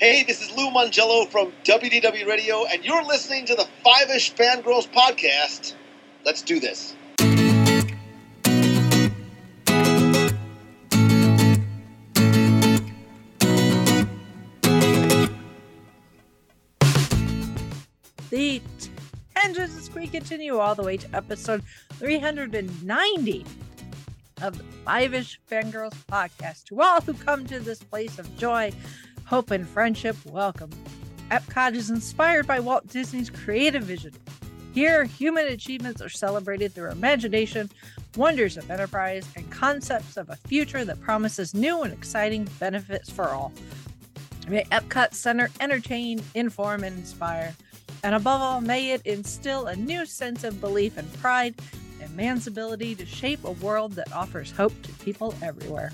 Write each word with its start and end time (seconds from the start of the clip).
Hey, 0.00 0.22
this 0.22 0.40
is 0.40 0.56
Lou 0.56 0.70
Mongello 0.70 1.28
from 1.28 1.52
WDW 1.62 2.26
Radio, 2.26 2.64
and 2.64 2.82
you're 2.82 3.04
listening 3.04 3.44
to 3.44 3.54
the 3.54 3.68
Five 3.84 4.08
Ish 4.08 4.34
Fangirls 4.34 4.88
podcast. 4.88 5.74
Let's 6.24 6.40
do 6.40 6.58
this. 6.58 6.96
The 18.30 18.62
tangents 19.36 19.94
we 19.94 20.06
continue 20.06 20.56
all 20.56 20.74
the 20.74 20.82
way 20.82 20.96
to 20.96 21.14
episode 21.14 21.62
390 21.96 23.44
of 24.40 24.56
the 24.56 24.64
Five 24.84 25.12
Ish 25.12 25.38
Fangirls 25.50 25.92
podcast. 26.10 26.64
To 26.68 26.80
all 26.80 27.02
who 27.02 27.12
come 27.12 27.44
to 27.48 27.60
this 27.60 27.82
place 27.82 28.18
of 28.18 28.34
joy, 28.38 28.72
hope, 29.30 29.52
and 29.52 29.68
friendship, 29.68 30.16
welcome. 30.26 30.68
Epcot 31.30 31.76
is 31.76 31.88
inspired 31.88 32.48
by 32.48 32.58
Walt 32.58 32.88
Disney's 32.88 33.30
creative 33.30 33.84
vision. 33.84 34.12
Here, 34.74 35.04
human 35.04 35.46
achievements 35.46 36.02
are 36.02 36.08
celebrated 36.08 36.72
through 36.72 36.90
imagination, 36.90 37.70
wonders 38.16 38.56
of 38.56 38.68
enterprise, 38.68 39.24
and 39.36 39.48
concepts 39.48 40.16
of 40.16 40.30
a 40.30 40.36
future 40.48 40.84
that 40.84 41.00
promises 41.00 41.54
new 41.54 41.82
and 41.82 41.92
exciting 41.92 42.48
benefits 42.58 43.08
for 43.08 43.28
all. 43.28 43.52
May 44.48 44.64
Epcot 44.64 45.14
Center 45.14 45.48
entertain, 45.60 46.20
inform, 46.34 46.82
and 46.82 46.98
inspire. 46.98 47.54
And 48.02 48.16
above 48.16 48.40
all, 48.40 48.60
may 48.60 48.90
it 48.90 49.02
instill 49.06 49.68
a 49.68 49.76
new 49.76 50.06
sense 50.06 50.42
of 50.42 50.60
belief 50.60 50.96
and 50.96 51.12
pride 51.20 51.54
in 52.00 52.16
man's 52.16 52.48
ability 52.48 52.96
to 52.96 53.06
shape 53.06 53.44
a 53.44 53.52
world 53.52 53.92
that 53.92 54.12
offers 54.12 54.50
hope 54.50 54.72
to 54.82 54.92
people 54.94 55.36
everywhere. 55.40 55.92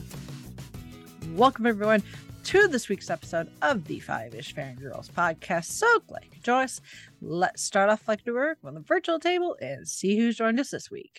Welcome, 1.35 1.67
everyone, 1.67 2.03
to 2.47 2.69
this 2.69 2.89
week's 2.89 3.11
episode 3.11 3.51
of 3.61 3.85
the 3.87 3.99
Five 3.99 4.33
Ish 4.33 4.55
Fangirls 4.55 5.11
podcast. 5.11 5.65
So 5.65 5.99
glad 6.07 6.25
you 6.33 6.41
joined 6.43 6.67
us. 6.67 6.81
Let's 7.21 7.61
start 7.63 7.91
off 7.91 8.07
like 8.07 8.21
we 8.25 8.31
were 8.33 8.57
on 8.63 8.75
the 8.75 8.81
virtual 8.81 9.19
table 9.19 9.57
and 9.61 9.87
see 9.89 10.17
who's 10.17 10.37
joined 10.37 10.61
us 10.61 10.71
this 10.71 10.89
week. 10.89 11.19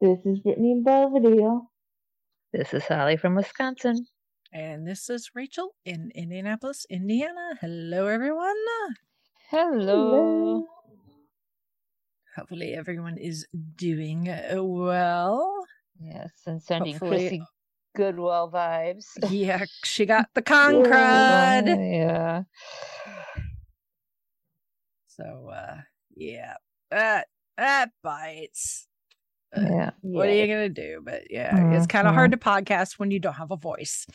This 0.00 0.18
is 0.24 0.38
Brittany 0.40 0.80
Belvedere. 0.84 1.60
This 2.52 2.72
is 2.72 2.84
Holly 2.84 3.16
from 3.16 3.34
Wisconsin. 3.34 4.06
And 4.52 4.86
this 4.86 5.10
is 5.10 5.32
Rachel 5.34 5.74
in 5.84 6.12
Indianapolis, 6.14 6.86
Indiana. 6.88 7.58
Hello, 7.60 8.06
everyone. 8.06 8.54
Hello. 9.50 10.66
Hopefully, 12.36 12.74
everyone 12.74 13.18
is 13.18 13.44
doing 13.74 14.28
uh, 14.28 14.62
well. 14.62 15.64
Yes, 16.00 16.30
and 16.46 16.62
sending 16.62 16.92
Hopefully- 16.94 17.28
Chrissy 17.28 17.42
Goodwill 17.96 18.50
vibes. 18.52 19.06
Yeah, 19.30 19.64
she 19.84 20.06
got 20.06 20.28
the 20.34 20.42
con 20.42 20.74
crud. 20.84 21.66
Yeah. 21.92 22.42
So, 25.08 25.50
uh, 25.52 25.78
yeah, 26.14 26.54
that 26.90 27.26
that 27.56 27.90
bites. 28.02 28.86
Uh, 29.56 29.62
Yeah. 29.62 29.90
What 30.02 30.28
are 30.28 30.34
you 30.34 30.46
gonna 30.46 30.68
do? 30.68 31.00
But 31.04 31.30
yeah, 31.30 31.72
it's 31.74 31.86
kind 31.86 32.06
of 32.06 32.14
hard 32.14 32.30
to 32.32 32.36
podcast 32.36 32.98
when 32.98 33.10
you 33.10 33.18
don't 33.18 33.32
have 33.34 33.50
a 33.50 33.56
voice. 33.56 34.06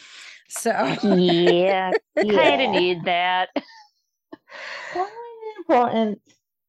So 0.47 0.69
Yeah. 1.03 1.91
Kind 2.17 2.61
of 2.61 2.69
need 2.81 3.03
that. 3.05 3.49
Important. 5.57 6.21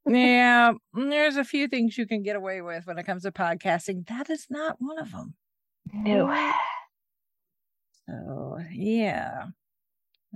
yeah, 0.07 0.73
mm, 0.97 1.11
there's 1.11 1.37
a 1.37 1.45
few 1.45 1.69
things 1.69 1.99
you 1.99 2.07
can 2.07 2.23
get 2.23 2.37
away 2.37 2.61
with 2.63 2.87
when 2.87 2.99
it 2.99 3.05
comes 3.05 3.23
to 3.25 3.33
podcasting. 3.33 4.07
That 4.09 4.31
is 4.31 4.47
not 4.49 4.77
one 4.79 4.99
of 4.99 5.11
them. 5.13 5.35
No. 5.93 6.27
So 8.09 8.59
yeah, 8.73 9.47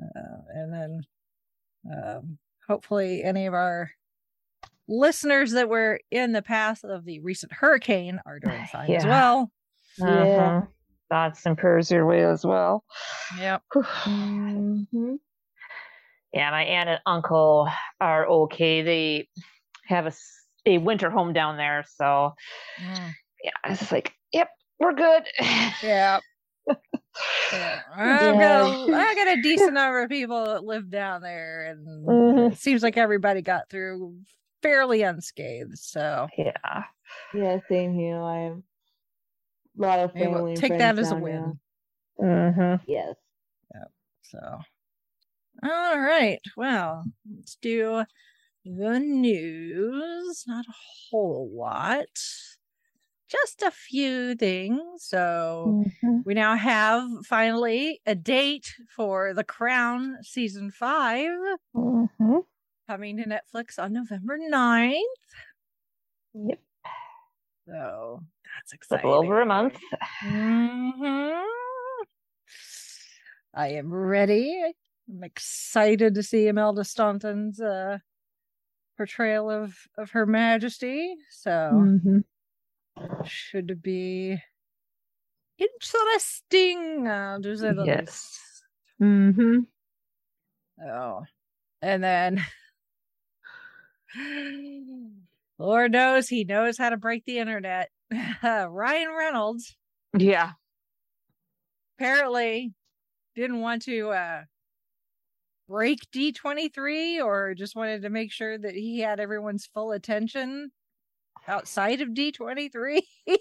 uh, 0.00 0.38
and 0.54 0.72
then 0.72 1.00
um, 1.92 2.38
hopefully 2.66 3.22
any 3.22 3.46
of 3.46 3.54
our 3.54 3.90
listeners 4.88 5.52
that 5.52 5.68
were 5.68 6.00
in 6.10 6.32
the 6.32 6.42
path 6.42 6.82
of 6.84 7.04
the 7.04 7.20
recent 7.20 7.52
hurricane 7.52 8.20
are 8.24 8.38
doing 8.40 8.66
fine 8.72 8.90
as 8.92 9.04
well. 9.04 9.50
Yeah. 9.98 10.04
Uh-huh. 10.06 10.62
Thoughts 11.10 11.46
and 11.46 11.56
prayers 11.56 11.90
your 11.90 12.06
way 12.06 12.22
as 12.24 12.44
well. 12.44 12.84
Yep. 13.38 13.62
hmm 13.74 15.14
Yeah, 16.32 16.50
my 16.50 16.64
aunt 16.64 16.88
and 16.88 17.00
uncle 17.06 17.68
are 18.00 18.26
okay. 18.26 18.82
They 18.82 19.28
have 19.86 20.06
a, 20.06 20.12
a 20.66 20.78
winter 20.78 21.10
home 21.10 21.32
down 21.32 21.56
there. 21.56 21.84
So, 21.96 22.34
Mm, 22.80 23.12
yeah, 23.42 23.50
it's 23.72 23.90
like, 23.90 24.12
yep, 24.32 24.50
we're 24.78 24.94
good. 24.94 25.24
yeah. 25.82 26.20
Yeah. 27.52 27.80
I've, 27.94 28.20
Yeah. 28.22 28.32
got 28.32 28.90
a, 28.90 28.94
I 28.94 29.14
got 29.14 29.38
a 29.38 29.42
decent 29.42 29.72
number 29.74 30.02
of 30.02 30.08
people 30.10 30.44
that 30.46 30.64
live 30.64 30.90
down 30.90 31.22
there, 31.22 31.66
and 31.66 31.86
Mhm. 32.06 32.52
it 32.52 32.58
seems 32.58 32.82
like 32.82 32.96
everybody 32.96 33.42
got 33.42 33.68
through 33.70 34.16
fairly 34.62 35.02
unscathed. 35.02 35.78
So 35.78 36.28
yeah. 36.36 36.84
Yeah, 37.34 37.58
same 37.68 37.94
here. 37.94 38.20
I 38.20 38.38
have 38.44 38.52
a 38.58 39.80
lot 39.80 39.98
of 40.00 40.12
yeah, 40.14 40.26
we'll 40.28 40.38
family. 40.38 40.56
take 40.56 40.78
that 40.78 40.98
as 40.98 41.10
a 41.10 41.16
win. 41.16 41.58
there. 42.18 42.28
Mm-hmm. 42.28 42.84
Yes. 42.90 43.14
So, 44.22 44.38
all 45.62 45.98
right. 46.00 46.40
Well, 46.54 47.04
let's 47.34 47.56
do 47.62 48.04
the 48.66 48.98
news. 49.00 50.44
Not 50.46 50.66
a 50.66 50.74
whole 51.10 51.50
lot, 51.50 52.04
just 53.28 53.62
a 53.62 53.70
few 53.70 54.34
things. 54.34 55.04
So, 55.04 55.84
Mhm. 56.02 56.24
we 56.24 56.34
now 56.34 56.56
have 56.56 57.08
finally 57.26 58.00
a 58.06 58.14
date 58.14 58.74
for 58.88 59.34
The 59.34 59.44
Crown 59.44 60.18
season 60.22 60.70
five 60.70 61.30
Mm-hmm. 61.76 62.38
coming 62.88 63.16
to 63.18 63.24
Netflix 63.24 63.78
on 63.82 63.92
November 63.92 64.38
9th. 64.38 65.02
Yep. 66.34 66.60
So, 67.66 68.22
that's 68.56 68.72
A 68.72 68.76
exciting. 68.76 69.08
little 69.10 69.24
over 69.24 69.40
a 69.42 69.46
month. 69.46 69.78
Mhm. 70.22 71.44
I 73.54 73.68
am 73.68 73.92
ready. 73.92 74.72
I'm 75.08 75.24
excited 75.24 76.14
to 76.14 76.22
see 76.22 76.48
Imelda 76.48 76.84
Staunton's 76.84 77.60
uh, 77.60 77.98
portrayal 78.96 79.50
of 79.50 79.76
of 79.96 80.10
Her 80.10 80.26
Majesty. 80.26 81.16
So 81.30 81.50
Mhm. 81.50 82.24
Should 83.26 83.82
be 83.82 84.38
interesting. 85.58 87.04
Say 87.06 87.72
the 87.72 87.84
least. 87.84 87.86
Yes. 87.86 88.62
Mhm. 89.00 89.66
Oh, 90.84 91.24
and 91.82 92.02
then 92.04 92.44
Lord 95.58 95.92
knows 95.92 96.28
he 96.28 96.44
knows 96.44 96.78
how 96.78 96.90
to 96.90 96.96
break 96.96 97.24
the 97.24 97.38
internet. 97.38 97.90
Ryan 98.42 99.08
Reynolds 99.16 99.76
Yeah. 100.16 100.52
apparently 101.98 102.72
didn't 103.34 103.60
want 103.60 103.82
to 103.82 104.10
uh 104.10 104.42
break 105.68 105.98
D23 106.12 107.22
or 107.22 107.54
just 107.54 107.76
wanted 107.76 108.02
to 108.02 108.08
make 108.10 108.32
sure 108.32 108.56
that 108.56 108.74
he 108.74 109.00
had 109.00 109.20
everyone's 109.20 109.66
full 109.66 109.92
attention 109.92 110.70
outside 111.48 112.00
of 112.00 112.10
D23 112.10 113.00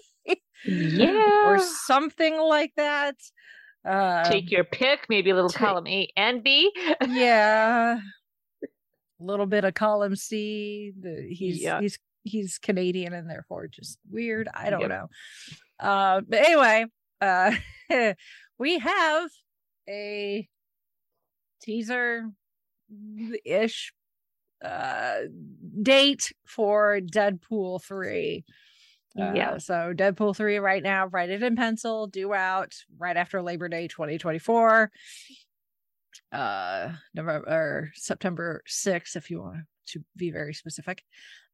Yeah. 0.66 1.46
or 1.46 1.58
something 1.60 2.36
like 2.40 2.72
that. 2.76 3.14
Uh 3.84 4.24
Take 4.24 4.50
your 4.50 4.64
pick, 4.64 5.06
maybe 5.08 5.30
a 5.30 5.34
little 5.34 5.50
take- 5.50 5.60
column 5.60 5.86
A 5.86 6.08
and 6.16 6.42
B. 6.42 6.72
yeah. 7.06 8.00
A 9.20 9.24
little 9.24 9.46
bit 9.46 9.64
of 9.64 9.74
column 9.74 10.14
C. 10.14 10.92
The, 11.00 11.26
he's 11.30 11.60
Yeah. 11.62 11.80
he's 11.80 11.98
he's 12.22 12.58
Canadian 12.58 13.12
and 13.12 13.28
therefore 13.28 13.66
just 13.66 13.98
weird. 14.10 14.48
I 14.54 14.70
don't 14.70 14.80
Yep. 14.82 14.90
know. 14.90 15.08
Uh 15.80 16.20
but 16.28 16.38
anyway, 16.40 16.86
uh 17.20 17.52
we 18.58 18.78
have 18.78 19.30
a 19.88 20.48
teaser 21.62 22.30
ish 23.44 23.92
uh 24.64 25.20
date 25.82 26.32
for 26.46 27.00
Deadpool 27.00 27.82
3. 27.82 28.44
Uh, 29.18 29.32
Yeah. 29.34 29.58
So 29.58 29.92
Deadpool 29.94 30.36
3 30.36 30.58
right 30.58 30.82
now, 30.82 31.06
write 31.06 31.30
it 31.30 31.42
in 31.42 31.56
pencil, 31.56 32.06
due 32.06 32.34
out 32.34 32.74
right 32.98 33.16
after 33.16 33.40
Labor 33.42 33.68
Day 33.68 33.88
2024. 33.88 34.90
Uh 36.32 36.92
November 37.14 37.48
or 37.48 37.90
September 37.94 38.62
6th, 38.66 39.16
if 39.16 39.30
you 39.30 39.40
want 39.40 39.64
to 39.86 40.04
be 40.16 40.30
very 40.30 40.54
specific. 40.54 41.02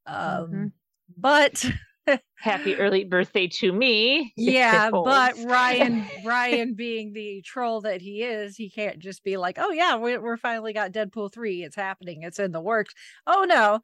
Um 0.07 0.51
Mhm. 0.51 0.73
but 1.17 1.65
Happy 2.39 2.77
early 2.77 3.05
birthday 3.05 3.47
to 3.49 3.73
me. 3.73 4.33
yeah, 4.37 4.91
but. 4.91 5.37
Ryan 5.45 6.07
Ryan 6.25 6.75
being 6.75 7.13
the 7.13 7.43
troll 7.43 7.81
that 7.83 8.01
he 8.01 8.23
is, 8.23 8.57
he 8.57 8.69
can't 8.71 8.99
just 8.99 9.25
be 9.25 9.37
like, 9.37 9.57
"Oh 9.59 9.71
yeah, 9.71 9.97
we 9.97 10.19
we're 10.19 10.37
finally 10.37 10.73
got 10.73 10.93
Deadpool 10.93 11.33
3. 11.33 11.63
It's 11.63 11.77
happening. 11.77 12.23
It's 12.23 12.39
in 12.39 12.53
the 12.53 12.61
works." 12.61 12.95
Oh 13.27 13.45
no. 13.49 13.81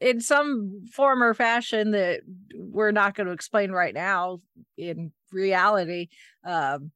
In 0.00 0.20
some 0.20 0.86
form 0.92 1.22
or 1.22 1.34
fashion 1.34 1.90
that 1.92 2.20
we're 2.54 2.92
not 2.92 3.14
going 3.14 3.26
to 3.26 3.32
explain 3.32 3.70
right 3.72 3.94
now 3.94 4.40
in 4.76 5.12
reality, 5.32 6.08
um 6.44 6.90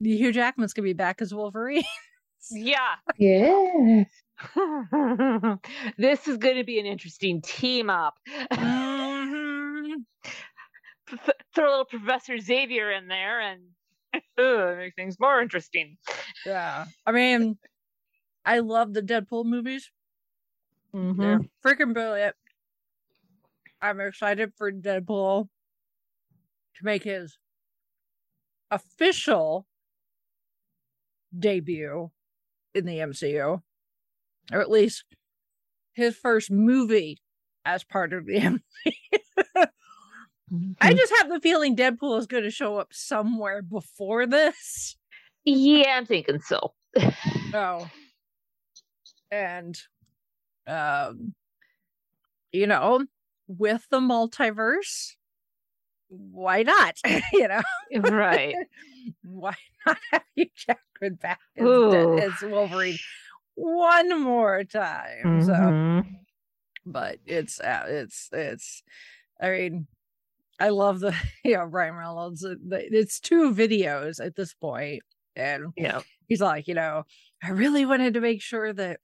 Hugh 0.00 0.32
Jackman's 0.32 0.74
going 0.74 0.84
to 0.84 0.90
be 0.90 0.92
back 0.92 1.20
as 1.22 1.34
Wolverine. 1.34 1.84
Yeah. 2.52 2.94
Yes. 3.18 4.06
this 5.98 6.28
is 6.28 6.36
going 6.36 6.56
to 6.56 6.64
be 6.64 6.78
an 6.78 6.86
interesting 6.86 7.42
team 7.42 7.90
up. 7.90 8.14
Th- 11.08 11.36
Throw 11.54 11.64
a 11.64 11.70
little 11.70 11.84
Professor 11.84 12.38
Xavier 12.38 12.90
in 12.92 13.08
there 13.08 13.40
and 13.40 13.62
uh, 14.38 14.74
make 14.76 14.94
things 14.94 15.16
more 15.20 15.40
interesting. 15.40 15.96
Yeah. 16.44 16.86
I 17.06 17.12
mean, 17.12 17.58
I 18.44 18.60
love 18.60 18.92
the 18.94 19.02
Deadpool 19.02 19.44
movies. 19.44 19.90
They're 21.18 21.40
freaking 21.64 21.92
brilliant. 21.92 22.34
I'm 23.80 24.00
excited 24.00 24.52
for 24.56 24.72
Deadpool 24.72 25.48
to 26.76 26.84
make 26.84 27.04
his 27.04 27.38
official 28.70 29.66
debut 31.38 32.10
in 32.74 32.86
the 32.86 32.98
MCU, 32.98 33.62
or 34.52 34.60
at 34.60 34.70
least 34.70 35.04
his 35.92 36.16
first 36.16 36.50
movie 36.50 37.18
as 37.64 37.84
part 37.84 38.12
of 38.12 38.26
the 38.26 38.36
MCU. 39.56 39.66
I 40.80 40.94
just 40.94 41.12
have 41.18 41.28
the 41.28 41.40
feeling 41.40 41.74
Deadpool 41.76 42.18
is 42.18 42.26
going 42.26 42.44
to 42.44 42.50
show 42.50 42.76
up 42.78 42.88
somewhere 42.92 43.62
before 43.62 44.26
this. 44.26 44.96
Yeah, 45.44 45.96
I'm 45.96 46.06
thinking 46.06 46.40
so. 46.40 46.72
Oh. 47.54 47.88
And 49.30 49.78
um 50.66 51.34
you 52.52 52.66
know, 52.66 53.04
with 53.48 53.86
the 53.90 54.00
multiverse, 54.00 55.12
why 56.08 56.62
not? 56.62 56.96
you 57.32 57.48
know, 57.48 57.62
right. 58.00 58.54
why 59.22 59.54
not 59.86 59.98
have 60.12 60.22
Hugh 60.34 60.46
Jackman 60.56 61.14
back 61.14 61.40
as, 61.56 61.66
Ooh. 61.66 61.90
De- 61.90 62.22
as 62.24 62.32
Wolverine 62.42 62.98
one 63.54 64.20
more 64.20 64.64
time? 64.64 65.42
So 65.42 65.52
Mhm. 65.52 66.18
but 66.84 67.18
it's 67.26 67.60
uh, 67.60 67.84
it's 67.88 68.28
it's 68.32 68.82
I 69.40 69.50
mean 69.50 69.86
I 70.58 70.70
love 70.70 71.00
the 71.00 71.14
you 71.44 71.54
know 71.54 71.64
Ryan 71.64 71.94
Reynolds. 71.94 72.44
uh, 72.44 72.54
It's 72.70 73.20
two 73.20 73.52
videos 73.54 74.24
at 74.24 74.36
this 74.36 74.54
point, 74.54 75.02
and 75.34 75.66
Yeah. 75.76 76.00
he's 76.28 76.40
like, 76.40 76.68
you 76.68 76.74
know, 76.74 77.04
I 77.42 77.50
really 77.50 77.84
wanted 77.86 78.14
to 78.14 78.20
make 78.20 78.42
sure 78.42 78.72
that 78.72 79.00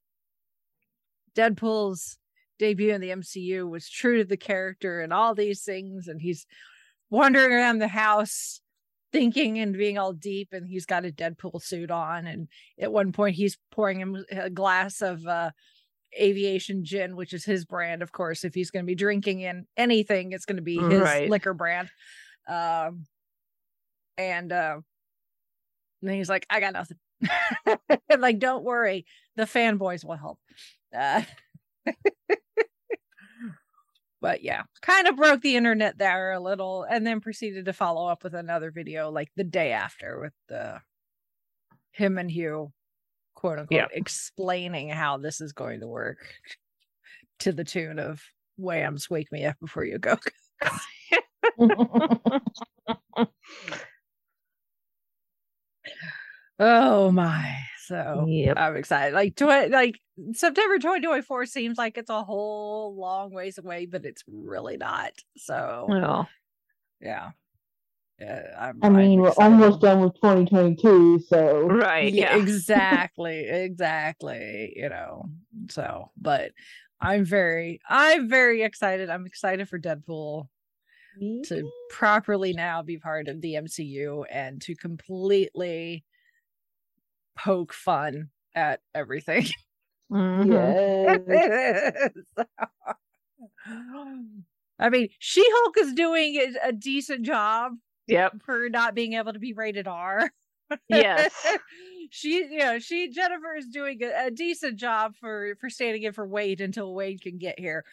Deadpool's 1.35 2.17
debut 2.59 2.93
in 2.93 3.01
the 3.01 3.09
MCU 3.09 3.67
was 3.69 3.89
true 3.89 4.17
to 4.19 4.23
the 4.25 4.37
character 4.37 5.01
and 5.01 5.11
all 5.11 5.33
these 5.35 5.63
things. 5.63 6.07
And 6.07 6.21
he's 6.21 6.45
wandering 7.09 7.51
around 7.51 7.79
the 7.79 7.87
house 7.87 8.61
thinking 9.11 9.59
and 9.59 9.73
being 9.77 9.97
all 9.97 10.13
deep, 10.13 10.49
and 10.51 10.67
he's 10.67 10.85
got 10.85 11.05
a 11.05 11.11
Deadpool 11.11 11.61
suit 11.61 11.91
on. 11.91 12.25
And 12.27 12.47
at 12.79 12.91
one 12.91 13.11
point, 13.11 13.35
he's 13.35 13.57
pouring 13.71 13.99
him 13.99 14.23
a 14.31 14.49
glass 14.49 15.01
of 15.01 15.25
uh, 15.25 15.51
aviation 16.19 16.83
gin, 16.85 17.15
which 17.15 17.33
is 17.33 17.45
his 17.45 17.65
brand, 17.65 18.01
of 18.01 18.11
course. 18.11 18.43
If 18.43 18.53
he's 18.53 18.71
going 18.71 18.83
to 18.83 18.87
be 18.87 18.95
drinking 18.95 19.41
in 19.41 19.65
anything, 19.77 20.31
it's 20.31 20.45
going 20.45 20.57
to 20.57 20.63
be 20.63 20.77
his 20.77 21.01
Right. 21.01 21.29
liquor 21.29 21.53
brand. 21.53 21.89
Um, 22.47 23.05
and 24.17 24.51
uh, 24.51 24.79
and 26.01 26.11
he's 26.11 26.29
like, 26.29 26.45
I 26.49 26.59
got 26.59 26.73
nothing. 26.73 26.97
Like, 28.19 28.39
don't 28.39 28.63
worry, 28.63 29.05
the 29.35 29.43
fanboys 29.43 30.05
will 30.05 30.17
help. 30.17 30.39
Uh, 30.95 31.23
but 34.21 34.43
yeah, 34.43 34.63
kind 34.81 35.07
of 35.07 35.15
broke 35.15 35.41
the 35.41 35.55
internet 35.55 35.97
there 35.97 36.31
a 36.31 36.39
little, 36.39 36.83
and 36.83 37.05
then 37.05 37.21
proceeded 37.21 37.65
to 37.65 37.73
follow 37.73 38.07
up 38.07 38.23
with 38.23 38.33
another 38.35 38.71
video 38.71 39.09
like 39.09 39.29
the 39.35 39.43
day 39.43 39.71
after 39.71 40.19
with 40.21 40.33
the 40.47 40.79
him 41.91 42.17
and 42.17 42.29
Hugh, 42.29 42.71
quote 43.43 43.59
unquote, 43.59 43.77
Yeah. 43.77 43.87
explaining 43.91 44.87
how 44.89 45.17
this 45.17 45.41
is 45.41 45.51
going 45.51 45.81
to 45.81 45.87
work 45.87 46.17
to 47.39 47.51
the 47.51 47.65
tune 47.65 47.99
of 47.99 48.21
Wham's 48.57 49.09
"Wake 49.09 49.31
Me 49.33 49.43
Up 49.43 49.57
Before 49.59 49.83
You 49.83 49.99
Go." 49.99 50.17
Oh 56.59 57.11
my! 57.11 57.57
So 57.87 58.25
Yep. 58.29 58.57
I'm 58.57 58.75
excited. 58.75 59.13
Like, 59.13 59.35
tw- 59.35 59.69
like 59.71 59.99
September 60.33 60.77
2024 60.77 61.45
seems 61.47 61.77
like 61.77 61.97
it's 61.97 62.09
a 62.09 62.23
whole 62.23 62.95
long 62.95 63.31
ways 63.33 63.57
away, 63.57 63.85
but 63.87 64.05
it's 64.05 64.23
really 64.27 64.77
not. 64.77 65.11
So 65.37 65.87
yeah. 67.01 67.31
I'm, 68.57 68.79
I 68.83 68.87
I'm 68.87 68.95
mean, 68.95 69.21
we're 69.21 69.29
excited. 69.29 69.51
almost 69.53 69.81
done 69.81 70.01
with 70.01 70.13
2022, 70.15 71.19
so 71.27 71.61
right. 71.67 72.13
Yeah, 72.13 72.35
Yeah. 72.35 72.41
exactly, 72.43 73.39
exactly. 73.49 74.73
You 74.75 74.89
know, 74.89 75.25
so 75.69 76.11
but 76.19 76.51
I'm 76.99 77.25
very, 77.25 77.79
I'm 77.89 78.29
very 78.29 78.61
excited. 78.63 79.09
I'm 79.09 79.25
excited 79.25 79.67
for 79.69 79.79
Deadpool 79.79 80.47
to 81.45 81.69
properly 81.91 82.53
now 82.53 82.81
be 82.81 82.97
part 82.97 83.27
of 83.27 83.39
the 83.41 83.53
MCU 83.55 84.25
and 84.31 84.61
to 84.63 84.75
completely 84.75 86.03
poke 87.35 87.73
fun 87.73 88.29
at 88.55 88.79
everything. 88.95 89.45
Mhm. 90.11 90.47
yes. 92.37 92.47
I 94.79 94.89
mean, 94.89 95.09
She 95.19 95.43
Hulk 95.47 95.77
is 95.77 95.93
doing 95.93 96.35
a- 96.35 96.69
a 96.69 96.71
decent 96.71 97.25
job 97.25 97.73
Yep. 98.07 98.41
for 98.45 98.69
not 98.69 98.95
being 98.95 99.13
able 99.13 99.33
to 99.33 99.39
be 99.39 99.53
rated 99.53 99.87
R. 99.87 100.29
Yes. 100.89 101.33
she, 102.09 102.45
you 102.49 102.59
know, 102.59 102.79
she 102.79 103.09
Jennifer 103.09 103.55
is 103.55 103.67
doing 103.67 103.99
a, 104.03 104.27
a 104.27 104.31
decent 104.31 104.77
job 104.77 105.15
for 105.19 105.55
for 105.59 105.69
standing 105.69 106.03
in 106.03 106.13
for 106.13 106.27
Wade 106.27 106.61
until 106.61 106.93
Wade 106.93 107.21
can 107.21 107.37
get 107.37 107.59
here. 107.59 107.83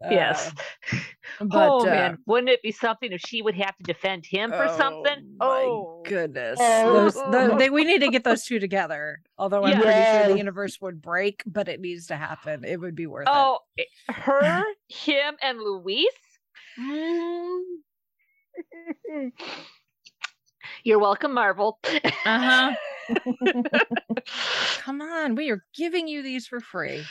Yes. 0.00 0.52
Uh, 0.92 0.98
but 1.40 1.68
oh 1.70 1.80
uh, 1.80 1.84
man, 1.84 2.18
wouldn't 2.26 2.50
it 2.50 2.62
be 2.62 2.72
something 2.72 3.12
if 3.12 3.20
she 3.22 3.40
would 3.40 3.54
have 3.54 3.76
to 3.78 3.82
defend 3.82 4.26
him 4.26 4.50
for 4.50 4.68
something? 4.76 5.36
my 5.38 5.46
Oh, 5.46 6.02
goodness. 6.04 6.58
Oh. 6.60 6.92
Those, 6.92 7.14
tho- 7.14 7.56
they, 7.56 7.70
we 7.70 7.84
need 7.84 8.00
to 8.00 8.10
get 8.10 8.22
those 8.22 8.44
two 8.44 8.58
together. 8.58 9.20
Although 9.38 9.64
I'm 9.64 9.80
pretty 9.80 10.04
sure 10.04 10.32
the 10.32 10.38
universe 10.38 10.78
would 10.82 11.00
break, 11.00 11.42
but 11.46 11.68
it 11.68 11.80
needs 11.80 12.08
to 12.08 12.16
happen. 12.16 12.64
It 12.64 12.78
would 12.78 12.94
be 12.94 13.06
worth 13.06 13.26
oh, 13.26 13.60
it- 13.76 13.88
her, 14.10 14.62
him, 14.88 15.36
and 15.42 15.58
Luis. 15.58 16.06
it. 16.76 17.80
You're 20.84 20.98
welcome, 20.98 21.32
Marvel. 21.34 21.78
Uh 22.24 22.70
huh. 23.06 23.16
Come 24.78 25.00
on, 25.00 25.34
we 25.34 25.50
are 25.50 25.64
giving 25.74 26.08
you 26.08 26.22
these 26.22 26.46
for 26.46 26.60
free. 26.60 27.04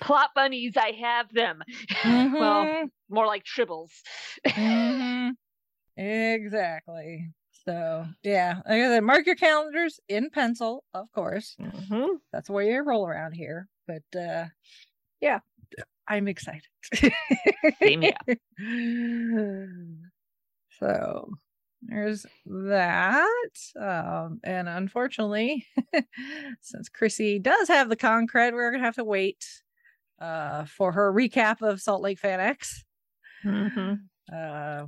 Plot 0.00 0.30
bunnies, 0.34 0.76
I 0.76 0.92
have 0.92 1.32
them. 1.32 1.62
well, 2.04 2.64
Mhm, 2.64 2.90
more 3.08 3.26
like 3.26 3.44
tribbles. 3.44 3.90
mhm. 4.46 5.32
Exactly. 5.96 7.30
So 7.64 8.06
yeah, 8.22 8.56
like 8.66 8.80
I 8.82 8.86
said, 8.86 9.02
mark 9.04 9.26
your 9.26 9.34
calendars 9.34 10.00
in 10.08 10.30
pencil, 10.30 10.84
of 10.94 11.10
course. 11.12 11.56
Mhm. 11.60 12.18
That's 12.32 12.46
the 12.46 12.52
way 12.52 12.70
you 12.72 12.82
roll 12.82 13.06
around 13.06 13.32
here. 13.32 13.68
But 13.86 14.02
uh 14.18 14.46
yeah, 15.20 15.40
I'm 16.06 16.28
excited. 16.28 16.62
Same 17.82 18.02
here. 18.02 18.14
so 20.78 21.30
there's 21.82 22.26
that. 22.46 23.26
Um, 23.80 24.40
and 24.44 24.68
unfortunately, 24.68 25.66
since 26.60 26.88
Chrissy 26.88 27.38
does 27.38 27.68
have 27.68 27.88
the 27.88 27.96
con 27.96 28.26
crud, 28.26 28.52
we're 28.52 28.70
gonna 28.72 28.84
have 28.84 28.96
to 28.96 29.04
wait 29.04 29.44
uh 30.20 30.64
for 30.64 30.90
her 30.92 31.12
recap 31.12 31.62
of 31.62 31.80
Salt 31.80 32.02
Lake 32.02 32.18
Fan 32.18 32.40
X. 32.40 32.84
Mhm. 33.44 34.00
Uh 34.32 34.86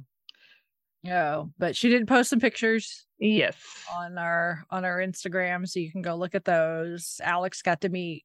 oh, 1.08 1.50
but 1.58 1.76
she 1.76 1.88
did 1.88 2.08
post 2.08 2.30
some 2.30 2.40
pictures 2.40 3.06
Yes. 3.18 3.56
on 3.94 4.18
our 4.18 4.64
on 4.70 4.84
our 4.84 4.98
Instagram, 4.98 5.68
so 5.68 5.78
you 5.78 5.92
can 5.92 6.02
go 6.02 6.16
look 6.16 6.34
at 6.34 6.44
those. 6.44 7.20
Alex 7.22 7.62
got 7.62 7.82
to 7.82 7.88
meet 7.88 8.24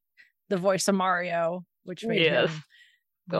the 0.49 0.57
voice 0.57 0.87
of 0.87 0.95
Mario, 0.95 1.65
which 1.83 2.03
made 2.05 2.21
Yes. 2.23 2.49
him 2.49 2.63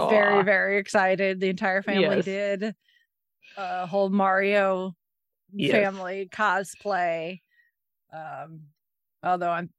very 0.10 0.44
very 0.44 0.77
excited. 0.77 1.39
The 1.39 1.50
entire 1.50 1.82
family 1.82 2.17
Yes. 2.17 2.25
did 2.25 2.75
a 3.58 3.86
whole 3.88 4.10
Mario 4.10 4.96
Yes. 5.54 5.72
family 5.72 6.28
cosplay. 6.32 7.42
Um, 8.12 8.62
although 9.24 9.52
I'm, 9.52 9.70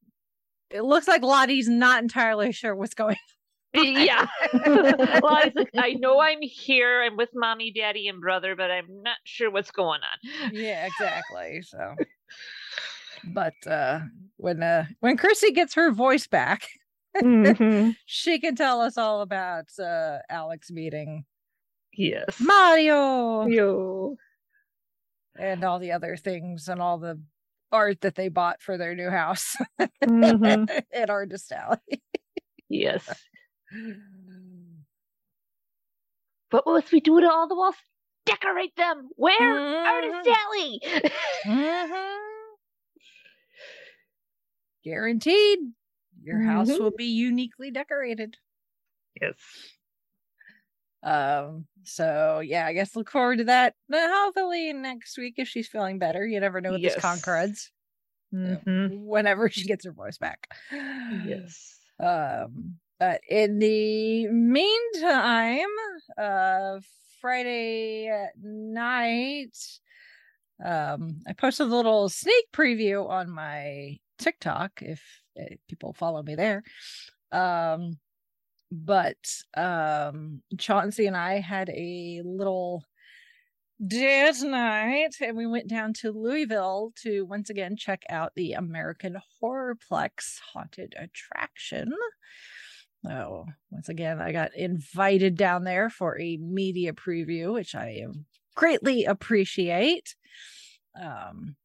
it 0.71 0.83
looks 0.83 1.07
like 1.09 1.23
Lottie's 1.23 1.69
not 1.69 2.03
entirely 2.03 2.53
sure 2.53 2.75
what's 2.75 2.95
going. 2.95 3.17
yeah. 3.75 4.27
Lottie's 4.67 5.55
like, 5.55 5.71
I 5.77 5.95
know 5.95 6.21
I'm 6.21 6.41
here. 6.41 7.03
I'm 7.03 7.17
with 7.17 7.31
mommy, 7.35 7.73
daddy, 7.73 8.09
and 8.09 8.21
brother, 8.21 8.57
but 8.57 8.71
I'm 8.71 9.03
not 9.03 9.19
sure 9.25 9.51
what's 9.51 9.71
going 9.71 10.01
on. 10.03 10.51
Yeah, 10.53 10.87
exactly. 10.87 11.63
So, 11.63 11.95
but 13.25 13.55
uh 13.67 14.01
when 14.37 14.63
uh 14.63 14.87
when 15.01 15.17
Chrissy 15.17 15.53
gets 15.53 15.75
her 15.75 15.91
voice 15.91 16.27
back, 16.27 16.69
Mhm. 17.17 17.97
she 18.07 18.39
can 18.39 18.55
tell 18.57 18.81
us 18.81 18.97
all 18.97 19.21
about 19.21 19.67
uh 19.79 20.19
Alex 20.31 20.71
meeting 20.71 21.25
Yes. 21.97 22.41
Mario 22.41 23.47
Yo. 23.47 24.17
and 25.39 25.65
all 25.65 25.79
the 25.79 25.93
other 25.93 26.17
things 26.17 26.69
and 26.69 26.81
all 26.81 26.99
the 26.99 27.21
art 27.73 28.01
that 28.03 28.15
they 28.15 28.29
bought 28.29 28.63
for 28.63 28.79
their 28.79 28.95
new 28.95 29.11
house 29.11 29.57
Mhm. 30.05 30.83
at 30.93 31.11
Artist 31.11 31.51
Alley. 31.53 32.03
Yes. 32.69 33.09
But 36.49 36.65
once 36.65 36.93
we 36.93 37.01
do 37.01 37.19
it 37.19 37.25
all 37.25 37.49
the 37.49 37.57
walls, 37.57 37.75
decorate 38.25 38.75
them. 38.77 39.09
Where? 39.17 39.59
Artist 39.85 40.29
Alley. 40.29 40.81
Mhm. 41.45 42.19
Guaranteed. 44.85 45.59
Your 46.23 46.41
house 46.43 46.71
Mhm. 46.71 46.79
will 46.79 46.93
be 46.93 47.07
uniquely 47.07 47.73
decorated. 47.73 48.37
yes. 49.21 49.35
Um, 51.07 51.67
so 51.85 52.41
yeah, 52.41 52.67
I 52.67 52.73
guess 52.75 52.97
look 52.97 53.11
forward 53.11 53.39
to 53.39 53.45
that. 53.45 53.75
But 53.89 54.11
hopefully 54.13 54.73
next 54.73 55.17
week 55.19 55.35
if 55.39 55.49
she's 55.49 55.69
feeling 55.69 55.99
better. 56.01 56.27
You 56.27 56.41
never 56.41 56.61
know 56.61 56.73
with 56.73 56.83
this 56.83 56.95
Yes. 56.95 57.03
concreds. 57.03 57.71
Mhm. 58.35 59.01
Whenever 59.07 59.49
she 59.49 59.65
gets 59.67 59.85
her 59.87 59.93
voice 59.93 60.19
back. 60.19 60.49
Yes. 61.25 61.81
Um, 61.99 62.79
but 62.99 63.23
in 63.29 63.59
the 63.59 64.29
meantime, 64.29 65.67
uh, 66.19 66.81
Friday 67.23 68.11
night, 68.43 69.57
um, 70.65 71.23
I 71.27 71.33
posted 71.33 71.69
a 71.69 71.75
little 71.75 72.09
sneak 72.11 72.47
preview 72.53 73.09
on 73.09 73.31
my 73.31 73.99
TikTok 74.19 74.83
if, 74.83 75.03
uh 75.41 75.55
people 75.69 75.93
follow 75.95 76.23
me 76.23 76.35
there. 76.35 76.63
Um, 77.33 77.99
but 78.71 79.17
um, 79.57 80.43
Chauncey 80.59 81.07
and 81.07 81.17
I 81.17 81.41
had 81.41 81.69
a 81.71 82.23
little 82.25 82.85
date 83.85 84.43
night 84.43 85.17
and 85.21 85.37
we 85.37 85.47
went 85.47 85.69
down 85.69 85.93
to 85.93 86.11
Louisville 86.11 86.93
to 87.03 87.23
once 87.27 87.51
again 87.51 87.77
check 87.77 88.03
out 88.09 88.33
the 88.35 88.53
American 88.53 89.19
Horrorplex 89.43 90.39
haunted 90.53 90.95
attraction. 90.99 91.93
So 93.05 93.47
once 93.71 93.89
again, 93.89 94.21
I 94.21 94.33
got 94.33 94.55
invited 94.57 95.37
down 95.37 95.65
there 95.65 95.91
for 95.91 96.19
a 96.19 96.39
media 96.39 96.93
preview, 96.93 97.53
which 97.53 97.75
I 97.75 98.07
greatly 98.55 99.05
appreciate. 99.05 100.17
Um, 101.01 101.57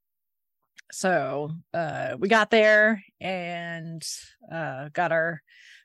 so 0.92 1.52
uh, 1.74 2.16
we 2.20 2.28
got 2.28 2.52
there 2.52 3.04
and 3.22 4.04
uh, 4.52 4.90
got 4.94 5.12
our 5.12 5.42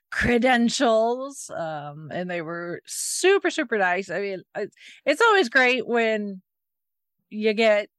credentials 0.09 1.51
um 1.55 2.09
and 2.13 2.29
they 2.29 2.41
were 2.41 2.81
super 2.85 3.49
super 3.49 3.77
nice. 3.77 4.09
I 4.09 4.19
mean 4.19 4.41
it's, 5.05 5.21
always 5.21 5.49
great 5.49 5.85
when 5.85 6.41
you 7.29 7.53
get 7.53 7.89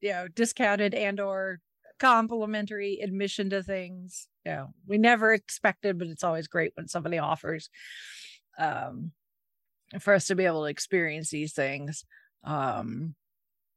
you 0.00 0.10
know 0.10 0.28
discounted 0.28 0.94
and 0.94 1.20
or 1.20 1.60
complimentary 1.98 3.00
admission 3.02 3.50
to 3.50 3.62
things. 3.62 4.28
You 4.44 4.52
know 4.52 4.74
we 4.86 4.98
never 4.98 5.32
expected 5.32 5.98
but 5.98 6.08
it's 6.08 6.24
always 6.24 6.48
great 6.48 6.72
when 6.74 6.88
somebody 6.88 7.18
offers 7.18 7.70
um 8.58 9.12
for 10.00 10.12
us 10.12 10.26
to 10.26 10.34
be 10.34 10.44
able 10.44 10.64
to 10.64 10.70
experience 10.70 11.30
these 11.30 11.54
things. 11.54 12.04
Um 12.44 13.14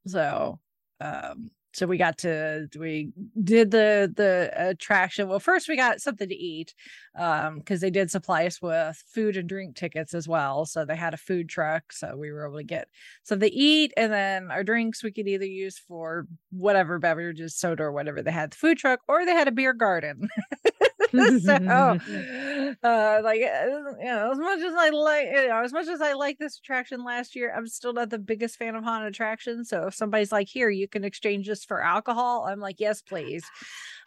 so 0.07 0.59
um 0.99 1.51
so 1.73 1.85
we 1.85 1.97
got 1.97 2.17
to 2.19 2.67
we 2.77 3.11
did 3.43 3.71
the 3.71 4.11
the 4.15 4.51
attraction. 4.55 5.27
Well 5.27 5.39
first 5.39 5.69
we 5.69 5.75
got 5.75 6.01
something 6.01 6.27
to 6.29 6.35
eat 6.35 6.73
um 7.17 7.59
because 7.59 7.81
they 7.81 7.89
did 7.89 8.11
supply 8.11 8.45
us 8.45 8.61
with 8.61 9.01
food 9.13 9.37
and 9.37 9.47
drink 9.47 9.75
tickets 9.75 10.13
as 10.13 10.27
well. 10.27 10.65
So 10.65 10.85
they 10.85 10.95
had 10.95 11.13
a 11.13 11.17
food 11.17 11.49
truck 11.49 11.91
so 11.91 12.15
we 12.17 12.31
were 12.31 12.47
able 12.47 12.57
to 12.57 12.63
get 12.63 12.87
something 13.23 13.49
to 13.49 13.55
eat 13.55 13.93
and 13.97 14.11
then 14.11 14.51
our 14.51 14.63
drinks 14.63 15.03
we 15.03 15.11
could 15.11 15.27
either 15.27 15.45
use 15.45 15.79
for 15.79 16.27
whatever 16.51 16.99
beverages 16.99 17.55
soda 17.55 17.83
or 17.83 17.91
whatever. 17.91 18.21
They 18.21 18.31
had 18.31 18.51
the 18.51 18.57
food 18.57 18.77
truck 18.77 18.99
or 19.07 19.25
they 19.25 19.33
had 19.33 19.47
a 19.47 19.51
beer 19.51 19.73
garden 19.73 20.29
so 21.43 21.53
uh 22.83 23.21
like 23.23 23.41
uh, 23.41 23.65
you 23.99 24.05
know 24.05 24.31
as 24.31 24.37
much 24.37 24.59
as 24.59 24.73
i 24.77 24.89
like 24.89 25.27
you 25.27 25.47
know 25.47 25.61
as 25.63 25.73
much 25.73 25.87
as 25.87 26.01
i 26.01 26.13
like 26.13 26.37
this 26.37 26.57
attraction 26.57 27.03
last 27.03 27.35
year 27.35 27.53
i'm 27.55 27.67
still 27.67 27.93
not 27.93 28.09
the 28.09 28.19
biggest 28.19 28.57
fan 28.57 28.75
of 28.75 28.83
haunted 28.83 29.09
attractions 29.09 29.69
so 29.69 29.87
if 29.87 29.93
somebody's 29.95 30.31
like 30.31 30.47
here 30.47 30.69
you 30.69 30.87
can 30.87 31.03
exchange 31.03 31.47
this 31.47 31.65
for 31.65 31.81
alcohol 31.81 32.45
i'm 32.47 32.59
like 32.59 32.79
yes 32.79 33.01
please 33.01 33.43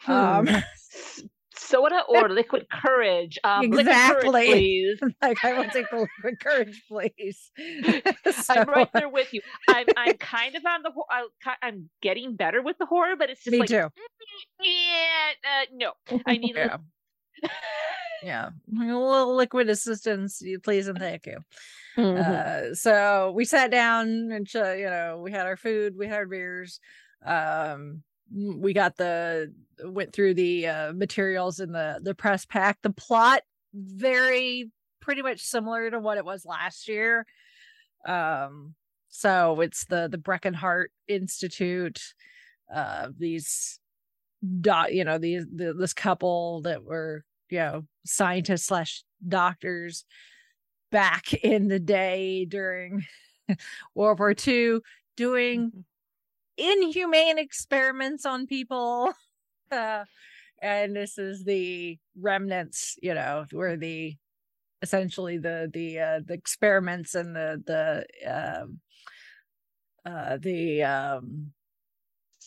um 0.07 0.47
Soda 1.57 2.01
or 2.09 2.27
liquid 2.27 2.67
courage? 2.69 3.39
Um, 3.45 3.69
liquid 3.69 3.87
Exactly. 3.87 4.29
courage, 4.29 4.99
please. 4.99 4.99
like 5.21 5.45
i 5.45 5.53
will 5.53 5.69
take 5.69 5.89
the 5.89 5.97
liquid 5.97 6.39
courage 6.41 6.83
please 6.87 7.49
I'm 8.49 8.67
right 8.67 8.89
there 8.93 9.09
with 9.09 9.33
you. 9.33 9.41
I'm 9.69 9.87
I'm 9.95 10.17
kind 10.17 10.55
of 10.55 10.65
on 10.65 10.83
the 10.83 10.91
ho- 10.91 11.05
I- 11.09 11.27
ki- 11.43 11.57
I'm 11.61 11.89
getting 12.01 12.35
better 12.35 12.61
with 12.61 12.77
the 12.77 12.85
horror, 12.85 13.15
but 13.17 13.29
it's 13.29 13.43
just 13.43 13.53
me 13.53 13.59
like 13.59 13.69
too 13.69 13.89
yeah, 14.61 15.31
uh, 15.43 15.65
no. 15.73 15.93
I 16.25 16.37
need 16.37 16.55
yeah 16.55 16.77
yeah 18.23 18.49
a 18.49 18.81
little 18.81 19.35
liquid 19.35 19.69
assistance 19.69 20.41
you 20.41 20.59
please 20.59 20.87
and 20.87 20.97
thank 20.99 21.25
you 21.25 21.37
Mhm. 21.97 22.17
uh 22.17 22.75
so 22.75 23.31
we 23.35 23.45
sat 23.45 23.71
down 23.71 24.29
and 24.31 24.47
ch- 24.47 24.55
you 24.55 24.89
know 24.89 25.21
we 25.23 25.31
had 25.31 25.45
our 25.45 25.55
food 25.57 25.95
we 25.97 26.07
had 26.07 26.15
our 26.17 26.25
beers 26.25 26.79
um 27.25 28.03
we 28.33 28.73
got 28.73 28.97
the 28.97 29.53
went 29.83 30.11
through 30.13 30.33
the 30.33 30.67
uh 30.67 30.93
materials 30.93 31.59
in 31.59 31.71
the 31.71 31.99
the 32.01 32.15
press 32.15 32.45
pack. 32.45 32.79
The 32.81 32.89
plot 32.89 33.41
very 33.73 34.71
pretty 34.99 35.21
much 35.21 35.41
similar 35.41 35.91
to 35.91 35.99
what 35.99 36.17
it 36.17 36.25
was 36.25 36.43
last 36.45 36.87
year. 36.87 37.25
Um 38.05 38.73
so 39.09 39.61
it's 39.61 39.85
the 39.85 40.07
the 40.09 40.17
breckenhart 40.17 40.91
institute 41.07 42.01
uh 42.73 43.09
these 43.17 43.79
dot 44.61 44.93
you 44.93 45.03
know 45.03 45.17
these 45.17 45.45
the, 45.53 45.73
this 45.73 45.93
couple 45.93 46.61
that 46.61 46.83
were 46.83 47.23
you 47.49 47.57
know 47.59 47.85
scientists 48.05 48.65
slash 48.65 49.03
doctors 49.27 50.05
back 50.91 51.33
in 51.33 51.67
the 51.67 51.79
day 51.79 52.45
during 52.45 53.05
World 53.95 54.19
War 54.19 54.33
II 54.47 54.79
doing 55.17 55.71
Mhm. 55.71 55.83
inhumane 56.57 57.37
experiments 57.39 58.25
on 58.25 58.47
people. 58.47 59.13
Uh, 59.71 60.05
and 60.61 60.95
this 60.95 61.17
is 61.17 61.43
the 61.43 61.97
remnants, 62.19 62.97
you 63.01 63.13
know, 63.13 63.45
where 63.51 63.77
the 63.77 64.15
essentially 64.81 65.37
the 65.37 65.69
the 65.73 65.99
uh 65.99 66.19
the 66.25 66.33
experiments 66.33 67.15
and 67.15 67.35
the 67.35 67.61
the 67.65 68.31
um 68.31 68.79
uh 70.05 70.37
the 70.37 70.83
um 70.83 71.51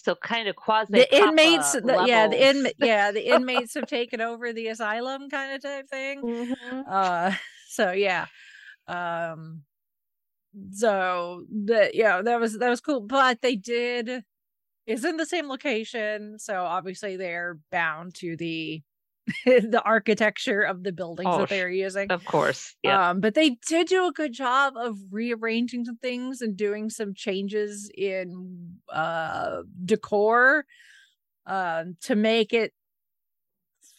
so 0.04 0.14
kind 0.14 0.48
of 0.48 0.56
quasi 0.56 0.92
the 0.92 1.16
inmates 1.16 1.72
the, 1.72 2.04
yeah 2.06 2.28
the 2.28 2.48
in 2.48 2.68
yeah 2.78 3.10
the 3.10 3.28
inmates 3.34 3.74
have 3.74 3.86
taken 3.86 4.20
over 4.20 4.52
the 4.52 4.68
asylum 4.68 5.28
kind 5.28 5.52
of 5.54 5.62
type 5.62 5.88
thing. 5.88 6.22
Mhm. 6.22 6.84
uh 6.88 7.32
so 7.68 7.90
yeah. 7.92 8.26
Um 8.86 9.62
so 10.72 11.44
the 11.50 11.90
yeah 11.94 12.22
that 12.22 12.40
was 12.40 12.58
that 12.58 12.70
was 12.70 12.80
cool 12.80 13.00
but 13.00 13.42
they 13.42 13.54
did 13.54 14.24
is 14.86 15.04
in 15.04 15.16
the 15.18 15.26
same 15.26 15.48
location 15.48 16.38
so 16.38 16.64
obviously 16.64 17.16
they're 17.16 17.58
bound 17.70 18.14
to 18.14 18.36
the 18.36 18.82
the 19.44 19.82
architecture 19.85 20.62
of 20.62 20.82
the 20.85 20.92
buildings 20.92 21.28
Oh, 21.30 21.38
that 21.38 21.49
they're 21.49 21.70
using 21.70 22.11
Of 22.11 22.25
course. 22.25 22.75
Yeah. 22.82 23.11
um, 23.11 23.20
but 23.20 23.35
they 23.35 23.50
did 23.66 23.88
do 23.88 24.06
a 24.06 24.12
good 24.12 24.32
job 24.32 24.75
of 24.76 24.99
rearranging 25.11 25.85
some 25.85 25.99
things 25.99 26.40
and 26.40 26.56
doing 26.56 26.90
some 26.90 27.14
changes 27.14 27.90
in 27.97 28.78
uh 28.92 29.62
decor 29.85 30.64
um 31.47 31.97
to 32.02 32.14
make 32.16 32.52
it 32.52 32.73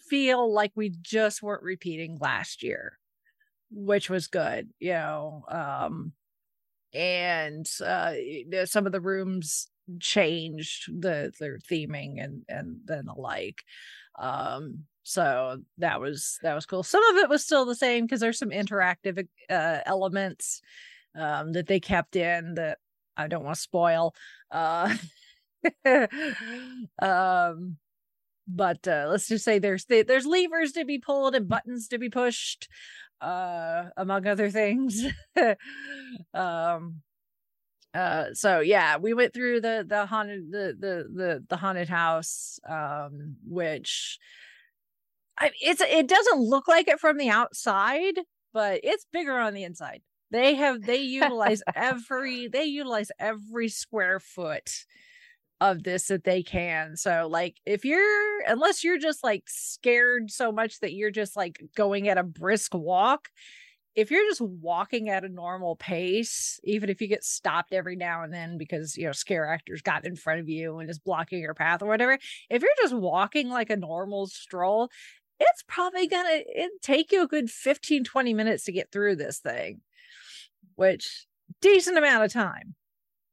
feel 0.09 0.51
like 0.51 0.71
we 0.75 0.89
just 1.01 1.41
weren't 1.43 1.63
repeating 1.63 2.17
last 2.19 2.63
year, 2.63 2.97
which 3.71 4.09
was 4.09 4.27
good, 4.27 4.71
you 4.79 4.93
know. 4.93 5.43
Um 5.49 6.13
and 6.93 7.69
uh 7.85 8.13
some 8.65 8.85
of 8.87 8.93
the 8.93 9.01
rooms 9.01 9.69
changed 10.01 10.89
the 11.01 11.33
their 11.39 11.59
theming 11.59 12.23
and 12.23 12.45
and 12.49 12.81
then 12.85 13.05
the 13.07 13.13
like. 13.13 13.63
Um 14.19 14.87
so 15.09 15.57
that 15.79 15.99
was 15.99 16.37
that 16.43 16.53
was 16.53 16.67
cool. 16.67 16.83
Some 16.83 17.03
of 17.09 17.15
it 17.17 17.29
was 17.29 17.43
still 17.43 17.65
the 17.65 17.73
same 17.73 18.05
because 18.05 18.19
there's 18.19 18.37
some 18.37 18.51
interactive 18.51 19.27
uh 19.49 19.79
elements 19.87 20.61
um 21.15 21.53
that 21.53 21.65
they 21.65 21.79
kept 21.79 22.15
in 22.15 22.53
that 22.53 22.77
i 23.17 23.27
don't 23.27 23.43
want 23.43 23.55
to 23.55 23.61
spoil 23.61 24.13
uh 24.51 24.95
um 27.01 27.77
but 28.47 28.87
uh 28.87 29.07
let's 29.09 29.27
just 29.27 29.43
say 29.43 29.57
there's 29.57 29.85
th- 29.85 30.05
there's 30.05 30.27
levers 30.27 30.73
to 30.73 30.85
be 30.85 30.99
pulled 30.99 31.33
and 31.33 31.49
buttons 31.49 31.87
to 31.87 31.97
be 31.97 32.09
pushed 32.09 32.69
uh 33.21 33.85
among 33.97 34.27
other 34.27 34.49
things. 34.51 35.03
Um 36.33 37.01
uh 37.93 38.25
so 38.33 38.59
yeah 38.59 38.97
we 38.97 39.13
went 39.15 39.33
through 39.33 39.59
the 39.61 39.83
the 39.87 40.05
haunted 40.05 40.51
the 40.51 40.75
the 40.79 41.05
the, 41.11 41.45
the 41.49 41.57
haunted 41.57 41.89
house 41.89 42.59
um 42.69 43.35
which 43.47 44.19
I, 45.39 45.51
it's 45.61 45.81
it 45.81 46.07
doesn't 46.07 46.41
look 46.41 46.67
like 46.67 46.87
it 46.87 46.99
from 46.99 47.17
the 47.17 47.29
outside 47.29 48.19
but 48.53 48.81
it's 48.83 49.05
bigger 49.11 49.37
on 49.37 49.53
the 49.53 49.63
inside 49.63 50.01
they 50.31 50.55
have 50.55 50.81
they 50.83 51.01
utilize 51.01 51.61
every 51.75 52.47
they 52.47 52.65
utilize 52.65 53.11
every 53.19 53.69
square 53.69 54.19
foot 54.19 54.69
of 55.61 55.83
this 55.83 56.07
that 56.07 56.23
they 56.23 56.41
can. 56.41 56.95
So 56.95 57.27
like 57.29 57.57
if 57.65 57.83
you're 57.83 58.41
unless 58.47 58.83
you're 58.83 58.99
just 58.99 59.23
like 59.23 59.43
scared 59.47 60.31
so 60.31 60.51
much 60.51 60.79
that 60.79 60.93
you're 60.93 61.11
just 61.11 61.35
like 61.35 61.61
going 61.75 62.07
at 62.07 62.17
a 62.17 62.23
brisk 62.23 62.73
walk, 62.73 63.29
if 63.95 64.11
you're 64.11 64.25
just 64.29 64.41
walking 64.41 65.09
at 65.09 65.25
a 65.25 65.29
normal 65.29 65.75
pace, 65.75 66.59
even 66.63 66.89
if 66.89 67.01
you 67.01 67.07
get 67.07 67.23
stopped 67.23 67.73
every 67.73 67.97
now 67.97 68.23
and 68.23 68.33
then 68.33 68.57
because 68.57 68.95
you 68.95 69.05
know 69.05 69.11
scare 69.11 69.47
actors 69.51 69.81
got 69.81 70.05
in 70.05 70.15
front 70.15 70.39
of 70.39 70.47
you 70.47 70.79
and 70.79 70.89
is 70.89 70.99
blocking 70.99 71.39
your 71.39 71.53
path 71.53 71.81
or 71.81 71.87
whatever, 71.87 72.17
if 72.49 72.61
you're 72.61 72.71
just 72.81 72.93
walking 72.93 73.49
like 73.49 73.69
a 73.69 73.75
normal 73.75 74.27
stroll, 74.27 74.89
it's 75.39 75.63
probably 75.67 76.07
gonna 76.07 76.29
it 76.47 76.71
take 76.81 77.11
you 77.11 77.23
a 77.23 77.27
good 77.27 77.49
15 77.49 78.03
20 78.03 78.33
minutes 78.33 78.65
to 78.65 78.71
get 78.71 78.91
through 78.91 79.15
this 79.15 79.39
thing 79.39 79.81
which 80.75 81.27
decent 81.61 81.97
amount 81.97 82.23
of 82.23 82.31
time 82.31 82.75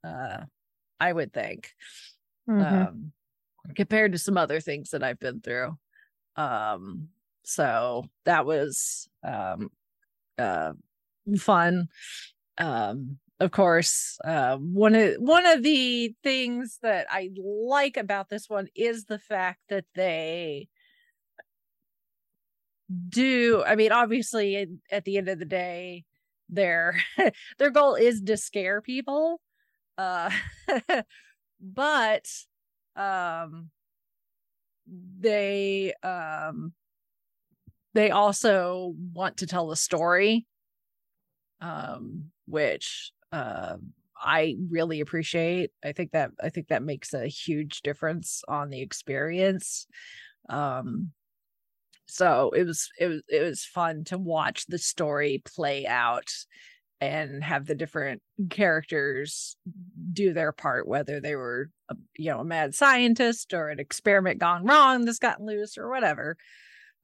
uh 0.05 0.43
i 1.01 1.13
would 1.13 1.33
think 1.33 1.75
Mhm. 2.47 2.87
um 2.87 3.13
compared 3.77 4.13
to 4.13 4.19
some 4.19 4.37
other 4.39 4.61
things 4.61 4.91
that 4.91 5.03
i've 5.05 5.21
been 5.21 5.41
through 5.41 5.79
um 6.37 7.09
so 7.45 8.07
that 8.25 8.47
was 8.47 9.09
um 9.25 9.71
uh 10.39 10.73
fun 11.39 11.89
um 12.59 13.19
of 13.41 13.51
course 13.51 14.19
uh 14.25 14.57
one 14.59 14.95
of 14.95 15.15
one 15.17 15.47
of 15.47 15.63
the 15.63 16.15
things 16.23 16.79
that 16.83 17.07
i 17.11 17.31
like 17.39 17.97
about 17.97 18.29
this 18.29 18.49
one 18.49 18.69
is 18.75 19.05
the 19.07 19.19
fact 19.19 19.61
that 19.69 19.85
they 19.95 20.69
do 23.09 23.65
i 23.67 23.75
mean 23.75 23.91
obviously 23.93 24.69
at- 24.91 25.05
the 25.05 25.19
end 25.19 25.29
of 25.29 25.39
the 25.39 25.45
day 25.45 26.05
their 26.49 26.97
their 27.59 27.71
goal 27.71 27.95
is 27.95 28.21
to 28.23 28.37
scare 28.37 28.81
people 28.81 29.41
uh 29.99 30.31
but 31.61 32.27
um 32.97 33.71
they 35.19 35.93
um 36.03 36.73
they 37.95 38.11
also 38.11 38.95
want 39.13 39.39
to 39.39 39.47
tell 39.47 39.69
the 39.69 39.77
story 39.77 40.47
um 41.61 42.25
which 42.47 43.13
uh 43.33 43.77
i 44.19 44.57
really 44.71 45.01
appreciate. 45.01 45.71
I 45.85 45.93
think 45.93 46.13
that 46.13 46.31
i 46.43 46.49
think 46.49 46.69
that 46.69 46.83
makes 46.83 47.15
a 47.15 47.27
huge 47.27 47.83
difference 47.83 48.43
on 48.49 48.71
the 48.71 48.81
experience 48.81 49.87
um 50.49 51.13
so 52.07 52.51
it 52.57 52.65
was 52.65 52.89
it 52.99 53.09
was 53.09 53.23
it 53.29 53.43
was 53.43 53.65
fun 53.65 54.05
to 54.05 54.17
watch 54.19 54.67
the 54.67 54.79
story 54.79 55.43
play 55.45 55.87
out 55.87 56.31
and 57.01 57.45
have 57.45 57.67
the 57.67 57.75
different 57.75 58.23
characters 58.49 59.57
do 60.13 60.33
their 60.33 60.53
part 60.53 60.89
whether 60.89 61.21
they 61.21 61.37
were 61.37 61.69
a, 61.91 61.97
you 62.17 62.31
know 62.31 62.41
a 62.41 62.45
mad 62.45 62.75
scientist 62.75 63.53
or 63.53 63.69
an 63.69 63.81
experiment 63.81 64.39
gone 64.39 64.65
wrong 64.65 65.05
that's 65.05 65.19
gotten 65.19 65.47
loose 65.47 65.77
or 65.77 65.91
whatever. 65.91 66.37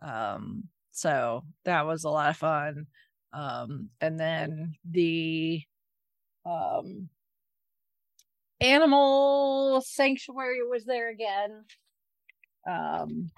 Um 0.01 0.65
so 0.93 1.45
that 1.65 1.87
was 1.87 2.05
a 2.05 2.11
lot 2.11 2.31
of 2.31 2.37
fun. 2.37 2.87
Um 3.33 3.91
and 4.01 4.19
then 4.19 4.77
the 4.89 5.63
um 6.47 7.09
animal 8.61 9.83
sanctuary 9.85 10.61
was 10.69 10.85
there 10.85 11.11
again. 11.11 11.65
Um 12.67 13.31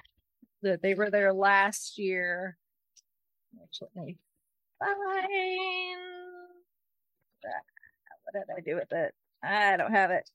that 0.65 0.83
they 0.83 0.95
were 0.95 1.11
there 1.11 1.33
last 1.33 1.99
year. 1.99 2.57
Actually 3.63 4.19
find 4.85 5.99
what 8.25 8.33
did 8.33 8.57
i 8.57 8.61
do 8.61 8.77
with 8.77 8.93
it? 8.93 9.15
I 9.43 9.77
don't 9.77 9.93
have 9.93 10.11
it. 10.11 10.29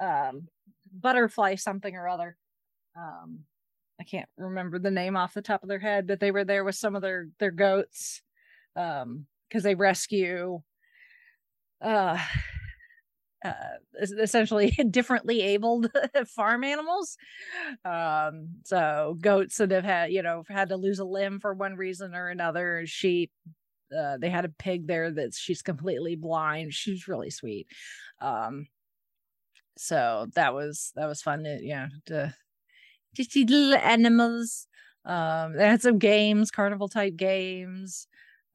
Um 0.00 0.48
butterfly 0.92 1.56
something 1.56 1.94
or 1.94 2.08
other. 2.08 2.36
Um 2.96 3.40
i 4.00 4.04
can't 4.04 4.28
remember 4.36 4.78
the 4.78 4.90
name 4.90 5.16
off 5.16 5.34
the 5.34 5.42
top 5.42 5.62
of 5.64 5.68
their 5.68 5.80
head 5.80 6.06
but 6.06 6.20
they 6.20 6.30
were 6.30 6.44
there 6.44 6.62
with 6.62 6.76
some 6.76 6.94
of 6.94 7.02
their 7.02 7.28
their 7.40 7.50
goats 7.50 8.22
um 8.76 9.26
because 9.48 9.64
they 9.64 9.74
rescue 9.74 10.62
uh 11.80 12.16
uh 13.44 13.52
essentially 14.00 14.70
differently 14.90 15.42
abled 15.42 15.90
farm 16.26 16.64
animals. 16.64 17.16
Um 17.84 18.48
so 18.64 19.16
goats 19.20 19.58
that 19.58 19.70
have 19.70 19.84
had 19.84 20.12
you 20.12 20.22
know 20.22 20.44
had 20.48 20.70
to 20.70 20.76
lose 20.76 20.98
a 20.98 21.04
limb 21.04 21.40
for 21.40 21.54
one 21.54 21.76
reason 21.76 22.14
or 22.14 22.28
another. 22.28 22.82
Sheep 22.86 23.30
uh 23.96 24.18
they 24.18 24.30
had 24.30 24.44
a 24.44 24.50
pig 24.50 24.86
there 24.86 25.10
that 25.12 25.34
she's 25.34 25.62
completely 25.62 26.16
blind. 26.16 26.74
She's 26.74 27.08
really 27.08 27.30
sweet. 27.30 27.66
Um 28.20 28.68
so 29.76 30.26
that 30.34 30.54
was 30.54 30.92
that 30.96 31.06
was 31.06 31.22
fun 31.22 31.44
to 31.44 31.58
yeah 31.62 31.88
to 32.06 32.34
just 33.16 33.34
little 33.36 33.74
animals. 33.76 34.66
Um 35.04 35.54
they 35.56 35.68
had 35.68 35.82
some 35.82 35.98
games 35.98 36.50
carnival 36.50 36.88
type 36.88 37.16
games 37.16 38.08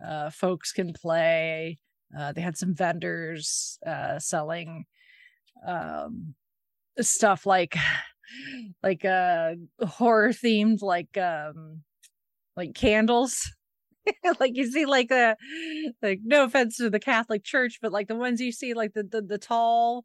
uh 0.05 0.29
folks 0.29 0.71
can 0.73 0.93
play 0.93 1.79
uh 2.17 2.31
they 2.31 2.41
had 2.41 2.57
some 2.57 2.73
vendors 2.75 3.79
uh 3.85 4.19
selling 4.19 4.85
um 5.67 6.35
stuff 7.01 7.45
like 7.45 7.77
like 8.83 9.05
uh 9.05 9.53
horror 9.85 10.29
themed 10.31 10.81
like 10.81 11.17
um 11.17 11.81
like 12.57 12.73
candles 12.75 13.51
like 14.39 14.51
you 14.55 14.69
see 14.69 14.85
like 14.85 15.11
uh 15.11 15.35
like 16.01 16.19
no 16.23 16.43
offense 16.43 16.77
to 16.77 16.89
the 16.89 16.99
catholic 16.99 17.43
church 17.43 17.79
but 17.81 17.91
like 17.91 18.07
the 18.07 18.15
ones 18.15 18.41
you 18.41 18.51
see 18.51 18.73
like 18.73 18.93
the 18.93 19.03
the, 19.03 19.21
the 19.21 19.37
tall 19.37 20.03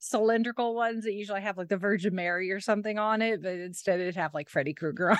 cylindrical 0.00 0.74
ones 0.74 1.04
that 1.04 1.14
usually 1.14 1.40
have 1.42 1.58
like 1.58 1.68
the 1.68 1.76
virgin 1.78 2.14
mary 2.14 2.50
or 2.52 2.60
something 2.60 2.98
on 2.98 3.22
it 3.22 3.42
but 3.42 3.54
instead 3.54 4.00
it'd 4.00 4.16
have 4.16 4.34
like 4.34 4.48
freddy 4.50 4.74
krueger 4.74 5.10
on 5.12 5.18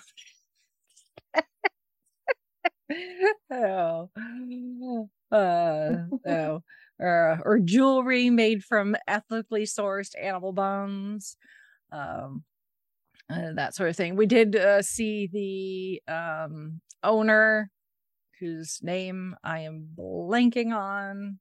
it. 2.89 3.35
oh 3.51 5.11
uh 5.33 5.91
oh 6.27 6.61
or 7.01 7.41
or 7.45 7.59
jewelry 7.59 8.31
made 8.31 8.63
from 8.63 8.97
ethically 9.09 9.65
sourced 9.65 10.13
animal 10.21 10.53
bones 10.53 11.37
um 11.93 12.45
uh, 13.31 13.53
that 13.55 13.75
sort 13.75 13.89
of 13.89 13.97
thing. 13.97 14.17
We 14.17 14.27
did 14.27 14.57
uh, 14.57 14.83
see 14.83 15.29
the 15.33 16.13
um 16.13 16.81
owner 17.03 17.71
whose 18.41 18.81
name 18.83 19.37
i 19.45 19.61
am 19.61 19.89
blanking 19.97 20.75
on. 20.75 21.39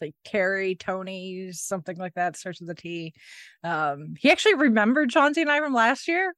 Like 0.00 0.14
Carrie, 0.24 0.74
Tony, 0.74 1.52
something 1.52 1.96
like 1.96 2.14
that, 2.14 2.36
starts 2.36 2.60
with 2.60 2.70
a 2.70 2.74
T. 2.74 3.14
Um, 3.62 4.14
he 4.18 4.32
actually 4.32 4.54
remembered 4.54 5.10
Chauncey 5.10 5.42
and 5.42 5.50
I 5.50 5.60
from 5.60 5.74
last 5.74 6.08
year, 6.08 6.34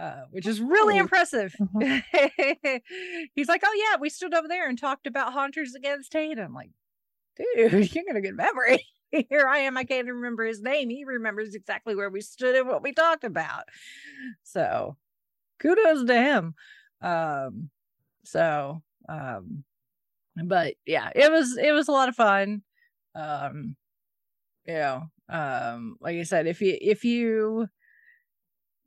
uh, 0.00 0.24
which 0.30 0.46
is 0.46 0.60
really 0.60 0.96
Oh. 0.96 1.00
impressive. 1.00 1.54
He's 3.34 3.48
like, 3.48 3.62
Oh 3.64 3.86
yeah, 3.90 3.98
we 4.00 4.08
stood 4.10 4.34
over 4.34 4.48
there 4.48 4.68
and 4.68 4.78
talked 4.78 5.06
about 5.06 5.32
Haunters 5.32 5.74
Against 5.74 6.12
Hate. 6.12 6.38
I'm 6.38 6.54
like, 6.54 6.70
dude, 7.36 7.94
you 7.94 8.04
got 8.06 8.16
a 8.16 8.20
good 8.20 8.36
memory. 8.36 8.86
Here 9.10 9.46
I 9.48 9.58
am, 9.58 9.76
I 9.76 9.84
can't 9.84 10.06
even 10.06 10.14
remember 10.16 10.44
his 10.44 10.62
name. 10.62 10.88
He 10.88 11.04
remembers 11.04 11.54
exactly 11.54 11.94
where 11.96 12.10
we 12.10 12.20
stood 12.20 12.54
and 12.54 12.68
what 12.68 12.82
we 12.82 12.92
talked 12.92 13.24
about. 13.24 13.64
So 14.44 14.96
kudos 15.58 16.04
to 16.06 16.14
him. 16.14 16.54
Um, 17.02 17.70
so 18.24 18.82
um 19.08 19.64
but 20.44 20.74
yeah 20.86 21.10
it 21.14 21.30
was 21.32 21.56
it 21.56 21.72
was 21.72 21.88
a 21.88 21.92
lot 21.92 22.08
of 22.08 22.14
fun 22.14 22.62
um 23.14 23.74
you 24.66 24.74
know 24.74 25.10
um 25.28 25.96
like 26.00 26.16
i 26.16 26.22
said 26.22 26.46
if 26.46 26.60
you 26.60 26.76
if 26.80 27.02
you 27.04 27.66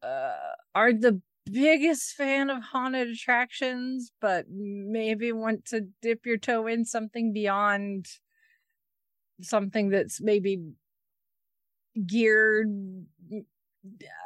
uh 0.01 0.53
are 0.75 0.93
the 0.93 1.21
biggest 1.45 2.13
fan 2.13 2.49
of 2.49 2.63
haunted 2.63 3.09
attractions 3.09 4.11
but 4.21 4.45
maybe 4.49 5.31
want 5.33 5.65
to 5.65 5.81
dip 6.01 6.25
your 6.25 6.37
toe 6.37 6.67
in 6.67 6.85
something 6.85 7.33
beyond 7.33 8.07
something 9.41 9.89
that's 9.89 10.21
maybe 10.21 10.59
geared 12.07 12.69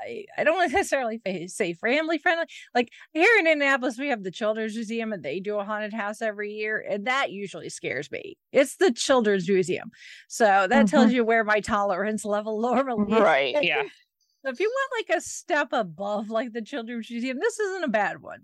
I, 0.05 0.25
I 0.37 0.43
don't 0.43 0.71
necessarily 0.71 1.19
say 1.47 1.73
family 1.73 2.17
friendly. 2.17 2.45
Like 2.75 2.89
here 3.13 3.29
in 3.39 3.47
Indianapolis, 3.47 3.97
we 3.97 4.09
have 4.09 4.23
the 4.23 4.31
Children's 4.31 4.75
Museum 4.75 5.13
and 5.13 5.23
they 5.23 5.39
do 5.39 5.57
a 5.57 5.63
haunted 5.63 5.93
house 5.93 6.21
every 6.21 6.51
year. 6.51 6.83
And 6.87 7.07
that 7.07 7.31
usually 7.31 7.69
scares 7.69 8.11
me. 8.11 8.37
It's 8.51 8.75
the 8.77 8.91
Children's 8.91 9.49
Museum. 9.49 9.89
So 10.27 10.67
that 10.69 10.87
tells 10.87 11.07
mm-hmm. 11.07 11.15
you 11.15 11.25
where 11.25 11.43
my 11.43 11.59
tolerance 11.59 12.23
level 12.23 12.61
normally 12.61 13.13
is. 13.13 13.19
Right. 13.19 13.55
Yeah. 13.61 13.83
If 14.47 14.59
you 14.59 14.71
want 14.73 15.07
like 15.09 15.17
a 15.17 15.21
step 15.21 15.69
above 15.71 16.29
like 16.29 16.53
the 16.53 16.61
Children's 16.61 17.09
Museum, 17.09 17.37
this 17.39 17.59
isn't 17.59 17.83
a 17.83 17.89
bad 17.89 18.21
one. 18.21 18.41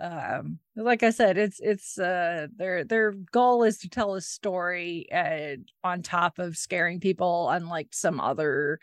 Um, 0.00 0.60
like 0.76 1.02
I 1.02 1.10
said, 1.10 1.38
it's 1.38 1.58
it's 1.60 1.98
uh 1.98 2.46
their 2.56 2.84
their 2.84 3.12
goal 3.32 3.64
is 3.64 3.78
to 3.78 3.88
tell 3.88 4.14
a 4.14 4.20
story 4.20 5.06
uh, 5.12 5.56
on 5.82 6.02
top 6.02 6.38
of 6.38 6.56
scaring 6.56 7.00
people, 7.00 7.48
unlike 7.50 7.88
some 7.92 8.20
other 8.20 8.78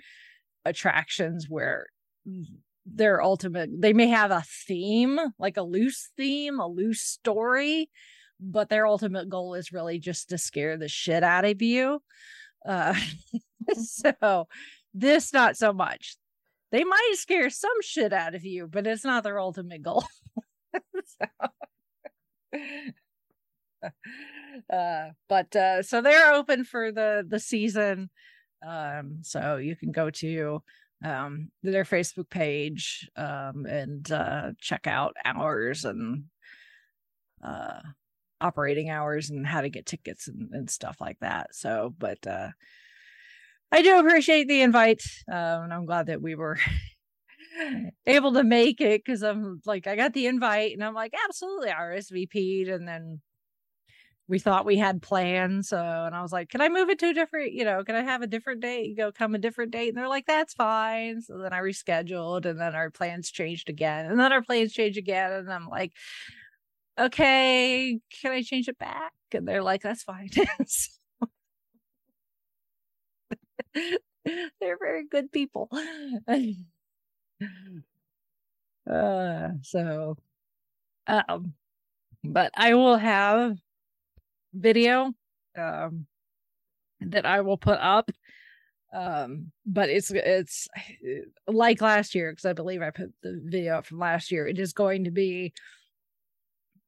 attractions 0.65 1.47
where 1.47 1.87
their 2.85 3.21
ultimate 3.21 3.69
they 3.79 3.93
may 3.93 4.07
have 4.07 4.31
a 4.31 4.43
theme, 4.67 5.19
like 5.39 5.57
a 5.57 5.63
loose 5.63 6.09
theme, 6.17 6.59
a 6.59 6.67
loose 6.67 7.01
story, 7.01 7.89
but 8.39 8.69
their 8.69 8.85
ultimate 8.85 9.29
goal 9.29 9.53
is 9.55 9.71
really 9.71 9.99
just 9.99 10.29
to 10.29 10.37
scare 10.37 10.77
the 10.77 10.89
shit 10.89 11.23
out 11.23 11.45
of 11.45 11.61
you. 11.61 12.01
Uh 12.65 12.95
so 13.75 14.47
This 14.93 15.33
not 15.33 15.57
so 15.57 15.73
much. 15.73 16.17
They 16.71 16.83
might 16.83 17.13
scare 17.15 17.49
some 17.49 17.81
shit 17.81 18.13
out 18.13 18.35
of 18.35 18.43
you, 18.43 18.67
but 18.67 18.87
it's 18.87 19.05
not 19.05 19.23
their 19.23 19.39
ultimate 19.39 19.81
goal. 19.81 20.03
so, 21.05 21.25
uh, 24.73 25.09
but 25.29 25.55
uh, 25.55 25.83
so 25.83 26.01
they're 26.01 26.33
open 26.33 26.63
for 26.63 26.91
the 26.91 27.25
the 27.27 27.39
season. 27.39 28.09
Um, 28.65 29.19
so 29.21 29.57
you 29.57 29.75
can 29.75 29.91
go 29.91 30.09
to 30.09 30.61
um 31.03 31.51
their 31.61 31.83
Facebook 31.83 32.29
page 32.29 33.09
um 33.17 33.65
and 33.65 34.09
uh 34.13 34.51
check 34.61 34.87
out 34.87 35.13
hours 35.25 35.83
and 35.83 36.23
uh 37.43 37.81
operating 38.41 38.89
hours 38.89 39.29
and 39.29 39.45
how 39.45 39.61
to 39.61 39.69
get 39.69 39.85
tickets 39.85 40.27
and, 40.27 40.49
and 40.53 40.69
stuff 40.69 40.97
like 41.01 41.17
that. 41.19 41.53
So 41.53 41.93
but 41.97 42.25
uh 42.25 42.49
I 43.71 43.81
do 43.81 43.99
appreciate 43.99 44.47
the 44.47 44.61
invite. 44.61 45.01
Um 45.31 45.63
and 45.63 45.73
I'm 45.73 45.85
glad 45.85 46.07
that 46.07 46.21
we 46.21 46.35
were 46.35 46.57
able 48.05 48.33
to 48.33 48.43
make 48.43 48.81
it 48.81 49.03
because 49.03 49.23
I'm 49.23 49.61
like 49.65 49.87
I 49.87 49.95
got 49.95 50.13
the 50.13 50.27
invite 50.27 50.73
and 50.73 50.83
I'm 50.83 50.93
like 50.93 51.13
absolutely 51.27 51.69
RSVP'd 51.69 52.69
and 52.69 52.87
then 52.87 53.21
we 54.27 54.39
thought 54.39 54.65
we 54.65 54.77
had 54.77 55.01
plans. 55.01 55.69
So, 55.69 55.77
and 55.77 56.15
I 56.15 56.21
was 56.21 56.31
like, 56.31 56.49
can 56.49 56.61
I 56.61 56.69
move 56.69 56.89
it 56.89 56.99
to 56.99 57.09
a 57.09 57.13
different, 57.13 57.53
you 57.53 57.63
know, 57.63 57.83
can 57.83 57.95
I 57.95 58.01
have 58.01 58.21
a 58.21 58.27
different 58.27 58.61
date? 58.61 58.87
You 58.89 58.95
go 58.95 59.11
come 59.11 59.35
a 59.35 59.39
different 59.39 59.71
date. 59.71 59.89
And 59.89 59.97
they're 59.97 60.07
like, 60.09 60.25
that's 60.25 60.53
fine. 60.53 61.21
So 61.21 61.37
then 61.37 61.53
I 61.53 61.59
rescheduled 61.59 62.45
and 62.45 62.59
then 62.59 62.75
our 62.75 62.89
plans 62.89 63.29
changed 63.29 63.69
again. 63.69 64.05
And 64.07 64.19
then 64.19 64.31
our 64.31 64.41
plans 64.41 64.73
changed 64.73 64.97
again. 64.97 65.31
And 65.31 65.51
I'm 65.53 65.67
like, 65.67 65.93
okay, 66.99 67.99
can 68.21 68.31
I 68.31 68.41
change 68.41 68.67
it 68.67 68.77
back? 68.79 69.13
And 69.33 69.47
they're 69.47 69.63
like, 69.63 69.81
that's 69.81 70.03
fine. 70.03 70.29
they're 74.25 74.77
very 74.79 75.05
good 75.07 75.31
people. 75.31 75.69
uh, 78.89 79.49
so, 79.61 80.17
um, 81.07 81.53
but 82.23 82.51
I 82.55 82.73
will 82.73 82.97
have 82.97 83.57
video 84.53 85.13
um 85.57 86.05
that 87.01 87.25
I 87.25 87.41
will 87.41 87.57
put 87.57 87.79
up. 87.79 88.09
Um 88.93 89.51
but 89.65 89.89
it's 89.89 90.11
it's 90.11 90.67
like 91.47 91.81
last 91.81 92.15
year 92.15 92.31
because 92.31 92.45
I 92.45 92.53
believe 92.53 92.81
I 92.81 92.91
put 92.91 93.13
the 93.21 93.39
video 93.43 93.77
up 93.77 93.85
from 93.85 93.99
last 93.99 94.31
year 94.31 94.47
it 94.47 94.59
is 94.59 94.73
going 94.73 95.03
to 95.03 95.11
be 95.11 95.53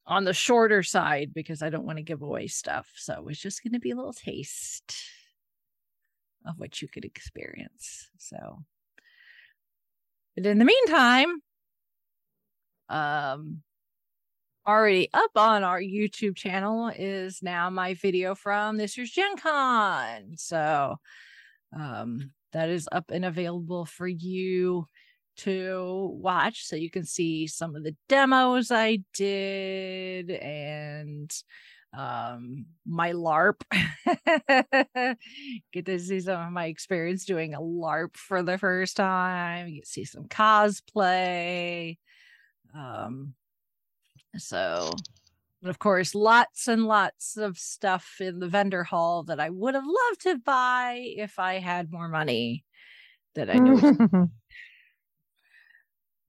on 0.05 0.23
the 0.23 0.33
shorter 0.33 0.83
side 0.83 1.33
because 1.33 1.61
I 1.61 1.69
don't 1.69 1.85
want 1.85 1.97
to 1.97 2.03
give 2.03 2.21
away 2.21 2.47
stuff. 2.47 2.89
So 2.95 3.27
it's 3.27 3.41
just 3.41 3.61
going 3.61 3.73
to 3.73 3.79
be 3.79 3.91
a 3.91 3.95
little 3.95 4.13
taste 4.13 4.95
of 6.47 6.55
what 6.57 6.81
you 6.81 6.87
could 6.87 7.05
experience 7.05 8.09
so 8.17 8.63
but 10.35 10.45
in 10.45 10.59
the 10.59 10.65
meantime 10.65 11.41
um 12.89 13.61
already 14.67 15.09
up 15.13 15.31
on 15.35 15.63
our 15.63 15.79
YouTube 15.79 16.35
channel 16.35 16.91
is 16.93 17.41
now 17.41 17.69
my 17.69 17.93
video 17.93 18.35
from 18.35 18.75
this 18.75 18.97
year's 18.97 19.11
Gen 19.11 19.37
Con. 19.37 20.33
So 20.35 20.97
um, 21.75 22.31
that 22.51 22.69
is 22.69 22.89
up 22.91 23.09
and 23.09 23.23
available 23.23 23.85
for 23.85 24.07
you 24.07 24.85
to 25.37 26.11
watch 26.19 26.65
so 26.65 26.75
you 26.75 26.89
can 26.89 27.05
see 27.05 27.47
some 27.47 27.75
of 27.75 27.83
the 27.83 27.95
demos 28.09 28.71
I 28.71 28.99
did 29.13 30.31
and 30.31 31.31
um 31.93 32.65
my 32.85 33.13
larp 33.13 33.61
get 35.73 35.85
to 35.85 35.99
see 35.99 36.19
some 36.19 36.41
of 36.47 36.51
my 36.51 36.65
experience 36.65 37.25
doing 37.25 37.53
a 37.53 37.61
larp 37.61 38.15
for 38.15 38.43
the 38.43 38.57
first 38.57 38.97
time 38.97 39.67
you 39.67 39.81
see 39.85 40.03
some 40.03 40.25
cosplay 40.25 41.97
um 42.75 43.33
so, 44.37 44.91
of 45.63 45.79
course, 45.79 46.13
lots 46.13 46.67
and 46.67 46.85
lots 46.85 47.37
of 47.37 47.57
stuff 47.57 48.17
in 48.19 48.39
the 48.39 48.47
vendor 48.47 48.83
hall 48.83 49.23
that 49.23 49.39
I 49.39 49.49
would 49.49 49.73
have 49.75 49.85
loved 49.85 50.21
to 50.21 50.37
buy 50.37 51.13
if 51.17 51.39
I 51.39 51.55
had 51.55 51.91
more 51.91 52.07
money 52.09 52.63
that 53.35 53.49
I 53.49 53.57
know. 53.57 54.29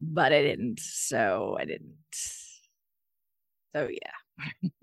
but 0.01 0.33
I 0.33 0.42
didn't. 0.42 0.81
So 0.81 1.57
I 1.59 1.64
didn't. 1.64 1.94
So 3.75 3.88
yeah. 3.90 4.68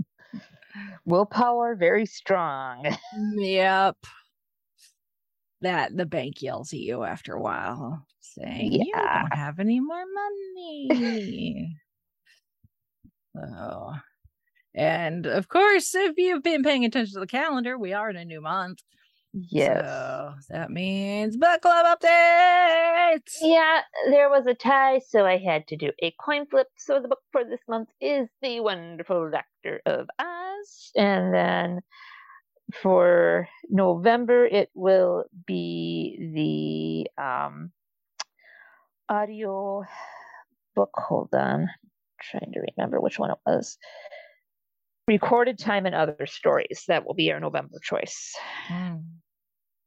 Willpower 1.06 1.76
very 1.76 2.06
strong. 2.06 2.84
Mm, 3.16 3.36
yep. 3.38 3.98
That 5.62 5.96
the 5.96 6.06
bank 6.06 6.42
yells 6.42 6.74
at 6.74 6.80
you 6.80 7.04
after 7.04 7.34
a 7.34 7.42
while 7.42 8.06
saying, 8.20 8.74
yeah. 8.74 8.80
You 8.84 8.94
don't 8.94 9.34
have 9.34 9.60
any 9.60 9.80
more 9.80 10.04
money. 10.14 11.76
So, 13.36 13.42
oh. 13.42 13.94
and 14.74 15.26
of 15.26 15.48
course, 15.48 15.96
if 15.96 16.18
you've 16.18 16.44
been 16.44 16.64
paying 16.64 16.84
attention 16.84 17.14
to 17.14 17.20
the 17.22 17.28
calendar, 17.28 17.78
we 17.78 17.94
are 17.94 18.10
in 18.10 18.18
a 18.18 18.26
new 18.26 18.42
month. 18.42 18.80
Yes. 19.38 19.82
So 19.82 20.34
that 20.50 20.72
means 20.72 21.36
book 21.36 21.62
club 21.62 21.86
updates. 21.86 23.36
Yeah, 23.42 23.82
there 24.10 24.30
was 24.30 24.48
a 24.48 24.54
tie, 24.54 25.02
so 25.10 25.26
I 25.26 25.38
had 25.38 25.68
to 25.68 25.76
do 25.76 25.92
a 26.02 26.12
coin 26.12 26.46
flip. 26.46 26.68
So 26.78 27.02
the 27.02 27.10
book 27.10 27.20
for 27.34 27.44
this 27.44 27.60
month 27.68 27.90
is 28.00 28.30
The 28.42 28.62
Wonderful 28.62 29.30
Doctor 29.30 29.82
of 29.86 30.08
Oz. 30.18 30.92
And 30.96 31.34
then 31.34 31.82
for 32.82 33.50
November, 33.70 34.46
it 34.46 34.70
will 34.74 35.26
be 35.46 37.10
the 37.18 37.22
um, 37.22 37.72
audio 39.10 39.84
book. 40.76 40.92
Hold 40.96 41.34
on 41.34 41.68
trying 42.22 42.54
to 42.54 42.62
remember 42.78 43.02
which 43.02 43.20
one 43.20 43.32
it 43.32 43.38
was. 43.46 43.78
Recorded 45.08 45.60
time 45.60 45.86
and 45.86 45.94
other 45.94 46.26
stories. 46.26 46.84
That 46.88 47.06
will 47.06 47.14
be 47.14 47.32
our 47.32 47.40
November 47.40 47.80
choice. 47.84 48.34
Mm. 48.70 49.04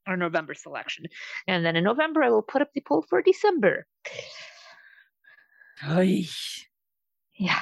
Our 0.09 0.17
November 0.17 0.55
selection. 0.55 1.05
And 1.47 1.65
then 1.65 1.77
in 1.77 1.85
November, 1.85 2.23
I 2.23 2.31
will 2.31 2.43
put 2.43 2.63
up 2.63 2.73
the 2.75 2.81
poll 2.81 3.05
for 3.09 3.21
December. 3.21 3.87
Oy. 5.87 6.25
Yeah. 7.39 7.61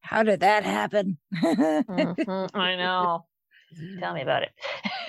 How 0.00 0.24
did 0.24 0.40
that 0.40 0.64
happen? 0.64 1.18
mm-hmm, 1.34 2.56
I 2.56 2.76
know. 2.76 3.26
Tell 4.00 4.12
me 4.12 4.22
about 4.22 4.42
it. 4.42 4.50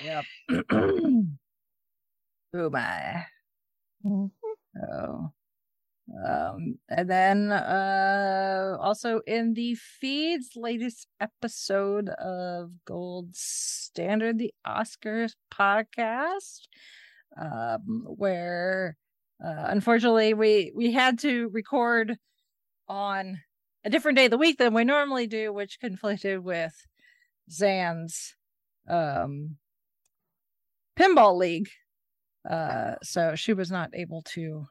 yep. 0.02 0.24
oh 0.72 2.70
my. 2.70 3.26
Mm-hmm. 4.04 4.26
Oh. 4.90 5.32
Um, 6.08 6.78
and 6.88 7.10
then 7.10 7.50
uh, 7.50 8.76
also 8.80 9.20
in 9.26 9.54
the 9.54 9.74
feeds, 9.74 10.50
latest 10.54 11.08
episode 11.20 12.08
of 12.10 12.70
Gold 12.84 13.34
Standard, 13.34 14.38
the 14.38 14.54
Oscars 14.66 15.32
podcast, 15.52 16.60
um, 17.40 18.04
where 18.06 18.96
uh, 19.44 19.64
unfortunately 19.66 20.32
we 20.32 20.72
we 20.74 20.92
had 20.92 21.18
to 21.20 21.48
record 21.48 22.16
on 22.88 23.40
a 23.84 23.90
different 23.90 24.16
day 24.16 24.26
of 24.26 24.30
the 24.30 24.38
week 24.38 24.58
than 24.58 24.74
we 24.74 24.84
normally 24.84 25.26
do, 25.26 25.52
which 25.52 25.80
conflicted 25.80 26.44
with 26.44 26.86
Zan's 27.50 28.36
um, 28.88 29.56
pinball 30.98 31.36
league. 31.36 31.68
Uh, 32.48 32.94
so 33.02 33.34
she 33.34 33.52
was 33.52 33.72
not 33.72 33.90
able 33.92 34.22
to 34.22 34.68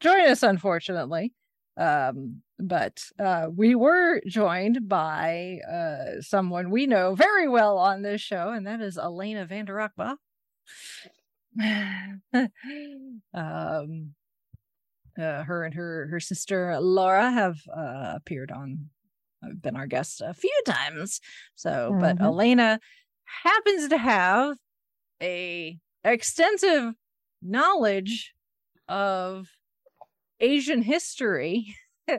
join 0.00 0.28
us, 0.28 0.42
unfortunately. 0.42 1.32
Um, 1.76 2.42
but 2.58 3.02
uh, 3.18 3.48
we 3.54 3.74
were 3.74 4.20
joined 4.26 4.88
by 4.88 5.58
uh, 5.68 6.20
someone 6.20 6.70
we 6.70 6.86
know 6.86 7.14
very 7.14 7.48
well 7.48 7.78
on 7.78 8.02
this 8.02 8.20
show, 8.20 8.50
and 8.50 8.66
that 8.66 8.80
is 8.80 8.96
Elena 8.96 9.46
Vanderakba. 9.46 10.16
um, 13.34 14.14
uh, 15.16 15.44
her 15.44 15.64
and 15.64 15.74
her 15.74 16.08
her 16.10 16.20
sister 16.20 16.78
Laura 16.80 17.30
have 17.30 17.58
uh, 17.74 18.12
appeared 18.16 18.50
on, 18.50 18.90
have 19.42 19.60
been 19.62 19.76
our 19.76 19.86
guests 19.86 20.20
a 20.20 20.34
few 20.34 20.60
times. 20.66 21.20
So, 21.54 21.90
mm-hmm. 21.92 22.00
but 22.00 22.20
Elena 22.20 22.80
happens 23.42 23.88
to 23.88 23.98
have 23.98 24.56
a 25.22 25.78
extensive 26.04 26.94
knowledge 27.42 28.34
of 28.88 29.48
Asian 30.44 30.82
history. 30.82 31.74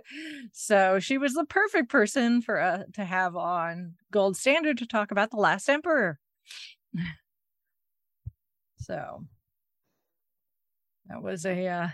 so 0.51 0.99
she 0.99 1.17
was 1.17 1.33
the 1.33 1.45
perfect 1.45 1.89
person 1.89 2.41
for 2.41 2.59
uh, 2.59 2.83
to 2.93 3.05
have 3.05 3.35
on 3.35 3.93
Gold 4.11 4.35
Standard 4.35 4.79
to 4.79 4.88
talk 4.88 5.11
about 5.11 5.29
the 5.29 5.38
last 5.38 5.69
emperor. 5.69 6.19
so 8.77 9.25
that 11.07 11.21
was 11.21 11.45
a 11.45 11.67
uh, 11.67 11.89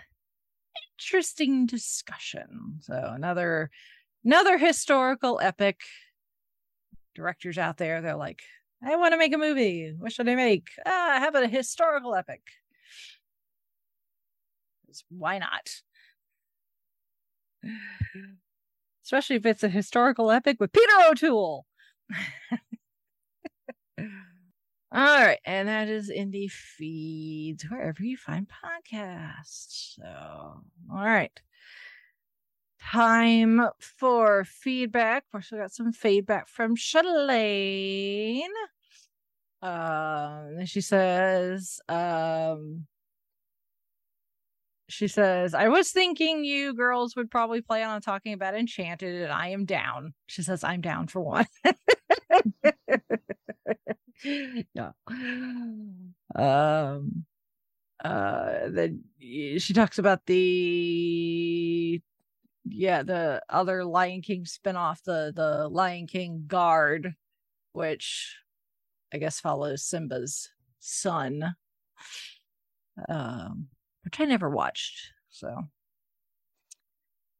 interesting 0.98 1.66
discussion. 1.66 2.78
So 2.80 2.94
another 3.14 3.70
another 4.24 4.56
historical 4.56 5.38
epic. 5.42 5.80
Directors 7.14 7.58
out 7.58 7.76
there, 7.76 8.00
they're 8.00 8.16
like, 8.16 8.40
I 8.82 8.96
want 8.96 9.12
to 9.12 9.18
make 9.18 9.34
a 9.34 9.38
movie. 9.38 9.92
What 9.98 10.12
should 10.12 10.30
I 10.30 10.34
make? 10.34 10.68
Ah, 10.86 11.18
how 11.18 11.28
about 11.28 11.42
a 11.42 11.48
historical 11.48 12.14
epic? 12.14 12.40
why 15.08 15.38
not? 15.38 15.70
Especially 19.04 19.36
if 19.36 19.46
it's 19.46 19.62
a 19.62 19.68
historical 19.68 20.30
epic 20.30 20.58
with 20.60 20.72
Peter 20.72 20.92
O'Toole. 21.10 21.66
All 24.94 25.00
right, 25.20 25.38
and 25.46 25.68
that 25.68 25.88
is 25.88 26.10
indie 26.10 26.50
feeds 26.50 27.62
wherever 27.64 28.02
you 28.02 28.18
find 28.18 28.46
podcasts. 28.46 29.94
So, 29.96 30.04
all 30.04 30.64
right, 30.90 31.40
time 32.78 33.68
for 33.78 34.44
feedback. 34.44 35.24
We 35.32 35.40
still 35.40 35.60
got 35.60 35.72
some 35.72 35.92
feedback 35.92 36.46
from 36.46 36.76
Shalane. 36.76 38.42
Um, 39.62 40.58
and 40.58 40.68
she 40.68 40.82
says, 40.82 41.80
um, 41.88 42.86
she 44.88 45.08
says, 45.08 45.54
I 45.54 45.68
was 45.68 45.90
thinking 45.90 46.44
you 46.44 46.74
girls 46.74 47.16
would 47.16 47.30
probably 47.30 47.62
plan 47.62 47.88
on 47.88 48.00
talking 48.00 48.32
about 48.32 48.54
Enchanted, 48.54 49.22
and 49.22 49.32
I 49.32 49.48
am 49.48 49.64
down. 49.64 50.14
She 50.26 50.42
says, 50.42 50.64
I'm 50.64 50.80
down 50.80 51.06
for 51.06 51.20
one. 51.20 51.46
yeah. 54.74 54.92
Um, 56.34 57.24
uh, 58.04 58.68
then 58.68 59.04
she 59.20 59.72
talks 59.74 59.98
about 59.98 60.26
the, 60.26 62.00
yeah, 62.64 63.02
the 63.02 63.42
other 63.48 63.84
Lion 63.84 64.22
King 64.22 64.44
spinoff, 64.44 65.02
the 65.04 65.32
the 65.34 65.68
Lion 65.68 66.06
King 66.06 66.44
Guard, 66.46 67.14
which 67.72 68.36
I 69.12 69.18
guess 69.18 69.40
follows 69.40 69.84
Simba's 69.84 70.50
son. 70.78 71.54
Um, 73.08 73.68
which 74.12 74.20
I 74.20 74.28
never 74.28 74.50
watched. 74.50 75.12
So, 75.30 75.68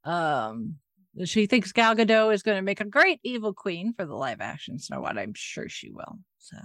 um, 0.05 0.77
she 1.25 1.47
thinks 1.47 1.73
Gal 1.73 1.95
Gadot 1.95 2.33
is 2.33 2.43
going 2.43 2.57
to 2.57 2.63
make 2.63 2.81
a 2.81 2.87
great 2.87 3.21
evil 3.23 3.53
queen 3.53 3.93
for 3.93 4.07
the 4.07 4.15
live 4.15 4.41
action 4.41 4.79
Snow 4.79 5.03
White. 5.03 5.19
I'm 5.19 5.35
sure 5.35 5.69
she 5.69 5.91
will. 5.91 6.19
So, 6.39 6.57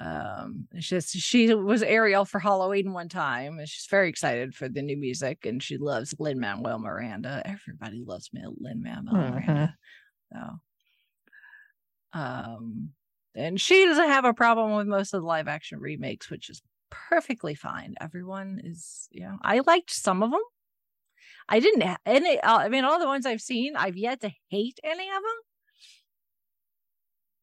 um, 0.00 0.66
it's 0.72 0.88
just 0.88 1.16
she 1.16 1.54
was 1.54 1.84
Ariel 1.84 2.24
for 2.24 2.40
Halloween 2.40 2.92
one 2.92 3.08
time, 3.08 3.60
and 3.60 3.68
she's 3.68 3.86
very 3.88 4.08
excited 4.08 4.56
for 4.56 4.68
the 4.68 4.82
new 4.82 4.96
music, 4.96 5.46
and 5.46 5.62
she 5.62 5.76
loves 5.76 6.16
Lin 6.18 6.40
Manuel 6.40 6.80
Miranda. 6.80 7.42
Everybody 7.44 8.02
loves 8.04 8.28
Lin 8.32 8.82
Manuel 8.82 9.14
Mhm. 9.14 9.30
Miranda. 9.30 9.76
So, 10.32 10.60
um, 12.12 12.90
and 13.36 13.60
she 13.60 13.84
doesn't 13.84 14.08
have 14.08 14.24
a 14.24 14.34
problem 14.34 14.76
with 14.76 14.88
most 14.88 15.14
of 15.14 15.22
the 15.22 15.26
live 15.26 15.46
action 15.46 15.78
remakes, 15.78 16.28
which 16.28 16.50
is 16.50 16.60
perfectly 17.08 17.54
fine. 17.54 17.94
Everyone 18.00 18.60
is, 18.62 19.08
you 19.10 19.22
know, 19.22 19.38
I 19.42 19.60
liked 19.66 19.90
some 19.90 20.22
of 20.22 20.30
them. 20.30 20.40
I 21.48 21.60
didn't, 21.60 21.82
ha- 21.82 21.98
any, 22.06 22.40
uh, 22.40 22.58
I 22.58 22.68
mean, 22.68 22.84
all 22.84 22.98
the 22.98 23.06
ones 23.06 23.26
I've 23.26 23.40
seen, 23.40 23.76
I've 23.76 23.96
yet 23.96 24.20
to 24.22 24.30
hate 24.48 24.78
any 24.82 25.08
of 25.08 25.14
them. 25.14 25.40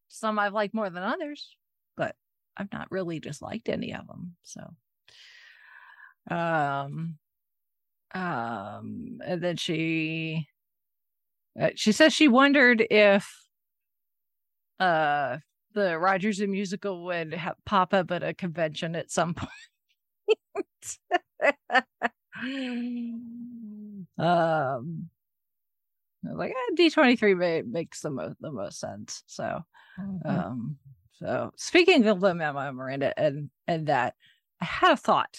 Some 0.07 0.39
I've 0.39 0.53
liked 0.53 0.73
more 0.73 0.89
than 0.89 1.03
others, 1.03 1.55
but 1.95 2.15
I've 2.57 2.71
not 2.71 2.91
really 2.91 3.19
disliked 3.19 3.69
any 3.69 3.93
of 3.93 4.07
them. 4.07 4.35
So, 4.43 4.61
um, 6.29 7.17
um, 8.13 9.19
and 9.25 9.41
then 9.41 9.57
she, 9.57 10.47
uh, 11.59 11.69
she 11.75 11.91
says 11.91 12.13
she 12.13 12.27
wondered 12.27 12.85
if, 12.89 13.31
uh, 14.79 15.37
the 15.73 15.97
Rogers 15.99 16.37
the 16.39 16.47
musical 16.47 17.05
would 17.05 17.33
ha- 17.33 17.55
pop 17.65 17.93
up 17.93 18.11
at 18.11 18.23
a 18.23 18.33
convention 18.33 18.95
at 18.95 19.11
some 19.11 19.33
point. 19.35 19.51
um, 24.17 25.09
I 26.25 26.29
was 26.29 26.37
like 26.37 26.53
D 26.75 26.89
twenty 26.89 27.15
three 27.15 27.33
makes 27.63 28.01
the 28.01 28.09
most 28.11 28.35
the 28.41 28.51
most 28.51 28.79
sense. 28.79 29.23
So, 29.25 29.61
Mhm. 29.97 30.25
um, 30.29 30.77
so 31.13 31.51
speaking 31.57 32.07
of 32.07 32.21
the 32.21 32.33
memo, 32.35 32.71
Miranda, 32.71 33.17
and 33.19 33.49
and 33.67 33.87
that, 33.87 34.15
I 34.61 34.65
had 34.65 34.93
a 34.93 34.97
thought, 34.97 35.37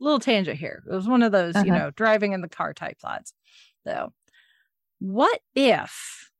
little 0.00 0.20
tangent 0.20 0.58
here. 0.58 0.82
It 0.90 0.94
was 0.94 1.08
one 1.08 1.22
of 1.22 1.32
those, 1.32 1.62
you 1.62 1.70
Uh-huh. 1.70 1.78
know, 1.80 1.90
driving 1.92 2.32
in 2.32 2.40
the 2.42 2.48
car 2.48 2.74
type 2.74 2.98
thoughts. 3.00 3.34
So, 3.86 4.12
what 5.00 5.40
if 5.54 6.30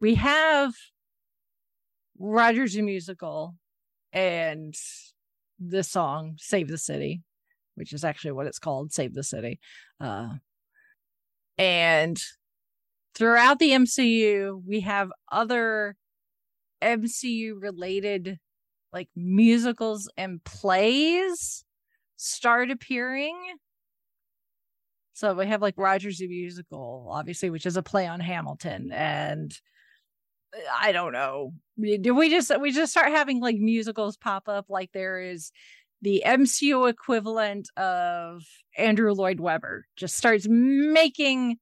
we 0.00 0.14
have 0.16 0.74
Rogers 2.18 2.74
the 2.74 2.82
musical 2.82 3.54
and 4.12 4.74
the 5.58 5.82
song 5.82 6.36
"Save 6.38 6.68
the 6.68 6.78
City," 6.78 7.22
which 7.74 7.92
is 7.92 8.04
actually 8.04 8.32
what 8.32 8.46
it's 8.46 8.58
called, 8.58 8.92
"Save 8.92 9.14
the 9.14 9.24
City," 9.24 9.60
uh, 10.00 10.34
and 11.58 12.20
throughout 13.14 13.58
the 13.58 13.70
MCU, 13.70 14.62
we 14.66 14.80
have 14.80 15.10
other 15.30 15.96
MCU 16.82 17.60
related 17.60 18.38
like 18.92 19.08
musicals 19.16 20.08
and 20.16 20.42
plays 20.44 21.64
start 22.16 22.70
appearing. 22.70 23.36
So 25.14 25.34
we 25.34 25.46
have 25.46 25.62
like 25.62 25.74
Rogers 25.76 26.18
the 26.18 26.28
Musical, 26.28 27.08
obviously, 27.10 27.50
which 27.50 27.66
is 27.66 27.76
a 27.76 27.82
play 27.82 28.06
on 28.06 28.20
Hamilton, 28.20 28.90
and 28.92 29.52
I 30.78 30.92
don't 30.92 31.12
know. 31.12 31.52
Do 32.00 32.14
we 32.14 32.30
just 32.30 32.50
we 32.60 32.70
just 32.72 32.92
start 32.92 33.08
having 33.08 33.40
like 33.40 33.56
musicals 33.56 34.16
pop 34.16 34.48
up 34.48 34.66
like 34.68 34.92
there 34.92 35.20
is 35.20 35.50
the 36.02 36.22
MCU 36.24 36.88
equivalent 36.88 37.68
of 37.76 38.42
Andrew 38.76 39.12
Lloyd 39.12 39.40
Webber 39.40 39.84
just 39.96 40.16
starts 40.16 40.46
making 40.48 41.56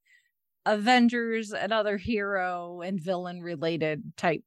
Avengers 0.66 1.52
and 1.52 1.72
other 1.72 1.96
hero 1.96 2.82
and 2.82 3.00
villain 3.00 3.40
related 3.40 4.02
type 4.16 4.42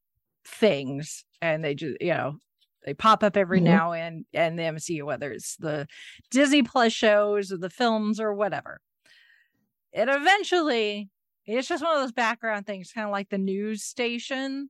things 0.47 1.25
and 1.41 1.63
they 1.63 1.73
just 1.75 1.97
you 2.01 2.13
know 2.13 2.38
they 2.86 2.93
pop 2.93 3.23
up 3.23 3.36
every 3.36 3.60
Mhm. 3.60 3.63
now 3.63 3.93
and 3.93 4.25
and 4.34 4.60
the 4.60 4.63
MCU 4.63 5.05
whether 5.05 5.31
it's 5.31 5.55
the 5.58 5.88
Disney 6.29 6.62
Plus 6.63 6.93
shows 6.93 7.51
or 7.51 7.58
the 7.58 7.69
films 7.69 8.19
or 8.19 8.34
whatever. 8.34 8.79
And 9.93 10.10
eventually 10.10 11.10
it's 11.45 11.67
just 11.67 11.84
one 11.84 11.95
of 11.95 12.01
those 12.01 12.12
background 12.12 12.65
things 12.65 12.91
kind 12.91 13.05
of 13.05 13.12
like 13.12 13.29
the 13.29 13.38
news 13.38 13.84
station 13.84 14.69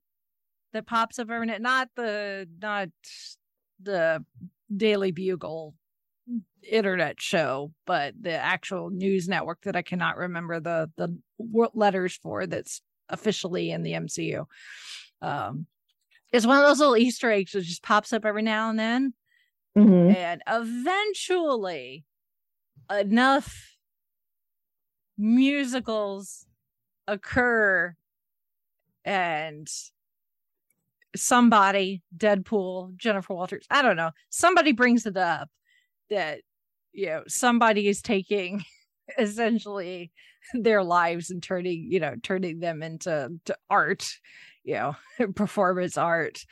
that 0.74 0.88
pops 0.88 1.20
up 1.20 1.30
every 1.30 1.48
night 1.48 1.62
not 1.62 1.90
the 1.96 2.48
not 2.62 2.90
the 3.82 4.26
Daily 4.76 5.12
Bugle 5.12 5.76
internet 6.70 7.22
show, 7.22 7.72
but 7.86 8.16
the 8.20 8.32
actual 8.32 8.90
news 8.90 9.28
network 9.28 9.62
that 9.64 9.76
I 9.76 9.82
cannot 9.82 10.18
remember 10.18 10.60
the 10.60 10.92
the 10.98 11.18
letters 11.74 12.16
for 12.16 12.48
that's 12.48 12.82
officially 13.10 13.72
in 13.72 13.84
the 13.84 13.94
MCU. 13.94 14.48
Um, 15.22 15.68
it's 16.34 16.46
one 16.46 16.58
of 16.58 16.64
those 16.64 16.80
little 16.80 16.98
Easter 16.98 17.32
eggs 17.32 17.54
that 17.54 17.64
just 17.64 17.84
pops 17.84 18.14
up 18.14 18.26
every 18.26 18.42
now 18.42 18.70
and 18.70 18.80
then, 18.80 19.14
hmm 19.76 20.16
and 20.16 20.42
eventually, 20.48 22.06
enough 22.92 23.78
musicals 25.18 26.46
occur, 27.08 27.96
and 29.04 29.68
somebody, 31.16 32.02
Deadpool, 32.16 32.96
Jennifer 32.98 33.34
Walters, 33.34 33.66
I 33.70 33.82
don't 33.82 33.96
know, 33.96 34.12
somebody 34.30 34.72
brings 34.72 35.06
it 35.06 35.18
up 35.18 35.50
that 36.10 36.42
you 36.94 37.08
know 37.08 37.24
somebody 37.28 37.88
is 37.88 38.02
taking 38.02 38.64
essentially 39.18 40.12
their 40.54 40.84
lives 40.84 41.30
and 41.32 41.42
turning 41.42 41.88
you 41.92 42.00
know 42.00 42.16
turning 42.22 42.60
them 42.60 42.84
into 42.84 43.30
to 43.46 43.58
art 43.70 44.08
you 44.64 44.76
know 44.76 44.96
performance 45.36 45.98
art. 45.98 46.46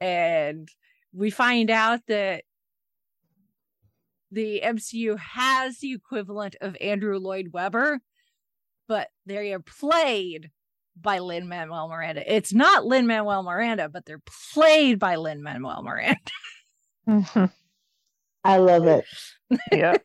And 0.00 0.68
we 1.12 1.30
find 1.30 1.70
out 1.70 2.00
that 2.08 2.44
the 4.30 4.62
MCU 4.64 5.18
has 5.18 5.78
the 5.78 5.92
equivalent 5.92 6.56
of 6.60 6.76
Andrew 6.80 7.18
Lloyd 7.18 7.48
Webber 7.52 8.00
but 8.90 9.06
they 9.24 9.52
are 9.52 9.60
played 9.60 10.50
by 11.00 11.20
Lin 11.20 11.46
Manuel 11.48 11.86
Miranda. 11.86 12.24
It's 12.34 12.52
not 12.52 12.84
Lin 12.84 13.06
Manuel 13.06 13.44
Miranda, 13.44 13.88
but 13.88 14.04
they're 14.04 14.20
played 14.52 14.98
by 14.98 15.14
Lin 15.14 15.44
Manuel 15.44 15.84
Miranda. 15.84 16.18
I 18.44 18.56
love 18.56 18.88
it. 18.88 19.04
yeah. 19.70 19.96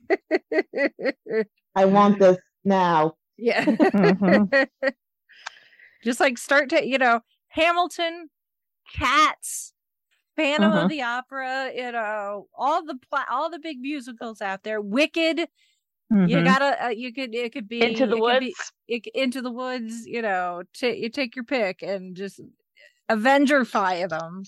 I 1.75 1.85
want 1.85 2.19
this 2.19 2.37
now. 2.63 3.15
yeah. 3.37 3.65
Mhm. 3.65 4.67
Just 6.03 6.19
like 6.19 6.37
start 6.37 6.69
to, 6.69 6.87
you 6.87 6.99
know, 6.99 7.21
Hamilton, 7.47 8.29
Cats, 8.93 9.73
Phantom 10.35 10.73
of 10.73 10.89
the 10.89 11.01
Opera, 11.01 11.71
you 11.75 11.91
know, 11.91 12.49
all 12.55 12.85
the 12.85 12.99
pla- 13.09 13.25
all 13.31 13.49
the 13.49 13.57
big 13.57 13.79
musicals 13.79 14.41
out 14.41 14.61
there. 14.61 14.79
Wicked, 14.79 15.47
you 16.11 16.17
Mhm. 16.37 16.43
gotta, 16.45 16.85
uh, 16.85 16.89
you 16.89 17.11
could, 17.13 17.33
it 17.33 17.51
could 17.53 17.67
be 17.67 17.81
into 17.81 18.05
the 18.05 18.15
could 18.17 18.39
be- 18.39 18.45
woods. 18.47 18.71
it, 18.87 19.07
into 19.15 19.41
the 19.41 19.51
woods, 19.51 20.05
you 20.05 20.21
know, 20.21 20.63
ta 20.79 20.87
you 20.87 21.09
take 21.09 21.35
your 21.35 21.45
pick 21.45 21.81
and 21.81 22.15
just 22.15 22.39
Avengerify 23.09 24.07
them. 24.09 24.43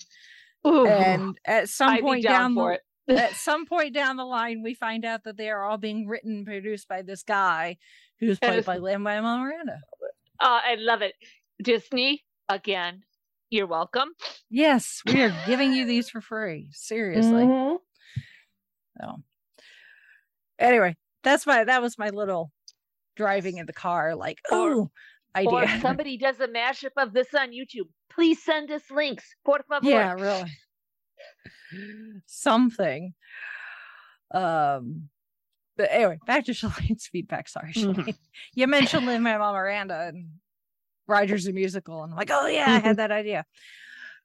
Ooh, 0.66 0.88
And 0.88 1.40
at 1.46 1.70
some 1.70 1.90
I'd 1.90 2.02
point 2.02 2.24
down 2.24 2.34
down 2.34 2.56
for 2.56 2.80
the, 3.08 3.14
it. 3.14 3.20
at 3.20 3.32
some 3.36 3.66
point 3.66 3.94
down 3.94 4.18
the 4.18 4.26
line, 4.26 4.62
we 4.64 4.74
find 4.74 5.06
out 5.06 5.24
that 5.26 5.38
they 5.38 5.50
are 5.50 5.64
all 5.64 5.78
being 5.78 6.08
written 6.08 6.38
and 6.38 6.46
produced 6.46 6.88
by 6.88 7.02
this 7.04 7.24
guy 7.24 7.78
who's 8.20 8.40
played 8.40 8.66
by 8.66 8.78
Lin 8.78 9.02
Manuel 9.04 9.38
Miranda. 9.40 9.80
Uh, 10.40 10.62
I 10.64 10.76
love 10.80 11.02
it. 11.04 11.14
Disney, 11.62 12.24
again, 12.50 13.04
you're 13.50 13.68
welcome. 13.68 14.10
Yes, 14.50 15.02
we 15.06 15.22
are 15.24 15.34
giving 15.46 15.74
you 15.74 15.86
these 15.86 16.10
for 16.10 16.20
free. 16.22 16.68
Seriously. 16.72 17.44
Mhm. 17.46 17.78
So 19.00 19.24
anyway, 20.60 20.96
that's 21.28 21.46
my 21.46 21.64
that 21.64 21.82
was 21.82 21.98
my 21.98 22.10
little 22.10 22.52
driving 23.16 23.58
in 23.58 23.66
the 23.66 23.74
car, 23.74 24.16
like, 24.16 24.40
oh 24.52 24.90
idea. 25.36 25.52
Or 25.52 25.64
if 25.64 25.82
somebody 25.82 26.18
does 26.18 26.40
a 26.40 26.48
mashup 26.48 26.92
of 26.98 27.14
this 27.14 27.34
on 27.34 27.50
YouTube, 27.50 27.90
please 28.10 28.42
send 28.44 28.72
us 28.72 28.84
links. 28.90 29.36
Por 29.46 29.60
favor. 29.70 29.88
yeah, 29.90 30.14
really. 30.14 30.52
Something. 32.26 33.14
Um 34.34 35.10
but 35.76 35.90
anyway, 35.92 36.18
back 36.26 36.46
to 36.46 36.52
Shalane's 36.60 37.08
feedback. 37.08 37.48
Sorry, 37.48 37.74
Mhm. 37.74 38.16
You 38.56 38.68
mentioned 38.68 39.06
Lin 39.06 39.22
Manuel 39.22 39.54
Miranda 39.54 40.08
and 40.08 40.30
Rogers 41.08 41.46
the 41.46 41.54
musical, 41.54 42.04
and 42.04 42.12
I'm 42.14 42.18
like, 42.18 42.32
oh 42.32 42.48
yeah, 42.48 42.66
I 42.68 42.80
had 42.80 42.98
that 42.98 43.12
idea. 43.12 43.46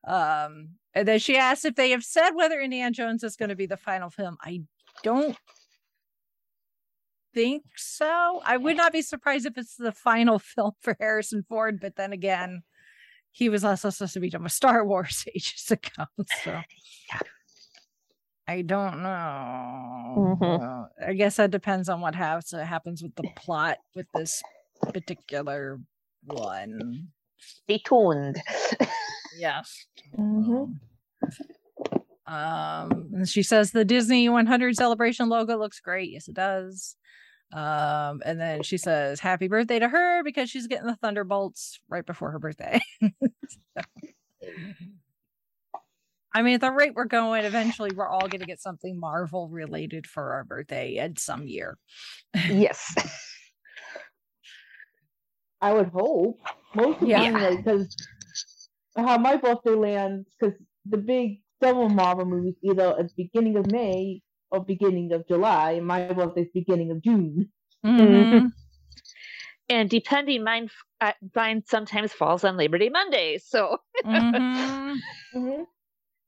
Um, 0.06 0.70
and 0.94 1.06
then 1.06 1.18
she 1.20 1.36
asked 1.36 1.64
if 1.64 1.74
they 1.76 1.90
have 1.90 2.02
said 2.02 2.30
whether 2.30 2.58
Indiana 2.60 2.90
Jones 2.90 3.22
is 3.22 3.36
going 3.36 3.50
to 3.50 3.54
be 3.54 3.66
the 3.66 3.76
final 3.76 4.10
film. 4.10 4.36
I 4.42 4.62
don't 5.04 5.36
think 7.34 7.64
so. 7.76 8.40
I 8.44 8.56
would 8.56 8.76
not 8.76 8.92
be 8.92 9.02
surprised 9.02 9.46
if 9.46 9.56
it's 9.58 9.76
the 9.76 9.92
final 9.92 10.38
film 10.54 10.72
for 10.80 10.96
Harrison 11.00 11.44
Ford, 11.48 11.78
but 11.80 11.96
then 11.96 12.12
again, 12.12 12.62
he 13.30 13.48
was 13.48 13.64
also 13.64 13.90
supposed 13.90 14.14
to 14.14 14.20
be 14.20 14.30
done 14.30 14.42
with 14.42 14.52
Star 14.52 14.84
Wars 14.84 15.24
ages 15.34 15.70
ago. 15.70 16.06
So 16.44 16.60
I 18.48 18.62
don't 18.62 19.02
know. 19.02 20.36
Mhm. 20.40 20.62
Uh, 20.62 20.88
I 21.06 21.12
guess 21.14 21.36
that 21.36 21.50
depends 21.50 21.88
on 21.88 22.00
what 22.00 22.14
happens 22.14 22.50
happens 22.50 23.02
with 23.02 23.14
the 23.14 23.28
plot 23.36 23.78
with 23.94 24.06
this 24.14 24.42
particular 24.92 25.78
one. 26.24 27.08
Stay 27.38 27.78
tuned. 27.78 28.40
Yes. 29.38 29.86
Mhm. 30.18 30.78
Um, 32.26 33.10
and 33.14 33.28
she 33.28 33.42
says 33.42 33.70
the 33.72 33.84
Disney 33.84 34.28
100 34.28 34.76
celebration 34.76 35.28
logo 35.28 35.56
looks 35.56 35.80
great. 35.80 36.10
Yes, 36.10 36.28
it 36.28 36.34
does. 36.34 36.96
Um, 37.52 38.22
and 38.24 38.40
then 38.40 38.62
she 38.62 38.78
says 38.78 39.20
happy 39.20 39.48
birthday 39.48 39.78
to 39.78 39.88
her 39.88 40.24
because 40.24 40.48
she's 40.48 40.66
getting 40.66 40.86
the 40.86 40.96
Thunderbolts 40.96 41.80
right 41.88 42.06
before 42.06 42.30
her 42.30 42.38
birthday. 42.38 42.80
I 46.34 46.40
mean, 46.40 46.54
at 46.54 46.62
the 46.62 46.72
rate 46.72 46.94
we're 46.94 47.04
going, 47.04 47.44
eventually 47.44 47.90
we're 47.94 48.08
all 48.08 48.26
going 48.26 48.40
to 48.40 48.46
get 48.46 48.60
something 48.60 48.98
Marvel 48.98 49.50
related 49.50 50.06
for 50.06 50.32
our 50.32 50.44
birthday 50.44 50.96
at 50.96 51.18
some 51.18 51.46
year. 51.46 51.76
yes. 52.34 52.94
I 55.60 55.74
would 55.74 55.88
hope. 55.88 56.40
Most 56.74 57.02
of 57.02 57.08
Yeah. 57.08 57.50
because 57.56 57.94
how 58.96 59.18
my 59.18 59.36
birthday 59.36 59.74
lands, 59.74 60.26
because 60.40 60.54
the 60.86 60.96
big 60.96 61.40
summer 61.62 61.88
Marvel 61.88 62.24
movies 62.24 62.54
either 62.64 62.98
at 62.98 63.08
the 63.08 63.24
beginning 63.24 63.58
of 63.58 63.70
May 63.70 64.22
or 64.52 64.64
beginning 64.64 65.12
of 65.12 65.26
July, 65.26 65.72
and 65.72 65.86
my 65.86 66.12
birthday's 66.12 66.48
beginning 66.54 66.90
of 66.90 67.02
June. 67.02 67.50
Mhm. 67.84 68.52
And 69.68 69.88
depending, 69.88 70.44
mine, 70.44 70.68
uh, 71.00 71.12
mine 71.34 71.62
sometimes 71.66 72.12
falls 72.12 72.44
on 72.44 72.58
Labor 72.58 72.76
Day 72.78 72.90
Monday. 72.90 73.38
So 73.38 73.78
Mhm. 74.04 74.98
Mhm. 75.34 75.66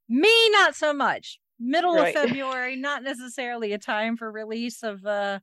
Me, 0.08 0.50
not 0.50 0.74
so 0.74 0.94
much. 0.94 1.40
Middle 1.58 1.94
Right. 1.94 2.16
of 2.16 2.22
February, 2.30 2.76
not 2.76 3.02
necessarily 3.02 3.72
a 3.72 3.78
time 3.78 4.16
for 4.16 4.30
release 4.32 4.82
of 4.82 5.04
uh 5.04 5.40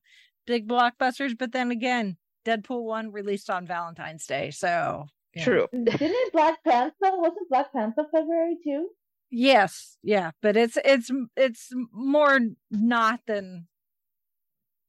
big 0.47 0.67
blockbusters, 0.67 1.37
but 1.37 1.51
then 1.51 1.69
again, 1.69 2.17
Deadpool 2.45 2.83
1 2.83 3.11
released 3.11 3.49
on 3.51 3.67
Valentine's 3.67 4.25
Day. 4.25 4.49
So 4.49 5.05
yeah. 5.35 5.43
true. 5.43 5.67
Didn't 5.71 6.33
Black 6.33 6.63
Panther? 6.63 6.95
Wasn't 7.01 7.49
Black 7.49 7.71
Panther 7.71 8.07
February 8.11 8.57
too? 8.63 8.89
Yes, 9.31 9.97
yeah, 10.03 10.31
but 10.41 10.57
it's 10.57 10.77
it's 10.83 11.09
it's 11.37 11.69
more 11.93 12.39
not 12.69 13.21
than 13.25 13.67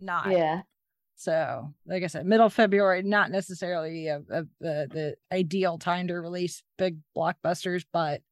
not. 0.00 0.30
Yeah. 0.32 0.62
So, 1.14 1.72
like 1.86 2.02
I 2.02 2.08
said, 2.08 2.26
middle 2.26 2.50
February, 2.50 3.02
not 3.04 3.30
necessarily 3.30 4.08
a, 4.08 4.22
a, 4.28 4.40
a, 4.40 4.44
the 4.60 5.14
ideal 5.32 5.78
time 5.78 6.08
to 6.08 6.14
release 6.14 6.64
big 6.76 6.98
blockbusters, 7.16 7.84
but 7.92 8.22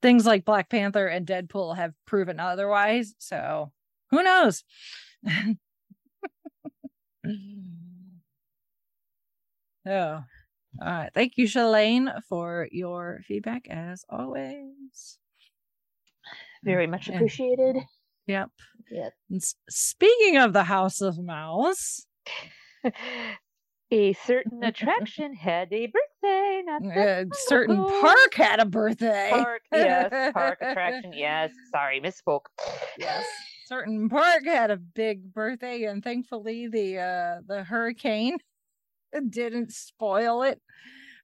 things 0.00 0.24
like 0.24 0.46
Black 0.46 0.70
Panther 0.70 1.06
and 1.06 1.26
Deadpool 1.26 1.76
have 1.76 1.92
proven 2.06 2.40
otherwise. 2.40 3.14
So, 3.18 3.72
who 4.10 4.22
knows? 4.22 4.64
oh, 5.28 5.44
all 9.86 10.24
right. 10.80 11.10
Thank 11.12 11.36
you, 11.36 11.46
Shalane, 11.46 12.22
for 12.30 12.66
your 12.72 13.20
feedback 13.28 13.68
as 13.68 14.06
always. 14.08 15.18
Very 16.64 16.86
much 16.86 17.08
appreciated. 17.08 17.76
Yep. 18.26 18.50
Yeah. 18.90 19.08
And 19.30 19.42
speaking 19.68 20.36
of 20.36 20.52
the 20.52 20.64
House 20.64 21.00
of 21.00 21.18
Mouse, 21.18 22.06
a 23.90 24.12
certain 24.24 24.62
attraction 24.62 25.34
had 25.48 25.72
a 25.72 25.86
birthday. 25.86 26.62
Not 26.64 26.82
a 26.96 27.26
certain 27.46 27.76
ago. 27.78 28.00
park 28.00 28.34
had 28.34 28.60
a 28.60 28.64
birthday. 28.66 29.28
park. 29.32 29.62
Yes, 29.72 30.32
park 30.32 30.58
attraction. 30.62 31.12
Yes. 31.14 31.50
Sorry, 31.72 32.00
misspoke. 32.00 32.46
yes 32.98 33.24
certain 33.66 34.08
park 34.10 34.44
had 34.44 34.70
a 34.70 34.76
big 34.76 35.32
birthday 35.32 35.84
and 35.84 36.04
thankfully 36.04 36.66
the 36.68 36.98
uh 36.98 37.40
the 37.46 37.64
hurricane 37.64 38.36
didn't 39.30 39.72
spoil 39.72 40.42
it 40.42 40.60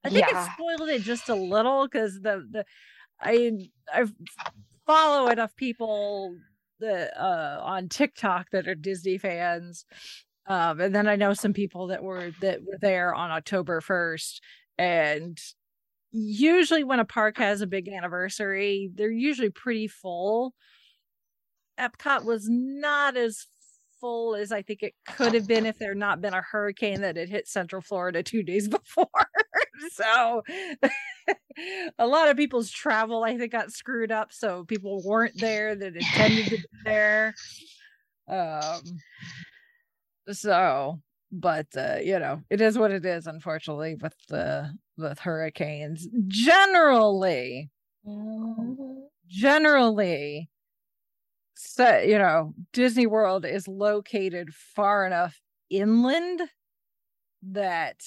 i 0.03 0.09
think 0.09 0.25
Yeah. 0.27 0.47
it 0.47 0.51
spoiled 0.55 0.89
it 0.89 1.03
just 1.03 1.29
a 1.29 1.35
little 1.35 1.87
because 1.87 2.15
the 2.23 2.47
the 2.51 2.65
i 3.21 3.51
i 3.93 4.05
follow 4.89 5.29
enough 5.29 5.55
people 5.55 6.35
that 6.81 7.17
uh 7.17 7.61
on 7.63 7.89
tiktok 7.89 8.51
that 8.51 8.67
are 8.67 8.75
disney 8.75 9.19
fans. 9.19 9.85
Um 10.47 10.81
and 10.81 10.95
then 10.95 11.07
i 11.07 11.15
know 11.15 11.35
some 11.35 11.53
people 11.53 11.89
that 11.89 12.03
were 12.03 12.33
that 12.41 12.61
were 12.65 12.79
there 12.81 13.15
on 13.15 13.31
october 13.31 13.81
1st 13.81 14.41
and 14.79 15.39
usually 16.11 16.85
when 16.85 17.01
a 17.01 17.05
park 17.05 17.37
has 17.37 17.61
a 17.61 17.67
big 17.67 17.89
anniversary 17.89 18.91
they're 18.95 19.11
usually 19.11 19.51
pretty 19.51 19.87
full. 19.89 20.55
Epcot 21.79 22.25
was 22.25 22.49
not 22.49 23.17
as 23.17 23.47
full 24.01 24.35
as 24.35 24.53
I 24.53 24.63
think 24.63 24.83
it 24.83 24.95
could 25.07 25.35
have 25.35 25.47
been 25.47 25.67
if 25.67 25.79
there 25.79 25.91
had 25.91 25.99
not 25.99 26.21
been 26.21 26.35
a 26.35 26.43
hurricane 26.43 27.03
that 27.03 27.17
had 27.17 27.29
hit 27.29 27.49
Central 27.49 27.83
Florida 27.83 28.23
two 28.23 28.43
days 28.43 28.69
before. 28.79 29.07
so 29.93 30.43
a 31.99 32.07
lot 32.07 32.29
of 32.29 32.37
people's 32.37 32.71
travel, 32.71 33.25
I 33.25 33.37
think, 33.37 33.53
got 33.53 33.73
screwed 33.73 34.13
up. 34.13 34.33
So 34.33 34.65
people 34.65 35.03
weren't 35.03 35.39
there 35.41 35.75
that 35.75 35.97
intended 35.97 36.51
to 36.51 36.59
be 36.59 36.69
there. 36.85 37.35
Um 38.29 39.03
so 40.33 41.01
but 41.31 41.67
uh 41.77 41.97
you 42.03 42.19
know 42.19 42.43
it 42.51 42.61
is 42.61 42.79
what 42.79 42.91
it 42.91 43.05
is 43.05 43.27
unfortunately 43.27 43.95
with 43.97 44.15
the 44.29 44.75
with 44.97 45.19
hurricanes 45.19 46.09
generally 46.29 47.71
Mhm. 48.07 49.09
generally 49.27 50.49
so 51.55 51.99
you 51.99 52.19
know 52.19 52.55
disney 52.73 53.07
world 53.07 53.45
is 53.45 53.67
located 53.69 54.55
far 54.55 55.07
enough 55.07 55.41
inland 55.71 56.43
that 57.43 58.01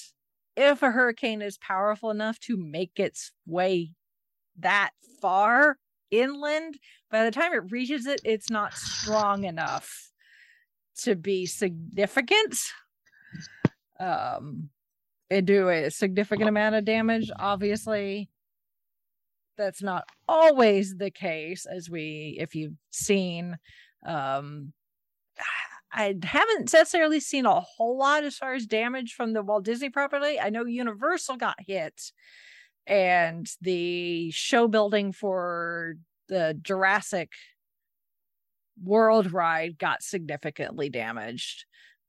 if 0.61 0.83
a 0.83 0.91
hurricane 0.91 1.41
is 1.41 1.57
powerful 1.57 2.11
enough 2.11 2.39
to 2.39 2.57
make 2.57 2.99
its 2.99 3.31
way 3.45 3.93
that 4.59 4.91
far 5.21 5.77
inland 6.11 6.77
by 7.09 7.23
the 7.23 7.31
time 7.31 7.53
it 7.53 7.71
reaches 7.71 8.05
it 8.05 8.19
it's 8.25 8.49
not 8.49 8.73
strong 8.73 9.45
enough 9.45 10.11
to 10.95 11.15
be 11.15 11.45
significant 11.45 12.57
um 13.99 14.69
and 15.31 15.47
do 15.47 15.69
a 15.69 15.89
significant 15.89 16.49
amount 16.49 16.75
of 16.75 16.83
damage. 16.83 17.31
Obviously 17.39 18.29
that's 19.57 19.81
not 19.81 20.07
always 20.27 20.97
the 20.97 21.09
case 21.09 21.65
as 21.65 21.89
we 21.89 22.37
if 22.39 22.53
you've 22.53 22.75
seen 22.91 23.57
um 24.05 24.73
I 25.91 26.15
haven't 26.23 26.73
necessarily 26.73 27.19
seen 27.19 27.45
a 27.45 27.59
whole 27.59 27.97
lot 27.97 28.23
as 28.23 28.37
far 28.37 28.53
as 28.53 28.65
damage 28.65 29.13
from 29.13 29.33
the 29.33 29.43
Walt 29.43 29.65
Disney 29.65 29.89
property. 29.89 30.39
I 30.39 30.49
know 30.49 30.65
Universal 30.65 31.37
got 31.37 31.57
hit 31.65 32.11
and 32.87 33.47
the 33.61 34.31
show 34.31 34.67
building 34.67 35.11
for 35.11 35.95
the 36.29 36.57
Jurassic 36.61 37.31
World 38.81 39.31
ride 39.31 39.77
got 39.77 40.01
significantly 40.01 40.89
damaged. 40.89 41.65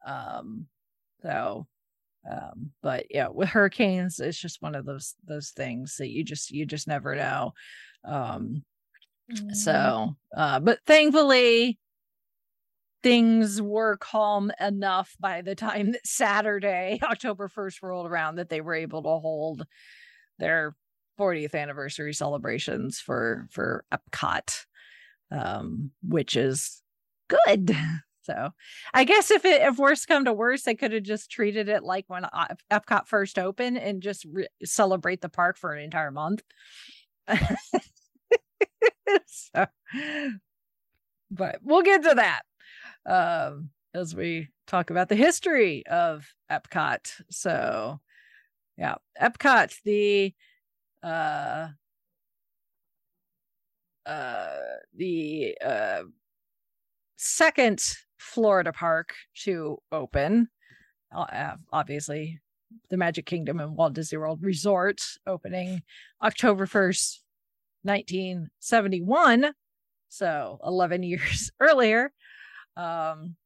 Um 0.07 0.67
so 1.23 1.67
um 2.31 2.71
but 2.83 3.07
yeah 3.11 3.29
with 3.29 3.49
hurricanes 3.49 4.21
it's 4.21 4.39
just 4.39 4.63
one 4.63 4.75
of 4.75 4.85
those 4.85 5.15
those 5.27 5.51
things 5.51 5.97
that 5.97 6.09
you 6.09 6.25
just 6.25 6.51
you 6.51 6.67
just 6.67 6.89
never 6.89 7.15
know 7.15 7.53
um 8.05 8.63
Mm-hmm. 9.31 9.55
So, 9.55 10.17
uh, 10.37 10.61
but 10.61 10.79
thankfully, 10.87 11.79
things 13.03 13.61
were 13.61 13.97
calm 13.97 14.53
enough 14.61 15.17
by 15.19 15.43
the 15.43 15.55
time 15.55 15.93
that 15.93 16.07
Saturday, 16.07 17.01
October 17.03 17.49
1st, 17.49 17.83
rolled 17.83 18.07
around 18.07 18.37
that 18.37 18.49
they 18.49 18.61
were 18.61 18.75
able 18.75 19.03
to 19.03 19.09
hold 19.09 19.67
their 20.39 20.75
40th 21.19 21.55
anniversary 21.55 22.15
celebrations 22.15 23.01
for 23.01 23.47
for 23.51 23.85
Epcot, 23.93 24.65
um, 25.31 25.91
which 26.03 26.37
is 26.37 26.83
good. 27.29 27.77
So, 28.25 28.51
I 28.95 29.03
guess 29.03 29.33
if 29.33 29.45
it 29.45 29.63
if 29.63 29.79
worse 29.79 30.07
come 30.07 30.27
to 30.27 30.33
worse, 30.33 30.63
they 30.63 30.77
could 30.77 30.93
have 30.93 31.03
just 31.03 31.29
treated 31.29 31.69
it 31.69 31.83
like 31.83 32.05
when 32.07 32.25
Epcot 32.71 33.09
first 33.09 33.37
opened 33.37 33.79
and 33.79 34.01
just 34.01 34.25
re- 34.33 34.47
celebrate 34.63 35.23
the 35.23 35.29
park 35.29 35.59
for 35.59 35.73
an 35.73 35.83
entire 35.83 36.13
month. 36.13 36.41
so, 39.27 39.67
but 41.33 41.59
we'll 41.65 41.83
get 41.83 42.05
to 42.05 42.15
that 42.15 42.43
um, 43.07 43.71
as 43.95 44.15
we 44.15 44.49
talk 44.67 44.91
about 44.91 45.09
the 45.09 45.17
history 45.17 45.87
of 45.87 46.27
Epcot. 46.51 47.11
So, 47.31 48.01
yeah, 48.77 48.97
Epcot, 49.21 49.75
the 49.85 50.35
uh, 51.03 51.69
uh, 54.07 54.57
the 54.97 55.57
uh, 55.65 56.03
second 57.17 57.83
Florida 58.19 58.73
park 58.73 59.15
to 59.45 59.79
open. 59.91 60.49
Uh, 61.15 61.57
obviously, 61.73 62.41
the 62.91 62.97
Magic 62.97 63.27
Kingdom 63.27 63.61
and 63.61 63.77
Walt 63.77 63.95
Disney 63.95 64.19
World 64.19 64.43
Resort 64.43 65.03
opening 65.27 65.83
October 66.23 66.67
1st, 66.67 67.19
1971. 67.83 69.53
So 70.09 70.59
11 70.65 71.03
years 71.05 71.51
earlier. 71.61 72.13
Um, 72.77 73.37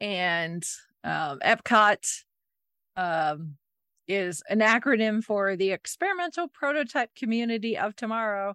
and 0.00 0.64
um, 1.04 1.38
Epcot 1.40 2.22
um, 2.96 3.56
is 4.08 4.42
an 4.48 4.60
acronym 4.60 5.22
for 5.22 5.56
the 5.56 5.70
Experimental 5.70 6.48
Prototype 6.48 7.14
Community 7.14 7.78
of 7.78 7.94
Tomorrow. 7.96 8.54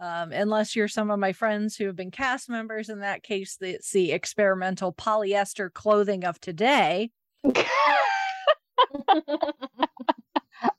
Um, 0.00 0.32
unless 0.32 0.74
you're 0.74 0.88
some 0.88 1.10
of 1.10 1.18
my 1.18 1.32
friends 1.32 1.76
who 1.76 1.86
have 1.86 1.96
been 1.96 2.10
cast 2.10 2.50
members, 2.50 2.88
in 2.88 3.00
that 3.00 3.22
case, 3.22 3.56
it's 3.60 3.92
the 3.92 4.12
experimental 4.12 4.92
polyester 4.92 5.72
clothing 5.72 6.24
of 6.24 6.40
today. 6.40 7.10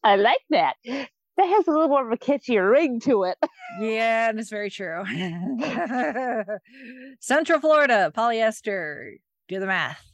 I 0.04 0.16
like 0.16 0.42
that 0.50 0.76
that 1.38 1.46
has 1.46 1.68
a 1.68 1.72
little 1.72 1.88
more 1.88 2.06
of 2.06 2.12
a 2.12 2.18
catchier 2.18 2.70
ring 2.70 3.00
to 3.02 3.24
it. 3.24 3.38
Yeah, 3.80 4.30
and 4.30 4.40
it's 4.40 4.52
very 4.52 4.70
true. 4.70 5.04
Central 7.20 7.60
Florida, 7.60 8.12
polyester. 8.16 9.16
Do 9.48 9.60
the 9.60 9.66
math. 9.66 10.06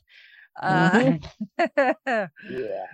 Uh, 0.62 0.92
mm-hmm. 0.92 2.24
yeah. 2.50 2.86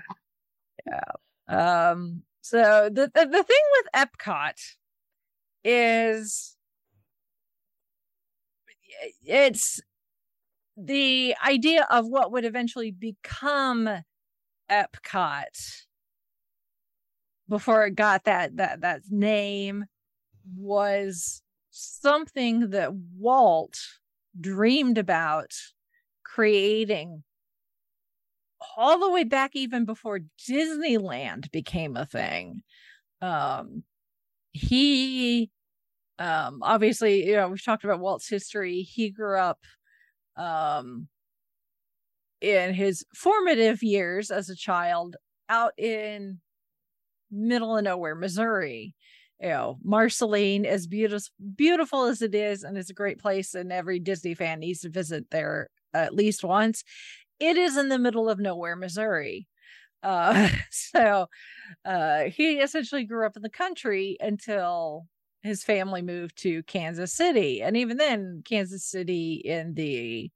Yeah. 0.87 1.01
Um, 1.47 2.23
so 2.41 2.89
the, 2.91 3.11
the 3.13 3.25
the 3.25 3.43
thing 3.43 3.63
with 3.77 3.87
Epcot 3.95 4.53
is 5.63 6.55
it's 9.23 9.81
the 10.77 11.35
idea 11.45 11.87
of 11.89 12.07
what 12.07 12.31
would 12.31 12.45
eventually 12.45 12.91
become 12.91 13.89
Epcot 14.69 15.85
before 17.47 17.85
it 17.85 17.95
got 17.95 18.23
that 18.25 18.57
that 18.57 18.81
that 18.81 19.01
name 19.09 19.85
was 20.55 21.41
something 21.69 22.69
that 22.71 22.93
Walt 22.93 23.77
dreamed 24.39 24.97
about 24.97 25.53
creating 26.23 27.23
all 28.77 28.99
the 28.99 29.09
way 29.11 29.23
back 29.23 29.55
even 29.55 29.85
before 29.85 30.19
Disneyland 30.49 31.51
became 31.51 31.95
a 31.95 32.05
thing. 32.05 32.63
Um 33.21 33.83
he 34.53 35.51
um 36.19 36.59
obviously, 36.63 37.27
you 37.27 37.35
know, 37.35 37.49
we've 37.49 37.63
talked 37.63 37.83
about 37.83 37.99
Walt's 37.99 38.29
history. 38.29 38.81
He 38.81 39.09
grew 39.09 39.39
up 39.39 39.59
um 40.37 41.07
in 42.41 42.73
his 42.73 43.05
formative 43.15 43.81
years 43.81 44.31
as 44.31 44.49
a 44.49 44.55
child 44.55 45.15
out 45.49 45.73
in 45.77 46.39
middle 47.31 47.77
of 47.77 47.83
nowhere, 47.83 48.15
Missouri. 48.15 48.93
You 49.41 49.49
know, 49.49 49.77
Marceline, 49.83 50.65
as 50.65 50.87
beautiful 50.87 51.33
beautiful 51.55 52.05
as 52.05 52.21
it 52.21 52.33
is, 52.33 52.63
and 52.63 52.77
it's 52.77 52.89
a 52.89 52.93
great 52.93 53.19
place, 53.19 53.53
and 53.53 53.71
every 53.71 53.99
Disney 53.99 54.33
fan 54.33 54.59
needs 54.59 54.81
to 54.81 54.89
visit 54.89 55.29
there 55.29 55.69
at 55.93 56.15
least 56.15 56.43
once. 56.43 56.83
It 57.39 57.57
is 57.57 57.75
in 57.75 57.89
the 57.89 57.99
middle 57.99 58.29
of 58.29 58.39
nowhere, 58.39 58.75
Missouri. 58.75 59.47
Uh, 60.03 60.49
so 60.71 61.27
uh, 61.83 62.23
he 62.25 62.59
essentially 62.59 63.03
grew 63.03 63.25
up 63.25 63.35
in 63.35 63.41
the 63.41 63.49
country 63.49 64.17
until 64.19 65.07
his 65.41 65.63
family 65.63 66.01
moved 66.01 66.37
to 66.37 66.63
Kansas 66.63 67.13
City. 67.13 67.61
And 67.61 67.75
even 67.77 67.97
then, 67.97 68.41
Kansas 68.45 68.85
City 68.85 69.41
in 69.45 69.73
the 69.73 70.31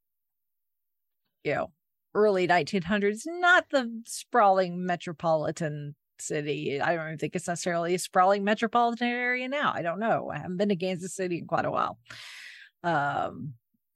you 1.44 1.56
know 1.56 1.72
early 2.14 2.48
1900s, 2.48 3.22
not 3.26 3.66
the 3.72 4.02
sprawling 4.06 4.86
metropolitan 4.86 5.96
City. 6.22 6.82
I 6.82 6.96
don't 6.96 7.18
think 7.18 7.36
it's 7.36 7.48
necessarily 7.48 7.96
a 7.96 8.00
sprawling 8.00 8.44
metropolitan 8.44 9.08
area 9.08 9.48
now. 9.48 9.72
I 9.76 9.82
don't 9.82 10.00
know. 10.00 10.30
I 10.34 10.38
haven't 10.38 10.58
been 10.58 10.70
to 10.70 10.76
Kansas 10.76 11.16
City 11.16 11.40
in 11.40 11.48
quite 11.48 11.66
a 11.66 11.72
while. 11.72 11.98
Um, 12.84 13.54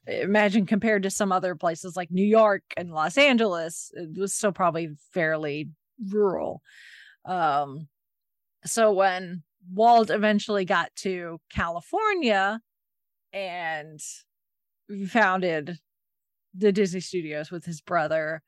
imagine 0.08 0.66
compared 0.66 1.04
to 1.04 1.10
some 1.10 1.32
other 1.32 1.56
places 1.56 1.96
like 1.96 2.12
New 2.12 2.26
York 2.26 2.64
and 2.76 2.92
Los 2.92 3.18
Angeles, 3.18 3.92
it 3.94 4.18
was 4.18 4.34
still 4.34 4.52
probably 4.52 4.90
fairly 5.14 5.70
rural. 6.10 6.62
Um, 7.26 7.88
so 8.66 8.92
when 8.92 9.44
Walt 9.72 10.10
eventually 10.10 10.66
got 10.66 10.94
to 10.98 11.40
California 11.54 12.60
and 13.32 14.00
founded 15.08 15.78
the 16.54 16.72
Disney 16.72 17.00
Studios 17.00 17.52
with 17.52 17.66
his 17.66 17.82
brother, 17.82 18.42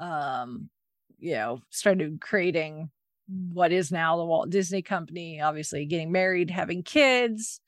um, 0.00 0.70
you 1.18 1.34
know, 1.34 1.60
started 1.70 2.20
creating 2.20 2.90
what 3.26 3.72
is 3.72 3.90
now 3.90 4.16
the 4.16 4.24
Walt 4.24 4.50
Disney 4.50 4.82
Company, 4.82 5.40
obviously 5.40 5.86
getting 5.86 6.12
married, 6.12 6.50
having 6.50 6.82
kids, 6.82 7.60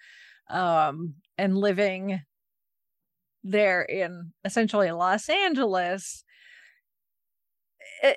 um, 0.51 1.15
and 1.39 1.57
living 1.57 2.21
there 3.43 3.83
in 3.83 4.33
essentially 4.45 4.91
Los 4.91 5.29
Angeles. 5.29 6.25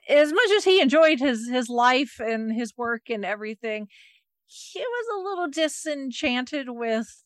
As 0.09 0.33
much 0.33 0.51
as 0.57 0.63
he 0.65 0.81
enjoyed 0.81 1.19
his 1.19 1.47
his 1.49 1.69
life 1.69 2.19
and 2.19 2.53
his 2.53 2.73
work 2.75 3.03
and 3.09 3.23
everything, 3.23 3.87
he 4.45 4.79
was 4.79 5.05
a 5.13 5.23
little 5.29 5.47
disenchanted 5.47 6.69
with 6.69 7.23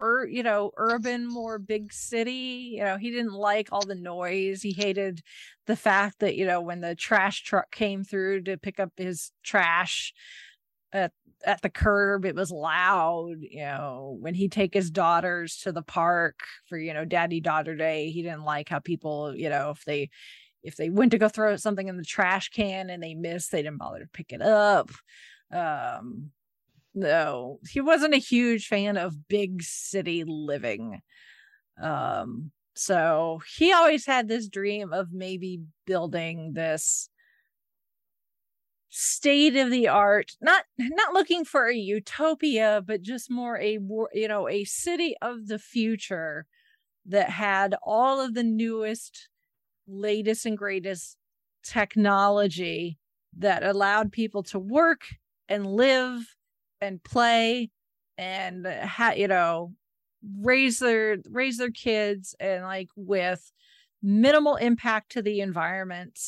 or 0.00 0.26
you 0.26 0.42
know 0.42 0.70
urban 0.76 1.26
more 1.26 1.58
big 1.58 1.92
city 1.92 2.74
you 2.76 2.84
know 2.84 2.96
he 2.96 3.10
didn't 3.10 3.32
like 3.34 3.68
all 3.72 3.84
the 3.86 3.94
noise. 3.94 4.62
He 4.62 4.72
hated 4.72 5.22
the 5.66 5.76
fact 5.76 6.20
that 6.20 6.36
you 6.36 6.46
know 6.46 6.60
when 6.60 6.80
the 6.80 6.94
trash 6.94 7.42
truck 7.42 7.70
came 7.72 8.04
through 8.04 8.42
to 8.42 8.56
pick 8.58 8.80
up 8.80 8.92
his 8.96 9.32
trash 9.42 10.12
at 10.92 11.12
at 11.44 11.60
the 11.62 11.68
curb 11.70 12.24
it 12.24 12.34
was 12.34 12.50
loud 12.50 13.36
you 13.40 13.60
know. 13.60 14.16
When 14.20 14.34
he 14.34 14.48
take 14.48 14.74
his 14.74 14.90
daughters 14.90 15.58
to 15.58 15.72
the 15.72 15.82
park 15.82 16.40
for 16.68 16.78
you 16.78 16.94
know 16.94 17.04
daddy 17.04 17.40
daughter 17.40 17.76
day 17.76 18.10
he 18.10 18.22
didn't 18.22 18.44
like 18.44 18.68
how 18.68 18.78
people 18.80 19.34
you 19.36 19.48
know 19.50 19.70
if 19.70 19.84
they 19.84 20.10
if 20.62 20.76
they 20.76 20.90
went 20.90 21.12
to 21.12 21.18
go 21.18 21.28
throw 21.28 21.56
something 21.56 21.88
in 21.88 21.96
the 21.96 22.04
trash 22.04 22.48
can 22.50 22.90
and 22.90 23.02
they 23.02 23.14
missed 23.14 23.52
they 23.52 23.62
didn't 23.62 23.78
bother 23.78 24.00
to 24.00 24.08
pick 24.12 24.32
it 24.32 24.42
up. 24.42 24.90
Um 25.52 26.32
no 26.96 27.60
he 27.70 27.80
wasn't 27.80 28.14
a 28.14 28.18
huge 28.18 28.66
fan 28.68 28.96
of 28.96 29.28
big 29.28 29.62
city 29.62 30.24
living. 30.26 31.02
Um 31.80 32.52
so 32.76 33.40
he 33.58 33.72
always 33.72 34.06
had 34.06 34.28
this 34.28 34.48
dream 34.48 34.92
of 34.92 35.12
maybe 35.12 35.60
building 35.86 36.54
this 36.54 37.08
state 38.90 39.56
of 39.56 39.70
the 39.70 39.88
art 39.88 40.32
not 40.40 40.64
not 40.78 41.12
looking 41.12 41.44
for 41.44 41.68
a 41.68 41.74
utopia 41.76 42.82
but 42.86 43.02
just 43.02 43.30
more 43.30 43.58
a 43.58 43.78
you 44.14 44.28
know 44.28 44.48
a 44.48 44.64
city 44.64 45.14
of 45.20 45.48
the 45.48 45.58
future 45.58 46.46
that 47.06 47.30
had 47.30 47.74
all 47.82 48.20
of 48.20 48.34
the 48.34 48.44
newest 48.44 49.28
latest 49.88 50.46
and 50.46 50.58
greatest 50.58 51.16
technology 51.64 52.98
that 53.38 53.64
allowed 53.64 54.12
people 54.12 54.42
to 54.44 54.58
work 54.58 55.02
and 55.48 55.66
live 55.66 56.35
and 56.80 57.02
play 57.02 57.70
and 58.18 58.66
ha- 58.66 59.14
you 59.16 59.28
know 59.28 59.72
raise 60.40 60.78
their 60.78 61.18
raise 61.30 61.58
their 61.58 61.70
kids 61.70 62.34
and 62.40 62.64
like 62.64 62.88
with 62.96 63.52
minimal 64.02 64.56
impact 64.56 65.12
to 65.12 65.22
the 65.22 65.40
environment 65.40 66.18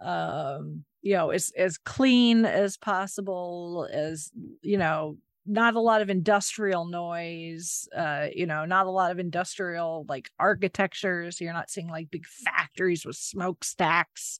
um 0.00 0.84
you 1.02 1.14
know 1.14 1.30
as 1.30 1.52
as 1.56 1.78
clean 1.78 2.44
as 2.44 2.76
possible 2.76 3.88
as 3.92 4.30
you 4.62 4.78
know 4.78 5.16
not 5.44 5.74
a 5.74 5.80
lot 5.80 6.00
of 6.00 6.08
industrial 6.08 6.86
noise 6.86 7.88
uh 7.96 8.28
you 8.34 8.46
know 8.46 8.64
not 8.64 8.86
a 8.86 8.90
lot 8.90 9.10
of 9.10 9.18
industrial 9.18 10.06
like 10.08 10.30
architectures. 10.38 11.40
You're 11.40 11.52
not 11.52 11.70
seeing 11.70 11.88
like 11.88 12.10
big 12.10 12.26
factories 12.26 13.04
with 13.04 13.16
smokestacks 13.16 14.38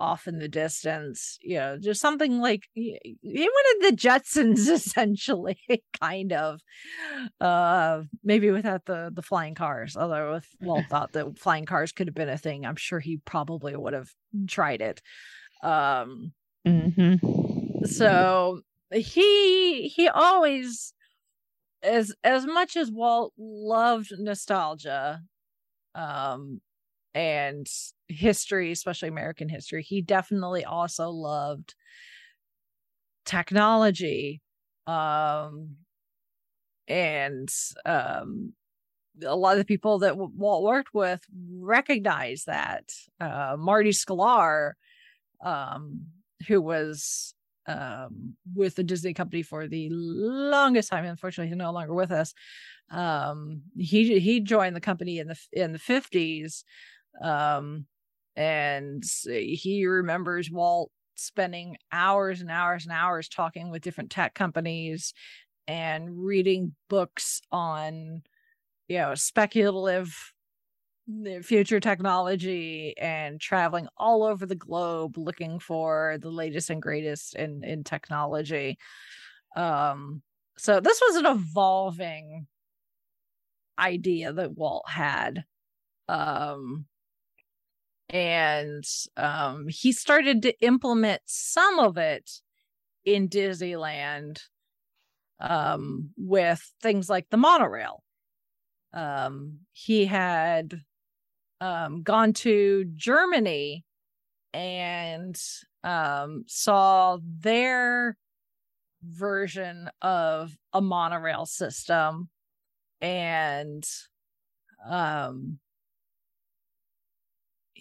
off 0.00 0.26
in 0.26 0.38
the 0.38 0.48
distance 0.48 1.38
you 1.40 1.56
know 1.56 1.78
just 1.78 2.00
something 2.00 2.40
like 2.40 2.64
you 2.74 2.98
wanted 3.24 3.90
the 3.90 3.96
jetsons 3.96 4.68
essentially 4.70 5.58
kind 6.00 6.32
of 6.32 6.60
uh 7.40 8.02
maybe 8.22 8.50
without 8.50 8.84
the 8.86 9.10
the 9.14 9.22
flying 9.22 9.54
cars 9.54 9.96
although 9.96 10.34
if 10.34 10.48
walt 10.60 10.86
thought 10.90 11.12
that 11.12 11.38
flying 11.38 11.64
cars 11.64 11.92
could 11.92 12.08
have 12.08 12.14
been 12.14 12.28
a 12.28 12.38
thing 12.38 12.66
i'm 12.66 12.76
sure 12.76 13.00
he 13.00 13.18
probably 13.24 13.76
would 13.76 13.92
have 13.94 14.10
tried 14.46 14.80
it 14.80 15.00
um 15.62 16.32
Mm-hmm. 16.66 17.84
so 17.84 18.62
he 18.90 19.88
he 19.88 20.08
always 20.08 20.94
as 21.82 22.14
as 22.24 22.46
much 22.46 22.76
as 22.76 22.90
Walt 22.90 23.32
loved 23.36 24.12
nostalgia 24.18 25.20
um 25.94 26.60
and 27.14 27.66
history 28.08 28.72
especially 28.72 29.08
American 29.08 29.48
history 29.48 29.82
he 29.82 30.02
definitely 30.02 30.64
also 30.64 31.10
loved 31.10 31.74
technology 33.24 34.40
um 34.86 35.76
and 36.88 37.48
um 37.86 38.52
a 39.24 39.36
lot 39.36 39.52
of 39.52 39.58
the 39.58 39.64
people 39.64 40.00
that 40.00 40.16
Walt 40.16 40.64
worked 40.64 40.92
with 40.92 41.20
recognize 41.60 42.44
that 42.46 42.90
uh 43.20 43.56
Marty 43.58 43.90
Sklar 43.90 44.72
um 45.42 46.06
who 46.48 46.60
was 46.60 47.34
um, 47.66 48.34
with 48.54 48.74
the 48.74 48.84
Disney 48.84 49.14
company 49.14 49.42
for 49.42 49.66
the 49.66 49.88
longest 49.90 50.90
time. 50.90 51.04
Unfortunately, 51.04 51.48
he's 51.48 51.56
no 51.56 51.72
longer 51.72 51.94
with 51.94 52.10
us. 52.10 52.34
Um, 52.90 53.62
he 53.76 54.20
he 54.20 54.40
joined 54.40 54.76
the 54.76 54.80
company 54.80 55.18
in 55.18 55.28
the 55.28 55.36
in 55.52 55.72
the 55.72 55.78
fifties, 55.78 56.64
um, 57.22 57.86
and 58.36 59.04
he 59.26 59.86
remembers 59.86 60.50
Walt 60.50 60.90
spending 61.16 61.76
hours 61.92 62.40
and 62.40 62.50
hours 62.50 62.84
and 62.84 62.92
hours 62.92 63.28
talking 63.28 63.70
with 63.70 63.82
different 63.82 64.10
tech 64.10 64.34
companies 64.34 65.14
and 65.66 66.24
reading 66.24 66.74
books 66.88 67.40
on 67.52 68.22
you 68.88 68.98
know 68.98 69.14
speculative 69.14 70.32
future 71.42 71.80
technology 71.80 72.94
and 72.98 73.38
traveling 73.38 73.86
all 73.96 74.22
over 74.22 74.46
the 74.46 74.54
globe 74.54 75.18
looking 75.18 75.58
for 75.58 76.16
the 76.20 76.30
latest 76.30 76.70
and 76.70 76.80
greatest 76.80 77.34
in 77.36 77.62
in 77.62 77.84
technology. 77.84 78.78
Um 79.54 80.22
so 80.56 80.80
this 80.80 81.00
was 81.06 81.16
an 81.16 81.26
evolving 81.26 82.46
idea 83.78 84.32
that 84.32 84.56
Walt 84.56 84.88
had. 84.88 85.44
Um 86.08 86.86
and 88.10 88.84
um 89.16 89.66
he 89.68 89.92
started 89.92 90.42
to 90.42 90.60
implement 90.60 91.22
some 91.26 91.78
of 91.78 91.96
it 91.96 92.30
in 93.04 93.28
Disneyland 93.28 94.40
um 95.40 96.10
with 96.16 96.62
things 96.82 97.08
like 97.08 97.28
the 97.30 97.36
monorail. 97.36 98.02
Um 98.92 99.60
he 99.72 100.06
had 100.06 100.80
um, 101.60 102.02
gone 102.02 102.32
to 102.34 102.84
Germany 102.94 103.84
and 104.52 105.36
um, 105.82 106.44
saw 106.46 107.18
their 107.22 108.16
version 109.02 109.90
of 110.02 110.56
a 110.72 110.80
monorail 110.80 111.46
system 111.46 112.28
and 113.00 113.84
um 114.88 115.58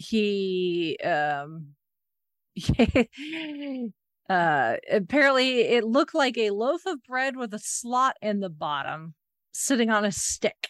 he 0.04 0.97
um 1.04 1.76
uh 4.30 4.76
apparently 4.91 5.62
it 5.62 5.84
looked 5.84 6.16
like 6.16 6.38
a 6.38 6.51
loaf 6.51 6.86
of 6.86 7.04
bread 7.04 7.36
with 7.36 7.54
a 7.54 7.60
slot 7.60 8.16
in 8.22 8.39
the 8.39 8.49
bottom 8.49 9.14
sitting 9.54 9.89
on 9.89 10.06
a 10.06 10.12
stick 10.12 10.70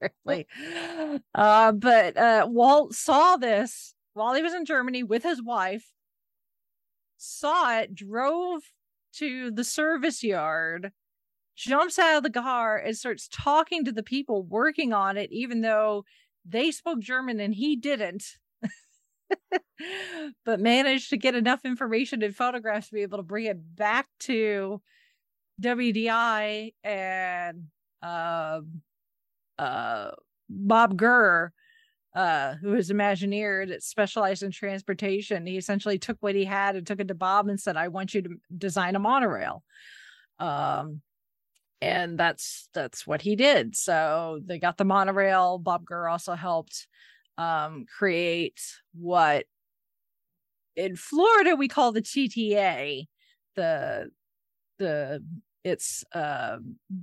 apparently. 0.02 0.46
Uh, 1.34 1.72
but 1.72 2.16
uh, 2.16 2.46
Walt 2.48 2.94
saw 2.94 3.36
this 3.36 3.94
while 4.14 4.34
he 4.34 4.42
was 4.42 4.54
in 4.54 4.64
Germany 4.64 5.02
with 5.02 5.22
his 5.22 5.42
wife, 5.42 5.84
saw 7.16 7.78
it, 7.78 7.94
drove 7.94 8.62
to 9.14 9.50
the 9.50 9.64
service 9.64 10.22
yard, 10.22 10.92
jumps 11.56 11.98
out 11.98 12.18
of 12.18 12.22
the 12.22 12.30
car, 12.30 12.78
and 12.78 12.96
starts 12.96 13.28
talking 13.32 13.84
to 13.84 13.92
the 13.92 14.02
people 14.02 14.42
working 14.42 14.92
on 14.92 15.16
it, 15.16 15.30
even 15.32 15.60
though 15.60 16.04
they 16.44 16.70
spoke 16.70 17.00
German 17.00 17.40
and 17.40 17.54
he 17.54 17.76
didn't. 17.76 18.24
but 20.44 20.60
managed 20.60 21.10
to 21.10 21.16
get 21.16 21.34
enough 21.34 21.64
information 21.64 22.22
and 22.22 22.34
photographs 22.34 22.88
to 22.88 22.94
be 22.94 23.02
able 23.02 23.18
to 23.18 23.24
bring 23.24 23.46
it 23.46 23.76
back 23.76 24.06
to 24.20 24.80
WDI 25.60 26.74
and 26.84 27.64
um, 28.02 28.82
uh, 29.58 30.10
Bob 30.48 30.96
Gurr, 30.96 31.52
uh, 32.14 32.54
who 32.56 32.74
is 32.74 32.90
Imagineer 32.90 33.68
that 33.68 33.82
specialized 33.82 34.42
in 34.42 34.50
transportation, 34.50 35.46
he 35.46 35.56
essentially 35.56 35.98
took 35.98 36.16
what 36.20 36.34
he 36.34 36.44
had 36.44 36.76
and 36.76 36.86
took 36.86 37.00
it 37.00 37.08
to 37.08 37.14
Bob 37.14 37.48
and 37.48 37.60
said, 37.60 37.76
"I 37.76 37.88
want 37.88 38.14
you 38.14 38.22
to 38.22 38.30
design 38.56 38.96
a 38.96 38.98
monorail." 38.98 39.62
Um, 40.38 41.02
and 41.80 42.18
that's 42.18 42.68
that's 42.74 43.06
what 43.06 43.22
he 43.22 43.36
did. 43.36 43.76
So 43.76 44.40
they 44.44 44.58
got 44.58 44.76
the 44.76 44.84
monorail. 44.84 45.58
Bob 45.58 45.84
Gurr 45.84 46.08
also 46.08 46.34
helped 46.34 46.86
um, 47.38 47.86
create 47.86 48.60
what 48.94 49.46
in 50.76 50.96
Florida 50.96 51.56
we 51.56 51.68
call 51.68 51.92
the 51.92 52.02
TTA, 52.02 53.06
the 53.56 54.10
the 54.78 55.24
it's 55.64 56.04
uh, 56.14 56.56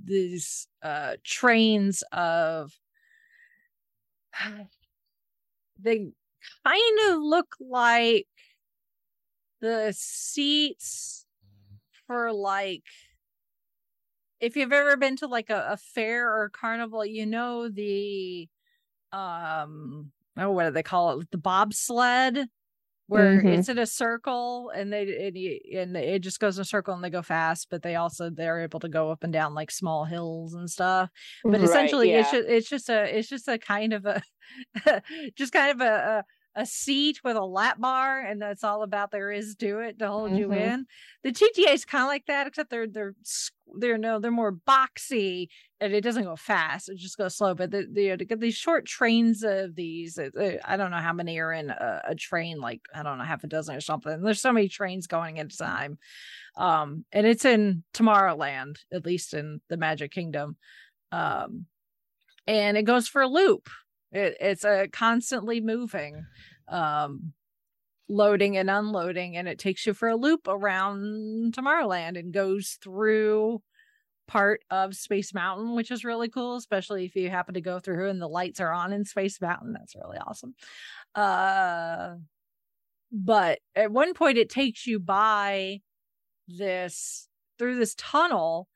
these 0.04 0.68
uh, 0.82 1.14
trains 1.24 2.02
of 2.12 2.72
they 5.80 6.06
kind 6.64 6.98
of 7.10 7.20
look 7.20 7.54
like 7.60 8.26
the 9.60 9.92
seats 9.96 11.26
for 12.06 12.32
like 12.32 12.84
if 14.40 14.56
you've 14.56 14.72
ever 14.72 14.96
been 14.96 15.16
to 15.16 15.26
like 15.26 15.50
a, 15.50 15.68
a 15.70 15.76
fair 15.76 16.28
or 16.28 16.44
a 16.44 16.50
carnival 16.50 17.04
you 17.04 17.26
know 17.26 17.68
the 17.68 18.48
um 19.12 20.10
oh 20.36 20.50
what 20.50 20.64
do 20.64 20.70
they 20.70 20.82
call 20.82 21.20
it 21.20 21.30
the 21.30 21.38
bobsled 21.38 22.46
where 23.06 23.38
mm-hmm. 23.38 23.48
it's 23.48 23.70
in 23.70 23.78
a 23.78 23.86
circle 23.86 24.70
and 24.74 24.92
they 24.92 25.26
and, 25.26 25.36
you, 25.36 25.58
and 25.74 25.96
it 25.96 26.20
just 26.20 26.40
goes 26.40 26.58
in 26.58 26.62
a 26.62 26.64
circle 26.64 26.94
and 26.94 27.02
they 27.02 27.10
go 27.10 27.22
fast 27.22 27.68
but 27.70 27.82
they 27.82 27.96
also 27.96 28.28
they're 28.28 28.60
able 28.60 28.80
to 28.80 28.88
go 28.88 29.10
up 29.10 29.24
and 29.24 29.32
down 29.32 29.54
like 29.54 29.70
small 29.70 30.04
hills 30.04 30.52
and 30.54 30.70
stuff 30.70 31.08
but 31.42 31.52
right, 31.52 31.62
essentially 31.62 32.10
yeah. 32.10 32.20
it's 32.20 32.30
just 32.30 32.48
it's 32.48 32.68
just 32.68 32.88
a 32.90 33.18
it's 33.18 33.28
just 33.28 33.48
a 33.48 33.58
kind 33.58 33.94
of 33.94 34.04
a 34.04 34.22
just 35.36 35.52
kind 35.52 35.70
of 35.70 35.86
a, 35.86 36.24
a 36.58 36.66
seat 36.66 37.20
with 37.22 37.36
a 37.36 37.44
lap 37.44 37.80
bar 37.80 38.18
and 38.18 38.42
that's 38.42 38.64
all 38.64 38.82
about 38.82 39.12
there 39.12 39.30
is 39.30 39.54
to 39.54 39.78
it 39.78 39.96
to 40.00 40.08
hold 40.08 40.30
mm-hmm. 40.30 40.38
you 40.38 40.52
in. 40.52 40.86
The 41.22 41.30
TTA 41.30 41.72
is 41.72 41.84
kind 41.84 42.02
of 42.02 42.08
like 42.08 42.26
that 42.26 42.48
except 42.48 42.68
they're 42.68 42.88
they're 42.88 43.14
they're 43.78 43.96
no 43.96 44.18
they're 44.18 44.32
more 44.32 44.52
boxy 44.52 45.46
and 45.80 45.92
it 45.92 46.00
doesn't 46.00 46.24
go 46.24 46.36
fast 46.36 46.88
it 46.88 46.96
just 46.96 47.18
goes 47.18 47.36
slow 47.36 47.54
but 47.54 47.70
the, 47.70 47.86
the 47.92 48.16
to 48.16 48.24
get 48.24 48.40
these 48.40 48.54
short 48.54 48.86
trains 48.86 49.42
of 49.42 49.74
these 49.74 50.18
i 50.64 50.76
don't 50.76 50.90
know 50.90 50.96
how 50.96 51.12
many 51.12 51.38
are 51.38 51.52
in 51.52 51.68
a, 51.68 52.02
a, 52.08 52.14
train 52.14 52.58
like 52.58 52.80
i 52.94 53.02
don't 53.02 53.18
know 53.18 53.24
half 53.24 53.44
a 53.44 53.46
dozen 53.46 53.76
or 53.76 53.80
something 53.80 54.22
there's 54.22 54.40
so 54.40 54.52
many 54.52 54.68
trains 54.68 55.06
going 55.06 55.38
at 55.38 55.52
a 55.52 55.56
time. 55.56 55.98
Um 56.56 57.04
and 57.12 57.26
it's 57.26 57.44
in 57.44 57.84
tomorrowland 57.92 58.76
at 58.90 59.04
least 59.04 59.34
in 59.34 59.60
the 59.68 59.76
magic 59.76 60.12
kingdom 60.12 60.56
um 61.12 61.66
and 62.46 62.78
it 62.78 62.84
goes 62.84 63.06
for 63.06 63.20
a 63.20 63.28
loop 63.28 63.68
it, 64.12 64.36
it's 64.40 64.64
a 64.64 64.88
constantly 64.88 65.60
moving 65.60 66.24
um 66.68 67.32
loading 68.08 68.56
and 68.56 68.70
unloading 68.70 69.36
and 69.36 69.46
it 69.48 69.58
takes 69.58 69.86
you 69.86 69.92
for 69.92 70.08
a 70.08 70.16
loop 70.16 70.48
around 70.48 71.52
tomorrowland 71.52 72.18
and 72.18 72.32
goes 72.32 72.78
through 72.82 73.60
part 74.26 74.60
of 74.70 74.94
space 74.94 75.34
mountain 75.34 75.74
which 75.74 75.90
is 75.90 76.04
really 76.04 76.28
cool 76.28 76.56
especially 76.56 77.04
if 77.04 77.14
you 77.16 77.30
happen 77.30 77.54
to 77.54 77.60
go 77.60 77.78
through 77.78 78.08
and 78.08 78.20
the 78.20 78.28
lights 78.28 78.60
are 78.60 78.72
on 78.72 78.92
in 78.92 79.04
space 79.04 79.40
mountain. 79.40 79.72
That's 79.72 79.94
really 79.94 80.18
awesome. 80.18 80.54
Uh 81.14 82.14
but 83.10 83.58
at 83.74 83.90
one 83.90 84.12
point 84.14 84.36
it 84.36 84.50
takes 84.50 84.86
you 84.86 85.00
by 85.00 85.80
this 86.46 87.28
through 87.58 87.76
this 87.76 87.94
tunnel 87.96 88.68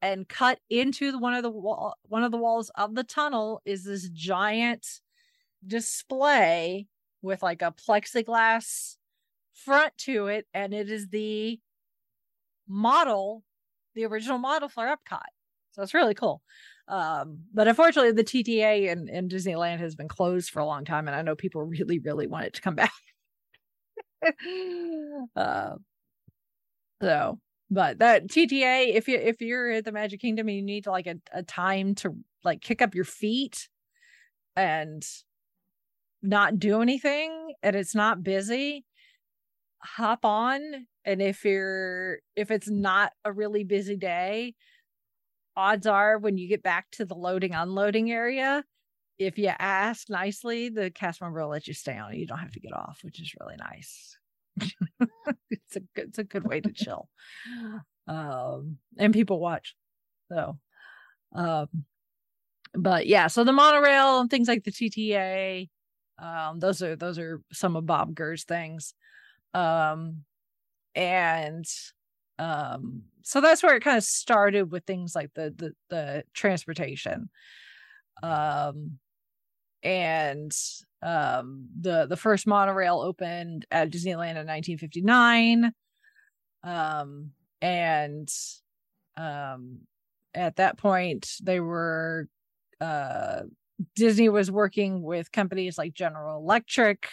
and 0.00 0.28
cut 0.28 0.60
into 0.70 1.12
the, 1.12 1.18
one 1.18 1.34
of 1.34 1.42
the 1.42 1.50
wall 1.50 1.94
one 2.04 2.22
of 2.22 2.30
the 2.30 2.38
walls 2.38 2.70
of 2.76 2.94
the 2.94 3.04
tunnel 3.04 3.60
is 3.64 3.84
this 3.84 4.08
giant 4.10 4.86
display 5.66 6.86
with 7.22 7.42
like 7.42 7.62
a 7.62 7.72
plexiglass 7.72 8.96
front 9.54 9.92
to 9.98 10.28
it 10.28 10.46
and 10.54 10.72
it 10.72 10.88
is 10.88 11.08
the 11.08 11.58
model 12.68 13.42
the 13.98 14.06
original 14.06 14.38
model 14.38 14.68
for 14.68 14.84
Epcot. 14.84 15.20
So 15.72 15.82
it's 15.82 15.94
really 15.94 16.14
cool. 16.14 16.40
Um, 16.86 17.40
but 17.52 17.68
unfortunately, 17.68 18.12
the 18.12 18.24
TTA 18.24 18.88
in, 18.88 19.08
in 19.08 19.28
Disneyland 19.28 19.80
has 19.80 19.94
been 19.94 20.08
closed 20.08 20.50
for 20.50 20.60
a 20.60 20.66
long 20.66 20.84
time, 20.84 21.06
and 21.06 21.14
I 21.14 21.22
know 21.22 21.34
people 21.34 21.62
really, 21.64 21.98
really 21.98 22.26
want 22.26 22.46
it 22.46 22.54
to 22.54 22.62
come 22.62 22.76
back. 22.76 22.92
uh, 25.36 25.74
so, 27.02 27.38
but 27.70 27.98
that 27.98 28.28
TTA, 28.28 28.94
if 28.94 29.08
you 29.08 29.18
if 29.18 29.40
you're 29.40 29.70
at 29.70 29.84
the 29.84 29.92
Magic 29.92 30.20
Kingdom, 30.20 30.48
and 30.48 30.56
you 30.56 30.62
need 30.62 30.86
like 30.86 31.06
a, 31.06 31.16
a 31.32 31.42
time 31.42 31.94
to 31.96 32.16
like 32.44 32.60
kick 32.60 32.80
up 32.80 32.94
your 32.94 33.04
feet 33.04 33.68
and 34.56 35.04
not 36.22 36.58
do 36.58 36.80
anything, 36.82 37.54
and 37.62 37.76
it's 37.76 37.94
not 37.94 38.22
busy. 38.22 38.84
Hop 39.80 40.24
on, 40.24 40.60
and 41.04 41.22
if 41.22 41.44
you're 41.44 42.18
if 42.36 42.50
it's 42.50 42.70
not 42.70 43.12
a 43.24 43.32
really 43.32 43.64
busy 43.64 43.96
day, 43.96 44.54
odds 45.58 45.86
are 45.86 46.18
when 46.18 46.38
you 46.38 46.48
get 46.48 46.62
back 46.62 46.86
to 46.92 47.04
the 47.04 47.14
loading 47.14 47.52
unloading 47.52 48.10
area 48.10 48.64
if 49.18 49.36
you 49.36 49.50
ask 49.58 50.08
nicely 50.08 50.68
the 50.68 50.90
cast 50.90 51.20
member 51.20 51.42
will 51.42 51.50
let 51.50 51.66
you 51.66 51.74
stay 51.74 51.98
on 51.98 52.14
you 52.14 52.26
don't 52.26 52.38
have 52.38 52.52
to 52.52 52.60
get 52.60 52.72
off 52.72 53.00
which 53.02 53.20
is 53.20 53.34
really 53.40 53.56
nice 53.56 54.16
it's 55.50 55.76
a 55.76 55.80
good 55.80 56.08
it's 56.08 56.18
a 56.18 56.24
good 56.24 56.46
way 56.46 56.60
to 56.60 56.72
chill. 56.72 57.08
Um 58.06 58.78
and 58.98 59.12
people 59.12 59.38
watch 59.40 59.74
so 60.30 60.58
um 61.34 61.68
but 62.74 63.06
yeah 63.06 63.26
so 63.26 63.44
the 63.44 63.52
monorail 63.52 64.20
and 64.20 64.30
things 64.30 64.48
like 64.48 64.64
the 64.64 64.70
tta 64.72 65.68
um 66.18 66.58
those 66.58 66.82
are 66.82 66.96
those 66.96 67.18
are 67.18 67.40
some 67.52 67.76
of 67.76 67.86
bob 67.86 68.14
Gurr's 68.14 68.44
things. 68.44 68.94
Um 69.54 70.24
and 70.94 71.64
um 72.38 73.02
so 73.22 73.40
that's 73.40 73.62
where 73.62 73.76
it 73.76 73.84
kind 73.84 73.98
of 73.98 74.04
started 74.04 74.70
with 74.72 74.84
things 74.84 75.14
like 75.14 75.30
the 75.34 75.54
the, 75.56 75.72
the 75.90 76.24
transportation. 76.34 77.30
Um 78.22 78.98
and 79.82 80.52
um 81.02 81.68
the 81.80 82.06
the 82.06 82.16
first 82.16 82.46
monorail 82.46 83.00
opened 83.00 83.66
at 83.70 83.90
disneyland 83.90 84.36
in 84.36 84.46
1959 84.46 85.72
um 86.64 87.30
and 87.62 88.28
um 89.16 89.80
at 90.34 90.56
that 90.56 90.76
point 90.76 91.34
they 91.42 91.60
were 91.60 92.28
uh 92.80 93.40
disney 93.94 94.28
was 94.28 94.50
working 94.50 95.02
with 95.02 95.30
companies 95.30 95.78
like 95.78 95.94
general 95.94 96.38
electric 96.38 97.08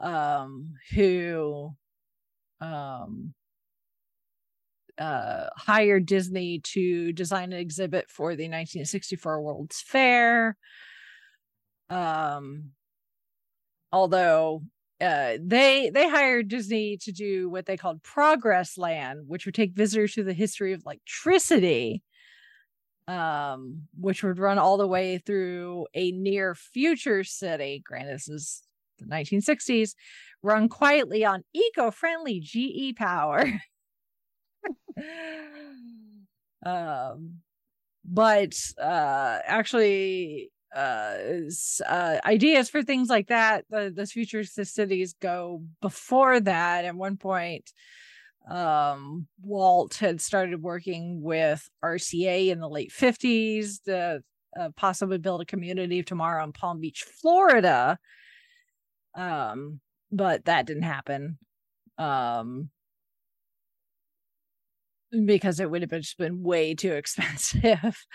um 0.00 0.74
who 0.94 1.70
um 2.60 3.34
uh, 4.98 5.48
hired 5.56 6.06
Disney 6.06 6.60
to 6.60 7.12
design 7.12 7.52
an 7.52 7.58
exhibit 7.60 8.10
for 8.10 8.30
the 8.30 8.44
1964 8.44 9.40
World's 9.40 9.80
Fair. 9.80 10.56
Um, 11.90 12.70
although 13.92 14.62
uh, 15.00 15.34
they 15.40 15.90
they 15.92 16.08
hired 16.08 16.48
Disney 16.48 16.96
to 16.98 17.12
do 17.12 17.48
what 17.48 17.66
they 17.66 17.76
called 17.76 18.02
Progress 18.02 18.76
Land, 18.76 19.20
which 19.26 19.46
would 19.46 19.54
take 19.54 19.74
visitors 19.74 20.14
through 20.14 20.24
the 20.24 20.32
history 20.32 20.72
of 20.72 20.82
electricity, 20.84 22.02
um, 23.06 23.82
which 23.98 24.22
would 24.22 24.38
run 24.38 24.58
all 24.58 24.76
the 24.76 24.86
way 24.86 25.18
through 25.18 25.86
a 25.94 26.10
near 26.12 26.54
future 26.54 27.22
city. 27.22 27.82
Granted, 27.84 28.14
this 28.14 28.28
is 28.28 28.62
the 28.98 29.06
1960s, 29.06 29.94
run 30.42 30.68
quietly 30.68 31.24
on 31.24 31.44
eco-friendly 31.54 32.40
GE 32.40 32.96
power. 32.96 33.44
um, 36.66 37.36
but 38.04 38.54
uh, 38.80 39.38
actually, 39.44 40.50
uh, 40.74 41.16
uh, 41.86 42.18
ideas 42.24 42.68
for 42.68 42.82
things 42.82 43.08
like 43.08 43.28
that, 43.28 43.64
the 43.70 43.92
the 43.94 44.06
futuristic 44.06 44.66
cities 44.66 45.14
go 45.20 45.62
before 45.80 46.40
that. 46.40 46.84
At 46.84 46.94
one 46.94 47.16
point, 47.16 47.72
um, 48.50 49.26
Walt 49.42 49.94
had 49.94 50.20
started 50.20 50.62
working 50.62 51.22
with 51.22 51.68
RCA 51.82 52.48
in 52.48 52.60
the 52.60 52.68
late 52.68 52.92
fifties 52.92 53.80
to 53.80 54.22
uh, 54.58 54.68
possibly 54.76 55.18
build 55.18 55.40
a 55.40 55.46
community 55.46 56.00
of 56.00 56.06
tomorrow 56.06 56.44
in 56.44 56.52
Palm 56.52 56.80
Beach, 56.80 57.04
Florida. 57.04 57.98
Um, 59.14 59.80
but 60.10 60.44
that 60.46 60.66
didn't 60.66 60.84
happen. 60.84 61.38
Um, 61.98 62.70
because 65.24 65.60
it 65.60 65.70
would 65.70 65.82
have 65.82 65.90
just 65.90 66.18
been 66.18 66.42
way 66.42 66.74
too 66.74 66.92
expensive. 66.94 68.06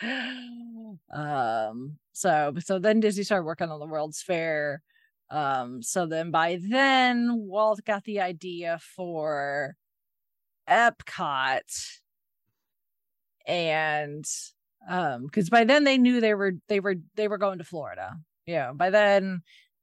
um 1.13 1.97
so 2.11 2.53
so 2.59 2.79
then 2.79 2.99
Disney 2.99 3.23
started 3.23 3.45
working 3.45 3.69
on 3.69 3.79
the 3.79 3.85
World's 3.87 4.21
Fair. 4.21 4.81
Um 5.29 5.81
so 5.81 6.05
then 6.05 6.31
by 6.31 6.59
then 6.61 7.29
Walt 7.47 7.83
got 7.85 8.03
the 8.03 8.21
idea 8.21 8.79
for 8.95 9.75
Epcot 10.69 11.61
and 13.47 14.25
um 14.89 15.25
because 15.25 15.49
by 15.49 15.63
then 15.63 15.83
they 15.83 15.97
knew 15.97 16.21
they 16.21 16.33
were 16.33 16.53
they 16.67 16.79
were 16.79 16.95
they 17.15 17.27
were 17.27 17.37
going 17.37 17.57
to 17.57 17.63
Florida. 17.63 18.13
Yeah, 18.45 18.71
by 18.73 18.89
then 18.89 19.41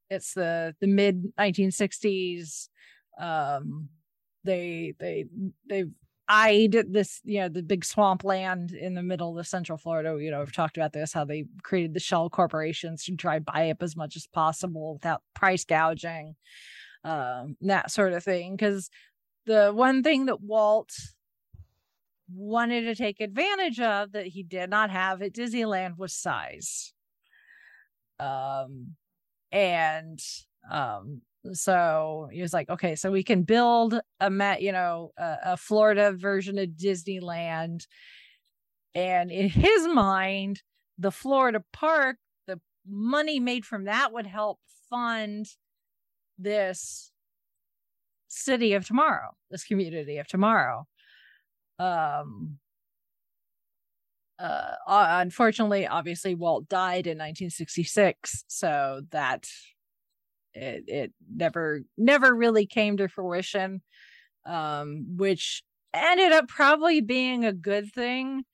it's 0.09 0.35
the 0.35 0.75
the 0.81 0.87
mid 0.87 1.33
1960s 1.39 2.69
um 3.21 3.89
they 4.45 4.95
they 4.99 5.27
they've 5.69 5.91
eyed 6.31 6.87
this, 6.89 7.21
you 7.25 7.41
know, 7.41 7.49
the 7.49 7.63
big 7.63 7.85
swampland 7.85 8.71
in 8.71 8.95
the 8.95 9.03
middle 9.03 9.37
of 9.37 9.47
Central 9.49 9.77
Florida. 9.77 10.17
You 10.23 10.31
know, 10.31 10.39
we've 10.39 10.53
talked 10.53 10.77
about 10.77 10.93
this, 10.93 11.13
how 11.13 11.25
they 11.25 11.45
created 11.65 11.93
the 11.93 12.01
shell 12.01 12.31
corporations 12.31 13.05
to 13.05 13.17
try 13.17 13.41
buy 13.41 13.71
up 13.71 13.83
as 13.83 13.97
much 13.97 14.15
as 14.15 14.29
possible 14.29 14.95
without 14.95 15.23
price 15.35 15.65
gouging, 15.65 16.37
um, 17.03 17.57
that 17.63 17.91
sort 17.91 18.13
of 18.13 18.23
thing. 18.23 18.55
Because 18.55 18.91
the 19.47 19.73
one 19.75 20.05
thing 20.05 20.27
that 20.27 20.41
Walt 20.41 20.93
wanted 22.33 22.83
to 22.83 22.95
take 22.95 23.21
advantage 23.21 23.81
of 23.81 24.13
that 24.13 24.29
he 24.29 24.45
did 24.45 24.71
not 24.71 24.91
have 24.91 25.23
at 25.23 25.33
Disneyland 25.33 25.99
was 25.99 26.15
size. 26.15 26.93
Um, 28.21 28.95
and 29.51 30.21
um, 30.71 31.23
so 31.53 32.29
he 32.33 32.43
was 32.43 32.53
like, 32.53 32.69
okay, 32.69 32.95
so 32.97 33.11
we 33.11 33.23
can 33.23 33.43
build 33.43 34.01
a 34.21 34.31
met, 34.31 34.63
you 34.63 34.73
know, 34.73 35.13
a, 35.17 35.37
a 35.45 35.57
Florida 35.57 36.13
version 36.13 36.59
of 36.59 36.69
Disneyland. 36.71 37.87
And 38.95 39.31
in 39.31 39.49
his 39.49 39.89
mind, 39.89 40.63
the 40.99 41.11
Florida 41.11 41.63
park, 41.73 42.17
the 42.47 42.61
money 42.87 43.41
made 43.41 43.65
from 43.65 43.85
that 43.85 44.13
would 44.13 44.27
help 44.27 44.59
fund 44.91 45.47
this 46.39 47.11
city 48.29 48.75
of 48.75 48.87
tomorrow, 48.87 49.31
this 49.51 49.65
community 49.65 50.19
of 50.19 50.27
tomorrow. 50.27 50.87
Um, 51.79 52.59
uh, 54.39 54.75
unfortunately, 54.87 55.87
obviously, 55.87 56.35
Walt 56.35 56.69
died 56.69 57.07
in 57.07 57.19
1966, 57.19 58.45
so 58.49 59.03
that 59.11 59.47
it, 60.55 60.85
it 60.87 61.13
never 61.33 61.83
never 61.97 62.35
really 62.35 62.67
came 62.67 62.97
to 62.97 63.09
fruition 63.09 63.83
um 64.47 65.17
which 65.17 65.63
ended 65.93 66.33
up 66.33 66.49
probably 66.49 67.01
being 67.01 67.45
a 67.45 67.53
good 67.53 67.93
thing. 67.93 68.45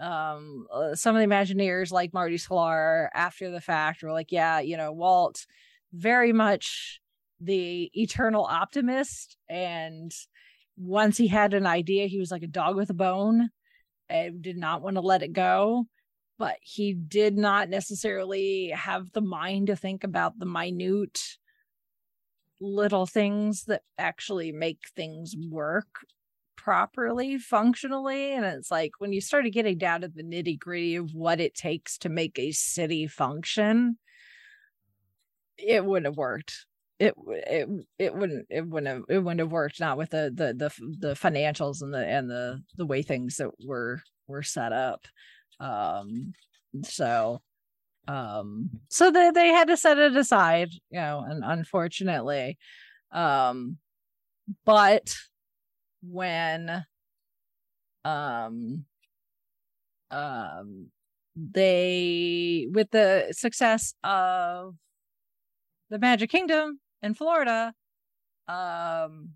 Um 0.00 0.66
uh, 0.72 0.94
some 0.94 1.16
of 1.16 1.20
the 1.20 1.26
imagineers 1.26 1.90
like 1.90 2.14
marty 2.14 2.36
sklar 2.36 3.08
after 3.14 3.50
the 3.50 3.60
fact 3.60 4.02
were 4.02 4.12
like 4.12 4.30
yeah 4.30 4.60
you 4.60 4.76
know 4.76 4.92
walt 4.92 5.44
very 5.92 6.32
much 6.32 7.00
the 7.40 7.90
eternal 7.94 8.44
optimist 8.44 9.36
and 9.48 10.12
once 10.76 11.16
he 11.16 11.26
had 11.26 11.54
an 11.54 11.66
idea 11.66 12.06
he 12.06 12.18
was 12.18 12.30
like 12.30 12.42
a 12.42 12.48
dog 12.48 12.76
with 12.76 12.90
a 12.90 12.94
bone 12.94 13.50
and 14.08 14.42
did 14.42 14.56
not 14.56 14.82
want 14.82 14.96
to 14.96 15.00
let 15.00 15.22
it 15.22 15.32
go 15.32 15.86
but 16.38 16.56
he 16.62 16.94
did 16.94 17.36
not 17.36 17.68
necessarily 17.68 18.68
have 18.68 19.12
the 19.12 19.20
mind 19.20 19.68
to 19.68 19.76
think 19.76 20.04
about 20.04 20.38
the 20.38 20.46
minute 20.46 21.20
little 22.60 23.06
things 23.06 23.64
that 23.64 23.82
actually 23.98 24.52
make 24.52 24.80
things 24.96 25.34
work 25.50 25.86
properly 26.56 27.38
functionally. 27.38 28.32
And 28.32 28.44
it's 28.44 28.70
like 28.70 28.92
when 28.98 29.12
you 29.12 29.20
started 29.20 29.50
getting 29.50 29.78
down 29.78 30.00
to 30.00 30.08
the 30.08 30.24
nitty 30.24 30.58
gritty 30.58 30.96
of 30.96 31.14
what 31.14 31.40
it 31.40 31.54
takes 31.54 31.98
to 31.98 32.08
make 32.08 32.38
a 32.38 32.50
city 32.52 33.06
function 33.06 33.96
it 35.58 35.84
wouldn't 35.84 36.06
have 36.06 36.16
worked. 36.16 36.66
It 36.98 37.14
it 37.28 37.68
it 37.98 38.14
wouldn't 38.14 38.46
it 38.50 38.66
wouldn't 38.66 38.88
have 38.88 39.02
it 39.08 39.18
wouldn't 39.18 39.40
have 39.40 39.52
worked 39.52 39.78
not 39.78 39.98
with 39.98 40.10
the 40.10 40.32
the 40.34 40.54
the, 40.54 41.08
the 41.08 41.14
financials 41.14 41.82
and 41.82 41.94
the 41.94 42.04
and 42.04 42.28
the 42.28 42.62
the 42.76 42.86
way 42.86 43.02
things 43.02 43.36
that 43.36 43.50
were 43.64 44.02
were 44.26 44.42
set 44.42 44.72
up 44.72 45.06
um 45.60 46.32
so 46.84 47.40
um 48.06 48.70
so 48.88 49.10
they, 49.10 49.30
they 49.30 49.48
had 49.48 49.68
to 49.68 49.76
set 49.76 49.98
it 49.98 50.16
aside 50.16 50.70
you 50.90 51.00
know 51.00 51.24
and 51.26 51.42
unfortunately 51.44 52.56
um 53.12 53.76
but 54.64 55.14
when 56.02 56.84
um 58.04 58.84
um 60.10 60.86
they 61.36 62.66
with 62.72 62.90
the 62.90 63.28
success 63.32 63.94
of 64.02 64.74
the 65.90 65.98
magic 65.98 66.30
kingdom 66.30 66.80
in 67.02 67.14
florida 67.14 67.72
um 68.48 69.30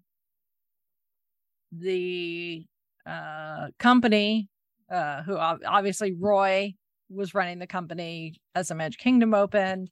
the 1.72 2.64
uh 3.06 3.68
company 3.78 4.48
uh 4.92 5.22
who 5.22 5.36
obviously 5.36 6.12
roy 6.12 6.72
was 7.08 7.34
running 7.34 7.58
the 7.58 7.66
company 7.66 8.34
as 8.54 8.68
the 8.68 8.74
magic 8.74 9.00
kingdom 9.00 9.34
opened 9.34 9.90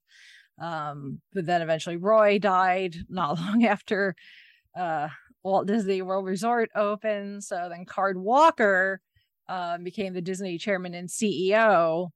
um 0.61 1.20
but 1.32 1.46
then 1.46 1.62
eventually 1.62 1.96
roy 1.96 2.38
died 2.38 2.94
not 3.09 3.38
long 3.38 3.64
after 3.64 4.14
uh 4.78 5.09
walt 5.42 5.66
disney 5.66 6.03
world 6.03 6.26
resort 6.26 6.70
opened 6.74 7.42
so 7.42 7.68
then 7.70 7.84
card 7.84 8.16
walker 8.18 9.01
um, 9.51 9.82
became 9.82 10.14
the 10.14 10.22
Disney 10.22 10.57
chairman 10.59 10.94
and 10.94 11.09
CEO. 11.09 12.09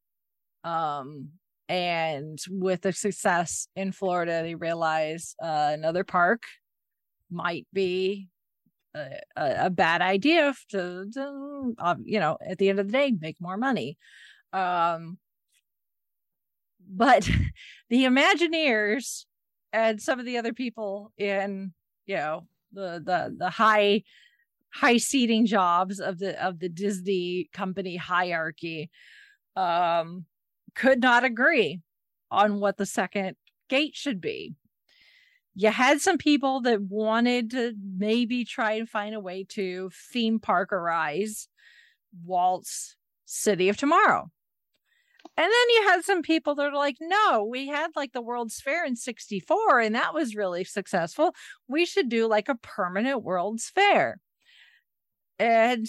Um, 0.62 1.30
and 1.68 2.38
with 2.48 2.82
the 2.82 2.92
success 2.92 3.66
in 3.74 3.90
Florida, 3.90 4.42
they 4.42 4.54
realized 4.54 5.34
uh, 5.42 5.70
another 5.72 6.04
park 6.04 6.44
might 7.30 7.66
be 7.72 8.28
a, 8.94 9.66
a, 9.66 9.70
bad 9.70 10.02
idea 10.02 10.54
to, 10.70 11.06
to 11.12 11.74
uh, 11.78 11.94
you 12.04 12.20
know, 12.20 12.38
at 12.46 12.58
the 12.58 12.68
end 12.68 12.78
of 12.78 12.86
the 12.86 12.92
day, 12.92 13.12
make 13.18 13.40
more 13.40 13.56
money. 13.56 13.98
Um, 14.52 15.18
but 16.88 17.28
the 17.90 18.04
Imagineers 18.04 19.24
and 19.72 20.00
some 20.00 20.20
of 20.20 20.26
the 20.26 20.38
other 20.38 20.52
people 20.52 21.12
in, 21.18 21.72
you 22.06 22.16
know, 22.16 22.46
the 22.72 23.02
the 23.04 23.34
the 23.38 23.50
high 23.50 24.02
high 24.70 24.96
seating 24.96 25.46
jobs 25.46 26.00
of 26.00 26.18
the 26.18 26.42
of 26.44 26.58
the 26.58 26.68
Disney 26.68 27.48
company 27.52 27.96
hierarchy 27.96 28.90
um 29.56 30.24
could 30.74 31.00
not 31.00 31.22
agree 31.22 31.80
on 32.30 32.58
what 32.58 32.76
the 32.76 32.86
second 32.86 33.36
gate 33.68 33.94
should 33.94 34.20
be. 34.20 34.54
You 35.54 35.70
had 35.70 36.00
some 36.00 36.18
people 36.18 36.62
that 36.62 36.82
wanted 36.82 37.50
to 37.52 37.74
maybe 37.96 38.44
try 38.44 38.72
and 38.72 38.88
find 38.88 39.14
a 39.14 39.20
way 39.20 39.44
to 39.50 39.90
theme 40.12 40.40
parkerize 40.40 41.46
Walt's 42.24 42.96
City 43.24 43.68
of 43.68 43.76
Tomorrow. 43.76 44.30
And 45.36 45.44
then 45.44 45.70
you 45.70 45.88
had 45.88 46.04
some 46.04 46.22
people 46.22 46.54
that 46.56 46.66
are 46.66 46.76
like, 46.76 46.96
no, 47.00 47.44
we 47.44 47.66
had 47.66 47.90
like 47.96 48.12
the 48.12 48.22
World's 48.22 48.60
Fair 48.60 48.84
in 48.84 48.94
64 48.94 49.80
and 49.80 49.94
that 49.94 50.14
was 50.14 50.36
really 50.36 50.64
successful. 50.64 51.34
We 51.66 51.86
should 51.86 52.08
do 52.08 52.28
like 52.28 52.48
a 52.48 52.54
permanent 52.56 53.22
World's 53.22 53.68
Fair 53.68 54.20
and 55.38 55.86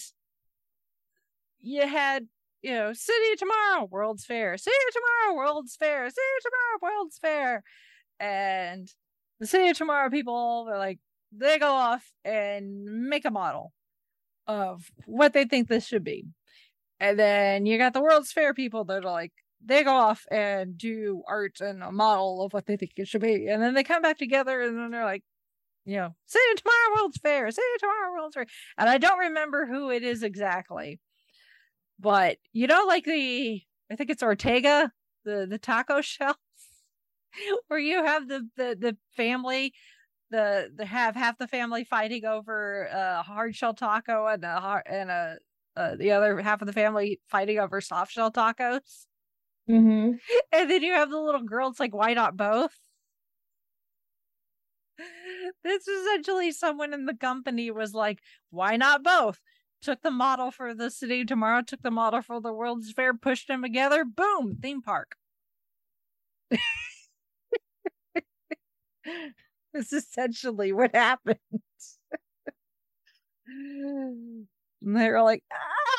you 1.61 1.87
had 1.87 2.27
you 2.61 2.73
know 2.73 2.93
city 2.93 3.31
of 3.33 3.39
tomorrow 3.39 3.87
world's 3.91 4.25
fair 4.25 4.57
city 4.57 4.75
of 4.87 4.93
tomorrow 4.93 5.37
world's 5.37 5.75
fair 5.75 6.09
city 6.09 6.21
of 6.37 6.43
tomorrow 6.43 6.95
world's 6.95 7.17
fair 7.19 7.63
and 8.19 8.87
the 9.39 9.47
city 9.47 9.69
of 9.69 9.77
tomorrow 9.77 10.09
people, 10.09 10.65
they're 10.65 10.77
like 10.77 10.99
they 11.31 11.59
go 11.59 11.71
off 11.71 12.11
and 12.23 12.85
make 13.09 13.25
a 13.25 13.31
model 13.31 13.73
of 14.47 14.89
what 15.05 15.33
they 15.33 15.45
think 15.45 15.67
this 15.67 15.85
should 15.85 16.03
be 16.03 16.25
and 16.99 17.19
then 17.19 17.65
you 17.65 17.77
got 17.77 17.93
the 17.93 18.01
world's 18.01 18.31
fair 18.31 18.53
people 18.53 18.85
that 18.85 19.03
are 19.03 19.11
like 19.11 19.33
they 19.65 19.83
go 19.83 19.93
off 19.93 20.25
and 20.31 20.77
do 20.77 21.23
art 21.27 21.59
and 21.59 21.81
a 21.81 21.91
model 21.91 22.43
of 22.45 22.53
what 22.53 22.67
they 22.67 22.77
think 22.77 22.91
it 22.95 23.07
should 23.07 23.21
be 23.21 23.47
and 23.47 23.61
then 23.61 23.73
they 23.73 23.83
come 23.83 24.03
back 24.03 24.17
together 24.17 24.61
and 24.61 24.77
then 24.77 24.91
they're 24.91 25.03
like 25.03 25.23
you 25.85 25.97
know, 25.97 26.15
see 26.25 26.39
you 26.39 26.55
tomorrow 26.55 26.95
World's 26.95 27.17
Fair, 27.17 27.49
see 27.51 27.61
you 27.61 27.77
tomorrow 27.79 28.13
World's 28.13 28.35
Fair. 28.35 28.47
And 28.77 28.89
I 28.89 28.97
don't 28.97 29.19
remember 29.19 29.67
who 29.67 29.91
it 29.91 30.03
is 30.03 30.23
exactly. 30.23 30.99
But 31.99 32.37
you 32.51 32.67
know, 32.67 32.85
like 32.87 33.05
the 33.05 33.61
I 33.91 33.95
think 33.95 34.09
it's 34.09 34.23
Ortega, 34.23 34.91
the 35.23 35.45
the 35.49 35.59
taco 35.59 36.01
shell, 36.01 36.35
where 37.67 37.79
you 37.79 38.03
have 38.03 38.27
the 38.27 38.47
the 38.55 38.77
the 38.79 38.97
family, 39.15 39.73
the 40.31 40.71
the 40.75 40.85
have 40.85 41.15
half 41.15 41.37
the 41.37 41.47
family 41.47 41.83
fighting 41.83 42.25
over 42.25 42.85
a 42.85 43.21
hard 43.23 43.55
shell 43.55 43.73
taco 43.73 44.27
and 44.27 44.43
a 44.43 44.81
and 44.85 45.09
a 45.09 45.37
uh, 45.77 45.95
the 45.95 46.11
other 46.11 46.39
half 46.39 46.61
of 46.61 46.67
the 46.67 46.73
family 46.73 47.19
fighting 47.27 47.59
over 47.59 47.81
soft 47.81 48.11
shell 48.11 48.31
tacos. 48.31 49.05
Mm-hmm. 49.69 50.11
And 50.51 50.69
then 50.69 50.83
you 50.83 50.93
have 50.93 51.09
the 51.09 51.19
little 51.19 51.41
girl. 51.41 51.69
It's 51.69 51.79
like, 51.79 51.93
why 51.93 52.13
not 52.13 52.37
both? 52.37 52.73
this 55.63 55.87
essentially 55.87 56.51
someone 56.51 56.93
in 56.93 57.05
the 57.05 57.15
company 57.15 57.71
was 57.71 57.93
like, 57.93 58.19
why 58.51 58.77
not 58.77 59.03
both? 59.03 59.39
Took 59.81 60.01
the 60.01 60.11
model 60.11 60.51
for 60.51 60.73
the 60.73 60.89
city 60.89 61.25
tomorrow, 61.25 61.61
took 61.61 61.81
the 61.81 61.91
model 61.91 62.21
for 62.21 62.39
the 62.39 62.53
World's 62.53 62.91
Fair, 62.91 63.13
pushed 63.13 63.47
them 63.47 63.61
together, 63.61 64.05
boom, 64.05 64.57
theme 64.61 64.81
park. 64.81 65.15
That's 69.73 69.93
essentially 69.93 70.71
what 70.71 70.95
happened. 70.95 71.39
and 73.47 74.47
they 74.81 75.09
were 75.09 75.21
like, 75.21 75.43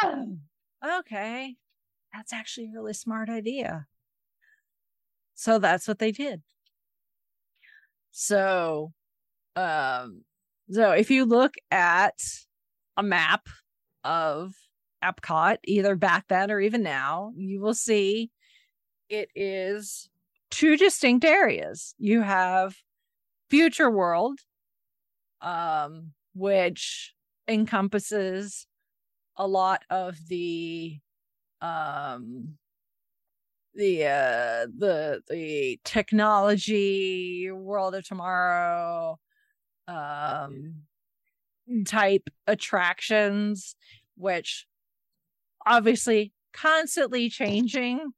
ah, 0.03 0.99
okay, 1.01 1.57
that's 2.13 2.33
actually 2.33 2.69
a 2.69 2.73
really 2.73 2.95
smart 2.95 3.29
idea. 3.29 3.87
So 5.35 5.59
that's 5.59 5.87
what 5.87 5.99
they 5.99 6.13
did. 6.13 6.43
So, 8.11 8.93
um, 9.55 10.23
so 10.71 10.93
if 10.93 11.11
you 11.11 11.27
look 11.27 11.55
at 11.71 12.19
a 12.97 13.03
map 13.03 13.47
of 14.03 14.55
Epcot, 15.05 15.59
either 15.65 15.95
back 15.97 16.25
then 16.29 16.51
or 16.51 16.61
even 16.61 16.83
now, 16.83 17.33
you 17.37 17.61
will 17.61 17.75
see 17.75 18.31
it 19.11 19.29
is 19.35 20.09
two 20.51 20.77
distinct 20.79 21.25
areas. 21.25 21.95
You 21.99 22.23
have 22.23 22.75
Future 23.51 23.91
World, 23.91 24.41
um, 25.41 26.13
which 26.35 27.15
encompasses 27.49 28.67
a 29.37 29.47
lot 29.47 29.83
of 29.91 30.17
the 30.29 30.99
um 31.61 32.57
the 33.75 34.05
uh 34.05 34.67
the 34.79 35.21
the 35.29 35.79
technology 35.85 37.51
world 37.51 37.95
of 37.95 38.05
tomorrow 38.05 39.19
um 39.89 40.75
type 41.87 42.29
attractions 42.47 43.77
which 44.17 44.67
obviously 45.67 46.33
constantly 46.53 47.29
changing 47.29 48.13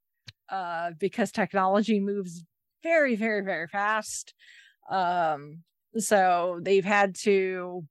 uh 0.49 0.91
because 0.99 1.33
technology 1.33 2.01
moves 2.01 2.45
very 2.83 3.17
very 3.17 3.43
very 3.43 3.67
fast 3.67 4.35
um 4.91 5.63
so 5.97 6.59
they've 6.63 6.85
had 6.85 7.15
to 7.15 7.85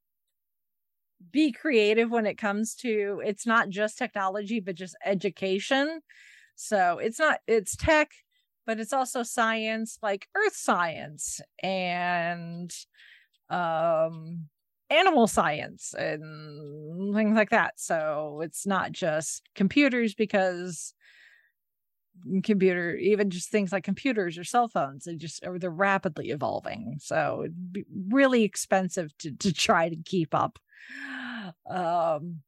be 1.32 1.52
creative 1.52 2.12
when 2.12 2.26
it 2.26 2.38
comes 2.38 2.76
to 2.76 3.22
it's 3.26 3.46
not 3.46 3.70
just 3.70 3.98
technology 3.98 4.60
but 4.60 4.76
just 4.76 4.96
education 5.06 6.02
so 6.58 6.98
it's 6.98 7.20
not, 7.20 7.40
it's 7.48 7.76
tech, 7.76 8.10
but 8.66 8.80
it's 8.80 8.92
also 8.92 9.22
science, 9.22 10.00
like 10.02 10.28
earth 10.36 10.56
science 10.56 11.40
and 11.62 12.72
um 13.50 14.50
animal 14.90 15.28
science 15.28 15.94
and 15.94 17.16
things 17.16 17.36
like 17.36 17.52
that. 17.52 17.80
So 17.80 18.42
it's 18.44 18.66
not 18.66 18.92
just 18.92 19.44
computers 19.54 20.16
because 20.16 20.94
computer 22.44 22.96
even 22.96 23.30
just 23.30 23.50
things 23.50 23.72
like 23.72 23.84
computers 23.84 24.38
or 24.38 24.44
cell 24.44 24.68
phones 24.68 25.06
they 25.06 25.16
just 25.16 25.46
or 25.46 25.60
they're 25.60 25.70
rapidly 25.70 26.30
evolving 26.30 26.98
so 27.00 27.42
it'd 27.44 27.74
be 27.74 27.86
really 28.10 28.44
expensive 28.44 29.16
to 29.18 29.32
to 29.32 29.54
try 29.54 29.90
to 29.90 29.96
keep 30.06 30.34
up. 30.36 30.60
Um 31.70 32.42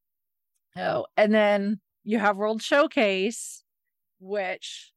oh 0.77 1.05
and 1.17 1.33
then 1.33 1.79
you 2.03 2.19
have 2.19 2.37
world 2.37 2.61
showcase 2.61 3.63
which 4.19 4.91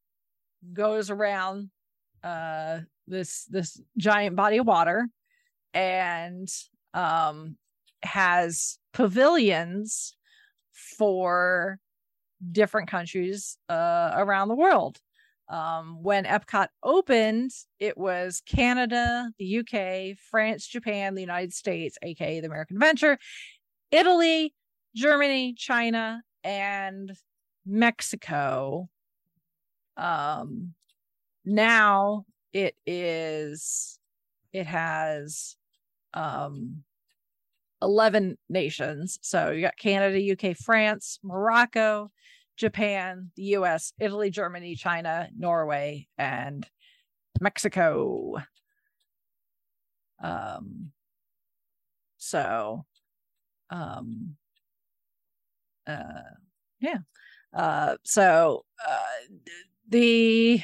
goes 0.73 1.11
around 1.11 1.71
uh 2.25 2.81
this 3.07 3.45
this 3.45 3.81
giant 3.97 4.37
body 4.37 4.59
of 4.59 4.67
water 4.67 5.09
and 5.75 6.49
um 6.95 7.57
has 8.03 8.79
pavilions 8.93 10.17
for 10.73 11.79
different 12.51 12.91
countries 12.91 13.57
uh 13.69 14.11
around 14.15 14.49
the 14.49 14.55
world 14.55 14.99
um 15.49 16.03
when 16.03 16.25
epcot 16.25 16.69
opened 16.83 17.51
it 17.79 17.97
was 17.97 18.43
canada 18.47 19.31
the 19.39 19.59
uk 19.59 20.17
france 20.31 20.67
japan 20.67 21.15
the 21.15 21.21
united 21.21 21.53
states 21.53 21.97
aka 22.03 22.41
the 22.41 22.47
american 22.47 22.77
adventure 22.77 23.19
italy 23.91 24.55
germany 24.95 25.55
china 25.55 26.23
and 26.43 27.13
mexico 27.65 28.89
um 29.97 30.75
now 31.45 32.25
it 32.53 32.75
is 32.87 33.99
it 34.53 34.67
has 34.67 35.57
um 36.15 36.83
11 37.83 38.39
nations. 38.49 39.19
So 39.23 39.51
you 39.51 39.61
got 39.61 39.77
Canada, 39.77 40.33
UK, 40.33 40.57
France, 40.57 41.19
Morocco, 41.23 42.11
Japan, 42.57 43.31
the 43.37 43.43
US, 43.57 43.93
Italy, 44.01 44.31
Germany, 44.31 44.75
China, 44.75 45.29
Norway, 45.37 46.09
and 46.19 46.67
Mexico. 47.41 48.37
Um, 50.23 50.93
so, 52.19 52.85
um, 53.71 54.37
uh, 55.87 56.23
yeah. 56.81 56.99
Uh, 57.53 57.97
so, 58.05 58.65
uh, 58.87 59.35
the, 59.89 60.63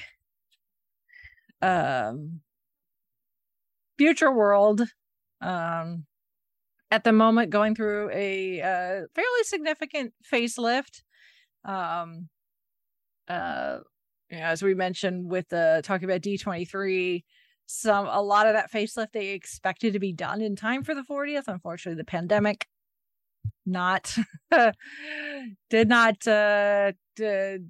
um, 1.61 2.41
future 3.99 4.33
world, 4.33 4.83
um, 5.41 6.07
at 6.91 7.05
the 7.05 7.13
moment 7.13 7.51
going 7.51 7.75
through 7.75 8.11
a 8.13 8.61
uh, 8.61 9.07
fairly 9.15 9.43
significant 9.45 10.13
facelift. 10.31 11.03
Um, 11.65 12.29
uh, 13.29 13.79
you 14.31 14.39
know, 14.39 14.45
as 14.45 14.63
we 14.63 14.75
mentioned 14.75 15.31
with 15.31 15.49
the 15.49 15.81
talking 15.85 16.09
about 16.09 16.21
D23, 16.21 17.25
some 17.67 18.07
a 18.07 18.21
lot 18.21 18.47
of 18.47 18.55
that 18.55 18.73
facelift 18.73 19.13
they 19.13 19.29
expected 19.29 19.93
to 19.93 19.99
be 19.99 20.13
done 20.13 20.41
in 20.41 20.57
time 20.57 20.83
for 20.83 20.95
the 20.95 21.03
40th. 21.03 21.49
Unfortunately, 21.49 21.99
the 21.99 22.05
pandemic 22.05 22.67
not 23.67 24.17
did 25.71 25.89
not 25.89 26.27
uh, 26.27 26.93
did 27.17 27.69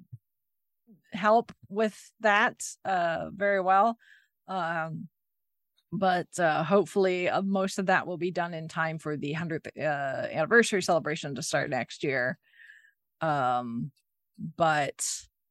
help 1.11 1.51
with 1.69 2.11
that 2.21 2.61
uh, 2.85 3.29
very 3.33 3.61
well. 3.61 3.97
Um, 4.47 5.07
but 5.91 6.27
uh, 6.37 6.63
hopefully 6.63 7.29
uh, 7.29 7.41
most 7.41 7.79
of 7.79 7.87
that 7.87 8.05
will 8.05 8.17
be 8.17 8.31
done 8.31 8.53
in 8.53 8.67
time 8.67 8.99
for 8.99 9.17
the 9.17 9.33
100th 9.33 9.67
uh, 9.77 10.27
anniversary 10.31 10.81
celebration 10.81 11.35
to 11.35 11.41
start 11.41 11.69
next 11.69 12.03
year 12.03 12.37
um 13.21 13.91
but 14.57 15.05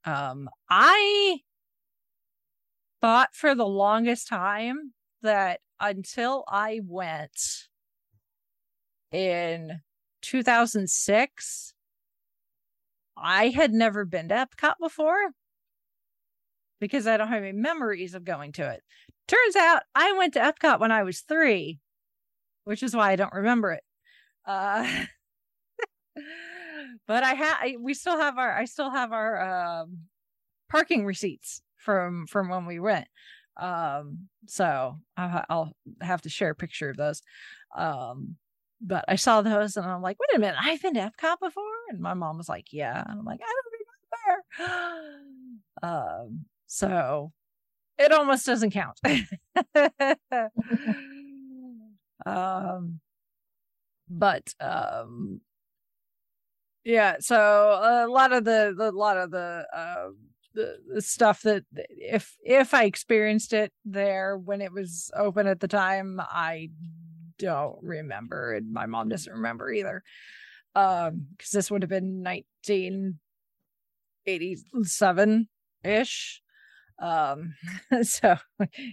um 0.05 0.49
i 0.71 1.39
thought 3.01 3.35
for 3.35 3.55
the 3.55 3.66
longest 3.66 4.29
time 4.29 4.93
that 5.23 5.61
until 5.81 6.45
i 6.49 6.81
went 6.85 7.69
in 9.12 9.81
2006 10.23 11.75
i 13.16 13.49
had 13.49 13.73
never 13.73 14.05
been 14.05 14.29
to 14.29 14.35
epcot 14.35 14.75
before 14.81 15.31
because 16.81 17.07
i 17.07 17.16
don't 17.16 17.29
have 17.29 17.43
any 17.43 17.53
memories 17.53 18.14
of 18.14 18.25
going 18.25 18.53
to 18.53 18.69
it 18.69 18.83
Turns 19.29 19.57
out 19.57 19.83
I 19.95 20.12
went 20.12 20.33
to 20.35 20.41
Epcot 20.41 20.81
when 20.81 20.91
I 20.91 21.03
was 21.03 21.21
three, 21.21 21.81
which 22.64 22.83
is 22.83 22.97
why 22.97 23.12
I 23.12 23.16
don't 23.16 23.33
remember 23.33 23.73
it. 23.73 23.85
Uh, 24.47 25.05
but 27.07 27.22
I 27.24 27.34
have 27.34 27.59
we 27.80 27.95
still 27.95 28.18
have 28.18 28.39
our 28.39 28.53
I 28.53 28.64
still 28.64 28.91
have 28.91 29.12
our 29.12 29.80
um, 29.80 29.99
parking 30.70 31.05
receipts 31.05 31.62
from 31.76 32.26
from 32.26 32.49
when 32.49 32.66
we 32.66 32.80
went. 32.80 33.07
Um, 33.59 34.28
so 34.47 34.99
I'll, 35.16 35.45
I'll 35.51 35.72
have 36.01 36.22
to 36.22 36.28
share 36.28 36.51
a 36.51 36.55
picture 36.55 36.91
of 36.91 36.97
those. 36.97 37.22
Um, 37.76 38.36
but 38.80 39.05
I 39.09 39.16
saw 39.16 39.43
those 39.43 39.76
and 39.76 39.84
I'm 39.84 40.03
like, 40.03 40.16
wait 40.20 40.36
a 40.36 40.39
minute, 40.39 40.57
I've 40.61 40.80
been 40.80 40.95
to 40.95 41.01
Epcot 41.01 41.41
before, 41.41 41.64
and 41.91 42.01
my 42.01 42.14
mom 42.14 42.36
was 42.39 42.49
like, 42.49 42.66
yeah. 42.72 43.03
And 43.07 43.18
I'm 43.18 43.24
like, 43.24 43.41
I 43.43 43.53
don't 43.53 44.68
remember. 44.68 45.18
um, 45.82 46.45
so 46.66 47.32
it 47.99 48.12
almost 48.12 48.47
doesn't 48.47 48.70
count. 48.70 49.01
um, 52.26 53.01
but 54.09 54.55
um, 54.61 55.41
yeah. 56.89 57.16
So 57.20 57.36
a 57.36 58.09
lot 58.09 58.32
of 58.32 58.45
the, 58.45 58.74
a 58.78 58.91
lot 58.91 59.16
of 59.16 59.30
the 59.30 59.66
uh, 59.74 60.09
the, 60.55 60.78
the 60.95 61.03
stuff 61.03 61.43
that 61.43 61.64
if 61.72 62.34
if 62.43 62.74
I 62.74 62.84
experienced 62.84 63.53
it 63.53 63.72
there 63.84 64.36
when 64.36 64.61
it 64.61 64.72
was 64.72 65.11
open 65.14 65.47
at 65.47 65.61
the 65.61 65.68
time, 65.68 66.20
I 66.20 66.70
don't 67.39 67.78
remember, 67.82 68.55
and 68.55 68.72
my 68.72 68.86
mom 68.86 69.09
doesn't 69.09 69.32
remember 69.32 69.70
either. 69.70 70.03
Um, 70.74 71.26
because 71.36 71.51
this 71.51 71.70
would 71.70 71.82
have 71.82 71.91
been 71.91 72.22
nineteen 72.22 73.18
eighty 74.26 74.57
seven 74.82 75.49
ish 75.84 76.43
um, 76.99 77.55
so 78.03 78.36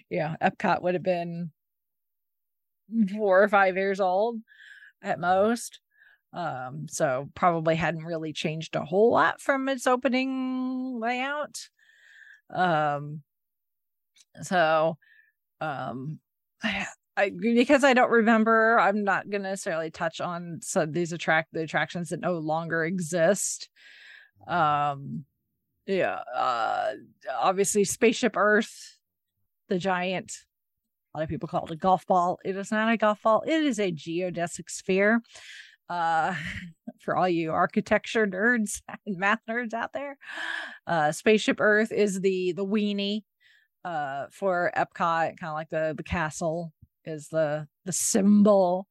yeah, 0.10 0.36
Epcot 0.42 0.82
would 0.82 0.94
have 0.94 1.04
been 1.04 1.52
four 3.16 3.42
or 3.44 3.48
five 3.48 3.76
years 3.76 4.00
old 4.00 4.40
at 5.02 5.20
most. 5.20 5.80
Um, 6.36 6.88
so 6.90 7.30
probably 7.34 7.76
hadn't 7.76 8.04
really 8.04 8.34
changed 8.34 8.76
a 8.76 8.84
whole 8.84 9.12
lot 9.12 9.42
from 9.42 9.70
its 9.70 9.88
opening 9.88 11.00
layout. 11.00 11.70
Um, 12.54 13.22
so, 14.42 14.98
um, 15.62 16.20
I, 16.62 16.86
I 17.18 17.30
because 17.30 17.86
I 17.86 17.94
don't 17.94 18.12
remember, 18.12 18.78
I'm 18.78 19.06
not 19.06 19.30
gonna 19.30 19.50
necessarily 19.50 19.90
touch 19.90 20.20
on 20.20 20.60
these 20.88 21.14
attract 21.14 21.54
the 21.54 21.62
attractions 21.62 22.10
that 22.10 22.20
no 22.20 22.40
longer 22.40 22.84
exist. 22.84 23.70
Um, 24.48 25.24
yeah 25.88 26.20
uh 26.36 26.92
obviously 27.40 27.84
spaceship 27.84 28.36
earth 28.36 28.98
the 29.70 29.78
giant 29.78 30.34
a 31.14 31.18
lot 31.18 31.24
of 31.24 31.30
people 31.30 31.48
call 31.48 31.66
it 31.66 31.72
a 31.72 31.76
golf 31.76 32.06
ball 32.08 32.40
it 32.44 32.56
is 32.56 32.72
not 32.72 32.92
a 32.92 32.98
golf 32.98 33.22
ball 33.22 33.44
it 33.46 33.64
is 33.64 33.80
a 33.80 33.92
geodesic 33.92 34.70
sphere 34.70 35.22
uh 35.90 36.36
for 37.02 37.16
all 37.16 37.30
you 37.30 37.52
architecture 37.52 38.26
nerds 38.28 38.82
and 39.06 39.18
math 39.18 39.40
nerds 39.50 39.74
out 39.74 39.94
there 39.94 40.18
uh 40.88 41.12
spaceship 41.12 41.58
earth 41.60 41.92
is 41.92 42.22
the 42.22 42.52
the 42.54 42.66
weenie 42.66 43.24
uh 43.84 44.26
for 44.32 44.72
epcot 44.76 45.38
kind 45.38 45.50
of 45.50 45.54
like 45.54 45.70
the 45.70 45.94
the 45.96 46.04
castle 46.04 46.74
is 47.06 47.28
the 47.30 47.68
the 47.86 47.92
symbol 47.92 48.88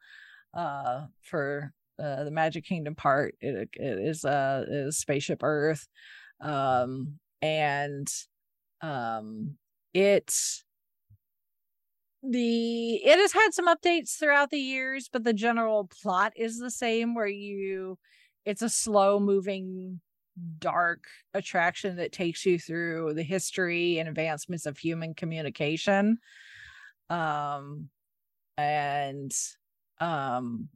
uh 0.54 1.06
for 1.22 1.72
uh 2.02 2.24
the 2.24 2.30
magic 2.30 2.64
kingdom 2.64 2.94
part. 2.94 3.34
It, 3.40 3.68
it 3.74 3.98
is 3.98 4.24
uh 4.24 4.64
is 4.68 4.98
spaceship 4.98 5.40
earth 5.42 5.86
um 6.40 7.18
and 7.42 8.08
um 8.80 9.56
it's 9.92 10.63
the 12.30 12.94
it 12.96 13.18
has 13.18 13.32
had 13.32 13.52
some 13.52 13.68
updates 13.68 14.18
throughout 14.18 14.50
the 14.50 14.58
years 14.58 15.08
but 15.12 15.24
the 15.24 15.32
general 15.32 15.88
plot 16.02 16.32
is 16.36 16.58
the 16.58 16.70
same 16.70 17.14
where 17.14 17.26
you 17.26 17.98
it's 18.44 18.62
a 18.62 18.68
slow 18.68 19.20
moving 19.20 20.00
dark 20.58 21.04
attraction 21.32 21.96
that 21.96 22.12
takes 22.12 22.44
you 22.44 22.58
through 22.58 23.14
the 23.14 23.22
history 23.22 23.98
and 23.98 24.08
advancements 24.08 24.66
of 24.66 24.78
human 24.78 25.14
communication 25.14 26.18
um 27.10 27.88
and 28.56 29.32
um 30.00 30.68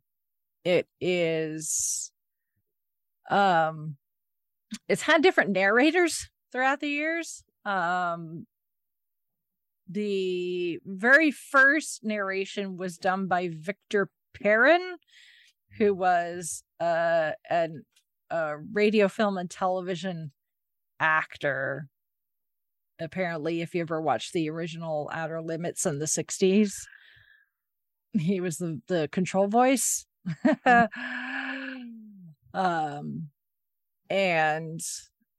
it 0.65 0.87
is 1.01 2.13
um 3.31 3.97
it's 4.89 5.03
had 5.03 5.23
different 5.23 5.51
narrators 5.51 6.29
throughout 6.53 6.81
the 6.81 6.89
years. 6.89 7.43
Um, 7.65 8.47
the 9.89 10.79
very 10.85 11.31
first 11.31 12.05
narration 12.05 12.77
was 12.77 12.99
done 12.99 13.27
by 13.27 13.49
Victor 13.53 14.11
Perrin, 14.35 14.97
who 15.79 15.95
was 15.95 16.63
uh, 16.81 17.33
an, 17.49 17.85
a 18.31 18.57
radio, 18.73 19.09
film, 19.09 19.39
and 19.39 19.51
television 19.51 20.33
actor. 21.01 21.89
Apparently, 23.01 23.63
if 23.63 23.75
you 23.75 23.81
ever 23.83 24.01
watched 24.01 24.33
the 24.33 24.51
original 24.51 25.09
Outer 25.13 25.41
Limits 25.41 25.87
in 25.87 25.99
the 25.99 26.07
60s, 26.07 26.73
he 28.13 28.41
was 28.41 28.59
the, 28.59 28.81
the 28.89 29.09
control 29.13 29.47
voice. 29.47 30.05
um, 32.55 33.29
and 34.11 34.81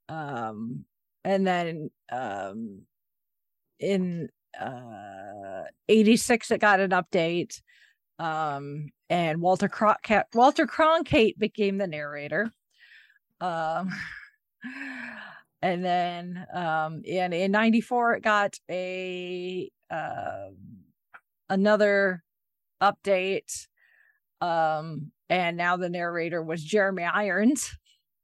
um 0.08 0.86
and 1.24 1.46
then 1.46 1.90
um 2.12 2.82
in 3.80 4.30
uh 4.60 5.64
86 5.88 6.52
it 6.52 6.62
got 6.62 6.80
an 6.80 6.92
update. 6.92 7.62
Um 8.18 8.90
and 9.10 9.42
walter 9.42 9.70
cronkite 9.70 10.26
walter 10.34 10.68
cronkite 10.68 11.38
became 11.38 11.78
the 11.78 11.88
narrator. 11.88 12.52
Um 13.42 13.90
and 15.62 15.84
then 15.84 16.46
um 16.54 17.02
in 17.06 17.34
in 17.34 17.52
94 17.52 18.16
it 18.16 18.24
got 18.24 18.58
a 18.70 19.70
uh, 19.90 20.50
another 21.50 22.24
update. 22.82 23.68
Um 24.42 25.12
and 25.30 25.58
now 25.58 25.78
the 25.78 25.90
narrator 25.90 26.42
was 26.42 26.64
jeremy 26.64 27.04
irons. 27.04 27.76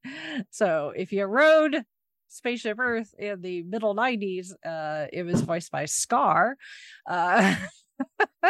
So 0.51 0.93
if 0.95 1.11
you 1.11 1.25
rode 1.25 1.83
Spaceship 2.27 2.79
Earth 2.79 3.13
in 3.17 3.41
the 3.41 3.63
middle 3.63 3.95
90s, 3.95 4.51
uh, 4.65 5.07
it 5.11 5.23
was 5.23 5.41
voiced 5.41 5.71
by 5.71 5.85
Scar. 5.85 6.57
Uh, 7.09 7.55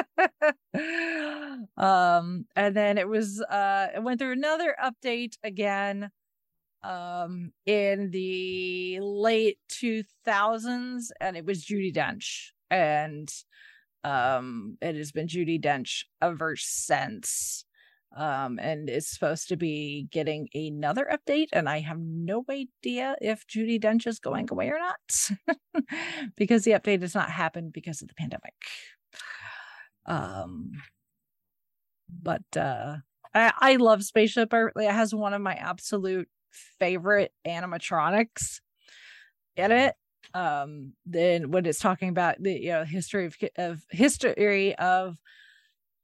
um, 1.78 2.46
and 2.56 2.76
then 2.76 2.98
it 2.98 3.08
was 3.08 3.42
uh, 3.42 3.88
it 3.96 4.04
went 4.04 4.20
through 4.20 4.34
another 4.34 4.76
update 4.84 5.34
again 5.44 6.10
um 6.84 7.52
in 7.66 8.12
the 8.12 9.00
late 9.02 9.58
2000s 9.72 11.06
and 11.20 11.36
it 11.36 11.44
was 11.44 11.66
Judi 11.66 11.92
Dench 11.94 12.52
and 12.70 13.28
um 14.04 14.78
it 14.82 14.96
has 14.96 15.12
been 15.12 15.28
Judi 15.28 15.60
Dench 15.60 16.04
ever 16.22 16.56
since 16.56 17.65
um 18.16 18.60
and 18.60 18.90
it's 18.90 19.10
supposed 19.12 19.50
to 19.50 19.58
be 19.58 20.08
getting 20.12 20.48
another 20.54 21.08
update 21.12 21.48
and 21.54 21.68
I 21.68 21.80
have 21.82 22.00
no 22.00 22.46
idea 22.50 23.16
if 23.22 23.46
Judi 23.48 23.80
Dench 23.80 24.08
is 24.08 24.20
going 24.20 24.48
away 24.52 24.70
or 24.70 24.80
not 24.80 25.86
because 26.38 26.64
the 26.64 26.72
update 26.72 27.02
has 27.02 27.16
not 27.16 27.30
happened 27.30 27.74
because 27.74 28.02
of 28.02 28.08
the 28.08 28.16
pandemic 28.16 28.54
um 30.06 30.72
but 32.10 32.44
uh 32.58 32.98
I, 33.34 33.52
I 33.60 33.76
love 33.76 34.02
Spaceship 34.02 34.54
Earth. 34.54 34.74
It 34.78 34.90
has 34.90 35.14
one 35.14 35.34
of 35.34 35.42
my 35.42 35.56
absolute 35.56 36.30
favorite 36.80 37.34
animatronics 37.46 38.62
in 39.58 39.72
it 39.72 39.96
um 40.34 40.94
then 41.06 41.52
when 41.52 41.66
it's 41.66 41.80
talking 41.80 42.10
about 42.10 42.42
the 42.42 42.54
you 42.54 42.72
know 42.72 42.84
history 42.84 43.26
of 43.26 43.36
of 43.58 43.82
history 43.90 44.74
of 44.76 45.18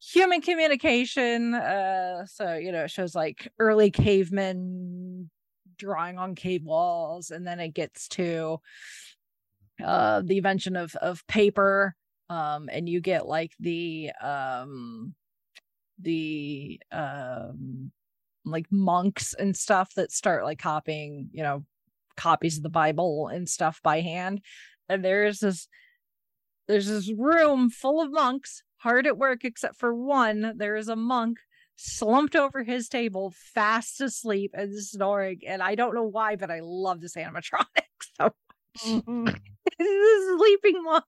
human 0.04 0.42
communication 0.42 1.54
uh 1.54 2.26
so 2.26 2.56
you 2.56 2.72
know 2.72 2.86
it 2.86 2.92
shows 2.92 3.14
like 3.14 3.52
early 3.60 3.92
cavemen 3.92 5.30
drawing 5.78 6.18
on 6.18 6.34
cave 6.36 6.64
walls 6.64 7.30
and 7.30 7.46
then 7.46 7.60
it 7.60 7.74
gets 7.74 8.08
to 8.08 8.60
uh 9.84 10.22
the 10.26 10.38
invention 10.38 10.76
of 10.76 10.96
of 10.96 11.26
paper 11.28 11.96
um 12.30 12.68
and 12.72 12.90
you 12.90 13.00
get 13.00 13.28
like 13.28 13.54
the 13.60 14.12
um 14.22 15.14
the 16.00 16.80
um 16.92 17.92
like 18.46 18.66
monks 18.72 19.34
and 19.34 19.56
stuff 19.56 19.94
that 19.96 20.12
start 20.12 20.44
like 20.44 20.60
copying, 20.60 21.30
you 21.32 21.44
know, 21.44 21.64
copies 22.18 22.58
of 22.58 22.64
the 22.64 22.70
Bible 22.70 23.28
and 23.28 23.48
stuff 23.48 23.80
by 23.84 24.02
hand. 24.02 24.42
And 24.90 25.04
there's 25.04 25.40
this 25.40 25.68
there's 26.68 26.88
this 26.88 27.12
room 27.12 27.70
full 27.70 28.02
of 28.02 28.12
monks, 28.12 28.64
hard 28.82 29.08
at 29.08 29.18
work 29.18 29.44
except 29.44 29.78
for 29.78 29.94
one. 29.94 30.54
There 30.58 30.76
is 30.76 30.88
a 30.88 30.96
monk 30.96 31.38
slumped 31.76 32.36
over 32.36 32.64
his 32.64 32.90
table, 32.90 33.34
fast 33.54 34.02
asleep 34.02 34.52
and 34.54 34.78
snoring. 34.78 35.42
And 35.48 35.62
I 35.62 35.76
don't 35.76 35.96
know 35.96 36.04
why, 36.04 36.36
but 36.36 36.52
I 36.52 36.60
love 36.62 37.02
this 37.02 37.16
animatronic 37.16 37.66
so 38.20 38.24
much. 38.26 38.34
Mm-hmm. 38.86 39.26
this 39.80 40.38
sleeping 40.38 40.84
monk 40.84 41.04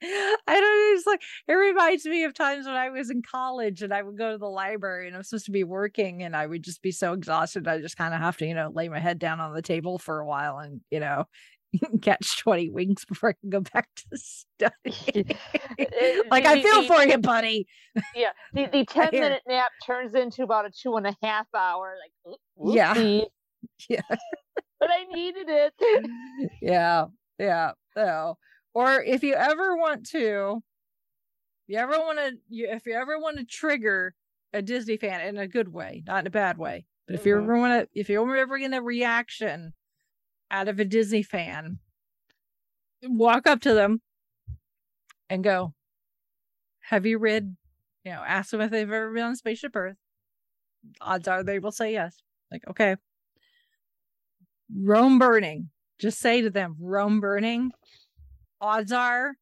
I 0.00 0.36
don't 0.46 0.62
know. 0.62 0.96
It's 0.96 1.06
like 1.06 1.22
it 1.48 1.52
reminds 1.52 2.04
me 2.04 2.24
of 2.24 2.34
times 2.34 2.66
when 2.66 2.76
I 2.76 2.90
was 2.90 3.10
in 3.10 3.22
college 3.22 3.82
and 3.82 3.92
I 3.92 4.02
would 4.02 4.16
go 4.16 4.32
to 4.32 4.38
the 4.38 4.46
library 4.46 5.08
and 5.08 5.16
I'm 5.16 5.22
supposed 5.24 5.46
to 5.46 5.50
be 5.50 5.64
working 5.64 6.22
and 6.22 6.36
I 6.36 6.46
would 6.46 6.62
just 6.62 6.82
be 6.82 6.92
so 6.92 7.12
exhausted. 7.14 7.66
I 7.66 7.80
just 7.80 7.96
kind 7.96 8.14
of 8.14 8.20
have 8.20 8.36
to, 8.38 8.46
you 8.46 8.54
know, 8.54 8.70
lay 8.72 8.88
my 8.88 9.00
head 9.00 9.18
down 9.18 9.40
on 9.40 9.54
the 9.54 9.62
table 9.62 9.98
for 9.98 10.20
a 10.20 10.26
while 10.26 10.58
and, 10.58 10.80
you 10.90 11.00
know, 11.00 11.24
catch 12.02 12.38
20 12.38 12.70
winks 12.70 13.04
before 13.04 13.30
I 13.30 13.32
can 13.34 13.50
go 13.50 13.60
back 13.60 13.88
to 13.96 14.18
study. 14.18 15.24
like, 16.30 16.46
I 16.46 16.62
feel 16.62 16.84
for 16.84 17.02
you, 17.02 17.18
buddy. 17.18 17.66
Yeah. 18.14 18.30
The, 18.52 18.66
the 18.66 18.84
10 18.88 19.10
minute 19.12 19.42
nap 19.46 19.70
turns 19.84 20.14
into 20.14 20.42
about 20.42 20.66
a 20.66 20.70
two 20.70 20.96
and 20.96 21.06
a 21.06 21.16
half 21.22 21.46
hour. 21.54 21.96
Like, 22.26 22.38
yeah. 22.74 22.94
Yeah. 23.88 24.00
but 24.08 24.90
I 24.90 25.04
needed 25.12 25.48
it. 25.48 25.74
yeah. 26.62 27.06
Yeah. 27.38 27.72
So, 27.94 28.38
or 28.74 29.02
if 29.02 29.22
you 29.22 29.34
ever 29.34 29.76
want 29.76 30.06
to, 30.10 30.62
if 31.66 31.74
you 31.74 31.78
ever 31.78 31.98
want 31.98 32.18
to, 32.18 32.32
if 32.50 32.86
you 32.86 32.94
ever 32.94 33.18
want 33.18 33.38
to 33.38 33.44
trigger 33.44 34.14
a 34.52 34.62
Disney 34.62 34.96
fan 34.96 35.20
in 35.20 35.36
a 35.36 35.48
good 35.48 35.68
way, 35.68 36.02
not 36.06 36.20
in 36.20 36.26
a 36.26 36.30
bad 36.30 36.58
way, 36.58 36.86
but 37.06 37.14
if 37.14 37.20
mm-hmm. 37.20 37.28
you 37.28 37.36
ever 37.36 37.58
want 37.58 37.82
to, 37.82 38.00
if 38.00 38.08
you're 38.08 38.36
ever 38.36 38.58
getting 38.58 38.74
a 38.74 38.82
reaction 38.82 39.72
out 40.50 40.68
of 40.68 40.78
a 40.78 40.84
Disney 40.84 41.22
fan, 41.22 41.78
walk 43.02 43.46
up 43.46 43.60
to 43.62 43.74
them 43.74 44.00
and 45.28 45.44
go, 45.44 45.74
"Have 46.80 47.06
you 47.06 47.18
read?" 47.18 47.56
You 48.04 48.12
know, 48.12 48.22
ask 48.26 48.50
them 48.50 48.60
if 48.60 48.70
they've 48.70 48.90
ever 48.90 49.12
been 49.12 49.24
on 49.24 49.36
Spaceship 49.36 49.76
Earth. 49.76 49.96
Odds 51.00 51.28
are 51.28 51.42
they 51.42 51.58
will 51.58 51.72
say 51.72 51.92
yes. 51.92 52.22
Like, 52.50 52.66
okay. 52.68 52.96
Rome 54.74 55.18
burning. 55.18 55.70
Just 55.98 56.18
say 56.20 56.42
to 56.42 56.50
them, 56.50 56.76
Rome 56.78 57.20
burning 57.20 57.72
odds 58.60 58.92
are 58.92 59.34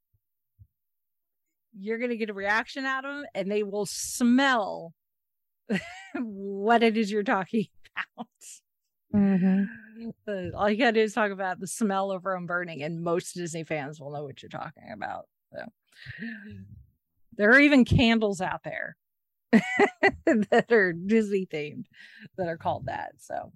you're 1.78 1.98
going 1.98 2.10
to 2.10 2.16
get 2.16 2.30
a 2.30 2.34
reaction 2.34 2.84
out 2.84 3.04
of 3.04 3.16
them 3.16 3.26
and 3.34 3.50
they 3.50 3.62
will 3.62 3.86
smell 3.86 4.94
what 6.14 6.82
it 6.82 6.96
is 6.96 7.10
you're 7.10 7.22
talking 7.22 7.66
about. 8.16 8.28
Mm-hmm. 9.16 10.54
all 10.54 10.68
you 10.68 10.76
got 10.76 10.86
to 10.86 10.92
do 10.92 11.00
is 11.00 11.14
talk 11.14 11.30
about 11.30 11.58
the 11.58 11.66
smell 11.66 12.10
of 12.10 12.26
Rome 12.26 12.46
burning, 12.46 12.82
and 12.82 13.02
most 13.02 13.34
Disney 13.34 13.64
fans 13.64 13.98
will 13.98 14.12
know 14.12 14.24
what 14.24 14.42
you're 14.42 14.50
talking 14.50 14.90
about. 14.92 15.26
So, 15.52 15.64
there 17.36 17.50
are 17.50 17.60
even 17.60 17.84
candles 17.84 18.40
out 18.40 18.62
there 18.62 18.96
that 19.52 20.66
are 20.70 20.92
Disney 20.92 21.46
themed 21.46 21.86
that 22.36 22.48
are 22.48 22.58
called 22.58 22.86
that. 22.86 23.12
So, 23.18 23.52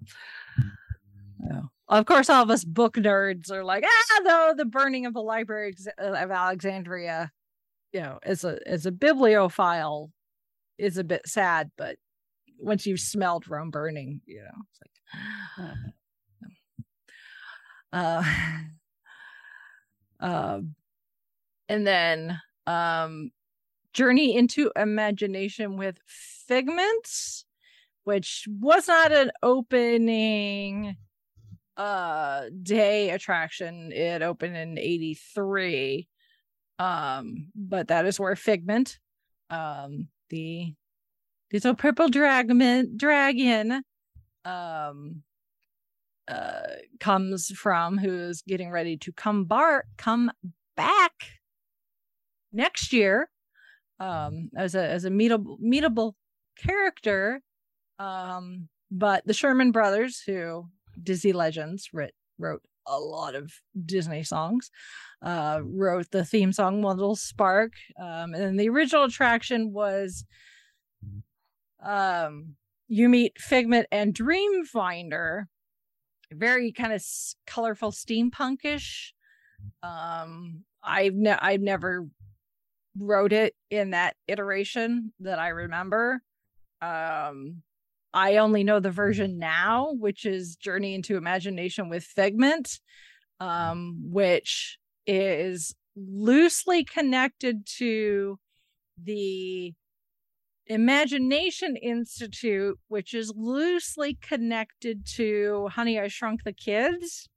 yeah. 1.43 1.61
Of 1.89 2.05
course, 2.05 2.29
all 2.29 2.43
of 2.43 2.49
us 2.49 2.63
book 2.63 2.93
nerds 2.95 3.51
are 3.51 3.65
like, 3.65 3.83
ah, 3.85 4.19
no, 4.23 4.53
the 4.55 4.63
burning 4.63 5.05
of 5.05 5.13
the 5.13 5.21
Library 5.21 5.75
of 5.97 6.31
Alexandria, 6.31 7.33
you 7.91 7.99
know, 7.99 8.17
as 8.23 8.45
a 8.45 8.59
as 8.65 8.85
a 8.85 8.93
bibliophile, 8.93 10.09
is 10.77 10.97
a 10.97 11.03
bit 11.03 11.27
sad. 11.27 11.69
But 11.77 11.97
once 12.61 12.85
you've 12.85 12.99
smelled 12.99 13.49
Rome 13.49 13.71
burning, 13.71 14.21
you 14.25 14.41
know, 14.41 14.61
it's 14.69 14.79
like, 14.81 15.75
uh, 17.93 18.23
um, 20.19 20.75
and 21.67 21.85
then 21.85 22.39
um, 22.67 23.31
journey 23.93 24.35
into 24.35 24.71
imagination 24.75 25.77
with 25.77 25.97
figments, 26.05 27.45
which 28.03 28.47
was 28.49 28.87
not 28.87 29.11
an 29.11 29.31
opening 29.43 30.97
uh 31.77 32.43
day 32.61 33.11
attraction. 33.11 33.91
It 33.93 34.21
opened 34.21 34.57
in 34.57 34.77
83 34.77 36.07
um 36.79 37.47
but 37.55 37.87
that 37.87 38.05
is 38.05 38.19
where 38.19 38.35
figment 38.35 38.99
um 39.49 40.09
the 40.29 40.73
little 41.53 41.75
purple 41.75 42.09
dragon 42.09 42.97
dragon 42.97 43.83
um 44.45 45.23
uh 46.27 46.61
comes 46.99 47.47
from 47.49 47.97
who's 47.97 48.41
getting 48.43 48.71
ready 48.71 48.97
to 48.97 49.11
come 49.11 49.45
bar 49.45 49.85
come 49.97 50.31
back 50.75 51.13
next 52.51 52.93
year 52.93 53.29
um 53.99 54.49
as 54.55 54.75
a 54.75 54.87
as 54.87 55.05
a 55.05 55.09
meetable 55.09 55.57
meetable 55.61 56.13
character 56.57 57.41
um 57.99 58.67
but 58.91 59.25
the 59.25 59.33
Sherman 59.33 59.71
brothers 59.71 60.21
who 60.25 60.67
Disney 61.01 61.31
Legends 61.31 61.89
writ, 61.93 62.13
wrote 62.37 62.61
a 62.85 62.99
lot 62.99 63.35
of 63.35 63.53
Disney 63.85 64.23
songs. 64.23 64.69
Uh, 65.21 65.61
wrote 65.63 66.11
the 66.11 66.25
theme 66.25 66.51
song 66.51 66.83
Little 66.83 67.15
Spark. 67.15 67.73
Um, 67.99 68.33
and 68.33 68.59
the 68.59 68.69
original 68.69 69.05
attraction 69.05 69.71
was 69.71 70.25
um, 71.81 72.55
you 72.87 73.09
meet 73.09 73.39
Figment 73.39 73.87
and 73.91 74.13
Dreamfinder. 74.13 75.45
Very 76.31 76.71
kind 76.71 76.93
of 76.93 77.03
colorful 77.45 77.91
steampunkish. 77.91 79.11
Um, 79.83 80.63
I've 80.83 81.13
ne- 81.13 81.31
I've 81.31 81.61
never 81.61 82.07
wrote 82.97 83.33
it 83.33 83.53
in 83.69 83.91
that 83.91 84.15
iteration 84.27 85.13
that 85.19 85.39
I 85.39 85.49
remember. 85.49 86.21
Um, 86.81 87.61
I 88.13 88.37
only 88.37 88.63
know 88.63 88.79
the 88.79 88.91
version 88.91 89.37
now, 89.37 89.93
which 89.93 90.25
is 90.25 90.55
Journey 90.55 90.95
into 90.95 91.15
Imagination 91.15 91.89
with 91.89 92.03
Figment, 92.03 92.79
um, 93.39 94.01
which 94.11 94.77
is 95.07 95.73
loosely 95.95 96.83
connected 96.83 97.65
to 97.77 98.37
the 99.01 99.73
Imagination 100.71 101.75
Institute, 101.75 102.79
which 102.87 103.13
is 103.13 103.33
loosely 103.35 104.17
connected 104.21 105.05
to 105.15 105.67
Honey, 105.73 105.99
I 105.99 106.07
Shrunk 106.07 106.45
the 106.45 106.53
Kids 106.53 107.27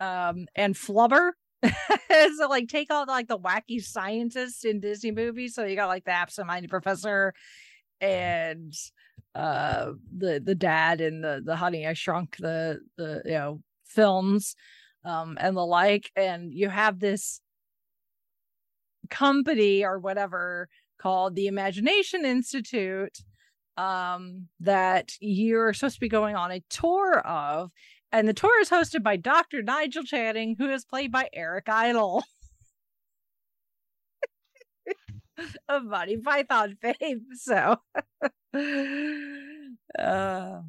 um, 0.00 0.46
and 0.54 0.74
Flubber. 0.74 1.30
so 1.62 2.46
like 2.48 2.68
take 2.68 2.90
all 2.90 3.06
like 3.08 3.26
the 3.26 3.38
wacky 3.38 3.80
scientists 3.80 4.66
in 4.66 4.80
Disney 4.80 5.12
movies. 5.12 5.54
So 5.54 5.64
you 5.64 5.76
got 5.76 5.86
like 5.86 6.04
the 6.04 6.10
absent-minded 6.10 6.68
professor 6.68 7.32
and 8.02 8.74
uh 9.34 9.92
the 10.16 10.40
the 10.44 10.54
dad 10.54 11.00
and 11.00 11.22
the 11.24 11.42
the 11.44 11.56
honey 11.56 11.84
i 11.84 11.92
shrunk 11.92 12.36
the 12.36 12.78
the 12.96 13.20
you 13.24 13.32
know 13.32 13.60
films 13.84 14.54
um 15.04 15.36
and 15.40 15.56
the 15.56 15.66
like 15.66 16.12
and 16.14 16.54
you 16.54 16.68
have 16.68 17.00
this 17.00 17.40
company 19.10 19.84
or 19.84 19.98
whatever 19.98 20.68
called 20.98 21.34
the 21.34 21.46
Imagination 21.46 22.24
Institute 22.24 23.18
um, 23.76 24.48
that 24.60 25.12
you're 25.20 25.72
supposed 25.72 25.94
to 25.94 26.00
be 26.00 26.08
going 26.08 26.36
on 26.36 26.50
a 26.50 26.62
tour 26.68 27.20
of. 27.20 27.70
And 28.10 28.26
the 28.26 28.34
tour 28.34 28.60
is 28.60 28.70
hosted 28.70 29.02
by 29.02 29.16
Dr. 29.16 29.62
Nigel 29.62 30.02
Channing, 30.02 30.56
who 30.58 30.70
is 30.70 30.84
played 30.84 31.12
by 31.12 31.28
Eric 31.32 31.68
Idle 31.68 32.24
of 35.68 35.84
Monty 35.84 36.16
Python 36.16 36.76
fame. 36.80 37.26
So, 37.34 37.76
uh, 39.98 40.60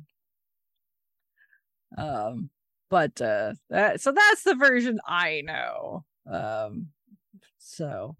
um, 1.97 2.49
but 2.89 3.21
uh, 3.21 3.53
that, 3.69 4.01
so 4.01 4.11
that's 4.11 4.43
the 4.43 4.55
version 4.55 4.99
I 5.07 5.41
know. 5.45 6.03
Um, 6.29 6.87
so, 7.57 8.15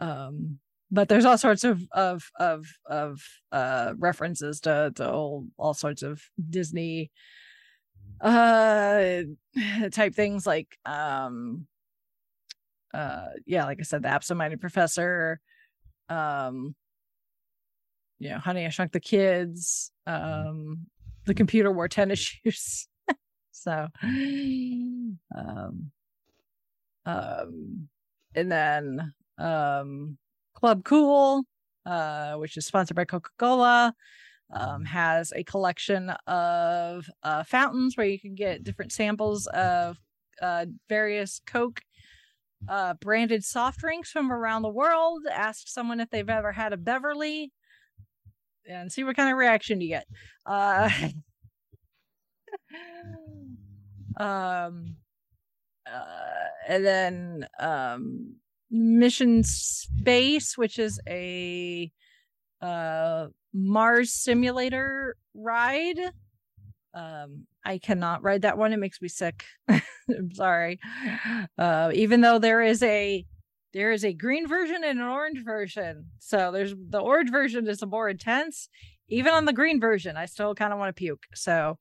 um, 0.00 0.58
but 0.92 1.08
there's 1.08 1.24
all 1.24 1.38
sorts 1.38 1.64
of 1.64 1.82
of 1.92 2.30
of 2.38 2.66
of 2.86 3.20
uh 3.50 3.94
references 3.98 4.60
to 4.60 4.92
to 4.94 5.10
all 5.10 5.46
all 5.58 5.74
sorts 5.74 6.02
of 6.02 6.22
Disney 6.50 7.10
uh 8.20 9.22
type 9.90 10.14
things 10.14 10.46
like 10.46 10.78
um 10.84 11.66
uh 12.94 13.28
yeah 13.46 13.64
like 13.64 13.78
i 13.80 13.82
said 13.82 14.02
the 14.02 14.08
absent-minded 14.08 14.60
professor 14.60 15.40
um 16.10 16.74
you 18.18 18.28
know 18.28 18.38
honey 18.38 18.66
i 18.66 18.68
shrunk 18.68 18.92
the 18.92 19.00
kids 19.00 19.90
um 20.06 20.86
the 21.24 21.34
computer 21.34 21.70
wore 21.70 21.88
tennis 21.88 22.18
shoes. 22.44 22.88
So 23.52 23.88
um 24.02 25.90
um 27.06 27.88
and 28.34 28.50
then 28.52 29.14
um 29.38 30.18
club 30.62 30.84
cool 30.84 31.44
uh 31.86 32.34
which 32.34 32.56
is 32.56 32.64
sponsored 32.64 32.96
by 32.96 33.04
coca-cola 33.04 33.92
um, 34.52 34.84
has 34.84 35.32
a 35.34 35.44
collection 35.44 36.10
of 36.26 37.06
uh, 37.22 37.42
fountains 37.42 37.96
where 37.96 38.06
you 38.06 38.20
can 38.20 38.34
get 38.34 38.62
different 38.62 38.92
samples 38.92 39.46
of 39.46 39.98
uh, 40.42 40.66
various 40.88 41.40
Coke 41.46 41.80
uh, 42.68 42.94
branded 42.94 43.44
soft 43.44 43.78
drinks 43.80 44.10
from 44.10 44.32
around 44.32 44.62
the 44.62 44.68
world. 44.68 45.22
Ask 45.30 45.68
someone 45.68 46.00
if 46.00 46.10
they've 46.10 46.28
ever 46.28 46.52
had 46.52 46.72
a 46.72 46.76
Beverly 46.76 47.52
and 48.68 48.92
see 48.92 49.04
what 49.04 49.16
kind 49.16 49.30
of 49.30 49.38
reaction 49.38 49.80
you 49.80 49.88
get. 49.88 50.06
Uh, 50.46 50.90
um, 54.16 54.96
uh, 55.90 56.48
and 56.68 56.84
then 56.84 57.48
um, 57.58 58.36
Mission 58.72 59.44
Space, 59.44 60.56
which 60.56 60.78
is 60.78 60.98
a 61.06 61.92
uh 62.60 63.26
Mars 63.52 64.12
simulator 64.12 65.16
ride. 65.34 65.98
Um, 66.94 67.46
I 67.64 67.78
cannot 67.78 68.22
ride 68.22 68.42
that 68.42 68.58
one. 68.58 68.72
It 68.72 68.78
makes 68.78 69.00
me 69.00 69.08
sick. 69.08 69.44
I'm 69.68 70.32
sorry. 70.32 70.80
Uh, 71.58 71.90
even 71.94 72.22
though 72.22 72.38
there 72.38 72.62
is 72.62 72.82
a 72.82 73.24
there 73.72 73.92
is 73.92 74.04
a 74.04 74.12
green 74.12 74.46
version 74.46 74.82
and 74.84 75.00
an 75.00 75.06
orange 75.06 75.44
version. 75.44 76.06
So 76.18 76.50
there's 76.52 76.74
the 76.74 77.00
orange 77.00 77.30
version 77.30 77.68
is 77.68 77.82
a 77.82 77.86
more 77.86 78.08
intense. 78.08 78.68
Even 79.08 79.32
on 79.32 79.44
the 79.44 79.52
green 79.52 79.80
version, 79.80 80.16
I 80.16 80.26
still 80.26 80.54
kind 80.54 80.72
of 80.72 80.78
want 80.78 80.94
to 80.94 80.98
puke. 80.98 81.24
So 81.34 81.78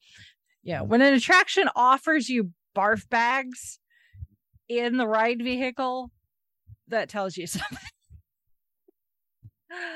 yeah, 0.64 0.82
when 0.82 1.02
an 1.02 1.14
attraction 1.14 1.70
offers 1.76 2.30
you 2.30 2.52
barf 2.76 3.10
bags 3.10 3.80
in 4.70 4.98
the 4.98 5.08
ride 5.08 5.42
vehicle, 5.42 6.12
that 6.92 7.10
tells 7.10 7.38
you 7.38 7.48
something. 7.48 7.78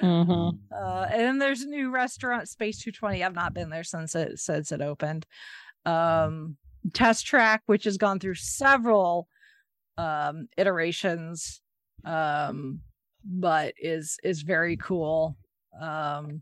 Mm-hmm. 0.01 0.57
Uh, 0.73 1.07
and 1.11 1.21
then 1.21 1.39
there's 1.39 1.61
a 1.61 1.67
new 1.67 1.91
restaurant, 1.91 2.47
Space 2.47 2.79
220. 2.79 3.23
I've 3.23 3.35
not 3.35 3.53
been 3.53 3.69
there 3.69 3.83
since 3.83 4.15
it 4.15 4.39
since 4.39 4.71
it 4.71 4.81
opened. 4.81 5.25
Um, 5.85 6.57
Test 6.93 7.25
Track, 7.25 7.63
which 7.65 7.83
has 7.85 7.97
gone 7.97 8.19
through 8.19 8.35
several 8.35 9.27
um, 9.97 10.47
iterations, 10.57 11.61
um, 12.05 12.79
but 13.23 13.73
is 13.77 14.17
is 14.23 14.41
very 14.41 14.77
cool. 14.77 15.37
Um, 15.79 16.41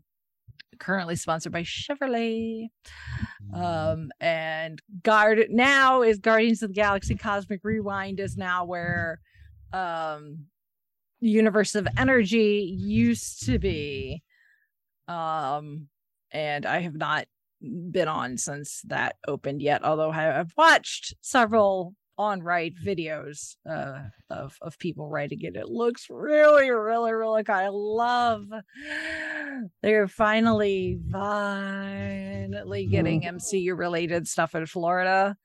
currently 0.78 1.16
sponsored 1.16 1.52
by 1.52 1.62
Chevrolet. 1.62 2.68
Um, 3.52 4.10
and 4.20 4.80
guard 5.02 5.46
now 5.50 6.02
is 6.02 6.18
Guardians 6.18 6.62
of 6.62 6.70
the 6.70 6.74
Galaxy 6.74 7.14
Cosmic 7.14 7.60
Rewind 7.62 8.20
is 8.20 8.36
now 8.36 8.64
where 8.64 9.20
um 9.72 10.46
universe 11.20 11.74
of 11.74 11.88
energy 11.96 12.76
used 12.78 13.46
to 13.46 13.58
be 13.58 14.22
um 15.08 15.88
and 16.32 16.66
i 16.66 16.80
have 16.80 16.94
not 16.94 17.26
been 17.90 18.08
on 18.08 18.36
since 18.36 18.82
that 18.82 19.16
opened 19.26 19.62
yet 19.62 19.84
although 19.84 20.10
i've 20.10 20.52
watched 20.56 21.14
several 21.22 21.94
on 22.16 22.42
right 22.42 22.74
videos 22.76 23.56
uh 23.68 23.98
of 24.30 24.56
of 24.62 24.78
people 24.78 25.08
writing 25.08 25.40
it. 25.42 25.56
It 25.56 25.68
looks 25.68 26.06
really 26.08 26.70
really 26.70 27.12
really 27.12 27.42
good. 27.42 27.52
I 27.52 27.68
love 27.70 28.46
they're 29.82 30.08
finally 30.08 31.00
finally 31.10 32.86
getting 32.86 33.22
mcu 33.22 33.76
related 33.76 34.28
stuff 34.28 34.54
in 34.54 34.66
florida. 34.66 35.36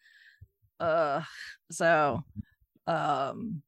Uh 0.80 1.22
so 1.72 2.24
um 2.86 3.64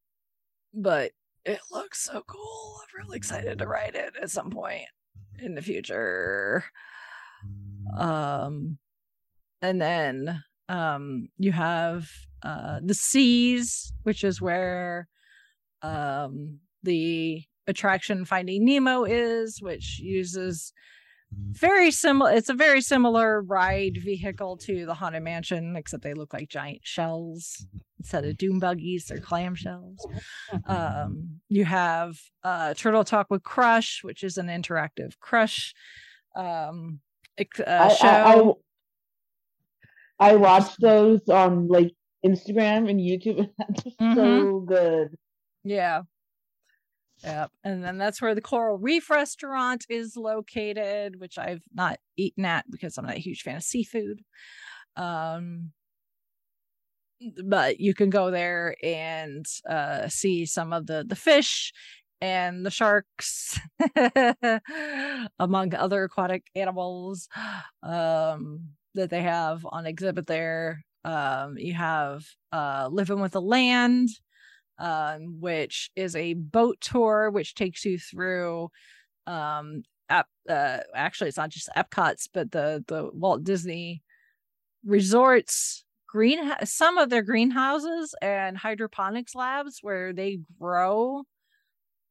but 0.74 1.12
it 1.46 1.60
looks 1.72 2.04
so 2.04 2.24
cool. 2.28 2.78
I'm 2.82 3.04
really 3.04 3.18
excited 3.18 3.60
to 3.60 3.68
ride 3.68 3.96
it 3.96 4.14
at 4.22 4.30
some 4.30 4.50
point 4.50 4.88
in 5.40 5.56
the 5.56 5.62
future. 5.62 6.64
Um 7.98 8.78
and 9.62 9.82
then 9.82 10.44
um 10.70 11.30
you 11.38 11.52
have 11.52 12.08
uh 12.44 12.80
the 12.84 12.94
seas, 12.94 13.94
which 14.04 14.24
is 14.24 14.42
where 14.42 15.08
um 15.82 16.60
the 16.84 17.44
attraction 17.68 18.26
Finding 18.26 18.66
Nemo 18.66 19.04
is, 19.04 19.62
which 19.62 20.00
uses 20.00 20.74
very 21.34 21.92
similar 21.92 22.32
it's 22.32 22.50
a 22.50 22.54
very 22.54 22.82
similar 22.82 23.42
ride 23.42 23.98
vehicle 23.98 24.58
to 24.58 24.86
the 24.86 24.94
haunted 24.94 25.24
mansion 25.24 25.76
except 25.76 26.04
they 26.04 26.14
look 26.14 26.34
like 26.34 26.50
giant 26.50 26.82
shells 26.84 27.66
instead 28.00 28.26
of 28.26 28.38
doom 28.38 28.60
buggies 28.60 29.06
they're 29.06 29.20
clam 29.20 29.56
shells. 29.56 30.06
Um, 30.66 31.40
you 31.50 31.66
have 31.66 32.18
uh, 32.44 32.74
turtle 32.74 33.04
talk 33.04 33.28
with 33.30 33.44
crush 33.44 34.02
which 34.04 34.24
is 34.24 34.38
an 34.38 34.48
interactive 34.48 35.18
crush 35.20 35.74
um, 36.36 37.00
uh, 37.40 37.90
show 37.90 38.08
I, 38.08 38.34
I, 40.20 40.28
I, 40.30 40.32
I 40.32 40.36
watched 40.36 40.82
those 40.82 41.28
on 41.30 41.68
like 41.68 41.92
instagram 42.26 42.90
and 42.90 43.00
youtube 43.00 43.40
and 43.40 43.50
that's 43.58 43.84
mm-hmm. 43.84 44.16
so 44.16 44.60
good. 44.62 45.18
Yeah 45.64 46.02
Yep. 47.24 47.52
And 47.64 47.84
then 47.84 47.98
that's 47.98 48.22
where 48.22 48.34
the 48.34 48.42
Coral 48.42 48.78
Reef 48.78 49.10
restaurant 49.10 49.86
is 49.90 50.16
located, 50.18 51.20
which 51.20 51.38
I've 51.38 51.62
not 51.74 52.00
eaten 52.18 52.46
at 52.46 52.66
because 52.70 52.98
I'm 52.98 53.06
not 53.06 53.16
a 53.16 53.20
huge 53.20 53.44
fan 53.44 53.58
of 53.58 53.64
seafood. 53.64 54.22
Um, 54.96 55.72
but 57.44 57.80
you 57.80 57.94
can 57.94 58.10
go 58.10 58.32
there 58.32 58.76
and 58.84 59.46
uh, 59.70 60.08
see 60.08 60.46
some 60.46 60.74
of 60.74 60.88
the 60.88 61.06
the 61.08 61.16
fish 61.16 61.72
and 62.20 62.66
the 62.66 62.72
sharks 62.72 63.60
among 65.40 65.74
other 65.76 66.04
aquatic 66.04 66.44
animals 66.56 67.28
um, 67.84 68.70
that 68.96 69.10
they 69.10 69.22
have 69.22 69.66
on 69.72 69.86
exhibit 69.86 70.28
there 70.28 70.84
um, 71.04 71.58
you 71.58 71.74
have 71.74 72.24
uh, 72.52 72.88
living 72.92 73.20
with 73.20 73.32
the 73.34 73.42
land 73.42 74.10
um, 74.82 75.40
which 75.40 75.92
is 75.96 76.16
a 76.16 76.34
boat 76.34 76.78
tour 76.82 77.30
which 77.30 77.56
takes 77.56 77.86
you 77.86 77.98
through 77.98 78.70
um 79.28 79.84
Ep- 80.10 80.28
uh, 80.50 80.80
actually 80.94 81.30
it's 81.30 81.38
not 81.38 81.52
just 81.52 81.70
Epcot's 81.78 82.28
but 82.34 82.52
the 82.52 82.84
the 82.88 83.10
Walt 83.14 83.46
Disney 83.46 84.02
resorts 84.84 85.86
green 86.10 86.40
some 86.66 86.98
of 86.98 87.10
their 87.10 87.22
greenhouses 87.22 88.14
and 88.22 88.58
hydroponics 88.58 89.36
labs 89.36 89.78
where 89.82 90.12
they 90.12 90.40
grow 90.60 91.24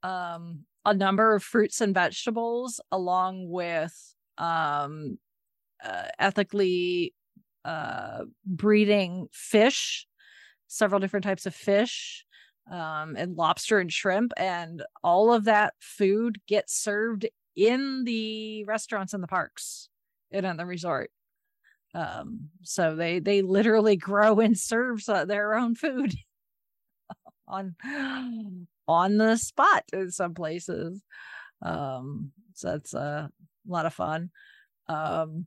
um 0.02 0.60
a 0.86 0.94
number 0.94 1.34
of 1.34 1.42
fruits 1.42 1.82
and 1.82 1.92
vegetables 1.92 2.80
along 2.90 3.50
with 3.50 3.94
um 4.38 5.18
uh, 5.84 6.04
ethically 6.18 7.12
uh 7.66 8.20
breeding 8.46 9.26
fish 9.32 10.06
several 10.68 11.00
different 11.00 11.24
types 11.24 11.44
of 11.44 11.54
fish 11.54 12.24
um, 12.70 13.16
and 13.16 13.36
lobster 13.36 13.78
and 13.78 13.92
shrimp, 13.92 14.32
and 14.36 14.82
all 15.02 15.32
of 15.32 15.44
that 15.44 15.74
food 15.80 16.40
gets 16.46 16.80
served 16.80 17.26
in 17.56 18.04
the 18.04 18.64
restaurants 18.64 19.12
in 19.12 19.20
the 19.20 19.26
parks 19.26 19.88
and 20.30 20.46
in 20.46 20.56
the 20.56 20.66
resort. 20.66 21.10
Um, 21.94 22.50
so 22.62 22.94
they 22.94 23.18
they 23.18 23.42
literally 23.42 23.96
grow 23.96 24.40
and 24.40 24.56
serve 24.56 25.04
their 25.06 25.54
own 25.54 25.74
food 25.74 26.14
on 27.48 27.74
on 28.86 29.16
the 29.18 29.36
spot 29.36 29.84
in 29.92 30.10
some 30.10 30.34
places. 30.34 31.02
Um, 31.62 32.32
so 32.54 32.68
that's 32.68 32.94
a 32.94 33.30
lot 33.66 33.86
of 33.86 33.94
fun. 33.94 34.30
Um, 34.88 35.46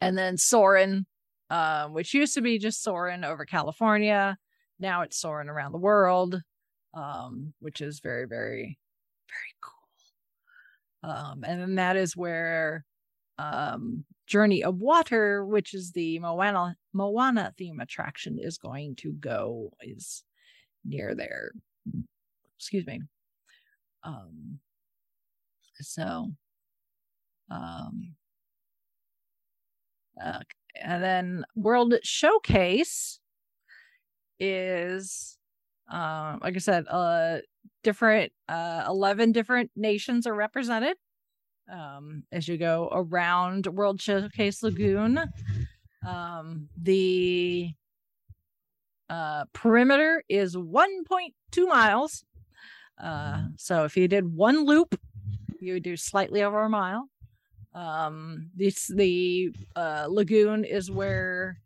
and 0.00 0.16
then 0.16 0.36
Soarin', 0.36 1.06
um, 1.50 1.92
which 1.92 2.14
used 2.14 2.34
to 2.34 2.40
be 2.40 2.58
just 2.58 2.82
Soarin' 2.82 3.24
over 3.24 3.44
California. 3.44 4.36
Now 4.78 5.02
it's 5.02 5.18
soaring 5.18 5.48
around 5.48 5.72
the 5.72 5.78
world, 5.78 6.40
um, 6.94 7.52
which 7.60 7.80
is 7.80 8.00
very, 8.00 8.26
very, 8.26 8.78
very 9.28 9.54
cool. 9.60 11.10
Um, 11.10 11.44
and 11.44 11.60
then 11.60 11.74
that 11.76 11.96
is 11.96 12.16
where 12.16 12.84
um, 13.38 14.04
Journey 14.26 14.64
of 14.64 14.76
Water, 14.78 15.44
which 15.44 15.74
is 15.74 15.92
the 15.92 16.18
Moana 16.18 16.76
Moana 16.92 17.54
theme 17.56 17.80
attraction, 17.80 18.38
is 18.40 18.58
going 18.58 18.96
to 18.96 19.12
go 19.12 19.72
is 19.80 20.24
near 20.84 21.14
there. 21.14 21.52
Excuse 22.58 22.86
me. 22.86 23.02
Um, 24.02 24.58
so, 25.80 26.30
um, 27.50 28.14
uh, 30.22 30.40
and 30.82 31.02
then 31.02 31.44
World 31.54 31.94
Showcase 32.02 33.20
is, 34.38 35.38
um, 35.90 36.40
like 36.42 36.54
I 36.56 36.58
said, 36.58 36.86
uh, 36.88 37.38
different, 37.82 38.32
uh, 38.48 38.84
11 38.88 39.32
different 39.32 39.70
nations 39.76 40.26
are 40.26 40.34
represented 40.34 40.96
um, 41.70 42.24
as 42.32 42.48
you 42.48 42.56
go 42.58 42.88
around 42.92 43.66
World 43.66 44.00
Showcase 44.00 44.62
Lagoon. 44.62 45.20
Um, 46.06 46.68
the 46.80 47.70
uh, 49.08 49.44
perimeter 49.52 50.22
is 50.28 50.56
1.2 50.56 51.68
miles. 51.68 52.24
Uh, 53.02 53.44
so 53.56 53.84
if 53.84 53.96
you 53.96 54.08
did 54.08 54.32
one 54.32 54.64
loop, 54.64 54.98
you 55.60 55.74
would 55.74 55.82
do 55.82 55.96
slightly 55.96 56.42
over 56.42 56.62
a 56.62 56.68
mile. 56.68 57.08
Um, 57.74 58.50
this 58.54 58.86
the 58.86 59.52
uh, 59.74 60.06
lagoon 60.08 60.64
is 60.64 60.90
where 60.90 61.58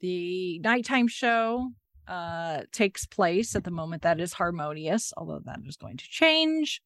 the 0.00 0.58
nighttime 0.58 1.08
show 1.08 1.70
uh 2.08 2.62
takes 2.72 3.06
place 3.06 3.54
at 3.56 3.64
the 3.64 3.70
moment 3.70 4.02
that 4.02 4.20
is 4.20 4.34
harmonious 4.34 5.12
although 5.16 5.40
that 5.44 5.60
is 5.66 5.76
going 5.76 5.96
to 5.96 6.04
change. 6.08 6.80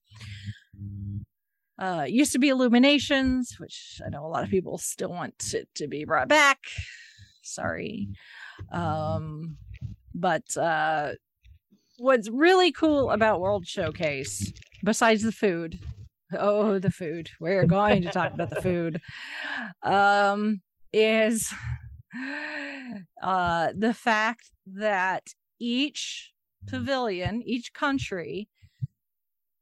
Uh 1.79 2.05
used 2.09 2.33
to 2.33 2.39
be 2.39 2.49
illuminations 2.49 3.57
which 3.59 4.01
i 4.05 4.09
know 4.09 4.25
a 4.25 4.29
lot 4.29 4.45
of 4.45 4.51
people 4.51 4.79
still 4.79 5.11
want 5.11 5.55
it 5.55 5.69
to 5.75 5.89
be 5.89 6.05
brought 6.05 6.29
back. 6.29 6.59
Sorry. 7.43 8.09
Um 8.73 9.57
but 10.15 10.57
uh 10.57 11.13
what's 11.99 12.29
really 12.29 12.71
cool 12.73 13.11
about 13.11 13.41
world 13.41 13.67
showcase 13.67 14.53
besides 14.85 15.23
the 15.23 15.33
food 15.33 15.81
oh 16.39 16.79
the 16.79 16.91
food 16.91 17.31
we're 17.41 17.67
going 17.67 18.03
to 18.03 18.11
talk 18.11 18.33
about 18.35 18.51
the 18.51 18.63
food 18.63 19.01
um 19.83 20.61
is 20.93 21.53
uh 23.23 23.69
the 23.77 23.95
fact 23.95 24.51
that 24.67 25.35
each 25.59 26.33
pavilion 26.67 27.43
each 27.45 27.73
country 27.73 28.49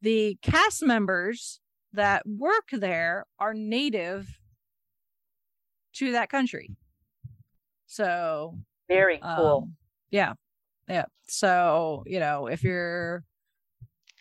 the 0.03 0.39
cast 0.43 0.83
members 0.83 1.61
that 1.93 2.27
work 2.27 2.69
there 2.73 3.25
are 3.39 3.55
native 3.55 4.39
to 5.93 6.13
that 6.13 6.29
country 6.29 6.77
so 7.87 8.59
Very 8.89 9.19
cool. 9.19 9.63
um, 9.65 9.77
yeah. 10.11 10.35
Yeah. 10.89 11.07
So, 11.27 12.05
you 12.07 12.21
know, 12.21 12.47
if 12.47 12.63
you're 12.63 13.25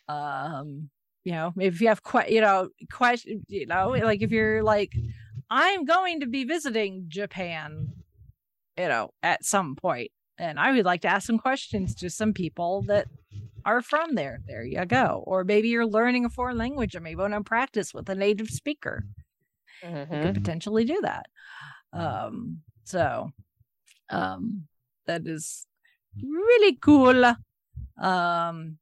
um, 0.08 0.90
you 1.24 1.32
know, 1.32 1.54
if 1.58 1.82
you 1.82 1.88
have 1.88 2.04
quite, 2.04 2.30
you 2.30 2.42
know, 2.42 2.70
question, 2.92 3.44
you 3.48 3.66
know, 3.66 3.90
like 3.90 4.22
if 4.22 4.32
you're 4.32 4.62
like, 4.64 4.94
I'm 5.50 5.86
going 5.86 6.20
to 6.20 6.28
be 6.28 6.44
visiting 6.44 7.06
Japan, 7.08 7.88
you 8.78 8.88
know, 8.88 9.12
at 9.24 9.46
some 9.46 9.76
point, 9.76 10.12
and 10.38 10.60
I 10.60 10.72
would 10.74 10.86
like 10.86 11.02
to 11.02 11.08
ask 11.08 11.28
some 11.28 11.38
questions 11.40 11.96
to 11.96 12.10
some 12.10 12.34
people 12.34 12.82
that 12.84 13.08
are 13.66 13.82
from 13.82 14.16
there. 14.16 14.40
There 14.48 14.64
you 14.64 14.86
go. 14.86 15.24
Or 15.26 15.44
maybe 15.44 15.70
you're 15.70 15.86
learning 15.88 16.26
a 16.26 16.30
foreign 16.30 16.58
language 16.58 16.96
and 16.96 17.04
maybe 17.04 17.16
want 17.18 17.34
to 17.34 17.42
practice 17.42 17.94
with 17.94 18.10
a 18.10 18.16
native 18.16 18.50
speaker 18.50 19.04
you 19.84 19.90
Mhm. 19.90 20.22
could 20.24 20.36
potentially 20.36 20.86
do 20.86 21.00
that. 21.02 21.28
Um, 21.94 22.62
so 22.84 23.32
um 24.10 24.68
that 25.08 25.26
is 25.28 25.68
really 26.22 26.78
cool. 26.78 27.36
Um 27.98 28.78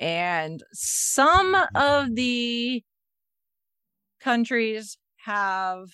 and 0.00 0.62
some 0.72 1.56
of 1.74 2.14
the 2.14 2.84
countries 4.20 4.98
have 5.16 5.88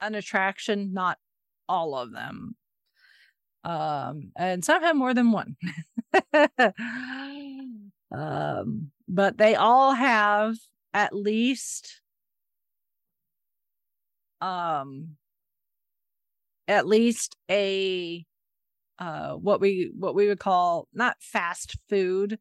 an 0.00 0.14
attraction, 0.14 0.92
not 0.92 1.18
all 1.68 1.94
of 1.94 2.12
them. 2.12 2.56
Um, 3.64 4.32
and 4.36 4.64
some 4.64 4.82
have 4.82 4.96
more 4.96 5.14
than 5.14 5.30
one. 5.30 5.56
um, 8.12 8.90
but 9.08 9.38
they 9.38 9.54
all 9.54 9.92
have 9.92 10.56
at 10.94 11.14
least 11.14 12.00
um 14.40 15.16
at 16.68 16.86
least 16.86 17.36
a 17.50 18.24
uh 18.98 19.32
what 19.32 19.60
we 19.60 19.90
what 19.96 20.14
we 20.14 20.26
would 20.26 20.40
call 20.40 20.88
not 20.92 21.16
fast 21.20 21.76
food 21.88 22.38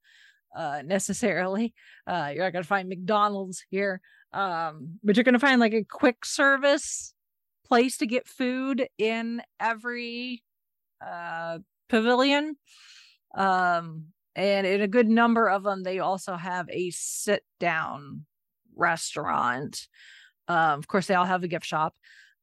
uh 0.55 0.81
necessarily 0.83 1.73
uh 2.07 2.31
you're 2.33 2.43
not 2.43 2.53
gonna 2.53 2.63
find 2.63 2.89
mcdonald's 2.89 3.63
here 3.69 4.01
um 4.33 4.97
but 5.03 5.15
you're 5.15 5.23
gonna 5.23 5.39
find 5.39 5.59
like 5.59 5.73
a 5.73 5.83
quick 5.83 6.25
service 6.25 7.13
place 7.71 7.97
to 7.97 8.05
get 8.05 8.27
food 8.27 8.87
in 8.97 9.41
every 9.59 10.43
uh 11.05 11.59
pavilion. 11.89 12.55
Um 13.35 14.07
and 14.35 14.65
in 14.67 14.81
a 14.81 14.87
good 14.87 15.07
number 15.09 15.47
of 15.49 15.63
them 15.63 15.83
they 15.83 15.99
also 15.99 16.35
have 16.35 16.69
a 16.69 16.89
sit 16.91 17.43
down 17.59 18.25
restaurant. 18.75 19.87
Um 20.47 20.79
of 20.79 20.87
course 20.87 21.07
they 21.07 21.15
all 21.15 21.25
have 21.25 21.43
a 21.43 21.47
gift 21.47 21.65
shop. 21.65 21.95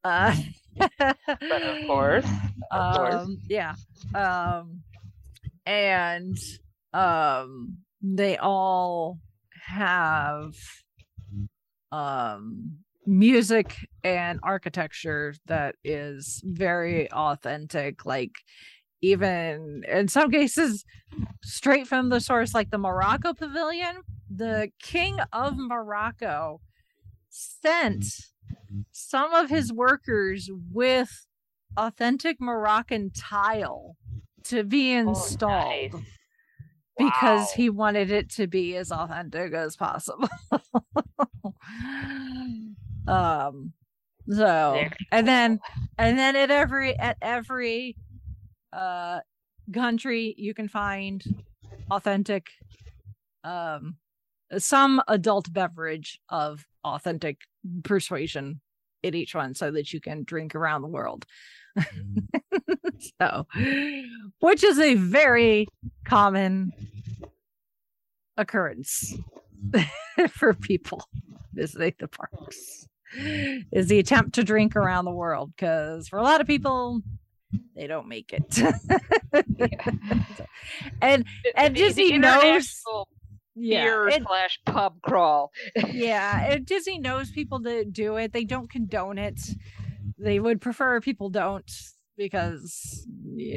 Uh 0.05 0.35
of 1.01 1.87
course, 1.87 2.27
of 2.71 2.85
course. 2.95 3.15
um 3.15 3.39
yeah. 3.49 3.75
Um 4.15 4.83
and 5.67 6.39
um 6.95 7.79
they 8.03 8.37
all 8.39 9.19
have 9.67 10.55
um 11.93 12.79
music 13.09 13.75
and 14.05 14.39
architecture 14.43 15.35
that 15.47 15.75
is 15.83 16.43
very 16.45 17.11
authentic 17.13 18.05
like 18.05 18.29
mm-hmm. 18.31 19.09
even 19.13 19.83
in 19.89 20.09
some 20.09 20.31
cases 20.31 20.85
straight 21.43 21.87
from 21.87 22.11
the 22.11 22.21
source 22.21 22.55
like 22.55 22.71
the 22.71 22.79
morocco 22.79 23.33
pavilion 23.33 24.03
the 24.31 24.71
king 24.83 25.19
of 25.33 25.55
morocco 25.57 26.61
sent 27.31 28.05
some 28.93 29.33
of 29.35 29.49
his 29.49 29.73
workers 29.73 30.51
with 30.73 31.27
authentic 31.77 32.41
Moroccan 32.41 33.11
tile 33.11 33.97
to 34.45 34.65
be 34.65 34.95
oh, 34.97 35.01
installed 35.01 35.93
nice. 35.93 36.03
because 36.97 37.41
Wow. 37.41 37.55
he 37.57 37.71
wanted 37.71 38.11
it 38.11 38.31
to 38.31 38.47
be 38.47 38.77
as 38.77 38.91
authentic 38.91 39.53
as 39.55 39.77
possible. 39.77 40.29
um 43.07 43.73
so 44.31 44.85
and 45.13 45.27
then 45.27 45.61
and 45.97 46.19
then 46.19 46.37
at 46.37 46.51
every 46.51 46.99
at 46.99 47.17
every 47.23 47.97
uh 48.73 49.21
country 49.73 50.35
you 50.37 50.55
can 50.55 50.69
find 50.69 51.23
authentic 51.91 52.49
um 53.45 53.97
some 54.57 55.03
adult 55.09 55.53
beverage 55.53 56.21
of 56.29 56.65
authentic 56.85 57.39
persuasion 57.85 58.61
in 59.03 59.15
each 59.15 59.35
one 59.35 59.55
so 59.55 59.71
that 59.71 59.93
you 59.93 60.01
can 60.01 60.25
drink 60.25 60.55
around 60.55 60.83
the 60.83 60.89
world. 60.89 61.25
So 63.21 63.47
which 64.41 64.65
is 64.65 64.81
a 64.81 64.95
very 64.95 65.69
common 66.05 66.73
occurrence 68.37 69.15
for 70.31 70.53
people 70.53 71.05
visiting 71.59 71.95
the 71.99 72.09
parks 72.09 72.87
is 73.73 73.89
the 73.89 73.99
attempt 73.99 74.35
to 74.35 74.45
drink 74.45 74.77
around 74.77 75.05
the 75.05 75.11
world 75.11 75.51
because 75.57 76.09
for 76.09 76.19
a 76.19 76.23
lot 76.23 76.41
of 76.41 76.47
people 76.47 77.01
they 77.75 77.87
don't 77.87 78.07
make 78.09 78.33
it 78.33 78.59
and 81.03 81.25
and 81.57 81.75
The- 81.75 81.79
Disney 81.79 82.13
the 82.13 82.19
knows- 82.19 82.83
yeah 83.55 84.09
and- 84.13 84.25
slash 84.27 84.61
pub 84.67 85.01
crawl. 85.03 85.51
yeah 85.93 86.47
and 86.53 86.65
disney 86.67 86.99
knows 86.99 87.31
people 87.31 87.59
that 87.61 87.93
do 87.93 88.17
it 88.17 88.33
they 88.33 88.45
don't 88.45 88.71
condone 88.71 89.19
it 89.19 89.41
they 90.19 90.39
would 90.39 90.61
prefer 90.61 91.01
people 91.01 91.31
don't 91.31 91.71
because 92.17 93.07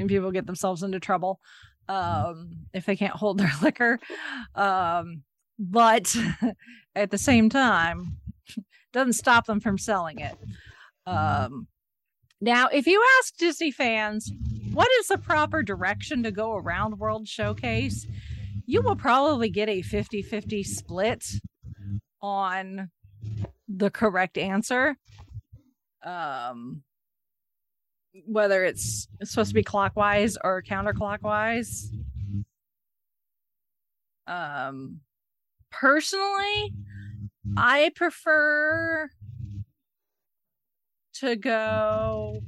people 0.07 0.32
get 0.32 0.45
themselves 0.45 0.84
into 0.84 0.99
trouble 0.99 1.40
um, 1.90 2.60
if 2.73 2.86
they 2.86 2.95
can't 2.95 3.15
hold 3.15 3.38
their 3.40 3.52
liquor. 3.61 3.99
Um, 4.56 5.23
but 5.62 6.14
at 6.96 7.12
the 7.12 7.18
same 7.18 7.50
time, 7.50 8.18
doesn't 8.94 9.14
stop 9.14 9.46
them 9.46 9.60
from 9.60 9.78
selling 9.78 10.20
it. 10.20 10.36
Um, 11.06 11.68
now, 12.42 12.68
if 12.68 12.88
you 12.88 13.02
ask 13.20 13.38
Disney 13.38 13.72
fans, 13.72 14.32
what 14.74 14.90
is 15.00 15.08
the 15.08 15.20
proper 15.20 15.62
direction 15.62 16.24
to 16.24 16.32
go 16.32 16.56
around 16.56 16.98
World 16.98 17.28
Showcase? 17.28 18.08
You 18.66 18.82
will 18.82 18.96
probably 18.96 19.50
get 19.50 19.70
a 19.70 19.82
50 19.84 20.24
50 20.24 20.64
split 20.64 21.26
on 22.22 22.90
the 23.68 23.92
correct 23.92 24.38
answer. 24.38 24.98
Um, 26.04 26.82
whether 28.26 28.64
it's 28.64 29.08
supposed 29.24 29.50
to 29.50 29.56
be 29.56 29.64
clockwise 29.64 30.38
or 30.44 30.64
counterclockwise. 30.64 31.86
Um, 34.26 35.02
personally, 35.72 36.73
I 37.57 37.91
prefer 37.95 39.10
to 41.15 41.35
go 41.35 42.41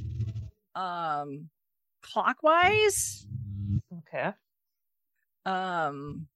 um 0.76 1.50
clockwise. 2.02 3.26
Okay. 4.00 4.34
Um 5.46 6.28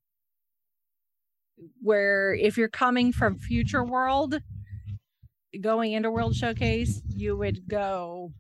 where 1.82 2.34
if 2.34 2.58
you're 2.58 2.68
coming 2.68 3.12
from 3.12 3.40
future 3.40 3.84
world 3.84 4.40
going 5.60 5.94
into 5.94 6.12
world 6.12 6.36
showcase, 6.36 7.02
you 7.08 7.36
would 7.36 7.68
go 7.68 8.32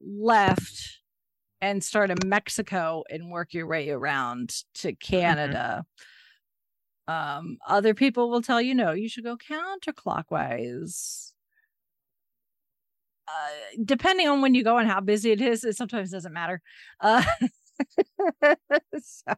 left 0.00 0.98
and 1.60 1.82
start 1.82 2.10
in 2.10 2.18
Mexico 2.26 3.04
and 3.10 3.30
work 3.30 3.52
your 3.52 3.66
way 3.66 3.90
around 3.90 4.54
to 4.74 4.92
Canada. 4.94 5.84
Mm-hmm. 5.84 6.17
Um, 7.08 7.56
other 7.66 7.94
people 7.94 8.30
will 8.30 8.42
tell 8.42 8.60
you 8.60 8.74
no, 8.74 8.92
you 8.92 9.08
should 9.08 9.24
go 9.24 9.36
counterclockwise. 9.36 11.32
Uh, 13.26 13.50
depending 13.84 14.28
on 14.28 14.42
when 14.42 14.54
you 14.54 14.62
go 14.62 14.76
and 14.78 14.88
how 14.88 15.00
busy 15.00 15.32
it 15.32 15.40
is, 15.40 15.64
it 15.64 15.76
sometimes 15.76 16.10
doesn't 16.10 16.32
matter. 16.32 16.60
Uh, 17.00 17.22
so, 19.00 19.32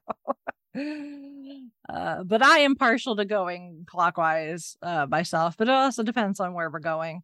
uh, 1.88 2.24
but 2.24 2.42
I 2.42 2.58
am 2.58 2.74
partial 2.74 3.16
to 3.16 3.24
going 3.24 3.84
clockwise 3.86 4.76
uh, 4.82 5.06
myself, 5.08 5.56
but 5.56 5.68
it 5.68 5.74
also 5.74 6.02
depends 6.02 6.40
on 6.40 6.54
where 6.54 6.70
we're 6.70 6.80
going 6.80 7.22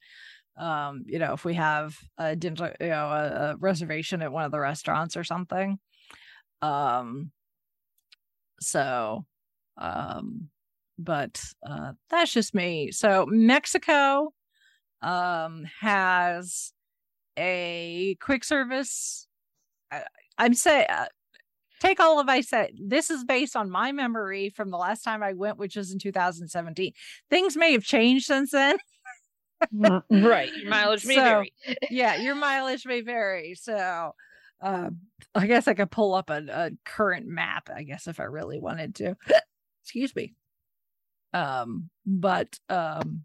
um 0.58 1.04
you 1.06 1.18
know 1.18 1.34
if 1.34 1.44
we 1.44 1.52
have 1.52 1.98
a 2.16 2.34
dinner 2.34 2.74
you 2.80 2.88
know 2.88 3.08
a, 3.08 3.50
a, 3.52 3.56
reservation 3.58 4.22
at 4.22 4.32
one 4.32 4.44
of 4.44 4.50
the 4.50 4.58
restaurants 4.58 5.14
or 5.14 5.22
something 5.22 5.78
um 6.62 7.30
so 8.58 9.26
um 9.78 10.48
but 10.98 11.42
uh 11.68 11.92
that's 12.10 12.32
just 12.32 12.54
me 12.54 12.90
so 12.90 13.26
mexico 13.28 14.32
um 15.02 15.66
has 15.80 16.72
a 17.38 18.16
quick 18.20 18.44
service 18.44 19.26
I, 19.90 20.04
i'm 20.38 20.54
saying 20.54 20.86
uh, 20.88 21.06
take 21.80 22.00
all 22.00 22.20
of 22.20 22.28
I 22.28 22.40
said. 22.40 22.72
This 22.80 23.10
is 23.10 23.24
based 23.24 23.56
on 23.56 23.70
my 23.70 23.92
memory 23.92 24.50
from 24.50 24.70
the 24.70 24.76
last 24.76 25.02
time 25.02 25.22
I 25.22 25.32
went, 25.32 25.58
which 25.58 25.76
was 25.76 25.92
in 25.92 25.98
2017. 25.98 26.92
Things 27.30 27.56
may 27.56 27.72
have 27.72 27.84
changed 27.84 28.26
since 28.26 28.50
then. 28.50 28.76
right. 29.72 30.50
Your 30.54 30.70
mileage 30.70 31.06
may 31.06 31.16
so, 31.16 31.22
vary. 31.22 31.52
yeah, 31.90 32.16
your 32.16 32.34
mileage 32.34 32.86
may 32.86 33.00
vary. 33.00 33.54
So 33.54 34.14
uh, 34.62 34.90
I 35.34 35.46
guess 35.46 35.68
I 35.68 35.74
could 35.74 35.90
pull 35.90 36.14
up 36.14 36.30
a, 36.30 36.42
a 36.48 36.70
current 36.84 37.26
map, 37.26 37.68
I 37.74 37.82
guess, 37.82 38.06
if 38.06 38.20
I 38.20 38.24
really 38.24 38.58
wanted 38.58 38.94
to. 38.96 39.16
Excuse 39.86 40.16
me. 40.16 40.34
Um, 41.32 41.90
but 42.04 42.58
um 42.68 43.24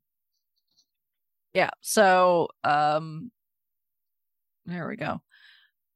yeah, 1.55 1.71
so 1.81 2.49
um 2.63 3.31
there 4.67 4.87
we 4.87 4.95
go. 4.95 5.21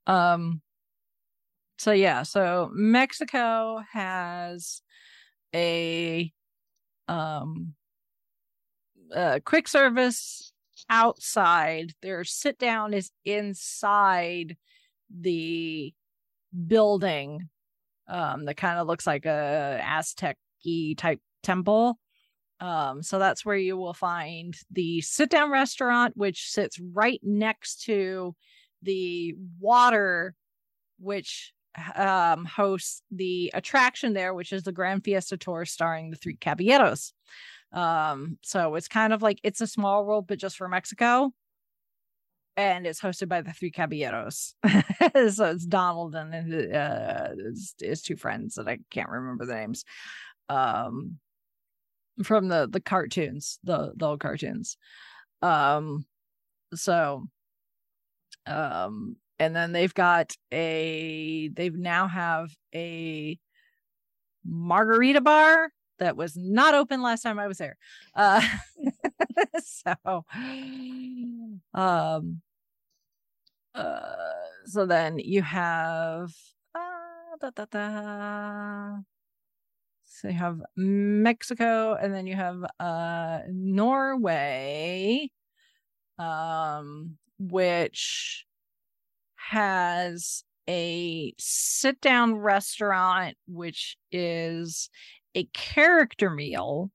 Um 0.07 0.63
so 1.77 1.91
yeah, 1.91 2.23
so 2.23 2.71
Mexico 2.73 3.83
has 3.91 4.81
a 5.53 6.33
um 7.07 7.75
a 9.11 9.39
quick 9.39 9.67
service 9.67 10.51
outside. 10.89 11.93
Their 12.01 12.23
sit 12.23 12.57
down 12.57 12.95
is 12.95 13.11
inside 13.23 14.57
the 15.15 15.93
building 16.65 17.49
um, 18.07 18.45
that 18.45 18.57
kind 18.57 18.79
of 18.79 18.87
looks 18.87 19.07
like 19.07 19.25
a 19.25 19.79
Aztec 19.83 20.37
type 20.97 21.19
temple. 21.43 21.99
Um, 22.59 23.03
so 23.03 23.19
that's 23.19 23.45
where 23.45 23.57
you 23.57 23.77
will 23.77 23.93
find 23.93 24.55
the 24.71 25.01
sit 25.01 25.29
down 25.29 25.51
restaurant, 25.51 26.15
which 26.15 26.49
sits 26.49 26.79
right 26.79 27.19
next 27.21 27.83
to 27.83 28.35
the 28.81 29.35
water, 29.59 30.35
which 30.99 31.53
um, 31.95 32.45
hosts 32.45 33.01
the 33.11 33.51
attraction 33.53 34.13
there, 34.13 34.33
which 34.33 34.53
is 34.53 34.63
the 34.63 34.71
Grand 34.71 35.03
Fiesta 35.03 35.37
Tour 35.37 35.65
starring 35.65 36.09
the 36.09 36.17
three 36.17 36.37
Caballeros. 36.37 37.13
Um, 37.71 38.37
so 38.41 38.75
it's 38.75 38.87
kind 38.87 39.11
of 39.11 39.21
like 39.21 39.39
it's 39.43 39.61
a 39.61 39.67
small 39.67 40.05
world, 40.05 40.27
but 40.27 40.39
just 40.39 40.55
for 40.55 40.69
Mexico. 40.69 41.33
And 42.57 42.87
it's 42.87 43.01
hosted 43.01 43.27
by 43.27 43.41
the 43.41 43.51
three 43.51 43.69
caballeros. 43.69 44.55
so 44.65 45.45
it's 45.51 45.65
Donald 45.65 46.15
and 46.15 46.73
uh, 46.73 47.31
his, 47.35 47.75
his 47.81 48.01
two 48.01 48.15
friends 48.15 48.55
that 48.55 48.69
I 48.69 48.79
can't 48.89 49.09
remember 49.09 49.45
the 49.45 49.55
names. 49.55 49.83
Um, 50.49 51.19
from 52.23 52.47
the 52.47 52.67
the 52.71 52.79
cartoons, 52.79 53.59
the 53.63 53.93
the 53.95 54.05
old 54.05 54.19
cartoons. 54.19 54.77
Um, 55.41 56.05
so, 56.73 57.27
um, 58.47 59.17
and 59.39 59.55
then 59.55 59.71
they've 59.71 59.93
got 59.93 60.33
a 60.51 61.49
they've 61.49 61.75
now 61.75 62.07
have 62.07 62.49
a 62.73 63.37
margarita 64.45 65.21
bar 65.21 65.71
that 65.99 66.15
was 66.15 66.35
not 66.35 66.75
open 66.75 67.01
last 67.01 67.21
time 67.21 67.39
I 67.39 67.47
was 67.47 67.57
there. 67.57 67.77
Uh, 68.13 68.41
so, 69.63 70.25
um, 71.73 72.41
uh, 73.73 74.13
so 74.65 74.85
then 74.85 75.19
you 75.19 75.41
have, 75.41 76.31
uh, 76.73 77.37
da, 77.39 77.49
da, 77.55 77.65
da. 77.65 78.97
So 80.21 80.29
you 80.29 80.33
have 80.33 80.61
Mexico, 80.75 81.95
and 81.95 82.13
then 82.13 82.27
you 82.27 82.35
have 82.35 82.63
uh 82.79 83.39
Norway, 83.49 85.29
um, 86.17 87.17
which 87.37 88.45
has 89.35 90.43
a 90.69 91.33
sit 91.37 92.01
down 92.01 92.35
restaurant, 92.35 93.37
which 93.47 93.97
is 94.11 94.89
a 95.35 95.45
character 95.53 96.29
meal 96.29 96.91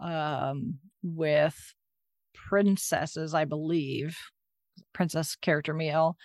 um, 0.00 0.78
with 1.02 1.74
princesses, 2.34 3.34
I 3.34 3.44
believe, 3.44 4.18
princess 4.92 5.36
character 5.36 5.74
meal. 5.74 6.16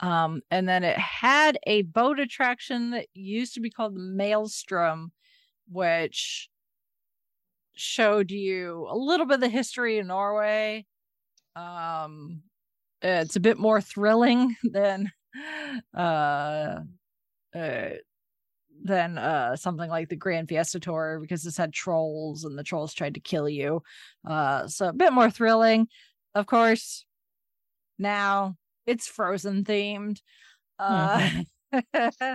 Um, 0.00 0.42
and 0.50 0.68
then 0.68 0.84
it 0.84 0.96
had 0.96 1.58
a 1.66 1.82
boat 1.82 2.20
attraction 2.20 2.90
that 2.90 3.06
used 3.14 3.54
to 3.54 3.60
be 3.60 3.70
called 3.70 3.96
the 3.96 4.00
Maelstrom, 4.00 5.12
which 5.68 6.48
showed 7.74 8.30
you 8.30 8.86
a 8.88 8.96
little 8.96 9.26
bit 9.26 9.36
of 9.36 9.40
the 9.40 9.48
history 9.48 9.98
of 9.98 10.06
Norway. 10.06 10.86
Um, 11.56 12.42
it's 13.02 13.36
a 13.36 13.40
bit 13.40 13.58
more 13.58 13.80
thrilling 13.80 14.56
than 14.62 15.10
uh, 15.96 16.80
uh 17.54 17.88
than 18.84 19.18
uh 19.18 19.56
something 19.56 19.90
like 19.90 20.08
the 20.08 20.16
Grand 20.16 20.48
Fiesta 20.48 20.78
Tour 20.78 21.18
because 21.20 21.42
this 21.42 21.56
had 21.56 21.72
trolls 21.72 22.44
and 22.44 22.56
the 22.56 22.62
trolls 22.62 22.94
tried 22.94 23.14
to 23.14 23.20
kill 23.20 23.48
you. 23.48 23.82
Uh 24.26 24.68
so 24.68 24.88
a 24.88 24.92
bit 24.92 25.12
more 25.12 25.30
thrilling. 25.30 25.88
Of 26.34 26.46
course, 26.46 27.04
now 27.98 28.56
it's 28.88 29.06
frozen 29.06 29.64
themed. 29.64 30.20
Uh 30.78 31.18
mm-hmm. 31.18 32.34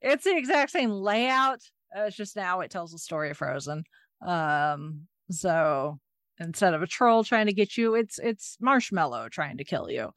it's 0.00 0.24
the 0.24 0.36
exact 0.36 0.70
same 0.70 0.90
layout. 0.90 1.60
Uh, 1.96 2.02
it's 2.04 2.16
just 2.16 2.36
now 2.36 2.60
it 2.60 2.70
tells 2.70 2.92
the 2.92 2.98
story 2.98 3.30
of 3.30 3.36
Frozen. 3.36 3.84
Um 4.24 5.06
so 5.30 5.98
instead 6.38 6.74
of 6.74 6.82
a 6.82 6.86
troll 6.86 7.24
trying 7.24 7.46
to 7.46 7.52
get 7.52 7.76
you, 7.76 7.94
it's 7.94 8.18
it's 8.18 8.56
marshmallow 8.60 9.28
trying 9.28 9.58
to 9.58 9.64
kill 9.64 9.90
you. 9.90 10.12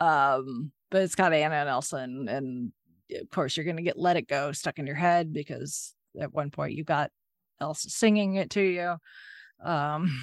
Um 0.00 0.72
but 0.90 1.02
it's 1.02 1.16
got 1.16 1.32
Anna 1.32 1.56
and 1.56 1.68
Elsa 1.68 1.96
and, 1.96 2.28
and 2.28 2.72
of 3.12 3.30
course, 3.30 3.56
you're 3.56 3.64
going 3.64 3.76
to 3.76 3.82
get 3.82 3.98
Let 3.98 4.16
It 4.16 4.28
Go 4.28 4.52
stuck 4.52 4.78
in 4.78 4.86
your 4.86 4.96
head 4.96 5.32
because 5.32 5.94
at 6.20 6.32
one 6.32 6.50
point 6.50 6.74
you 6.74 6.84
got 6.84 7.10
Elsa 7.60 7.90
singing 7.90 8.36
it 8.36 8.50
to 8.50 8.60
you. 8.60 8.96
Um, 9.64 10.20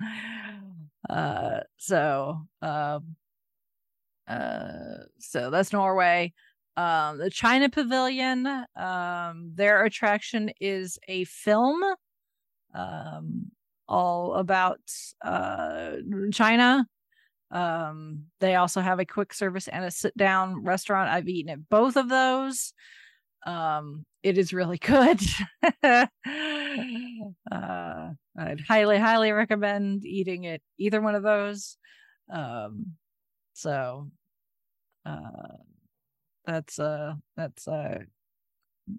uh, 1.10 1.60
so, 1.76 2.46
um, 2.60 3.16
uh, 4.32 5.04
so 5.18 5.50
that's 5.50 5.72
Norway. 5.72 6.32
Um, 6.76 7.18
the 7.18 7.30
China 7.30 7.68
Pavilion, 7.68 8.46
um, 8.76 9.52
their 9.54 9.84
attraction 9.84 10.50
is 10.60 10.98
a 11.06 11.24
film, 11.24 11.82
um, 12.74 13.50
all 13.88 14.34
about 14.34 14.80
uh 15.22 15.96
China. 16.32 16.86
Um, 17.50 18.24
they 18.40 18.54
also 18.54 18.80
have 18.80 18.98
a 18.98 19.04
quick 19.04 19.34
service 19.34 19.68
and 19.68 19.84
a 19.84 19.90
sit 19.90 20.16
down 20.16 20.64
restaurant. 20.64 21.10
I've 21.10 21.28
eaten 21.28 21.52
at 21.52 21.68
both 21.68 21.96
of 21.96 22.08
those. 22.08 22.72
Um, 23.44 24.06
it 24.22 24.38
is 24.38 24.54
really 24.54 24.78
good. 24.78 25.20
uh, 25.82 26.06
I'd 27.50 28.60
highly, 28.66 28.98
highly 28.98 29.32
recommend 29.32 30.06
eating 30.06 30.46
at 30.46 30.62
either 30.78 31.02
one 31.02 31.14
of 31.14 31.22
those. 31.22 31.76
Um, 32.32 32.92
so 33.52 34.10
uh 35.04 35.56
that's 36.44 36.78
uh 36.78 37.14
that's 37.36 37.68
uh 37.68 38.00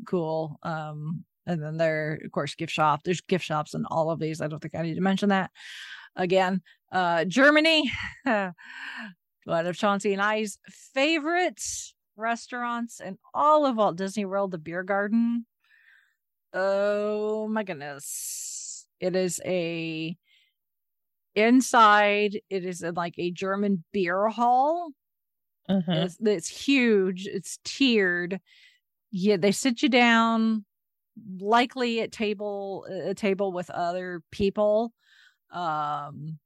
cool. 0.07 0.57
Um 0.63 1.25
and 1.45 1.61
then 1.61 1.77
there 1.77 2.19
of 2.23 2.31
course 2.31 2.55
gift 2.55 2.71
shop. 2.71 3.01
There's 3.03 3.21
gift 3.21 3.45
shops 3.45 3.73
in 3.73 3.85
all 3.85 4.09
of 4.09 4.19
these. 4.19 4.41
I 4.41 4.47
don't 4.47 4.59
think 4.61 4.75
i 4.75 4.81
need 4.81 4.95
to 4.95 5.01
mention 5.01 5.29
that 5.29 5.51
again. 6.15 6.61
Uh 6.91 7.25
germany. 7.25 7.91
One 8.25 9.67
of 9.67 9.75
chauncey 9.75 10.13
and 10.13 10.21
i's 10.21 10.57
favorite 10.69 11.61
restaurants 12.15 12.99
in 13.01 13.17
all 13.33 13.65
of 13.65 13.75
walt 13.75 13.97
disney 13.97 14.25
world 14.25 14.51
the 14.51 14.57
beer 14.57 14.83
garden. 14.83 15.45
Oh 16.53 17.47
my 17.47 17.63
goodness. 17.63 18.87
It 18.99 19.15
is 19.15 19.41
a 19.43 20.15
inside 21.35 22.39
it 22.49 22.63
is 22.63 22.83
in 22.83 22.93
like 22.93 23.15
a 23.17 23.31
german 23.31 23.83
beer 23.91 24.27
hall 24.29 24.91
Mhm. 25.69 25.83
it's, 26.05 26.17
it's 26.21 26.47
huge 26.49 27.25
it's 27.27 27.57
tiered 27.63 28.39
yeah 29.11 29.37
they 29.37 29.51
sit 29.51 29.81
you 29.83 29.89
down 29.89 30.65
likely 31.39 32.01
at 32.01 32.11
table 32.11 32.85
a 32.89 33.13
table 33.15 33.51
with 33.53 33.69
other 33.71 34.21
people 34.31 34.93
um 35.51 36.39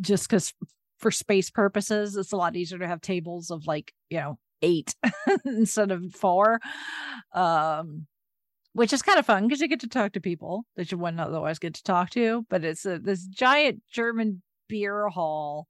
just 0.00 0.28
because 0.28 0.52
for 0.98 1.10
space 1.10 1.50
purposes 1.50 2.16
it's 2.16 2.32
a 2.32 2.36
lot 2.36 2.56
easier 2.56 2.78
to 2.78 2.86
have 2.86 3.00
tables 3.00 3.50
of 3.50 3.66
like 3.66 3.92
you 4.10 4.18
know 4.18 4.38
eight 4.62 4.94
instead 5.44 5.90
of 5.90 6.12
four 6.14 6.60
um 7.34 8.06
which 8.74 8.92
is 8.92 9.02
kind 9.02 9.18
of 9.18 9.26
fun 9.26 9.44
because 9.46 9.60
you 9.60 9.68
get 9.68 9.80
to 9.80 9.88
talk 9.88 10.12
to 10.12 10.20
people 10.20 10.64
that 10.76 10.92
you 10.92 10.98
wouldn't 10.98 11.20
otherwise 11.20 11.58
get 11.58 11.74
to 11.74 11.82
talk 11.84 12.10
to 12.10 12.46
but 12.50 12.64
it's 12.64 12.86
a, 12.86 12.98
this 12.98 13.26
giant 13.26 13.82
german 13.92 14.42
beer 14.68 15.08
hall 15.08 15.68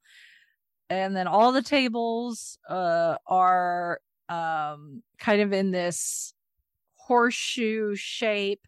and 0.92 1.16
then 1.16 1.26
all 1.26 1.52
the 1.52 1.62
tables 1.62 2.58
uh 2.68 3.16
are 3.26 4.00
um 4.28 5.02
kind 5.18 5.40
of 5.42 5.52
in 5.52 5.70
this 5.70 6.34
horseshoe 6.96 7.94
shape 7.94 8.66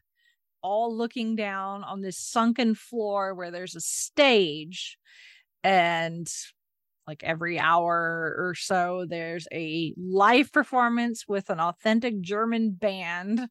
all 0.64 0.96
looking 0.96 1.36
down 1.36 1.84
on 1.84 2.00
this 2.00 2.18
sunken 2.18 2.74
floor 2.74 3.34
where 3.34 3.50
there's 3.50 3.76
a 3.76 3.80
stage. 3.80 4.96
And 5.62 6.26
like 7.06 7.22
every 7.22 7.58
hour 7.58 8.34
or 8.38 8.54
so 8.54 9.04
there's 9.06 9.46
a 9.52 9.92
live 9.98 10.50
performance 10.52 11.28
with 11.28 11.50
an 11.50 11.60
authentic 11.60 12.20
german 12.22 12.70
band. 12.70 13.46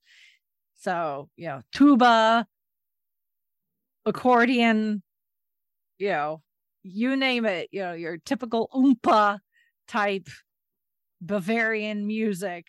So 0.77 1.29
you 1.37 1.47
know 1.47 1.61
tuba 1.71 2.47
accordion 4.05 5.01
you 5.97 6.09
know 6.09 6.41
you 6.83 7.15
name 7.15 7.45
it, 7.45 7.69
you 7.71 7.81
know, 7.81 7.93
your 7.93 8.17
typical 8.17 8.69
oompa 8.73 9.39
type 9.87 10.29
Bavarian 11.21 12.05
music. 12.07 12.67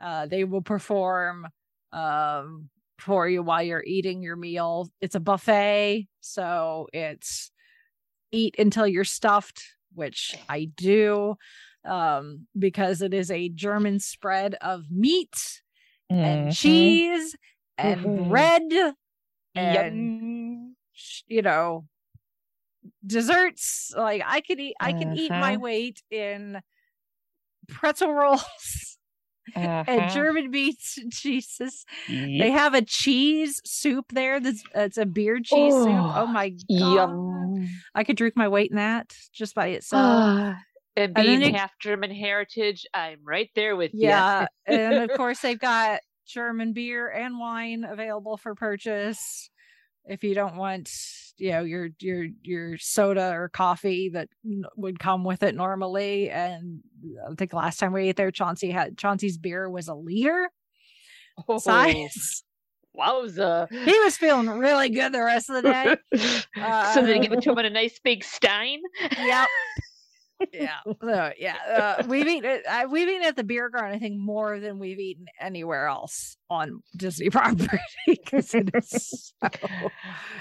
Uh, 0.00 0.26
they 0.26 0.44
will 0.44 0.62
perform 0.62 1.48
um, 1.92 2.70
for 2.98 3.28
you 3.28 3.42
while 3.42 3.62
you're 3.62 3.84
eating 3.86 4.22
your 4.22 4.36
meal. 4.36 4.88
It's 5.00 5.14
a 5.14 5.20
buffet, 5.20 6.08
so 6.20 6.88
it's 6.92 7.50
eat 8.32 8.56
until 8.58 8.86
you're 8.86 9.04
stuffed, 9.04 9.62
which 9.94 10.36
I 10.48 10.66
do 10.76 11.36
um, 11.84 12.46
because 12.58 13.02
it 13.02 13.14
is 13.14 13.30
a 13.30 13.48
German 13.50 14.00
spread 14.00 14.54
of 14.56 14.90
meat 14.90 15.62
and 16.22 16.50
Mhm. 16.50 16.50
cheese 16.50 17.36
and 17.78 18.14
Mhm. 18.14 18.14
bread 18.14 18.62
and 19.54 20.12
Yum. 20.14 20.76
you 21.26 21.42
know 21.42 21.86
desserts 23.08 23.92
like 23.96 24.22
i 24.26 24.40
could 24.42 24.60
eat 24.60 24.76
i 24.80 24.92
can 24.92 25.12
eat 25.16 25.34
my 25.36 25.54
Uh-huh. 25.54 25.60
weight 25.60 26.02
in 26.12 26.60
pretzel 27.68 28.12
rolls 28.14 28.98
and 29.86 30.00
Uh-huh. 30.00 30.10
german 30.10 30.50
meats 30.50 30.98
and 30.98 31.12
cheeses 31.12 31.84
they 32.38 32.50
have 32.50 32.74
a 32.74 32.82
cheese 32.82 33.60
soup 33.64 34.06
there 34.12 34.40
that's 34.40 34.62
it's 34.74 34.98
a 34.98 35.06
beer 35.06 35.40
cheese 35.40 35.76
soup 35.76 36.06
oh 36.14 36.26
Oh, 36.26 36.26
my 36.26 36.50
god 36.50 36.60
Yum. 36.68 37.68
i 37.94 38.04
could 38.04 38.16
drink 38.16 38.36
my 38.36 38.48
weight 38.48 38.70
in 38.70 38.76
that 38.76 39.14
just 39.32 39.54
by 39.54 39.68
itself 39.68 40.24
and 40.96 41.14
being 41.14 41.42
it- 41.42 41.54
half 41.54 41.78
German 41.78 42.10
heritage, 42.10 42.84
I'm 42.92 43.20
right 43.24 43.50
there 43.54 43.76
with 43.76 43.92
you. 44.02 44.08
yeah 44.08 44.48
and 44.66 44.98
of 44.98 45.12
course 45.16 45.40
they've 45.40 45.58
got 45.58 46.00
german 46.26 46.72
beer 46.72 47.08
and 47.08 47.38
wine 47.38 47.84
available 47.84 48.36
for 48.36 48.54
purchase 48.54 49.48
if 50.04 50.24
you 50.24 50.34
don't 50.34 50.56
want 50.56 50.90
you 51.38 51.50
know 51.52 51.62
your 51.62 51.88
your 52.00 52.26
your 52.42 52.78
soda 52.78 53.30
or 53.32 53.48
coffee 53.48 54.08
that 54.10 54.28
would 54.76 54.98
come 54.98 55.24
with 55.24 55.42
it 55.42 55.54
normally 55.54 56.30
and 56.30 56.80
i 57.30 57.34
think 57.34 57.52
last 57.52 57.78
time 57.78 57.92
we 57.92 58.08
ate 58.08 58.16
there 58.16 58.30
chauncey 58.30 58.70
had 58.70 58.98
chauncey's 58.98 59.38
beer 59.38 59.68
was 59.70 59.88
a 59.88 59.94
liter 59.94 60.50
Oh, 61.48 61.58
size 61.58 62.42
wowza. 62.98 63.68
he 63.70 63.98
was 64.00 64.16
feeling 64.16 64.48
really 64.48 64.88
good 64.88 65.12
the 65.12 65.22
rest 65.22 65.48
of 65.50 65.62
the 65.62 65.70
day 65.70 65.96
so 66.94 67.02
they 67.02 67.20
give 67.20 67.32
it 67.32 67.42
to 67.42 67.50
Uh, 67.50 67.52
him 67.52 67.58
in 67.60 67.66
a 67.66 67.70
nice 67.70 67.98
big 68.00 68.24
stein. 68.24 68.80
yep 69.24 69.48
yeah 70.52 70.78
so 71.02 71.32
yeah 71.38 71.56
uh, 71.98 72.02
we've 72.08 72.26
eaten 72.26 72.60
uh, 72.68 72.86
we've 72.90 73.08
eaten 73.08 73.22
at 73.26 73.36
the 73.36 73.44
beer 73.44 73.68
garden 73.68 73.94
i 73.94 73.98
think 73.98 74.16
more 74.18 74.60
than 74.60 74.78
we've 74.78 74.98
eaten 75.00 75.26
anywhere 75.40 75.86
else 75.86 76.36
on 76.50 76.82
disney 76.96 77.28
property 77.30 77.78
'cause 78.26 78.54
it 78.54 78.70
is 78.74 79.32
so 79.42 79.92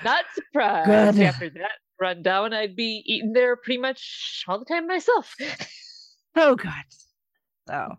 Not 0.03 0.25
surprised. 0.33 1.17
Good. 1.17 1.25
After 1.25 1.49
that 1.49 1.71
rundown, 1.99 2.53
I'd 2.53 2.75
be 2.75 3.01
eating 3.05 3.33
there 3.33 3.55
pretty 3.55 3.79
much 3.79 4.43
all 4.47 4.59
the 4.59 4.65
time 4.65 4.87
myself. 4.87 5.33
Oh 6.35 6.55
god. 6.55 6.83
So 7.67 7.95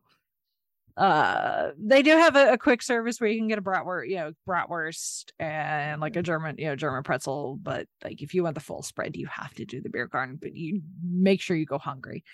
uh 0.99 1.71
they 1.79 2.03
do 2.03 2.11
have 2.11 2.37
a, 2.37 2.53
a 2.55 2.59
quick 2.59 2.83
service 2.83 3.21
where 3.21 3.31
you 3.31 3.39
can 3.39 3.49
get 3.49 3.59
a 3.59 3.63
bratwurst, 3.63 4.09
you 4.09 4.17
know, 4.17 4.33
bratwurst 4.49 5.31
and 5.39 6.01
like 6.01 6.17
a 6.17 6.23
German, 6.23 6.57
you 6.59 6.67
know, 6.67 6.77
German 6.77 7.03
pretzel. 7.05 7.59
But 7.63 7.87
like 8.05 8.21
if 8.23 8.35
you 8.35 8.43
want 8.43 8.55
the 8.55 8.61
full 8.61 8.83
spread, 8.83 9.17
you 9.17 9.27
have 9.29 9.55
to 9.55 9.65
do 9.65 9.81
the 9.81 9.91
beer 9.91 10.09
garden, 10.09 10.39
but 10.41 10.55
you 10.55 10.83
make 11.03 11.41
sure 11.41 11.57
you 11.57 11.67
go 11.67 11.79
hungry. 11.79 12.25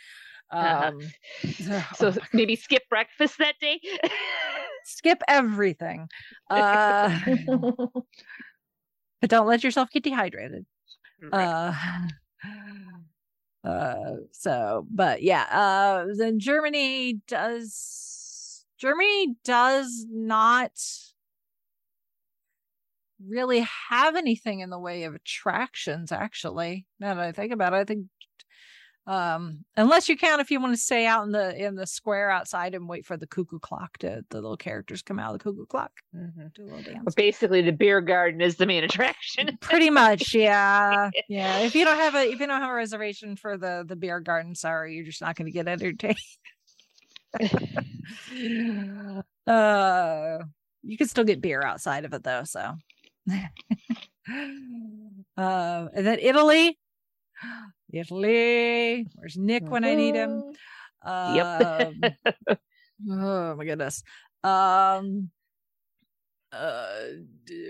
Uh-huh. 0.50 0.92
Um 0.92 1.00
oh 1.70 1.86
So 1.94 2.10
my 2.10 2.16
maybe 2.32 2.56
skip 2.56 2.82
breakfast 2.88 3.38
that 3.38 3.54
day. 3.60 3.80
skip 4.84 5.22
everything. 5.28 6.08
Uh 6.50 7.18
but 9.20 9.30
don't 9.30 9.46
let 9.46 9.64
yourself 9.64 9.90
get 9.90 10.02
dehydrated. 10.04 10.66
Right. 11.32 11.48
uh 11.48 12.08
uh 13.68 14.16
so 14.32 14.86
but 14.90 15.22
yeah 15.22 15.44
uh 15.44 16.06
then 16.18 16.38
germany 16.38 17.14
does 17.26 18.13
germany 18.78 19.36
does 19.44 20.06
not 20.10 20.72
really 23.26 23.60
have 23.88 24.16
anything 24.16 24.60
in 24.60 24.70
the 24.70 24.78
way 24.78 25.04
of 25.04 25.14
attractions 25.14 26.12
actually 26.12 26.86
now 26.98 27.14
that 27.14 27.24
i 27.24 27.32
think 27.32 27.52
about 27.52 27.72
it 27.72 27.76
i 27.76 27.84
think 27.84 28.06
um 29.06 29.64
unless 29.76 30.08
you 30.08 30.16
count 30.16 30.40
if 30.40 30.50
you 30.50 30.58
want 30.58 30.72
to 30.72 30.80
stay 30.80 31.06
out 31.06 31.24
in 31.24 31.30
the 31.32 31.54
in 31.62 31.74
the 31.74 31.86
square 31.86 32.30
outside 32.30 32.74
and 32.74 32.88
wait 32.88 33.04
for 33.06 33.16
the 33.16 33.26
cuckoo 33.26 33.58
clock 33.58 33.96
to 33.98 34.24
the 34.30 34.36
little 34.40 34.56
characters 34.56 35.02
come 35.02 35.18
out 35.18 35.34
of 35.34 35.38
the 35.38 35.44
cuckoo 35.44 35.66
clock 35.66 35.92
Mhm. 36.14 36.52
do 36.54 36.62
a 36.62 36.64
little 36.64 36.82
dance 36.82 37.02
But 37.04 37.14
basically, 37.14 37.60
the 37.60 37.72
beer 37.72 38.00
garden 38.00 38.40
is 38.40 38.56
the 38.56 38.64
main 38.66 38.82
attraction. 38.82 39.56
pretty 39.60 39.90
much 39.90 40.34
yeah 40.34 41.10
yeah 41.28 41.58
if 41.60 41.74
you 41.74 41.84
don't 41.84 41.98
have 41.98 42.14
a 42.14 42.30
if 42.30 42.40
you 42.40 42.46
don't 42.46 42.60
have 42.62 42.70
a 42.70 42.74
reservation 42.74 43.36
for 43.36 43.56
the 43.58 43.84
the 43.86 43.96
beer 43.96 44.20
garden 44.20 44.54
sorry 44.54 44.94
you're 44.94 45.04
just 45.04 45.20
not 45.20 45.36
going 45.36 45.46
to 45.46 45.52
get 45.52 45.68
entertained 45.68 46.16
uh 49.46 50.38
you 50.82 50.96
can 50.96 51.08
still 51.08 51.24
get 51.24 51.40
beer 51.40 51.62
outside 51.62 52.04
of 52.04 52.12
it 52.14 52.22
though 52.22 52.44
so. 52.44 52.74
Uh 55.36 55.88
and 55.94 56.06
then 56.06 56.18
italy. 56.20 56.78
Italy. 57.92 59.06
Where's 59.16 59.36
nick 59.36 59.68
when 59.68 59.84
i 59.84 59.94
need 59.94 60.14
him? 60.14 60.42
Um, 61.04 62.00
oh 63.10 63.54
my 63.56 63.64
goodness. 63.64 64.02
Um 64.42 65.30
uh 66.52 67.00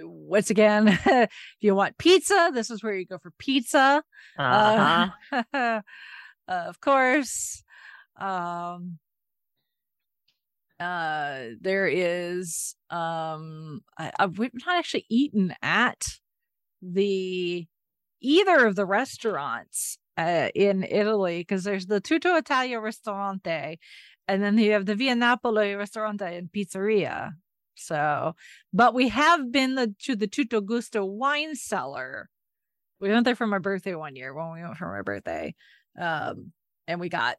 once 0.03 0.51
again 0.51 0.89
if 1.07 1.31
you 1.61 1.75
want 1.75 1.97
pizza 1.97 2.51
this 2.53 2.71
is 2.71 2.83
where 2.83 2.95
you 2.95 3.07
go 3.07 3.19
for 3.19 3.33
pizza. 3.39 4.03
Uh-huh. 4.39 5.11
uh, 5.53 5.81
of 6.49 6.81
course. 6.81 7.65
Um 8.21 8.99
uh 10.81 11.41
there 11.61 11.87
is 11.87 12.75
um 12.91 13.81
I, 13.99 14.27
we've 14.27 14.51
not 14.67 14.77
actually 14.77 15.07
eaten 15.09 15.55
at 15.63 16.05
the 16.83 17.67
either 18.21 18.67
of 18.67 18.75
the 18.77 18.87
restaurants 18.87 19.99
uh, 20.17 20.49
in 20.55 20.83
Italy 20.83 21.41
because 21.41 21.65
there's 21.65 21.87
the 21.87 22.01
Tutto 22.01 22.37
Italia 22.37 22.81
Ristorante 22.81 23.79
and 24.27 24.43
then 24.43 24.57
you 24.59 24.73
have 24.73 24.87
the 24.87 24.95
Via 24.95 25.15
Napoli 25.15 25.75
Ristorante 25.75 26.25
and 26.37 26.51
Pizzeria. 26.51 27.33
So, 27.75 28.35
but 28.73 28.95
we 28.95 29.09
have 29.09 29.51
been 29.53 29.75
the, 29.75 29.95
to 30.05 30.17
the 30.17 30.27
Tutto 30.27 30.61
Gusto 30.61 31.05
wine 31.05 31.57
cellar. 31.57 32.31
We 33.01 33.11
went 33.11 33.25
there 33.25 33.35
for 33.35 33.47
my 33.47 33.59
birthday 33.59 33.95
one 33.95 34.17
year 34.17 34.33
when 34.33 34.53
we 34.53 34.63
went 34.63 34.77
for 34.79 34.95
my 34.95 35.03
birthday. 35.03 35.55
Um, 36.01 36.53
and 36.87 37.01
we 37.01 37.09
got 37.09 37.39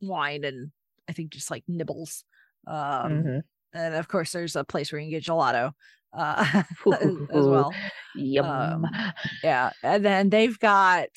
wine 0.00 0.44
and 0.44 0.72
I 1.08 1.12
think 1.12 1.30
just 1.32 1.50
like 1.50 1.64
nibbles. 1.68 2.24
Um, 2.66 3.12
Mhm. 3.24 3.42
and 3.72 3.94
of 3.94 4.08
course 4.08 4.32
there's 4.32 4.56
a 4.56 4.64
place 4.64 4.90
where 4.92 5.00
you 5.00 5.06
can 5.06 5.18
get 5.20 5.24
gelato 5.24 5.72
uh 6.12 6.62
as 7.32 7.46
well. 7.46 7.72
Yum. 8.14 8.46
Um, 8.46 8.86
Yeah. 9.42 9.70
And 9.82 10.04
then 10.04 10.30
they've 10.30 10.58
got 10.58 11.08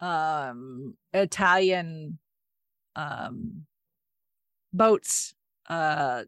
um 0.00 0.96
Italian 1.12 2.18
um 2.96 3.66
boats 4.72 5.34
uh 5.68 6.24
the 6.24 6.26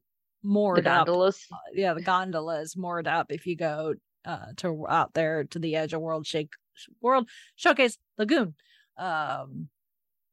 moored 0.48 0.86
up. 0.86 1.06
gondolas. 1.06 1.46
Uh, 1.52 1.56
Yeah, 1.74 1.94
the 1.94 2.02
gondolas 2.02 2.76
moored 2.76 3.06
up 3.06 3.30
if 3.32 3.46
you 3.46 3.56
go 3.56 3.94
uh 4.24 4.46
to 4.58 4.86
out 4.88 5.14
there 5.14 5.44
to 5.44 5.58
the 5.58 5.76
edge 5.76 5.92
of 5.92 6.00
World 6.00 6.26
Shake 6.26 6.52
World 7.00 7.28
Showcase 7.56 7.98
Lagoon. 8.18 8.54
Um 8.96 9.68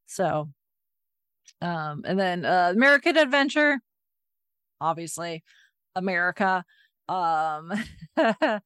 so 0.05 0.49
um 1.61 2.03
and 2.05 2.19
then 2.19 2.45
uh 2.45 2.71
American 2.75 3.17
Adventure 3.17 3.79
obviously 4.81 5.43
America. 5.95 6.63
Um 7.09 7.71
uh 8.17 8.59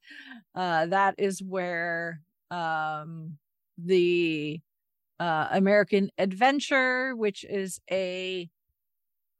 that 0.54 1.14
is 1.18 1.42
where 1.42 2.20
um 2.50 3.38
the 3.78 4.60
uh 5.20 5.48
American 5.52 6.10
Adventure 6.18 7.16
which 7.16 7.44
is 7.44 7.80
a 7.90 8.50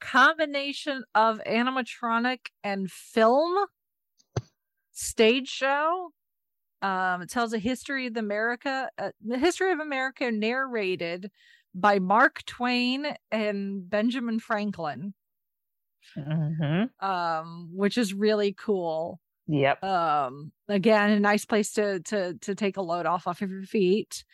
combination 0.01 1.05
of 1.15 1.41
animatronic 1.47 2.49
and 2.65 2.91
film 2.91 3.67
stage 4.93 5.49
show. 5.49 6.11
Um 6.83 7.23
it 7.23 7.31
tells 7.31 7.53
a 7.53 7.59
history 7.59 8.07
of 8.07 8.17
America 8.17 8.91
uh, 8.99 9.11
the 9.25 9.39
history 9.39 9.73
of 9.73 9.81
America 9.81 10.31
narrated 10.33 11.31
by 11.75 11.99
Mark 11.99 12.45
Twain 12.47 13.17
and 13.31 13.89
Benjamin 13.89 14.39
Franklin 14.41 15.15
Mhm. 16.17 16.91
um 17.01 17.71
which 17.75 17.99
is 17.99 18.15
really 18.15 18.53
cool 18.53 19.21
Yep. 19.47 19.83
um 19.83 20.53
again 20.69 21.11
a 21.11 21.21
nice 21.21 21.45
place 21.45 21.73
to 21.73 22.01
to 22.03 22.35
to 22.41 22.55
take 22.55 22.77
a 22.77 22.83
load 22.83 23.07
off 23.07 23.27
off 23.27 23.43
of 23.43 23.51
your 23.51 23.65
feet 23.65 24.25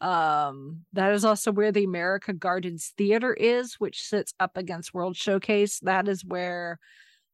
um 0.00 0.84
that 0.92 1.12
is 1.12 1.24
also 1.24 1.52
where 1.52 1.72
the 1.72 1.84
america 1.84 2.32
gardens 2.32 2.92
theater 2.98 3.34
is 3.34 3.76
which 3.80 4.02
sits 4.02 4.34
up 4.40 4.56
against 4.56 4.94
world 4.94 5.16
showcase 5.16 5.80
that 5.80 6.08
is 6.08 6.24
where 6.24 6.78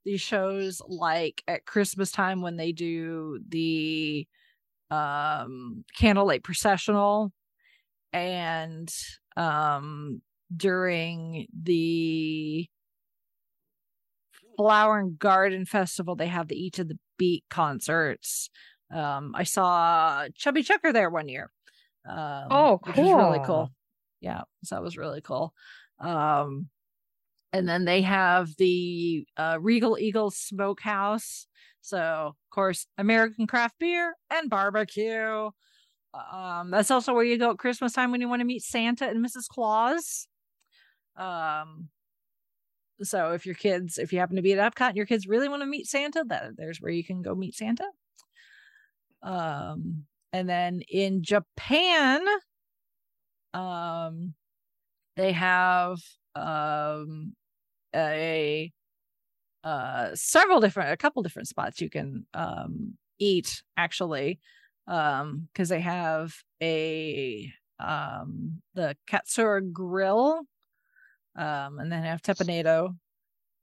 these 0.04 0.20
shows 0.22 0.82
like 0.88 1.42
at 1.48 1.66
christmas 1.66 2.12
time 2.12 2.42
when 2.42 2.56
they 2.56 2.72
do 2.72 3.40
the 3.48 4.26
um 4.90 5.84
candlelight 5.96 6.44
processional 6.44 7.32
and 8.12 8.94
um 9.36 10.22
during 10.56 11.46
the 11.52 12.68
flower 14.56 14.98
and 14.98 15.18
garden 15.18 15.64
festival 15.64 16.14
they 16.16 16.26
have 16.28 16.48
the 16.48 16.56
eat 16.56 16.74
to 16.74 16.84
the 16.84 16.98
beat 17.18 17.44
concerts. 17.50 18.50
Um 18.90 19.34
i 19.34 19.42
saw 19.44 20.28
chubby 20.34 20.62
checker 20.62 20.92
there 20.92 21.10
one 21.10 21.28
year 21.28 21.50
um 22.08 22.50
Oh, 22.50 22.80
was 22.96 23.14
really 23.14 23.40
cool. 23.40 23.68
cool. 23.68 23.72
Yeah 24.20 24.42
so 24.64 24.76
that 24.76 24.82
was 24.82 24.96
really 24.98 25.20
cool. 25.22 25.54
Um 26.00 26.68
and 27.52 27.68
then 27.68 27.84
they 27.84 28.02
have 28.02 28.56
the 28.58 29.26
uh, 29.36 29.58
regal 29.60 29.98
eagle 29.98 30.30
smokehouse. 30.30 31.46
So 31.82 31.98
of 32.00 32.36
course 32.50 32.86
american 32.98 33.46
craft 33.46 33.78
beer 33.78 34.16
and 34.30 34.50
barbecue 34.50 35.50
um 36.32 36.70
that's 36.70 36.90
also 36.90 37.12
where 37.12 37.24
you 37.24 37.38
go 37.38 37.50
at 37.50 37.58
christmas 37.58 37.92
time 37.92 38.10
when 38.10 38.20
you 38.20 38.28
want 38.28 38.40
to 38.40 38.46
meet 38.46 38.62
santa 38.62 39.08
and 39.08 39.24
mrs 39.24 39.48
claus 39.48 40.28
um 41.16 41.88
so 43.02 43.32
if 43.32 43.44
your 43.44 43.54
kids, 43.54 43.98
if 43.98 44.12
you 44.12 44.18
happen 44.18 44.36
to 44.36 44.42
be 44.42 44.52
at 44.52 44.74
Epcot 44.74 44.88
and 44.88 44.96
your 44.96 45.06
kids 45.06 45.26
really 45.26 45.48
want 45.48 45.62
to 45.62 45.66
meet 45.66 45.86
Santa, 45.86 46.24
that 46.28 46.56
there's 46.56 46.80
where 46.80 46.92
you 46.92 47.04
can 47.04 47.22
go 47.22 47.34
meet 47.34 47.54
Santa. 47.54 47.88
Um, 49.22 50.04
and 50.32 50.48
then 50.48 50.82
in 50.88 51.22
Japan, 51.22 52.20
um, 53.52 54.34
they 55.16 55.32
have 55.32 55.98
um 56.36 57.34
a 57.94 58.72
uh 59.62 60.10
several 60.14 60.60
different 60.60 60.92
a 60.92 60.96
couple 60.96 61.22
different 61.22 61.46
spots 61.46 61.80
you 61.80 61.88
can 61.88 62.26
um 62.34 62.94
eat 63.20 63.62
actually 63.76 64.40
um 64.86 65.48
because 65.52 65.68
they 65.68 65.80
have 65.80 66.34
a 66.62 67.52
um 67.80 68.60
the 68.74 68.96
katsura 69.08 69.60
grill 69.72 70.42
um 71.36 71.78
and 71.78 71.90
then 71.90 72.02
have 72.02 72.22
Teppan 72.22 72.50
Edo 72.50 72.94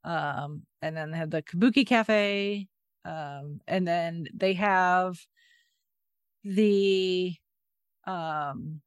um 0.03 0.63
and 0.81 0.97
then 0.97 1.11
they 1.11 1.17
have 1.17 1.29
the 1.29 1.43
kabuki 1.43 1.85
cafe 1.85 2.67
um 3.05 3.61
and 3.67 3.87
then 3.87 4.27
they 4.33 4.53
have 4.53 5.17
the 6.43 7.35
um 8.05 8.81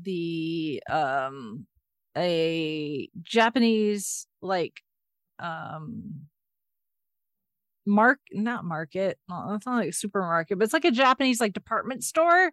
the 0.00 0.82
um 0.88 1.66
a 2.16 3.08
japanese 3.22 4.26
like 4.40 4.82
um 5.38 6.26
mark 7.86 8.20
not 8.32 8.64
market 8.64 9.18
no, 9.28 9.54
it's 9.54 9.66
not 9.66 9.76
like 9.76 9.90
a 9.90 9.92
supermarket 9.92 10.58
but 10.58 10.64
it's 10.64 10.72
like 10.72 10.84
a 10.84 10.90
japanese 10.90 11.40
like 11.40 11.52
department 11.52 12.04
store 12.04 12.52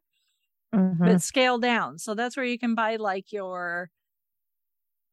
Mhm. 0.74 1.04
but 1.04 1.22
scaled 1.22 1.62
down. 1.62 1.98
So 2.00 2.14
that's 2.14 2.38
where 2.38 2.46
you 2.46 2.60
can 2.60 2.76
buy 2.76 2.96
like 2.98 3.32
your 3.32 3.90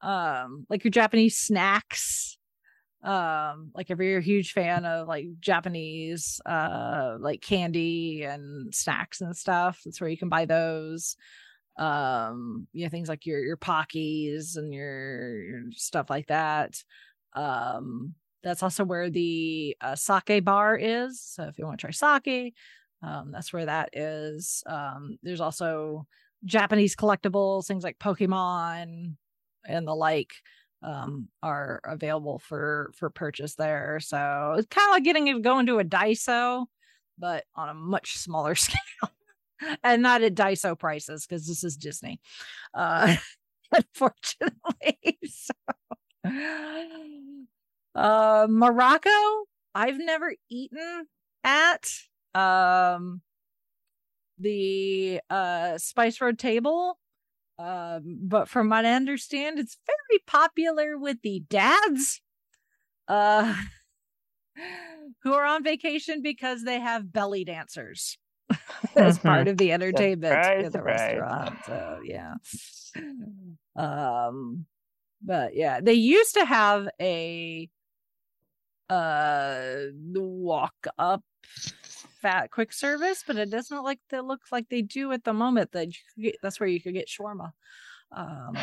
um 0.01 0.65
like 0.69 0.85
your 0.85 0.91
Japanese 0.91 1.37
snacks. 1.37 2.39
Um 3.03 3.73
like 3.75 3.91
if 3.91 3.99
you're 3.99 4.19
a 4.19 4.23
huge 4.23 4.53
fan 4.53 4.85
of 4.85 5.09
like 5.09 5.27
Japanese 5.41 6.41
uh 6.47 7.17
like 7.21 7.43
candy 7.43 8.25
and 8.25 8.75
snacks 8.75 9.21
and 9.21 9.37
stuff, 9.37 9.83
that's 9.85 10.01
where 10.01 10.11
you 10.11 10.19
can 10.19 10.29
buy 10.31 10.47
those. 10.47 11.17
Um 11.79 12.69
you 12.73 12.85
know 12.85 12.91
things 12.91 13.09
like 13.09 13.27
your 13.27 13.41
your 13.41 13.59
pockies 13.59 14.57
and 14.57 14.75
your, 14.75 15.43
your 15.43 15.63
stuff 15.73 16.11
like 16.11 16.29
that. 16.29 16.83
Um 17.35 18.15
that's 18.43 18.63
also 18.63 18.85
where 18.85 19.11
the 19.11 19.77
uh, 19.81 19.97
sake 19.97 20.45
bar 20.45 20.77
is. 20.77 21.21
So 21.21 21.45
if 21.45 21.59
you 21.59 21.67
want 21.67 21.81
to 21.81 21.91
try 21.91 22.19
sake, 22.23 22.55
um, 23.03 23.31
that's 23.33 23.53
where 23.53 23.67
that 23.67 23.91
is. 23.93 24.63
Um, 24.67 25.19
there's 25.23 25.41
also 25.41 26.07
Japanese 26.45 26.97
collectibles, 26.97 27.67
things 27.67 27.85
like 27.85 27.99
Pokemon 27.99 29.15
and 29.67 29.87
the 29.87 29.95
like, 29.95 30.33
um, 30.83 31.29
are 31.43 31.81
available 31.85 32.39
for 32.39 32.93
for 32.97 33.11
purchase 33.11 33.55
there. 33.55 33.99
So 34.01 34.55
it's 34.57 34.69
kind 34.69 34.89
of 34.89 34.93
like 34.93 35.05
getting 35.05 35.27
it 35.29 35.43
going 35.43 35.67
to 35.67 35.79
a 35.79 35.85
Daiso, 35.85 36.67
but 37.19 37.45
on 37.55 37.69
a 37.69 37.75
much 37.75 38.17
smaller 38.17 38.55
scale, 38.55 39.11
and 39.83 40.03
not 40.03 40.23
at 40.23 40.35
Daiso 40.35 40.79
prices 40.79 41.27
because 41.27 41.47
this 41.47 41.65
is 41.65 41.77
Disney, 41.77 42.21
uh, 42.75 43.17
unfortunately. 43.73 45.19
so, 45.29 45.53
uh, 47.99 48.47
Morocco, 48.49 49.11
I've 49.75 49.99
never 49.99 50.35
eaten 50.51 51.07
at 51.45 51.89
um 52.35 53.23
the 54.39 55.21
uh 55.31 55.79
spice 55.79 56.21
road 56.21 56.39
table. 56.39 56.99
Um 57.59 58.21
but 58.23 58.49
from 58.49 58.69
what 58.69 58.87
i 58.87 58.93
understand 58.93 59.59
it's 59.59 59.79
very 59.87 60.21
popular 60.27 60.97
with 60.97 61.23
the 61.23 61.41
dads 61.51 62.21
uh 63.09 63.53
who 65.25 65.33
are 65.33 65.45
on 65.45 65.65
vacation 65.65 66.23
because 66.23 66.63
they 66.63 66.79
have 66.79 67.13
belly 67.13 67.45
dancers 67.45 68.17
as 68.97 69.19
part 69.19 69.49
of 69.49 69.59
the 69.59 69.73
entertainment 69.79 70.33
Surprise, 70.33 70.67
in 70.67 70.73
the 70.73 70.79
surprise. 70.79 71.19
restaurant. 71.19 71.59
So 71.67 72.01
yeah. 72.05 72.35
Um 73.75 74.67
but 75.21 75.57
yeah 75.57 75.81
they 75.81 75.95
used 75.95 76.35
to 76.35 76.45
have 76.45 76.89
a 77.01 77.69
uh 78.91 79.87
walk 80.15 80.87
up 80.99 81.23
fat 82.21 82.51
quick 82.51 82.73
service 82.73 83.23
but 83.27 83.37
it 83.37 83.51
doesn't 83.51 83.77
look 83.77 83.85
like 83.85 84.01
that 84.11 84.25
looks 84.25 84.51
like 84.51 84.69
they 84.69 84.83
do 84.83 85.13
at 85.13 85.25
the 85.25 85.33
moment 85.33 85.73
that 85.73 85.89
get, 86.19 86.37
that's 86.43 86.59
where 86.61 86.69
you 86.69 86.81
could 86.81 86.95
get 86.95 87.09
shawarma 87.09 87.53
Um, 88.11 88.57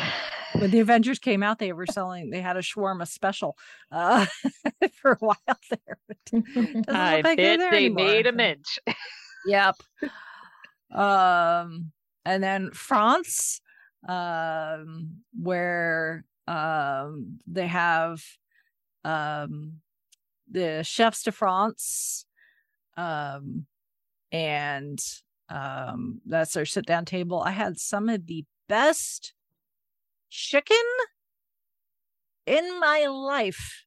when 0.58 0.70
the 0.70 0.80
Avengers 0.80 1.18
came 1.18 1.42
out, 1.42 1.58
they 1.58 1.72
were 1.72 1.86
selling. 1.86 2.30
They 2.30 2.40
had 2.40 2.56
a 2.56 2.62
shawarma 2.62 3.06
special 3.06 3.56
uh, 3.92 4.26
for 5.00 5.12
a 5.12 5.18
while 5.18 5.58
there. 5.70 5.98
I 6.88 7.20
like 7.22 7.36
bet 7.36 7.60
they 7.70 7.88
anymore. 7.88 8.04
made 8.04 8.26
a 8.26 8.32
mint. 8.32 8.66
yep. 9.46 9.76
Um, 10.90 11.92
and 12.24 12.42
then 12.42 12.70
France, 12.72 13.60
um, 14.08 15.22
where 15.38 16.24
um 16.48 17.38
they 17.46 17.66
have 17.66 18.22
um 19.04 19.80
the 20.50 20.82
chefs 20.82 21.22
de 21.22 21.32
France, 21.32 22.26
um, 22.96 23.66
and 24.32 24.98
um 25.48 26.20
that's 26.26 26.56
our 26.56 26.64
sit 26.64 26.86
down 26.86 27.04
table. 27.04 27.42
I 27.42 27.50
had 27.50 27.78
some 27.78 28.08
of 28.08 28.26
the 28.26 28.44
best 28.68 29.32
chicken 30.30 30.76
in 32.46 32.80
my 32.80 33.06
life 33.06 33.84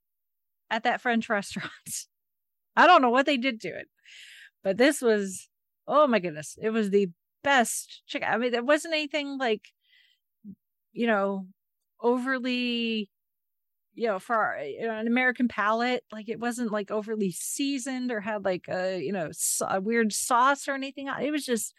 at 0.70 0.84
that 0.84 1.02
French 1.02 1.30
restaurant. 1.30 1.72
I 2.76 2.88
don't 2.88 3.02
know 3.02 3.10
what 3.10 3.26
they 3.26 3.38
did 3.38 3.60
to 3.62 3.70
it, 3.70 3.88
but 4.64 4.78
this 4.78 5.02
was, 5.02 5.48
oh 5.88 6.08
my 6.08 6.20
goodness, 6.20 6.58
it 6.62 6.70
was 6.70 6.90
the 6.90 7.08
best 7.44 8.04
chicken. 8.08 8.30
I 8.30 8.38
mean, 8.38 8.52
there 8.52 8.64
wasn't 8.64 8.94
anything 8.94 9.38
like, 9.38 9.68
you 10.94 11.08
know, 11.08 11.48
overly, 12.02 13.10
you 13.94 14.08
know, 14.08 14.20
for 14.20 14.36
our, 14.36 14.62
you 14.62 14.88
know, 14.88 14.98
an 14.98 15.08
American 15.08 15.48
palate. 15.48 16.04
Like 16.12 16.30
it 16.30 16.40
wasn't 16.40 16.72
like 16.72 16.92
overly 16.92 17.32
seasoned 17.32 18.12
or 18.12 18.22
had 18.22 18.46
like 18.46 18.68
a, 18.70 19.00
you 19.00 19.12
know, 19.12 19.32
a 19.68 19.82
weird 19.82 20.14
sauce 20.14 20.68
or 20.68 20.74
anything. 20.74 21.10
It 21.22 21.32
was 21.32 21.46
just 21.46 21.74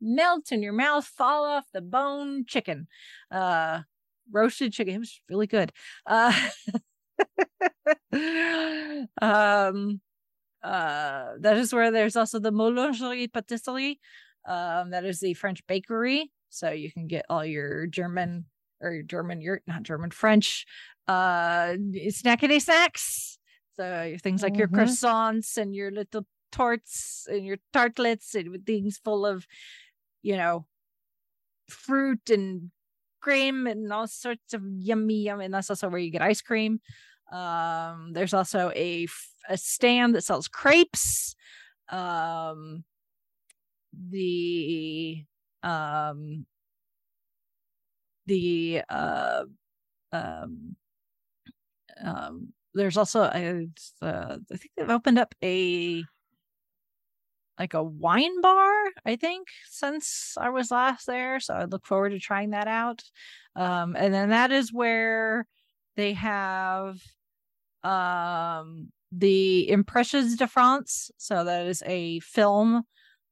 melt 0.00 0.52
in 0.52 0.62
your 0.62 0.72
mouth, 0.72 1.04
fall 1.04 1.44
off 1.44 1.66
the 1.72 1.82
bone 1.82 2.44
chicken. 2.46 2.86
Uh, 3.30 3.80
roasted 4.30 4.72
chicken. 4.72 4.94
It 4.94 4.98
was 4.98 5.20
really 5.28 5.46
good. 5.46 5.72
Uh, 6.06 6.32
um, 9.20 10.00
uh, 10.62 11.32
that 11.40 11.56
is 11.56 11.72
where 11.72 11.90
there's 11.90 12.16
also 12.16 12.38
the 12.38 12.52
Boulangerie 12.52 13.32
Patisserie. 13.32 13.98
Um, 14.46 14.90
that 14.90 15.04
is 15.04 15.20
the 15.20 15.34
French 15.34 15.66
bakery. 15.66 16.30
So 16.50 16.70
you 16.70 16.90
can 16.90 17.06
get 17.06 17.26
all 17.28 17.44
your 17.44 17.86
German 17.86 18.46
or 18.80 19.02
German, 19.02 19.42
not 19.66 19.82
German, 19.82 20.10
French, 20.10 20.64
uh, 21.08 21.74
snackety 22.10 22.60
snacks. 22.60 23.38
So 23.74 24.16
things 24.22 24.42
like 24.42 24.52
mm-hmm. 24.52 24.58
your 24.58 24.68
croissants 24.68 25.56
and 25.56 25.74
your 25.74 25.90
little 25.90 26.26
torts 26.52 27.26
and 27.30 27.46
your 27.46 27.58
tartlets 27.72 28.34
and 28.34 28.64
things 28.66 29.00
full 29.02 29.24
of, 29.24 29.46
you 30.22 30.36
know, 30.36 30.66
fruit 31.68 32.30
and 32.30 32.70
cream 33.20 33.66
and 33.66 33.92
all 33.92 34.06
sorts 34.06 34.54
of 34.54 34.62
yummy 34.78 35.22
yum 35.22 35.40
and 35.40 35.52
that's 35.52 35.70
also 35.70 35.88
where 35.88 35.98
you 35.98 36.10
get 36.10 36.22
ice 36.22 36.40
cream 36.40 36.80
um 37.32 38.12
there's 38.12 38.32
also 38.32 38.70
a 38.74 39.06
a 39.48 39.56
stand 39.56 40.14
that 40.14 40.22
sells 40.22 40.48
crepes 40.48 41.34
um 41.88 42.84
the 44.10 45.24
um 45.62 46.46
the 48.26 48.82
uh 48.88 49.42
um 50.12 50.76
um 52.04 52.52
there's 52.74 52.96
also 52.96 53.22
a, 53.22 53.66
uh, 54.02 54.36
I 54.52 54.56
think 54.56 54.70
they've 54.76 54.90
opened 54.90 55.18
up 55.18 55.34
a 55.42 56.04
like 57.58 57.74
a 57.74 57.82
wine 57.82 58.40
bar, 58.40 58.72
I 59.04 59.16
think, 59.16 59.48
since 59.68 60.36
I 60.38 60.50
was 60.50 60.70
last 60.70 61.06
there. 61.06 61.40
So 61.40 61.54
I 61.54 61.64
look 61.64 61.86
forward 61.86 62.10
to 62.10 62.20
trying 62.20 62.50
that 62.50 62.68
out. 62.68 63.02
Um, 63.56 63.96
and 63.96 64.14
then 64.14 64.30
that 64.30 64.52
is 64.52 64.72
where 64.72 65.44
they 65.96 66.12
have 66.12 67.00
um, 67.82 68.92
the 69.10 69.68
Impressions 69.68 70.36
de 70.36 70.46
France. 70.46 71.10
So 71.16 71.42
that 71.42 71.66
is 71.66 71.82
a 71.84 72.20
film 72.20 72.84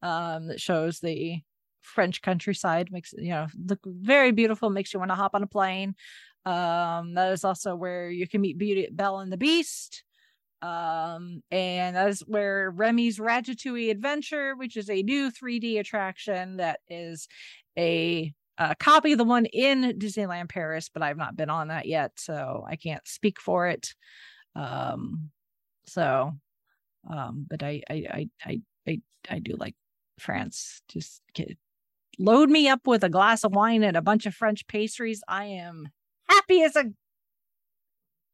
um, 0.03 0.49
that 0.49 0.61
shows 0.61 0.99
the 0.99 1.41
French 1.83 2.21
countryside, 2.21 2.91
makes 2.91 3.15
you 3.17 3.31
know 3.31 3.47
look 3.65 3.79
very 3.87 4.33
beautiful, 4.33 4.71
makes 4.71 4.93
you 4.93 4.99
want 4.99 5.13
to 5.13 5.15
hop 5.15 5.37
on 5.37 5.45
a 5.45 5.47
plane. 5.47 5.95
Um, 6.47 7.15
that 7.15 7.33
is 7.33 7.45
also 7.45 7.75
where 7.75 8.09
you 8.09 8.29
can 8.29 8.41
meet 8.41 8.57
Beauty 8.57 8.89
Belle 8.91 9.19
and 9.19 9.33
the 9.33 9.37
Beast. 9.37 10.05
Um, 10.63 11.43
and 11.51 11.97
that 11.97 12.09
is 12.09 12.21
where 12.21 12.71
Remy's 12.71 13.19
Ratatouille 13.19 13.91
Adventure, 13.91 14.55
which 14.57 14.77
is 14.77 14.89
a 14.89 15.03
new 15.03 15.31
3D 15.31 15.79
attraction 15.81 16.59
that 16.59 16.81
is 16.89 17.29
a, 17.77 18.33
a 18.59 18.75
copy 18.77 19.13
of 19.13 19.19
the 19.19 19.25
one 19.25 19.47
in 19.47 19.99
Disneyland 19.99 20.49
Paris, 20.49 20.89
but 20.93 21.03
I've 21.03 21.19
not 21.19 21.37
been 21.37 21.51
on 21.51 21.69
that 21.69 21.87
yet, 21.87 22.13
so 22.17 22.65
I 22.67 22.77
can't 22.77 23.07
speak 23.07 23.41
for 23.41 23.67
it. 23.67 23.95
Um, 24.55 25.31
so, 25.87 26.33
um, 27.11 27.47
but 27.51 27.63
I, 27.63 27.83
I, 27.91 28.29
I, 28.45 28.61
I, 28.87 29.01
I, 29.29 29.39
do 29.41 29.55
like 29.59 29.75
France. 30.19 30.81
Just 30.89 31.21
load 32.19 32.49
me 32.49 32.69
up 32.69 32.87
with 32.87 33.05
a 33.05 33.11
glass 33.11 33.45
of 33.45 33.55
wine 33.55 33.83
and 33.83 33.97
a 33.97 34.03
bunch 34.03 34.25
of 34.25 34.35
French 34.35 34.67
pastries. 34.67 35.23
I 35.29 35.45
am 35.45 35.91
happy 36.29 36.63
as 36.63 36.77
a 36.77 36.85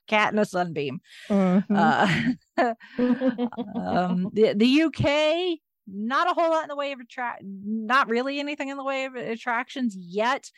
cat 0.08 0.32
in 0.32 0.38
a 0.38 0.44
sunbeam. 0.44 1.00
Mm-hmm. 1.28 1.76
Uh, 1.76 2.32
um, 3.78 4.30
the 4.34 4.54
the 4.54 4.82
UK, 4.82 5.58
not 5.86 6.30
a 6.30 6.34
whole 6.34 6.50
lot 6.50 6.64
in 6.64 6.68
the 6.68 6.76
way 6.76 6.92
of 6.92 7.00
attract, 7.00 7.42
not 7.44 8.08
really 8.08 8.38
anything 8.38 8.68
in 8.68 8.76
the 8.76 8.84
way 8.84 9.04
of 9.04 9.14
attractions 9.14 9.96
yet. 9.98 10.50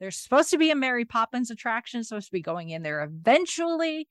There's 0.00 0.18
supposed 0.18 0.50
to 0.50 0.58
be 0.58 0.70
a 0.70 0.76
Mary 0.76 1.04
Poppins 1.04 1.50
attraction 1.50 2.02
supposed 2.02 2.26
to 2.26 2.32
be 2.32 2.42
going 2.42 2.70
in 2.70 2.82
there 2.82 3.02
eventually. 3.02 4.08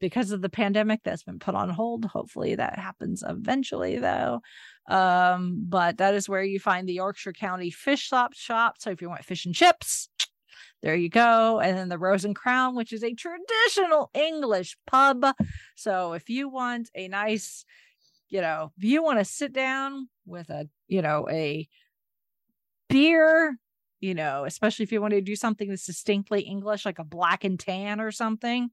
Because 0.00 0.32
of 0.32 0.42
the 0.42 0.48
pandemic 0.48 0.98
that's 1.04 1.22
been 1.22 1.38
put 1.38 1.54
on 1.54 1.70
hold. 1.70 2.04
Hopefully 2.06 2.56
that 2.56 2.76
happens 2.76 3.22
eventually 3.24 3.98
though. 3.98 4.40
Um, 4.88 5.64
but 5.68 5.98
that 5.98 6.14
is 6.14 6.28
where 6.28 6.42
you 6.42 6.58
find 6.58 6.88
the 6.88 6.94
Yorkshire 6.94 7.34
County 7.34 7.70
Fish 7.70 8.00
Shop 8.00 8.34
shop. 8.34 8.76
So 8.78 8.90
if 8.90 9.00
you 9.00 9.08
want 9.08 9.24
fish 9.24 9.44
and 9.44 9.54
chips, 9.54 10.08
there 10.82 10.96
you 10.96 11.08
go. 11.08 11.60
And 11.60 11.78
then 11.78 11.88
the 11.88 11.98
Rose 11.98 12.24
and 12.24 12.34
Crown, 12.34 12.74
which 12.74 12.92
is 12.92 13.04
a 13.04 13.14
traditional 13.14 14.10
English 14.14 14.76
pub. 14.86 15.24
So 15.76 16.12
if 16.14 16.28
you 16.28 16.48
want 16.48 16.90
a 16.94 17.08
nice, 17.08 17.64
you 18.28 18.40
know, 18.40 18.72
if 18.76 18.84
you 18.84 19.02
want 19.02 19.20
to 19.20 19.24
sit 19.24 19.52
down 19.52 20.08
with 20.26 20.50
a, 20.50 20.68
you 20.88 21.02
know, 21.02 21.28
a 21.30 21.68
beer, 22.88 23.56
you 24.00 24.14
know, 24.14 24.44
especially 24.44 24.82
if 24.82 24.90
you 24.90 25.00
want 25.00 25.14
to 25.14 25.20
do 25.20 25.36
something 25.36 25.68
that's 25.68 25.86
distinctly 25.86 26.40
English, 26.40 26.84
like 26.84 26.98
a 26.98 27.04
black 27.04 27.44
and 27.44 27.60
tan 27.60 28.00
or 28.00 28.10
something, 28.10 28.68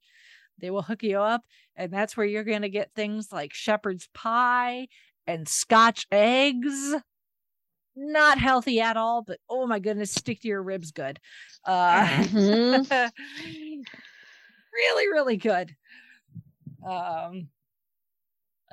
they 0.57 0.72
will 0.72 0.81
hook 0.81 1.03
you 1.03 1.19
up. 1.19 1.44
And 1.76 1.94
that's 1.94 2.18
where 2.18 2.26
you're 2.26 2.44
going 2.44 2.64
to 2.64 2.69
get 2.69 2.95
things 2.95 3.31
like 3.31 3.53
shepherd's 3.53 4.10
pie 4.14 4.88
and 5.27 5.48
scotch 5.48 6.07
eggs 6.11 6.95
not 7.99 8.39
healthy 8.39 8.80
at 8.80 8.97
all, 8.97 9.21
but 9.21 9.39
oh 9.49 9.67
my 9.67 9.80
goodness, 9.80 10.11
stick 10.11 10.41
to 10.41 10.47
your 10.47 10.63
ribs 10.63 10.91
good. 10.91 11.19
Uh, 11.65 12.05
mm-hmm. 12.05 12.93
really, 14.73 15.07
really 15.07 15.38
good. 15.38 15.76
Um, 16.88 17.49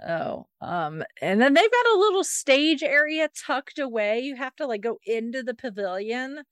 oh, 0.06 0.46
um, 0.60 1.02
and 1.20 1.40
then 1.40 1.54
they've 1.54 1.70
got 1.70 1.94
a 1.94 1.98
little 1.98 2.24
stage 2.24 2.82
area 2.82 3.28
tucked 3.46 3.78
away. 3.78 4.20
You 4.20 4.36
have 4.36 4.54
to 4.56 4.66
like 4.66 4.82
go 4.82 4.98
into 5.04 5.42
the 5.42 5.54
pavilion. 5.54 6.42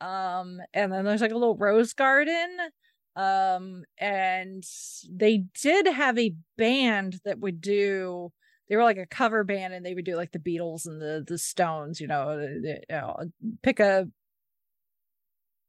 Um, 0.00 0.60
and 0.74 0.92
then 0.92 1.04
there's 1.04 1.20
like 1.20 1.32
a 1.32 1.38
little 1.38 1.56
rose 1.56 1.92
garden. 1.92 2.56
Um, 3.14 3.84
and 3.98 4.64
they 5.10 5.44
did 5.62 5.86
have 5.86 6.18
a 6.18 6.34
band 6.58 7.20
that 7.24 7.38
would 7.38 7.60
do 7.60 8.32
they 8.68 8.76
were 8.76 8.82
like 8.82 8.98
a 8.98 9.06
cover 9.06 9.44
band 9.44 9.74
and 9.74 9.84
they 9.84 9.94
would 9.94 10.04
do 10.04 10.16
like 10.16 10.32
the 10.32 10.38
Beatles 10.38 10.86
and 10.86 11.00
the 11.00 11.24
the 11.26 11.38
Stones, 11.38 12.00
you 12.00 12.06
know, 12.06 12.38
you 12.40 12.78
know 12.90 13.16
pick 13.62 13.80
a 13.80 14.08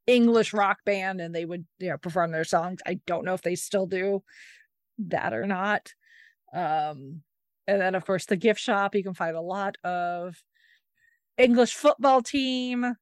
English 0.06 0.54
rock 0.54 0.78
band 0.84 1.20
and 1.20 1.34
they 1.34 1.44
would 1.44 1.66
you 1.78 1.90
know 1.90 1.98
perform 1.98 2.32
their 2.32 2.44
songs. 2.44 2.80
I 2.86 3.00
don't 3.06 3.24
know 3.24 3.34
if 3.34 3.42
they 3.42 3.54
still 3.54 3.86
do 3.86 4.22
that 4.98 5.32
or 5.32 5.46
not. 5.46 5.92
Um 6.52 7.22
and 7.66 7.80
then 7.80 7.94
of 7.94 8.06
course 8.06 8.26
the 8.26 8.36
gift 8.36 8.60
shop 8.60 8.94
you 8.94 9.04
can 9.04 9.14
find 9.14 9.36
a 9.36 9.40
lot 9.40 9.76
of 9.84 10.36
English 11.36 11.74
football 11.74 12.22
team 12.22 12.94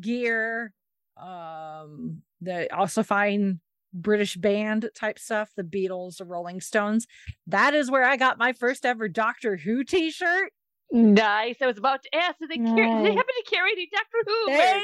gear. 0.00 0.72
Um 1.16 2.22
they 2.40 2.68
also 2.68 3.02
find 3.02 3.58
British 3.92 4.36
band 4.36 4.90
type 4.94 5.18
stuff, 5.18 5.50
the 5.56 5.62
Beatles, 5.62 6.18
the 6.18 6.24
Rolling 6.24 6.60
Stones. 6.60 7.06
That 7.46 7.74
is 7.74 7.90
where 7.90 8.04
I 8.04 8.16
got 8.16 8.38
my 8.38 8.52
first 8.52 8.84
ever 8.86 9.08
Doctor 9.08 9.56
Who 9.56 9.84
t 9.84 10.10
shirt. 10.10 10.52
Nice. 10.90 11.56
I 11.60 11.66
was 11.66 11.76
about 11.76 12.02
to 12.04 12.14
ask. 12.16 12.38
Did 12.40 12.48
they, 12.48 12.56
carry, 12.56 12.88
did 12.88 13.04
they 13.04 13.10
happen 13.14 13.34
to 13.44 13.50
carry 13.50 13.72
any 13.72 13.90
Doctor 13.92 14.16
Who? 14.26 14.46
They 14.46 14.80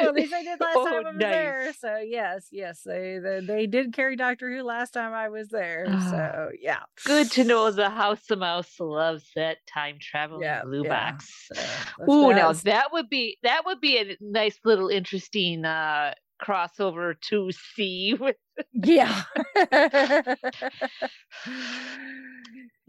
do. 0.00 0.08
At 0.08 0.14
least 0.14 0.32
I 0.32 0.42
did 0.42 0.60
last 0.60 0.74
Oh, 0.78 0.84
time 0.86 0.94
I 0.94 1.10
was 1.10 1.16
nice. 1.18 1.30
there. 1.30 1.72
So 1.74 1.96
yes, 1.98 2.46
yes, 2.50 2.80
they, 2.86 3.18
they 3.22 3.40
they 3.40 3.66
did 3.66 3.92
carry 3.92 4.16
Doctor 4.16 4.50
Who 4.50 4.62
last 4.62 4.92
time 4.92 5.12
I 5.12 5.28
was 5.28 5.48
there. 5.48 5.88
Ah. 5.90 6.10
So 6.10 6.48
yeah, 6.58 6.80
Good 7.04 7.30
to 7.32 7.44
know 7.44 7.70
the 7.70 7.90
House 7.90 8.30
of 8.30 8.38
Mouse 8.38 8.80
loves 8.80 9.30
that 9.36 9.58
time 9.66 9.96
traveling 10.00 10.42
Yeah, 10.42 10.62
blue 10.64 10.84
yeah. 10.84 11.10
box. 11.12 11.50
So, 11.52 12.10
Ooh, 12.10 12.32
now 12.32 12.52
that 12.52 12.90
would 12.92 13.10
be 13.10 13.36
that 13.42 13.66
would 13.66 13.80
be 13.80 13.98
a 13.98 14.16
nice 14.22 14.58
little 14.64 14.88
interesting 14.88 15.66
uh 15.66 16.14
crossover 16.42 17.14
to 17.28 17.50
see 17.74 18.14
with 18.20 18.36
yeah. 18.72 19.22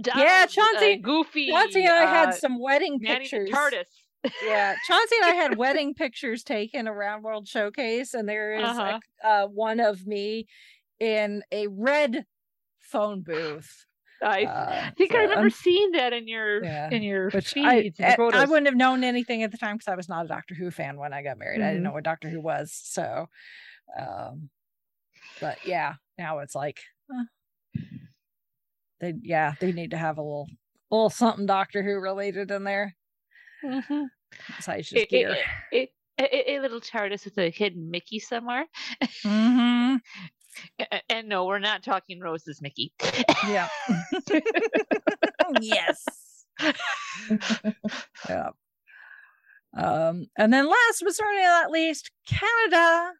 Donald, 0.01 0.49
Chauncey- 0.49 0.93
uh, 0.95 0.97
Goofy. 1.01 1.49
Chauncey 1.51 1.83
and 1.83 1.93
I 1.93 2.05
had 2.05 2.29
uh, 2.29 2.31
some 2.33 2.59
wedding 2.59 2.97
Manny 3.01 3.19
pictures. 3.21 3.49
TARDIS. 3.49 4.31
yeah, 4.45 4.75
Chauncey 4.87 5.15
and 5.21 5.31
I 5.31 5.35
had 5.35 5.57
wedding 5.63 5.93
pictures 5.93 6.43
taken 6.43 6.87
around 6.87 7.23
World 7.23 7.47
Showcase, 7.47 8.13
and 8.13 8.27
there 8.27 8.55
is 8.55 8.63
Uh-huh. 8.65 8.99
a, 9.23 9.27
uh, 9.27 9.47
one 9.47 9.79
of 9.79 10.05
me 10.05 10.47
in 10.99 11.43
a 11.51 11.67
red 11.67 12.25
phone 12.79 13.21
booth. 13.21 13.85
I 14.23 14.43
Uh, 14.45 14.91
think 14.97 15.11
I 15.11 15.15
so, 15.15 15.21
remember 15.21 15.45
um, 15.47 15.49
seeing 15.51 15.91
that 15.91 16.13
in 16.13 16.27
your 16.27 16.63
yeah, 16.63 16.89
in 16.89 17.03
your 17.03 17.29
which 17.31 17.51
feeds. 17.53 17.99
I, 17.99 18.03
and 18.05 18.21
I, 18.35 18.43
I 18.43 18.45
wouldn't 18.45 18.67
have 18.67 18.75
known 18.75 19.03
anything 19.03 19.43
at 19.43 19.51
the 19.51 19.57
time 19.57 19.75
because 19.77 19.87
I 19.91 19.95
was 19.95 20.07
not 20.09 20.25
a 20.25 20.27
Doctor 20.27 20.55
Who 20.55 20.71
fan 20.71 20.97
when 20.97 21.13
I 21.13 21.21
got 21.21 21.37
married. 21.37 21.61
I 21.61 21.67
didn't 21.69 21.81
Mhm. 21.81 21.83
know 21.85 21.91
what 21.93 22.03
Doctor 22.03 22.29
Who 22.29 22.39
was. 22.41 22.71
So, 22.73 23.27
um, 23.97 24.49
but 25.41 25.57
yeah, 25.65 25.95
now 26.17 26.39
it's 26.39 26.55
like, 26.55 26.79
huh. 27.11 27.25
they, 29.01 29.13
yeah, 29.21 29.53
they 29.59 29.71
need 29.71 29.91
to 29.91 29.97
have 29.97 30.17
a 30.17 30.21
little, 30.21 30.47
little 30.89 31.09
something 31.09 31.45
Doctor 31.45 31.83
Who 31.83 31.99
related 31.99 32.49
in 32.51 32.63
there 32.63 32.95
Mhm. 33.63 34.07
besides 34.55 34.91
A- 34.91 34.95
just 34.95 35.05
a- 35.05 35.07
gear. 35.07 35.35
a- 35.73 35.91
a- 36.19 36.51
a- 36.51 36.55
a 36.57 36.59
little 36.61 36.79
TARDIS 36.79 37.25
with 37.25 37.37
a 37.39 37.49
hidden 37.49 37.89
Mickey 37.89 38.19
somewhere. 38.19 38.65
hmm 39.23 39.95
a- 39.95 39.99
And 41.09 41.27
no, 41.29 41.45
we're 41.45 41.59
not 41.59 41.83
talking 41.83 42.19
Rose's 42.19 42.61
Mickey. 42.61 42.93
Yeah. 43.47 43.67
yes. 45.61 46.03
yeah. 48.29 48.49
Um, 49.75 50.27
and 50.37 50.53
then 50.53 50.67
last 50.67 51.01
but 51.03 51.15
certainly 51.15 51.43
not 51.43 51.71
least, 51.71 52.11
Canada, 52.27 53.13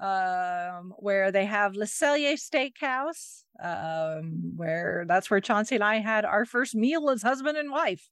um, 0.00 0.92
where 0.98 1.30
they 1.30 1.44
have 1.44 1.76
Le 1.76 1.84
Cellier 1.86 2.34
Steakhouse, 2.34 3.44
um, 3.62 4.54
where 4.56 5.04
that's 5.06 5.30
where 5.30 5.40
Chauncey 5.40 5.76
and 5.76 5.84
I 5.84 5.96
had 5.98 6.24
our 6.24 6.44
first 6.44 6.74
meal 6.74 7.10
as 7.10 7.22
husband 7.22 7.56
and 7.56 7.70
wife. 7.70 8.08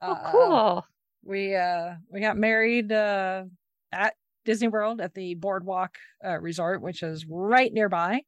Oh, 0.00 0.12
Uh, 0.12 0.30
cool. 0.30 0.86
we 1.24 1.56
uh 1.56 1.94
we 2.10 2.20
got 2.20 2.36
married 2.36 2.92
uh 2.92 3.44
at 3.90 4.14
Disney 4.44 4.68
World 4.68 5.00
at 5.00 5.14
the 5.14 5.34
Boardwalk 5.34 5.96
uh, 6.24 6.38
Resort, 6.38 6.82
which 6.82 7.02
is 7.02 7.26
right 7.28 7.72
nearby. 7.72 8.22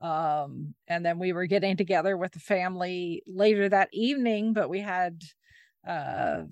Um, 0.00 0.74
and 0.88 1.06
then 1.06 1.18
we 1.18 1.32
were 1.32 1.46
getting 1.46 1.76
together 1.76 2.16
with 2.16 2.32
the 2.32 2.40
family 2.40 3.22
later 3.26 3.68
that 3.68 3.88
evening, 3.92 4.52
but 4.52 4.68
we 4.68 4.80
had 4.80 5.22
uh 5.86 6.42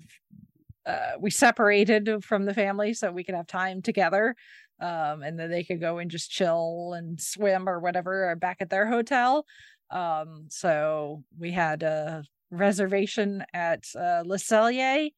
uh 0.85 1.11
we 1.19 1.29
separated 1.31 2.23
from 2.23 2.43
the 2.43 2.53
family 2.53 2.93
so 2.93 3.11
we 3.11 3.23
could 3.23 3.35
have 3.35 3.47
time 3.47 3.81
together. 3.81 4.35
Um, 4.79 5.21
and 5.21 5.39
then 5.39 5.51
they 5.51 5.63
could 5.63 5.79
go 5.79 5.99
and 5.99 6.09
just 6.09 6.31
chill 6.31 6.93
and 6.95 7.21
swim 7.21 7.69
or 7.69 7.79
whatever 7.79 8.35
back 8.35 8.57
at 8.61 8.69
their 8.69 8.87
hotel. 8.87 9.45
Um, 9.91 10.47
so 10.49 11.23
we 11.37 11.51
had 11.51 11.83
a 11.83 12.23
reservation 12.49 13.43
at 13.53 13.83
uh, 13.95 14.23
Le 14.25 14.37
Cellier 14.37 15.09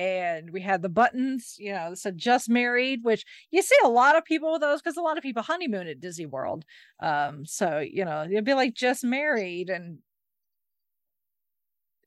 and 0.00 0.50
we 0.50 0.62
had 0.62 0.80
the 0.80 0.88
buttons, 0.88 1.56
you 1.58 1.72
know, 1.74 1.90
that 1.90 1.96
said 1.98 2.16
just 2.16 2.48
married, 2.48 3.00
which 3.04 3.26
you 3.50 3.60
see 3.60 3.76
a 3.84 3.88
lot 3.88 4.16
of 4.16 4.24
people 4.24 4.50
with 4.50 4.62
those 4.62 4.80
because 4.80 4.96
a 4.96 5.02
lot 5.02 5.18
of 5.18 5.22
people 5.22 5.42
honeymoon 5.42 5.86
at 5.86 6.00
Disney 6.00 6.24
World. 6.24 6.64
Um, 7.00 7.44
so 7.44 7.80
you 7.80 8.06
know, 8.06 8.22
you'd 8.22 8.46
be 8.46 8.54
like 8.54 8.72
just 8.72 9.04
married, 9.04 9.68
and 9.68 9.98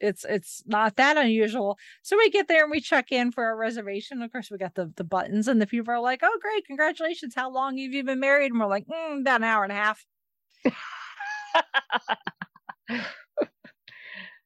it's 0.02 0.26
it's 0.28 0.64
not 0.66 0.96
that 0.96 1.18
unusual. 1.18 1.78
So 2.02 2.18
we 2.18 2.32
get 2.32 2.48
there 2.48 2.64
and 2.64 2.72
we 2.72 2.82
check 2.82 3.12
in 3.12 3.32
for 3.32 3.44
our 3.46 3.56
reservation. 3.56 4.24
Of 4.24 4.32
course, 4.32 4.50
we 4.50 4.58
got 4.58 4.74
the 4.74 4.92
the 4.96 5.04
buttons, 5.04 5.48
and 5.48 5.62
the 5.62 5.68
people 5.68 5.94
are 5.94 6.00
like, 6.02 6.22
"Oh, 6.24 6.40
great, 6.42 6.66
congratulations! 6.66 7.36
How 7.36 7.52
long 7.52 7.78
have 7.78 7.94
you 7.94 8.04
been 8.04 8.20
married?" 8.20 8.52
And 8.52 8.60
we're 8.60 8.66
like, 8.66 8.88
mm, 8.88 9.22
"About 9.22 9.42
an 9.42 9.44
hour 9.44 9.64
and 9.64 9.72
a 9.72 9.76
half." 9.76 10.04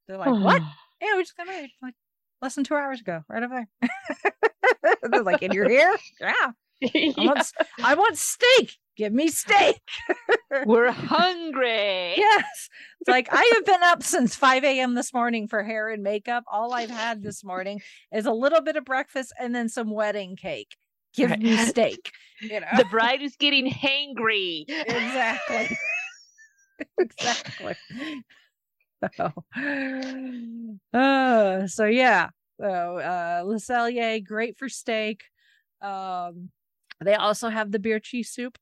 They're 0.07 0.17
like, 0.17 0.31
"What?" 0.31 0.61
Yeah, 0.99 1.15
we 1.15 1.21
just 1.21 1.37
got 1.37 1.45
married 1.45 1.69
like 1.79 1.93
less 2.41 2.55
than 2.55 2.63
two 2.63 2.75
hours 2.75 3.01
ago, 3.01 3.21
right 3.29 3.43
over 3.43 3.65
there. 3.81 4.31
They're 5.11 5.23
like, 5.23 5.41
and 5.41 5.53
you're 5.53 5.69
here? 5.69 5.95
Yeah. 6.19 6.51
I 6.83 7.13
want, 7.17 7.51
I 7.83 7.95
want 7.95 8.17
steak. 8.17 8.75
Give 8.95 9.11
me 9.13 9.27
steak. 9.29 9.79
We're 10.65 10.91
hungry. 10.91 12.13
Yes. 12.17 12.69
It's 13.01 13.07
like 13.07 13.27
I 13.31 13.51
have 13.55 13.65
been 13.65 13.83
up 13.83 14.03
since 14.03 14.35
5 14.35 14.63
a.m. 14.63 14.95
this 14.95 15.13
morning 15.13 15.47
for 15.47 15.63
hair 15.63 15.89
and 15.89 16.03
makeup. 16.03 16.43
All 16.51 16.73
I've 16.73 16.89
had 16.89 17.21
this 17.23 17.43
morning 17.43 17.81
is 18.13 18.25
a 18.25 18.31
little 18.31 18.61
bit 18.61 18.75
of 18.75 18.85
breakfast 18.85 19.33
and 19.39 19.53
then 19.53 19.69
some 19.69 19.91
wedding 19.91 20.35
cake. 20.35 20.75
Give 21.15 21.29
Right. 21.31 21.39
me 21.39 21.57
steak. 21.57 22.11
You 22.41 22.59
know? 22.59 22.67
The 22.77 22.85
bride 22.85 23.21
is 23.23 23.35
getting 23.37 23.71
hangry. 23.71 24.65
exactly. 24.67 25.77
exactly. 26.99 27.75
So, 30.93 30.99
uh, 30.99 31.67
so 31.67 31.85
yeah. 31.85 32.29
So 32.59 32.67
uh 32.97 33.43
Le 33.45 33.55
Cellier, 33.57 34.25
great 34.25 34.57
for 34.57 34.69
steak. 34.69 35.23
Um 35.81 36.49
they 37.03 37.13
also 37.13 37.49
have 37.49 37.71
the 37.71 37.79
beer 37.79 37.99
cheese 37.99 38.31
soup. 38.31 38.57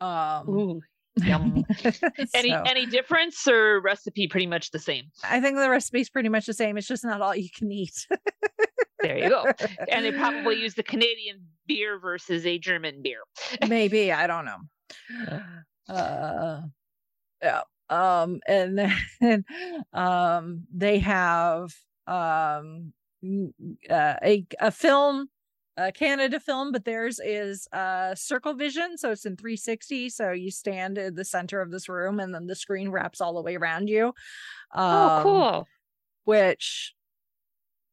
Um 0.00 0.48
Ooh, 0.50 0.80
yum. 1.16 1.64
Any 2.34 2.50
so, 2.50 2.62
any 2.66 2.86
difference 2.86 3.48
or 3.48 3.80
recipe 3.80 4.28
pretty 4.28 4.46
much 4.46 4.70
the 4.70 4.78
same? 4.78 5.04
I 5.24 5.40
think 5.40 5.56
the 5.56 5.70
recipe's 5.70 6.10
pretty 6.10 6.28
much 6.28 6.46
the 6.46 6.54
same. 6.54 6.76
It's 6.76 6.86
just 6.86 7.04
not 7.04 7.22
all 7.22 7.34
you 7.34 7.48
can 7.56 7.72
eat. 7.72 8.06
There 9.00 9.16
you 9.16 9.30
go. 9.30 9.46
And 9.88 10.04
they 10.04 10.12
probably 10.12 10.56
use 10.60 10.74
the 10.74 10.82
Canadian 10.82 11.46
beer 11.66 11.98
versus 11.98 12.44
a 12.44 12.58
German 12.58 13.00
beer. 13.02 13.20
maybe 13.68 14.12
i 14.12 14.26
don't 14.26 14.44
know 14.44 14.58
uh 15.88 16.60
yeah 17.42 17.62
um 17.90 18.40
and 18.48 18.78
then 19.20 19.44
um 19.92 20.64
they 20.74 20.98
have 20.98 21.74
um 22.06 22.92
uh, 23.90 24.14
a 24.24 24.46
a 24.60 24.70
film 24.70 25.28
a 25.76 25.92
canada 25.92 26.40
film 26.40 26.72
but 26.72 26.84
theirs 26.84 27.20
is 27.24 27.68
uh 27.72 28.14
circle 28.14 28.54
vision 28.54 28.96
so 28.96 29.10
it's 29.10 29.26
in 29.26 29.36
360 29.36 30.08
so 30.08 30.30
you 30.32 30.50
stand 30.50 30.98
in 30.98 31.14
the 31.14 31.24
center 31.24 31.60
of 31.60 31.70
this 31.70 31.88
room 31.88 32.18
and 32.20 32.34
then 32.34 32.46
the 32.46 32.54
screen 32.56 32.90
wraps 32.90 33.20
all 33.20 33.34
the 33.34 33.42
way 33.42 33.56
around 33.56 33.88
you 33.88 34.12
Oh, 34.74 35.08
um, 35.18 35.22
cool. 35.22 35.68
which 36.24 36.94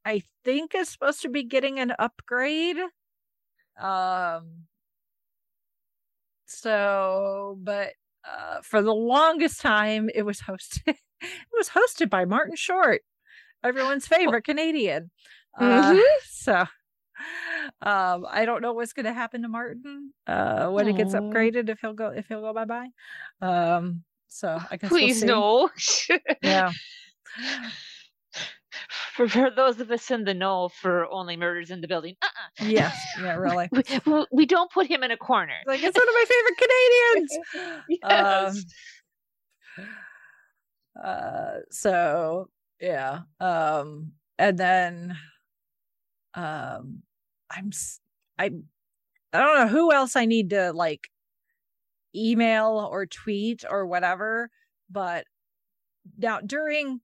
I 0.06 0.24
think 0.45 0.74
is 0.76 0.90
supposed 0.90 1.22
to 1.24 1.30
be 1.30 1.44
getting 1.44 1.80
an 1.80 1.94
upgrade. 1.99 2.78
Um 3.80 4.68
so 6.45 7.57
but 7.61 7.94
uh 8.27 8.61
for 8.61 8.81
the 8.81 8.93
longest 8.93 9.61
time 9.61 10.09
it 10.13 10.23
was 10.23 10.41
hosted 10.41 10.81
it 11.21 11.55
was 11.57 11.69
hosted 11.69 12.09
by 12.09 12.25
Martin 12.25 12.55
Short, 12.55 13.01
everyone's 13.63 14.07
favorite 14.07 14.43
Canadian. 14.43 15.09
Uh, 15.57 15.93
Mhm. 15.93 16.01
so 16.25 16.65
um 17.81 18.25
I 18.29 18.43
don't 18.45 18.61
know 18.61 18.73
what's 18.73 18.93
gonna 18.93 19.13
happen 19.13 19.41
to 19.41 19.47
Martin 19.47 20.13
uh 20.27 20.67
when 20.69 20.87
it 20.87 20.95
gets 20.97 21.13
upgraded 21.15 21.67
if 21.69 21.79
he'll 21.81 21.93
go 21.93 22.09
if 22.09 22.27
he'll 22.27 22.41
go 22.41 22.53
bye 22.53 22.65
bye. 22.65 22.89
Um 23.41 24.03
so 24.27 24.59
I 24.69 24.77
guess 24.77 24.91
we'll 24.91 24.99
Please 24.99 25.19
see. 25.21 25.25
no. 25.25 25.69
Yeah. 26.43 26.71
For, 29.15 29.27
for 29.27 29.49
those 29.49 29.79
of 29.79 29.91
us 29.91 30.09
in 30.11 30.23
the 30.23 30.33
know 30.33 30.69
for 30.69 31.05
only 31.11 31.37
murders 31.37 31.69
in 31.71 31.81
the 31.81 31.87
building, 31.87 32.15
uh-uh. 32.21 32.65
Yes. 32.67 32.95
Yeah, 33.21 33.35
really. 33.35 33.69
we, 33.71 33.83
we- 34.05 34.25
we 34.31 34.45
don't 34.45 34.71
put 34.71 34.87
him 34.87 35.03
in 35.03 35.11
a 35.11 35.17
corner. 35.17 35.55
like 35.65 35.81
it's 35.83 35.97
one 35.97 36.07
of 36.07 36.13
my 36.13 36.25
favorite 36.27 36.57
Canadians. 36.57 37.83
Yes. 38.03 38.57
Um, 40.97 41.03
uh, 41.03 41.59
so 41.71 42.49
yeah, 42.81 43.21
um, 43.39 44.11
and 44.37 44.57
then, 44.57 45.17
um, 46.33 47.01
I'm 47.49 47.71
I 48.37 48.45
I 49.33 49.39
don't 49.39 49.57
know 49.59 49.67
who 49.67 49.91
else 49.93 50.15
I 50.15 50.25
need 50.25 50.49
to 50.51 50.73
like 50.73 51.09
email 52.15 52.87
or 52.91 53.05
tweet 53.05 53.63
or 53.69 53.85
whatever, 53.85 54.49
but 54.89 55.25
now 56.17 56.39
during 56.39 56.99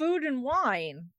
food 0.00 0.24
and 0.24 0.42
wine, 0.42 1.12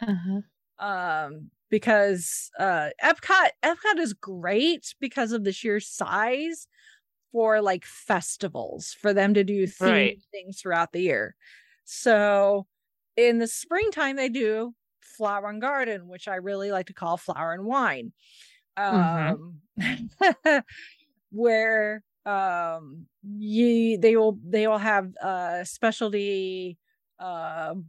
Uh-huh. 0.00 0.42
um 0.78 1.50
because 1.68 2.50
uh 2.58 2.90
epcot 3.02 3.50
epcot 3.62 3.98
is 3.98 4.12
great 4.14 4.94
because 5.00 5.32
of 5.32 5.44
the 5.44 5.52
sheer 5.52 5.78
size 5.80 6.66
for 7.32 7.62
like 7.62 7.84
festivals 7.84 8.92
for 8.94 9.14
them 9.14 9.34
to 9.34 9.44
do 9.44 9.66
Right. 9.80 10.20
things 10.32 10.60
throughout 10.60 10.92
the 10.92 11.02
year 11.02 11.36
so 11.84 12.66
in 13.16 13.38
the 13.38 13.48
springtime 13.48 14.16
they 14.16 14.28
do 14.30 14.74
Flower 15.02 15.50
and 15.50 15.60
Garden, 15.60 16.08
which 16.08 16.28
I 16.28 16.36
really 16.36 16.72
like 16.72 16.86
to 16.86 16.94
call 16.94 17.18
Flower 17.18 17.52
and 17.52 17.66
Wine. 17.66 18.12
Mhm. 18.90 19.40
Um, 19.40 19.62
where 21.30 22.04
um 22.26 23.06
you 23.22 23.98
they 23.98 24.16
will 24.16 24.38
they 24.44 24.66
will 24.68 24.78
have 24.78 25.16
uh 25.22 25.64
specialty 25.64 26.78
um 27.20 27.86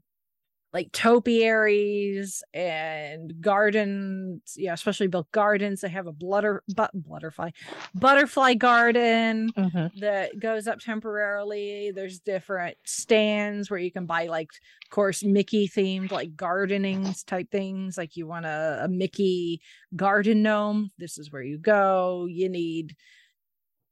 like 0.73 0.89
topiaries 0.93 2.43
and 2.53 3.41
gardens 3.41 4.53
yeah 4.55 4.71
especially 4.73 5.07
built 5.07 5.29
gardens 5.33 5.81
they 5.81 5.89
have 5.89 6.07
a 6.07 6.13
blutter 6.13 6.63
but 6.75 6.89
butterfly 6.93 7.49
butterfly 7.93 8.53
garden 8.53 9.51
Mhm. 9.57 9.99
that 9.99 10.39
goes 10.39 10.67
up 10.67 10.79
temporarily. 10.79 11.91
There's 11.93 12.19
different 12.19 12.77
stands 12.85 13.69
where 13.69 13.79
you 13.81 13.91
can 13.91 14.05
buy 14.05 14.27
like 14.27 14.47
of 14.85 14.89
course 14.91 15.23
Mickey 15.23 15.67
themed 15.67 16.11
like 16.11 16.37
gardenings 16.37 17.23
type 17.23 17.51
things. 17.51 17.97
Like 17.97 18.15
you 18.15 18.25
want 18.27 18.45
a, 18.45 18.81
a 18.83 18.87
Mickey 18.87 19.61
garden 19.95 20.41
gnome. 20.41 20.91
This 20.97 21.17
is 21.17 21.31
where 21.33 21.43
you 21.43 21.57
go. 21.57 22.27
You 22.29 22.47
need 22.47 22.95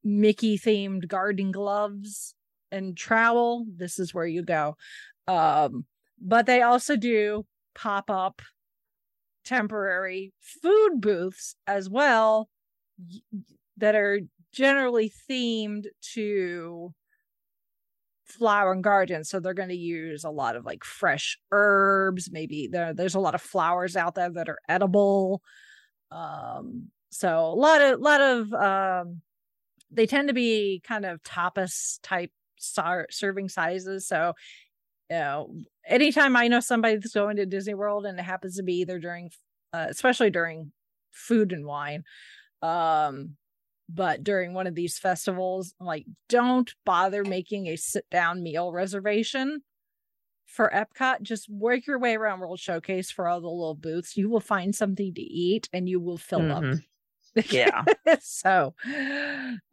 Mickey 0.03 0.57
themed 0.57 1.07
garden 1.07 1.51
gloves 1.51 2.35
and 2.71 2.95
trowel. 2.95 3.65
This 3.75 3.99
is 3.99 4.13
where 4.13 4.25
you 4.27 4.43
go. 4.43 4.77
Um, 5.29 5.85
but 6.19 6.47
they 6.47 6.61
also 6.63 6.95
do 6.95 7.45
pop 7.75 8.09
up 8.09 8.41
temporary 9.45 10.33
food 10.39 10.99
booths 10.99 11.55
as 11.67 11.89
well 11.89 12.49
that 13.77 13.95
are 13.95 14.19
generally 14.51 15.11
themed 15.29 15.85
to 16.13 16.93
flower 18.25 18.71
and 18.71 18.83
garden. 18.83 19.23
So 19.23 19.39
they're 19.39 19.53
going 19.53 19.69
to 19.69 19.75
use 19.75 20.23
a 20.23 20.29
lot 20.29 20.55
of 20.55 20.65
like 20.65 20.83
fresh 20.83 21.37
herbs. 21.51 22.29
Maybe 22.31 22.67
there 22.71 22.93
there's 22.93 23.15
a 23.15 23.19
lot 23.19 23.35
of 23.35 23.41
flowers 23.41 23.95
out 23.95 24.15
there 24.15 24.31
that 24.31 24.49
are 24.49 24.59
edible. 24.67 25.41
Um 26.11 26.89
so 27.11 27.45
a 27.45 27.55
lot 27.55 27.81
of 27.81 27.99
lot 27.99 28.21
of 28.21 28.53
um 28.53 29.21
they 29.91 30.05
tend 30.05 30.27
to 30.27 30.33
be 30.33 30.81
kind 30.83 31.05
of 31.05 31.21
tapas 31.23 31.99
type 32.03 32.31
sar- 32.59 33.07
serving 33.09 33.49
sizes. 33.49 34.07
So 34.07 34.33
you 35.09 35.17
know 35.17 35.53
anytime 35.85 36.35
i 36.35 36.47
know 36.47 36.59
somebody 36.59 36.95
that's 36.95 37.13
going 37.13 37.35
to 37.37 37.45
disney 37.45 37.73
world 37.73 38.05
and 38.05 38.19
it 38.19 38.23
happens 38.23 38.55
to 38.57 38.63
be 38.63 38.75
either 38.79 38.99
during 38.99 39.29
uh, 39.73 39.87
especially 39.89 40.29
during 40.29 40.71
food 41.11 41.51
and 41.51 41.65
wine 41.65 42.03
um 42.61 43.35
but 43.89 44.23
during 44.23 44.53
one 44.53 44.67
of 44.67 44.75
these 44.75 44.99
festivals 44.99 45.73
like 45.79 46.05
don't 46.27 46.75
bother 46.85 47.23
making 47.23 47.67
a 47.67 47.75
sit 47.75 48.09
down 48.09 48.43
meal 48.43 48.71
reservation 48.71 49.61
for 50.45 50.71
epcot 50.73 51.21
just 51.21 51.49
work 51.49 51.85
your 51.85 51.99
way 51.99 52.15
around 52.15 52.39
world 52.39 52.59
showcase 52.59 53.11
for 53.11 53.27
all 53.27 53.39
the 53.41 53.47
little 53.47 53.75
booths 53.75 54.17
you 54.17 54.29
will 54.29 54.39
find 54.39 54.75
something 54.75 55.13
to 55.13 55.21
eat 55.21 55.69
and 55.73 55.87
you 55.87 55.99
will 55.99 56.17
fill 56.17 56.51
up 56.51 56.63
Mhm. 56.63 56.83
Yeah. 57.51 57.85
so 58.21 58.73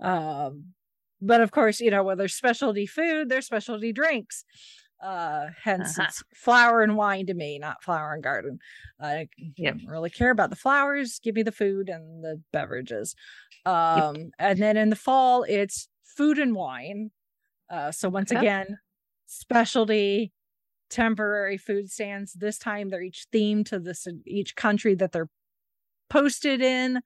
um 0.00 0.74
but 1.20 1.40
of 1.40 1.50
course 1.50 1.80
you 1.80 1.90
know 1.90 2.02
whether 2.04 2.28
specialty 2.28 2.86
food 2.86 3.28
there's 3.28 3.46
specialty 3.46 3.92
drinks 3.92 4.44
uh 5.02 5.48
hence 5.62 5.98
Uh-huh. 5.98 5.98
it's 5.98 6.22
flower 6.34 6.82
and 6.82 6.96
wine 6.96 7.26
to 7.26 7.34
me 7.34 7.58
not 7.58 7.82
flower 7.82 8.14
and 8.14 8.22
garden 8.22 8.58
i 9.00 9.28
Yep. 9.56 9.76
don't 9.76 9.86
really 9.86 10.10
care 10.10 10.30
about 10.30 10.50
the 10.50 10.56
flowers 10.56 11.18
give 11.18 11.34
me 11.34 11.42
the 11.42 11.52
food 11.52 11.88
and 11.88 12.24
the 12.24 12.42
beverages 12.52 13.14
um 13.66 14.30
and 14.38 14.62
then 14.62 14.76
in 14.76 14.90
the 14.90 14.96
fall 14.96 15.42
it's 15.44 15.88
food 16.04 16.38
and 16.38 16.54
wine 16.54 17.10
uh 17.70 17.92
so 17.92 18.08
once 18.08 18.30
Okay. 18.30 18.42
again 18.42 18.78
specialty 19.26 20.32
temporary 20.90 21.58
food 21.58 21.90
stands 21.90 22.34
this 22.34 22.58
time 22.58 22.90
they're 22.90 23.02
each 23.02 23.26
themed 23.32 23.66
to 23.66 23.78
this 23.78 24.06
each 24.26 24.56
country 24.56 24.94
that 24.94 25.12
they're 25.12 25.30
posted 26.08 26.60
in 26.62 27.00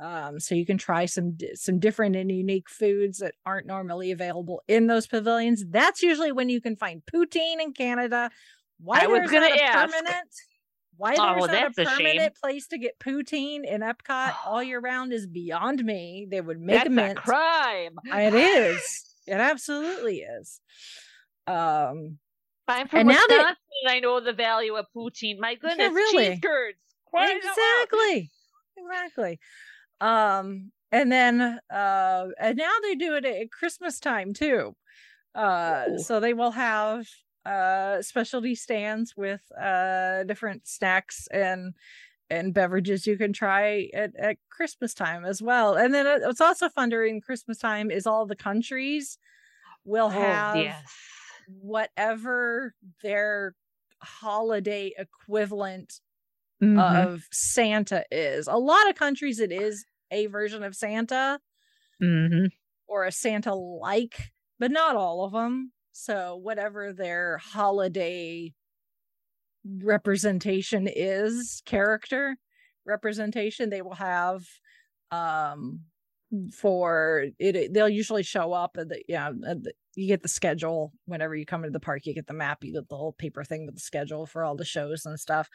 um 0.00 0.40
so 0.40 0.54
you 0.54 0.64
can 0.64 0.78
try 0.78 1.04
some 1.04 1.36
some 1.54 1.78
different 1.78 2.16
and 2.16 2.30
unique 2.32 2.68
foods 2.70 3.18
that 3.18 3.34
aren't 3.44 3.66
normally 3.66 4.10
available 4.10 4.62
in 4.68 4.86
those 4.86 5.06
pavilions 5.06 5.64
that's 5.68 6.02
usually 6.02 6.32
when 6.32 6.48
you 6.48 6.60
can 6.60 6.74
find 6.76 7.02
poutine 7.04 7.60
in 7.60 7.72
canada 7.72 8.30
why 8.80 9.00
I 9.02 9.06
was 9.06 9.30
not 9.30 9.50
a 9.52 9.62
ask. 9.62 9.92
permanent 9.92 10.28
why 10.96 11.14
Oh, 11.18 11.22
there's 11.22 11.40
well, 11.40 11.46
not 11.48 11.56
a 11.56 11.72
that's 11.76 11.78
a 11.78 11.84
permanent 11.84 12.34
place 12.42 12.66
to 12.68 12.78
get 12.78 12.98
poutine 12.98 13.64
in 13.64 13.82
epcot 13.82 14.34
all 14.46 14.62
year 14.70 14.80
round 14.80 15.12
is 15.12 15.26
beyond 15.26 15.84
me 15.84 16.26
they 16.30 16.40
would 16.40 16.58
make 16.60 16.76
That's 16.76 16.88
a 16.88 16.92
a 16.92 16.94
mint 16.94 17.18
crime. 17.18 17.96
it 18.04 18.34
is 18.34 19.04
it 19.26 19.34
absolutely 19.34 20.20
is 20.20 20.60
um 21.46 22.18
I'm 22.68 22.88
from 22.88 23.00
And 23.00 23.08
now 23.08 23.14
Wisconsin, 23.28 23.38
that- 23.38 23.56
I 23.88 24.00
know 24.00 24.20
the 24.20 24.32
value 24.32 24.76
of 24.76 24.86
poutine. 24.96 25.38
My 25.38 25.56
goodness, 25.56 25.92
really. 25.92 26.28
cheese 26.30 26.38
curds. 26.40 26.78
Loud. 27.12 27.28
exactly 27.30 28.30
exactly 28.78 29.38
um 30.02 30.72
and 30.92 31.12
then 31.12 31.40
uh 31.70 32.26
and 32.40 32.58
now 32.58 32.72
they 32.82 32.96
do 32.96 33.14
it 33.14 33.24
at 33.24 33.52
christmas 33.52 34.00
time 34.00 34.34
too 34.34 34.76
uh 35.34 35.84
Whoa. 35.86 35.98
so 35.98 36.20
they 36.20 36.34
will 36.34 36.52
have 36.52 37.06
uh 37.46 38.02
specialty 38.02 38.54
stands 38.54 39.16
with 39.16 39.42
uh 39.60 40.24
different 40.24 40.68
snacks 40.68 41.28
and 41.32 41.74
and 42.30 42.54
beverages 42.54 43.06
you 43.06 43.18
can 43.18 43.32
try 43.32 43.90
at, 43.94 44.14
at 44.16 44.38
christmas 44.50 44.94
time 44.94 45.24
as 45.24 45.42
well 45.42 45.74
and 45.76 45.94
then 45.94 46.06
it's 46.22 46.40
also 46.40 46.68
fun 46.68 46.90
during 46.90 47.20
christmas 47.20 47.58
time 47.58 47.90
is 47.90 48.06
all 48.06 48.26
the 48.26 48.36
countries 48.36 49.18
will 49.84 50.10
have 50.10 50.52
Oh, 50.52 50.56
yes. 50.58 50.92
whatever 51.46 52.74
their 53.02 53.54
holiday 54.02 54.92
equivalent 54.98 56.00
Mhm. 56.60 56.80
of 56.82 57.26
Santa 57.32 58.04
is. 58.10 58.46
A 58.48 58.56
lot 58.56 58.88
of 58.88 58.96
countries, 58.96 59.40
it 59.40 59.52
is 59.52 59.84
a 60.12 60.26
version 60.28 60.62
of 60.64 60.76
Santa 60.76 61.40
Mhm. 62.00 62.52
or 62.88 63.04
a 63.04 63.12
Santa 63.12 63.54
like, 63.54 64.32
but 64.58 64.70
not 64.70 64.96
all 64.96 65.24
of 65.24 65.32
them. 65.32 65.72
So, 65.92 66.36
whatever 66.36 66.92
their 66.92 67.38
holiday 67.38 68.54
representation 69.64 70.88
is, 70.88 71.62
character 71.66 72.36
representation, 72.84 73.70
they 73.70 73.82
will 73.82 73.94
have 73.94 74.44
um 75.12 75.82
for 76.52 77.26
it 77.38 77.72
they'll 77.74 77.88
usually 77.88 78.22
show 78.22 78.52
up 78.52 78.76
at 78.78 78.88
the 78.88 79.02
yeah 79.06 79.30
at 79.46 79.62
the, 79.62 79.72
you 79.94 80.06
get 80.06 80.22
the 80.22 80.28
schedule 80.28 80.92
whenever 81.04 81.34
you 81.36 81.44
come 81.44 81.62
into 81.62 81.72
the 81.72 81.80
park 81.80 82.06
you 82.06 82.14
get 82.14 82.26
the 82.26 82.32
map 82.32 82.64
you 82.64 82.72
get 82.72 82.88
the 82.88 82.96
whole 82.96 83.12
paper 83.12 83.44
thing 83.44 83.66
with 83.66 83.74
the 83.74 83.80
schedule 83.80 84.24
for 84.24 84.42
all 84.42 84.56
the 84.56 84.64
shows 84.64 85.04
and 85.04 85.20
stuff 85.20 85.48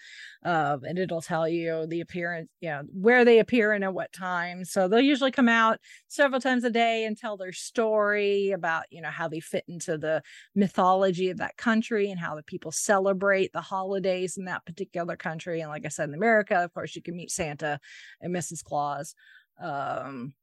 um 0.43 0.83
and 0.83 0.99
it'll 0.99 1.21
tell 1.21 1.47
you 1.47 1.87
the 1.87 2.01
appearance 2.01 2.47
you 2.61 2.69
know 2.69 2.83
where 2.93 3.25
they 3.25 3.39
appear 3.39 3.71
and 3.71 3.83
at 3.83 3.93
what 3.93 4.13
time 4.13 4.63
so 4.63 4.87
they'll 4.87 5.01
usually 5.01 5.31
come 5.31 5.49
out 5.49 5.79
several 6.07 6.39
times 6.39 6.63
a 6.63 6.69
day 6.69 7.05
and 7.05 7.17
tell 7.17 7.37
their 7.37 7.53
story 7.53 8.51
about 8.51 8.83
you 8.91 9.01
know 9.01 9.09
how 9.09 9.27
they 9.27 9.39
fit 9.39 9.63
into 9.67 9.97
the 9.97 10.21
mythology 10.55 11.29
of 11.29 11.37
that 11.37 11.57
country 11.57 12.11
and 12.11 12.19
how 12.19 12.35
the 12.35 12.43
people 12.43 12.71
celebrate 12.71 13.51
the 13.53 13.61
holidays 13.61 14.37
in 14.37 14.45
that 14.45 14.65
particular 14.65 15.15
country 15.15 15.61
and 15.61 15.71
like 15.71 15.85
i 15.85 15.89
said 15.89 16.07
in 16.07 16.15
america 16.15 16.63
of 16.63 16.73
course 16.73 16.95
you 16.95 17.01
can 17.01 17.15
meet 17.15 17.31
santa 17.31 17.79
and 18.21 18.35
mrs 18.35 18.63
claus 18.63 19.15
um 19.59 20.33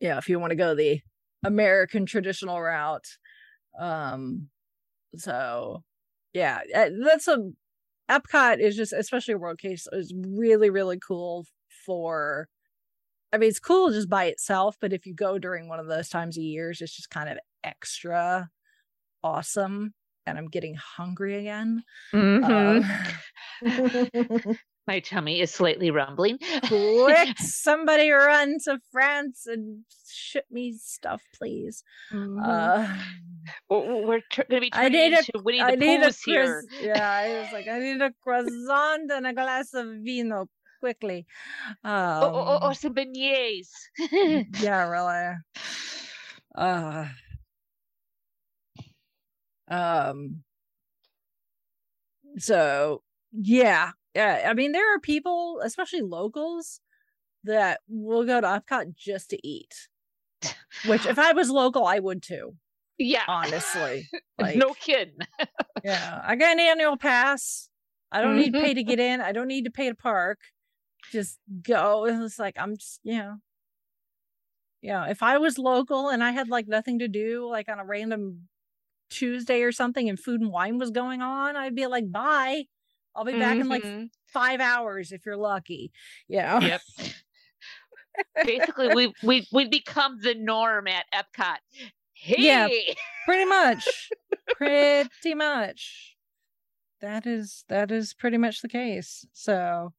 yeah 0.00 0.18
if 0.18 0.28
you 0.28 0.38
want 0.40 0.50
to 0.50 0.56
go 0.56 0.74
the 0.74 1.00
american 1.44 2.06
traditional 2.06 2.60
route 2.60 3.06
um 3.78 4.48
so 5.16 5.82
yeah 6.32 6.60
uh, 6.74 6.90
that's 7.04 7.28
a 7.28 7.50
epcot 8.10 8.60
is 8.60 8.76
just 8.76 8.92
especially 8.92 9.34
a 9.34 9.38
world 9.38 9.58
case 9.58 9.86
is 9.92 10.12
really 10.16 10.70
really 10.70 10.98
cool 10.98 11.46
for 11.86 12.48
i 13.32 13.38
mean 13.38 13.48
it's 13.48 13.60
cool 13.60 13.90
just 13.90 14.08
by 14.08 14.26
itself 14.26 14.76
but 14.80 14.92
if 14.92 15.06
you 15.06 15.14
go 15.14 15.38
during 15.38 15.68
one 15.68 15.80
of 15.80 15.86
those 15.86 16.08
times 16.08 16.36
of 16.36 16.42
years 16.42 16.80
it's 16.80 16.96
just 16.96 17.10
kind 17.10 17.28
of 17.28 17.38
extra 17.64 18.50
awesome 19.22 19.94
and 20.26 20.38
i'm 20.38 20.48
getting 20.48 20.74
hungry 20.74 21.36
again 21.36 21.82
Mhm. 22.14 22.84
Um, 23.62 24.56
My 24.86 25.00
tummy 25.00 25.40
is 25.40 25.52
slightly 25.52 25.90
rumbling. 25.90 26.38
quick 26.66 27.38
somebody 27.38 28.10
run 28.10 28.56
to 28.64 28.78
france 28.90 29.46
and 29.46 29.84
ship 30.08 30.44
me 30.50 30.72
stuff 30.76 31.22
please 31.36 31.84
Mhm. 32.12 32.40
uh 32.44 32.86
We're 33.68 34.20
tr- 34.30 34.42
going 34.50 34.62
to 34.62 34.66
be 34.66 34.70
I 34.72 34.88
turning 34.88 34.92
need 34.92 35.12
a- 35.14 35.18
into 35.18 35.32
Winnie 35.44 35.60
I 35.60 35.70
the 35.72 35.76
need 35.76 36.02
a 36.02 36.10
here. 36.24 36.64
yeah 36.82 37.08
I 37.10 37.28
was 37.40 37.52
like 37.52 37.68
I 37.68 37.78
need 37.78 38.00
a 38.02 38.12
croissant 38.22 39.10
and 39.12 39.26
a 39.26 39.32
glass 39.32 39.72
of 39.74 39.86
vino 40.02 40.46
quickly 40.80 41.26
um 41.84 42.22
oh, 42.24 42.72
some 42.72 42.94
beignets. 42.94 43.68
yeah 44.60 44.88
really 44.88 45.36
uh 46.56 47.06
um 49.68 50.42
so 52.38 53.02
yeah 53.32 53.90
yeah 54.14 54.46
i 54.48 54.54
mean 54.54 54.72
there 54.72 54.94
are 54.94 55.00
people 55.00 55.60
especially 55.62 56.02
locals 56.02 56.80
that 57.44 57.80
will 57.88 58.24
go 58.24 58.40
to 58.40 58.46
epcot 58.46 58.94
just 58.94 59.30
to 59.30 59.46
eat 59.46 59.88
which 60.86 61.06
if 61.06 61.18
i 61.18 61.32
was 61.32 61.50
local 61.50 61.86
i 61.86 61.98
would 61.98 62.22
too 62.22 62.54
yeah. 62.98 63.24
honestly 63.28 64.06
like 64.38 64.56
no 64.56 64.74
kidding. 64.74 65.16
yeah 65.84 66.20
i 66.24 66.36
got 66.36 66.52
an 66.52 66.60
annual 66.60 66.96
pass 66.96 67.70
I 68.12 68.22
don't 68.22 68.36
need 68.36 68.52
to 68.52 68.60
pay 68.60 68.74
to 68.74 68.80
mm-hmm. 68.80 68.88
get 68.88 68.98
in. 68.98 69.20
I 69.20 69.32
don't 69.32 69.46
need 69.46 69.64
to 69.64 69.70
pay 69.70 69.88
to 69.88 69.94
park. 69.94 70.40
Just 71.12 71.38
go. 71.62 72.06
It 72.06 72.18
was 72.18 72.38
like 72.38 72.56
I'm 72.58 72.76
just, 72.76 73.00
you 73.02 73.18
know. 73.18 73.36
Yeah, 74.82 75.08
if 75.08 75.22
I 75.22 75.38
was 75.38 75.58
local 75.58 76.08
and 76.08 76.24
I 76.24 76.30
had 76.30 76.48
like 76.48 76.66
nothing 76.66 77.00
to 77.00 77.08
do, 77.08 77.46
like 77.48 77.68
on 77.68 77.78
a 77.78 77.84
random 77.84 78.48
Tuesday 79.10 79.62
or 79.62 79.72
something, 79.72 80.08
and 80.08 80.18
food 80.18 80.40
and 80.40 80.50
wine 80.50 80.78
was 80.78 80.90
going 80.90 81.20
on, 81.20 81.56
I'd 81.56 81.74
be 81.74 81.86
like, 81.86 82.10
bye. 82.10 82.64
I'll 83.14 83.24
be 83.24 83.34
back 83.34 83.58
in 83.58 83.68
like 83.68 83.82
Mhm. 83.84 84.10
five 84.26 84.60
hours 84.60 85.12
if 85.12 85.26
you're 85.26 85.36
lucky. 85.36 85.92
You 86.28 86.38
know? 86.38 86.60
Yep. 86.60 86.80
Basically, 88.44 88.88
we 88.94 89.14
we 89.22 89.46
we 89.52 89.68
become 89.68 90.20
the 90.20 90.34
norm 90.34 90.86
at 90.88 91.06
Epcot. 91.12 91.58
Hey, 92.14 92.36
Yeah. 92.36 92.94
pretty 93.26 93.44
much. 93.44 94.10
pretty 94.56 95.34
much. 95.34 96.16
That 97.00 97.26
is 97.26 97.64
that 97.68 97.90
is 97.90 98.14
pretty 98.14 98.36
much 98.36 98.60
the 98.60 98.68
case. 98.68 99.26
So 99.32 99.92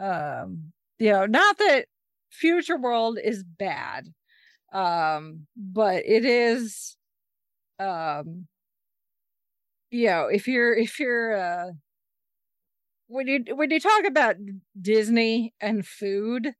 um 0.00 0.72
you 0.98 1.10
know, 1.12 1.26
not 1.26 1.58
that 1.58 1.86
future 2.30 2.76
world 2.78 3.18
is 3.22 3.44
bad. 3.44 4.12
Um, 4.72 5.46
but 5.56 6.04
it 6.06 6.24
is 6.24 6.96
um 7.78 8.48
you 9.90 10.06
know, 10.06 10.26
if 10.26 10.48
you're 10.48 10.74
if 10.76 10.98
you're 10.98 11.36
uh 11.36 11.70
when 13.08 13.26
you 13.26 13.44
when 13.54 13.70
you 13.70 13.80
talk 13.80 14.04
about 14.04 14.36
Disney 14.80 15.54
and 15.60 15.86
food, 15.86 16.52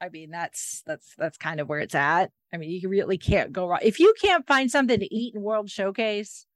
I 0.00 0.08
mean 0.08 0.30
that's 0.30 0.82
that's 0.86 1.14
that's 1.16 1.38
kind 1.38 1.60
of 1.60 1.68
where 1.68 1.80
it's 1.80 1.94
at. 1.94 2.30
I 2.52 2.56
mean, 2.56 2.70
you 2.70 2.88
really 2.88 3.18
can't 3.18 3.52
go 3.52 3.68
wrong 3.68 3.80
if 3.82 4.00
you 4.00 4.14
can't 4.20 4.46
find 4.46 4.70
something 4.70 4.98
to 4.98 5.14
eat 5.14 5.34
in 5.34 5.42
World 5.42 5.70
Showcase. 5.70 6.46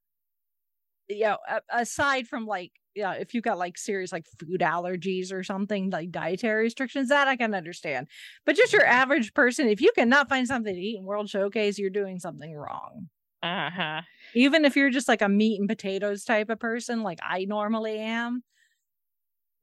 You 1.07 1.19
know, 1.25 1.37
aside 1.71 2.27
from 2.27 2.47
like, 2.47 2.71
yeah, 2.95 3.11
if 3.13 3.35
you've 3.35 3.43
got 3.43 3.59
like 3.59 3.77
serious 3.77 4.11
like 4.11 4.25
food 4.39 4.61
allergies 4.61 5.31
or 5.31 5.43
something 5.43 5.91
like 5.91 6.09
dietary 6.09 6.63
restrictions, 6.63 7.09
that 7.09 7.27
I 7.27 7.35
can 7.35 7.53
understand. 7.53 8.07
But 8.43 8.55
just 8.55 8.73
your 8.73 8.85
average 8.85 9.33
person, 9.35 9.67
if 9.69 9.81
you 9.81 9.91
cannot 9.95 10.29
find 10.29 10.47
something 10.47 10.73
to 10.73 10.81
eat 10.81 10.97
in 10.97 11.05
World 11.05 11.29
Showcase, 11.29 11.77
you're 11.77 11.91
doing 11.91 12.19
something 12.19 12.55
wrong. 12.55 13.09
Uh 13.43 13.69
huh. 13.69 14.01
Even 14.33 14.65
if 14.65 14.75
you're 14.75 14.89
just 14.89 15.07
like 15.07 15.21
a 15.21 15.29
meat 15.29 15.59
and 15.59 15.69
potatoes 15.69 16.23
type 16.23 16.49
of 16.49 16.59
person, 16.59 17.03
like 17.03 17.19
I 17.21 17.45
normally 17.45 17.99
am, 17.99 18.41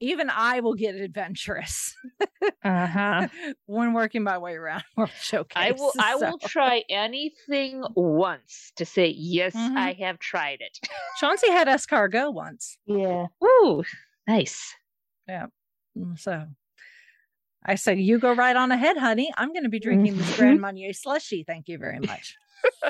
even 0.02 0.28
I 0.30 0.60
will 0.60 0.74
get 0.74 0.94
adventurous 0.96 1.94
Uh 2.64 2.86
huh. 2.86 3.28
when 3.66 3.92
working 3.92 4.22
my 4.22 4.36
way 4.38 4.54
around 4.54 4.82
World 4.96 5.10
Showcase. 5.20 5.56
I 5.56 5.72
will. 5.72 5.92
I 5.98 6.14
will 6.16 6.38
try 6.38 6.82
anything 6.90 7.84
once 7.94 8.72
to 8.76 8.84
say 8.84 9.08
yes. 9.16 9.54
Mhm. 9.54 9.76
I 9.76 9.92
have 10.00 10.18
tried 10.18 10.60
it. 10.60 10.78
Chauncey 11.18 11.50
had 11.50 11.68
escargot 11.68 12.34
once, 12.34 12.76
Yeah. 12.86 13.26
Ooh, 13.42 13.84
nice. 14.26 14.74
Yeah. 15.28 15.46
so 16.16 16.46
I 17.64 17.76
said, 17.76 17.98
"You 18.00 18.18
go 18.18 18.32
right 18.34 18.56
on 18.56 18.72
ahead, 18.72 18.96
honey. 18.96 19.32
I'm 19.36 19.52
going 19.52 19.62
to 19.62 19.68
be 19.68 19.78
drinking 19.78 20.16
this 20.16 20.36
Grand 20.36 20.60
Marnier 20.60 20.92
slushy. 20.92 21.44
Thank 21.46 21.68
you 21.68 21.78
very 21.78 22.00
much." 22.00 22.36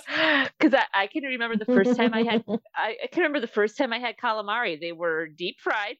Because 0.06 0.74
I, 0.74 0.84
I 0.94 1.06
can 1.06 1.22
remember 1.24 1.56
the 1.56 1.64
first 1.64 1.96
time 1.96 2.12
I 2.12 2.22
had. 2.24 2.44
I, 2.76 2.96
I 3.04 3.06
can 3.10 3.22
remember 3.22 3.40
the 3.40 3.46
first 3.46 3.78
time 3.78 3.90
I 3.92 3.98
had 3.98 4.16
calamari. 4.18 4.78
They 4.78 4.92
were 4.92 5.28
deep 5.28 5.60
fried. 5.60 5.96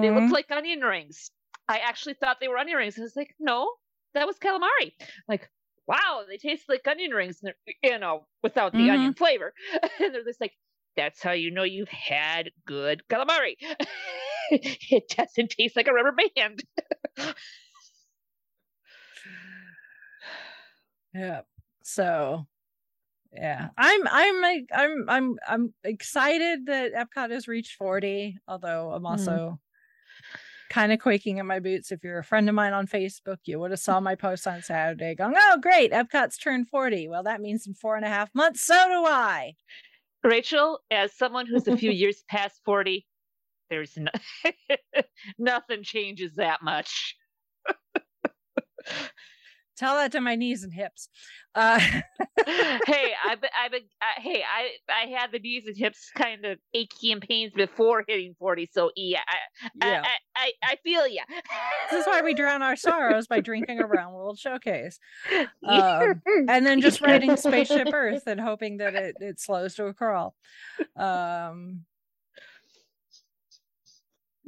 They 0.00 0.10
Mhm. 0.10 0.10
looked 0.10 0.32
like 0.32 0.50
onion 0.50 0.80
rings. 0.80 1.30
I 1.68 1.78
actually 1.78 2.14
thought 2.14 2.38
they 2.40 2.48
were 2.48 2.58
onion 2.58 2.76
rings. 2.78 2.98
I 2.98 3.02
was 3.02 3.16
like, 3.16 3.34
no, 3.38 3.76
that 4.14 4.26
was 4.26 4.38
calamari. 4.38 4.92
Like, 5.28 5.50
wow, 5.86 6.24
they 6.28 6.36
taste 6.38 6.68
like 6.68 6.86
onion 6.86 7.12
rings, 7.12 7.40
you 7.82 7.98
know, 7.98 8.26
without 8.42 8.76
the 8.76 8.90
Mhm. 8.90 8.90
onion 8.90 9.14
flavor. 9.14 9.54
and 10.00 10.14
they're 10.14 10.24
just 10.24 10.40
like, 10.40 10.54
that's 10.96 11.22
how 11.22 11.32
you 11.32 11.50
know 11.50 11.62
you've 11.62 11.88
had 11.88 12.50
good 12.66 13.02
calamari. 13.08 13.54
it 14.50 15.08
doesn't 15.16 15.50
taste 15.50 15.76
like 15.76 15.86
a 15.86 15.92
rubber 15.92 16.16
band. 16.36 16.64
Yeah. 21.14 21.42
So 21.82 22.46
yeah. 23.32 23.70
I'm 23.76 24.08
I'm 24.08 24.40
like 24.42 24.66
I'm 24.72 25.08
I'm 25.08 25.38
I'm 25.46 25.74
excited 25.84 26.66
that 26.66 26.92
Epcot 26.92 27.30
has 27.30 27.48
reached 27.48 27.76
40, 27.76 28.38
although 28.48 28.92
I'm 28.92 29.06
also 29.06 29.60
kind 30.70 30.92
of 30.92 31.00
quaking 31.00 31.38
in 31.38 31.46
my 31.46 31.58
boots. 31.58 31.92
If 31.92 32.02
you're 32.02 32.20
a 32.20 32.24
friend 32.24 32.48
of 32.48 32.54
mine 32.54 32.72
on 32.72 32.86
Facebook, 32.86 33.38
you 33.44 33.58
would 33.58 33.72
have 33.72 33.80
saw 33.80 34.00
my 34.00 34.14
post 34.14 34.46
on 34.46 34.62
Saturday 34.62 35.14
going, 35.14 35.34
Oh 35.36 35.58
great, 35.60 35.92
Epcot's 35.92 36.38
turned 36.38 36.68
40. 36.68 37.08
Well, 37.08 37.24
that 37.24 37.40
means 37.40 37.66
in 37.66 37.74
four 37.74 37.96
and 37.96 38.04
a 38.04 38.08
half 38.08 38.30
months, 38.34 38.64
so 38.64 38.74
do 38.74 39.04
I. 39.04 39.54
Rachel, 40.22 40.80
as 40.90 41.12
someone 41.16 41.46
who's 41.46 41.66
a 41.68 41.76
few 41.76 41.90
years 41.90 42.22
past 42.28 42.60
40, 42.64 43.06
there's 43.68 43.96
no- 43.98 44.10
nothing 45.38 45.82
changes 45.82 46.36
that 46.36 46.62
much. 46.62 47.16
Tell 49.80 49.96
that 49.96 50.12
to 50.12 50.20
my 50.20 50.34
knees 50.34 50.62
and 50.62 50.74
hips. 50.74 51.08
Uh 51.54 51.78
hey, 52.46 53.12
I've 53.26 53.40
been, 53.40 53.50
I've 53.58 53.70
been, 53.70 53.84
uh, 54.02 54.20
hey, 54.20 54.42
I, 54.42 54.72
I 54.92 55.06
had 55.08 55.32
the 55.32 55.38
knees 55.38 55.64
and 55.66 55.74
hips 55.74 56.10
kind 56.14 56.44
of 56.44 56.58
achy 56.74 57.12
and 57.12 57.20
pains 57.22 57.52
before 57.56 58.04
hitting 58.06 58.34
40. 58.38 58.68
So 58.72 58.90
yeah, 58.94 59.20
I, 59.26 59.86
yeah. 59.86 60.02
I, 60.04 60.12
I, 60.36 60.52
I 60.72 60.76
feel 60.84 61.08
ya. 61.08 61.22
This 61.90 62.02
is 62.02 62.06
why 62.06 62.20
we 62.20 62.34
drown 62.34 62.60
our 62.60 62.76
sorrows 62.76 63.26
by 63.26 63.40
drinking 63.40 63.80
around 63.80 64.12
World 64.12 64.38
Showcase. 64.38 64.98
Um, 65.66 66.20
and 66.48 66.66
then 66.66 66.80
just 66.80 67.00
riding 67.00 67.36
spaceship 67.36 67.88
earth 67.92 68.24
and 68.26 68.40
hoping 68.40 68.78
that 68.78 68.94
it, 68.94 69.16
it 69.20 69.40
slows 69.40 69.74
to 69.76 69.86
a 69.86 69.94
crawl 69.94 70.34
um 70.96 71.82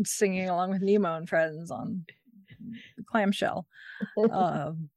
singing 0.05 0.49
along 0.49 0.71
with 0.71 0.83
nemo 0.83 1.15
and 1.15 1.29
friends 1.29 1.71
on 1.71 2.05
clamshell 3.07 3.67
um 4.31 4.89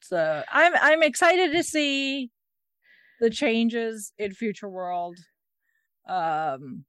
so 0.00 0.42
i'm 0.52 0.72
i'm 0.76 1.02
excited 1.02 1.52
to 1.52 1.62
see 1.62 2.30
the 3.20 3.30
changes 3.30 4.12
in 4.18 4.32
future 4.34 4.68
world. 4.68 5.18
Um 6.08 6.84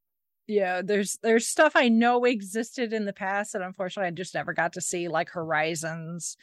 yeah 0.48 0.82
there's 0.84 1.18
there's 1.24 1.48
stuff 1.48 1.74
i 1.76 1.90
know 1.90 2.26
existed 2.26 2.94
in 2.94 3.06
the 3.06 3.14
past 3.14 3.54
that 3.54 3.64
unfortunately 3.64 4.08
i 4.08 4.12
just 4.12 4.36
never 4.36 4.54
got 4.54 4.74
to 4.74 4.82
see 4.82 5.08
like 5.08 5.30
horizons. 5.30 6.38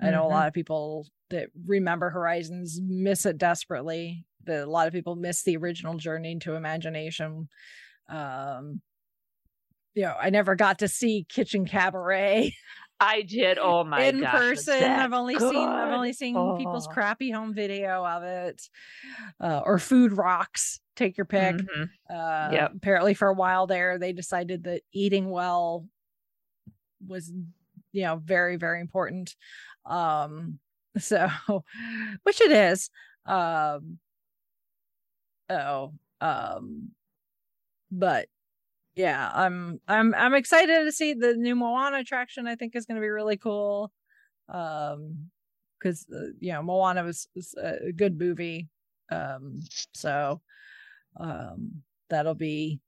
I 0.00 0.10
know 0.12 0.24
a 0.26 0.28
Mhm. 0.28 0.30
lot 0.30 0.48
of 0.48 0.54
people 0.54 1.06
that 1.30 1.50
remember 1.66 2.10
horizons 2.10 2.80
miss 2.82 3.26
it 3.26 3.38
desperately 3.38 4.26
that 4.44 4.64
a 4.64 4.70
lot 4.70 4.86
of 4.88 4.92
people 4.94 5.16
miss 5.16 5.42
the 5.44 5.56
original 5.56 5.94
journey 5.96 6.32
into 6.32 6.54
imagination. 6.54 7.48
Um 8.08 8.82
you 9.94 10.02
know 10.02 10.14
i 10.20 10.30
never 10.30 10.54
got 10.54 10.78
to 10.78 10.88
see 10.88 11.26
kitchen 11.28 11.66
kabaret 11.66 12.52
I 13.00 13.22
did. 13.22 13.58
Oh 13.58 13.84
my 13.84 14.10
in 14.10 14.20
gosh. 14.20 14.30
person 14.30 14.98
i've 14.98 15.12
only 15.12 15.38
seen 15.38 15.68
i've 15.68 15.90
only 15.92 16.12
seen 16.12 16.54
people's 16.54 16.86
Oh. 16.86 16.92
crappy 16.92 17.30
home 17.30 17.54
video 17.54 18.04
of 18.04 18.22
it 18.22 18.68
uh, 19.40 19.60
or 19.64 19.78
food 19.78 20.12
rocks 20.12 20.80
take 20.96 21.16
your 21.16 21.24
pick 21.26 21.56
Mhm. 21.60 21.90
uh 22.10 22.48
Yep. 22.52 22.72
apparently 22.76 23.14
for 23.14 23.28
a 23.28 23.34
while 23.34 23.66
there 23.66 23.98
they 23.98 24.12
decided 24.12 24.64
that 24.64 24.82
eating 24.92 25.30
well 25.30 25.86
was 27.06 27.32
you 27.92 28.02
know 28.02 28.16
very 28.16 28.56
very 28.56 28.80
important 28.80 29.36
um 29.86 30.58
so 30.98 31.28
which 32.24 32.40
it 32.40 32.50
is 32.52 32.90
um 33.26 33.98
oh 35.50 35.92
um 36.20 36.90
but 37.90 38.28
yeah 38.98 39.30
i'm 39.32 39.80
i'm 39.86 40.12
i'm 40.16 40.34
excited 40.34 40.84
to 40.84 40.90
see 40.92 41.14
the 41.14 41.34
new 41.34 41.54
moana 41.54 41.98
attraction 41.98 42.48
i 42.48 42.56
think 42.56 42.74
is 42.74 42.84
going 42.84 42.96
to 42.96 43.00
be 43.00 43.08
really 43.08 43.36
cool. 43.36 43.92
Um 44.48 45.30
because 45.78 46.06
uh, 46.12 46.32
you 46.40 46.52
know 46.52 46.62
moana 46.62 47.04
was, 47.04 47.28
was 47.36 47.54
a 47.62 47.92
good 47.92 48.18
movie. 48.18 48.68
Um 49.10 49.60
so 49.94 50.40
um 51.20 51.82
that'll 52.10 52.34
be 52.34 52.80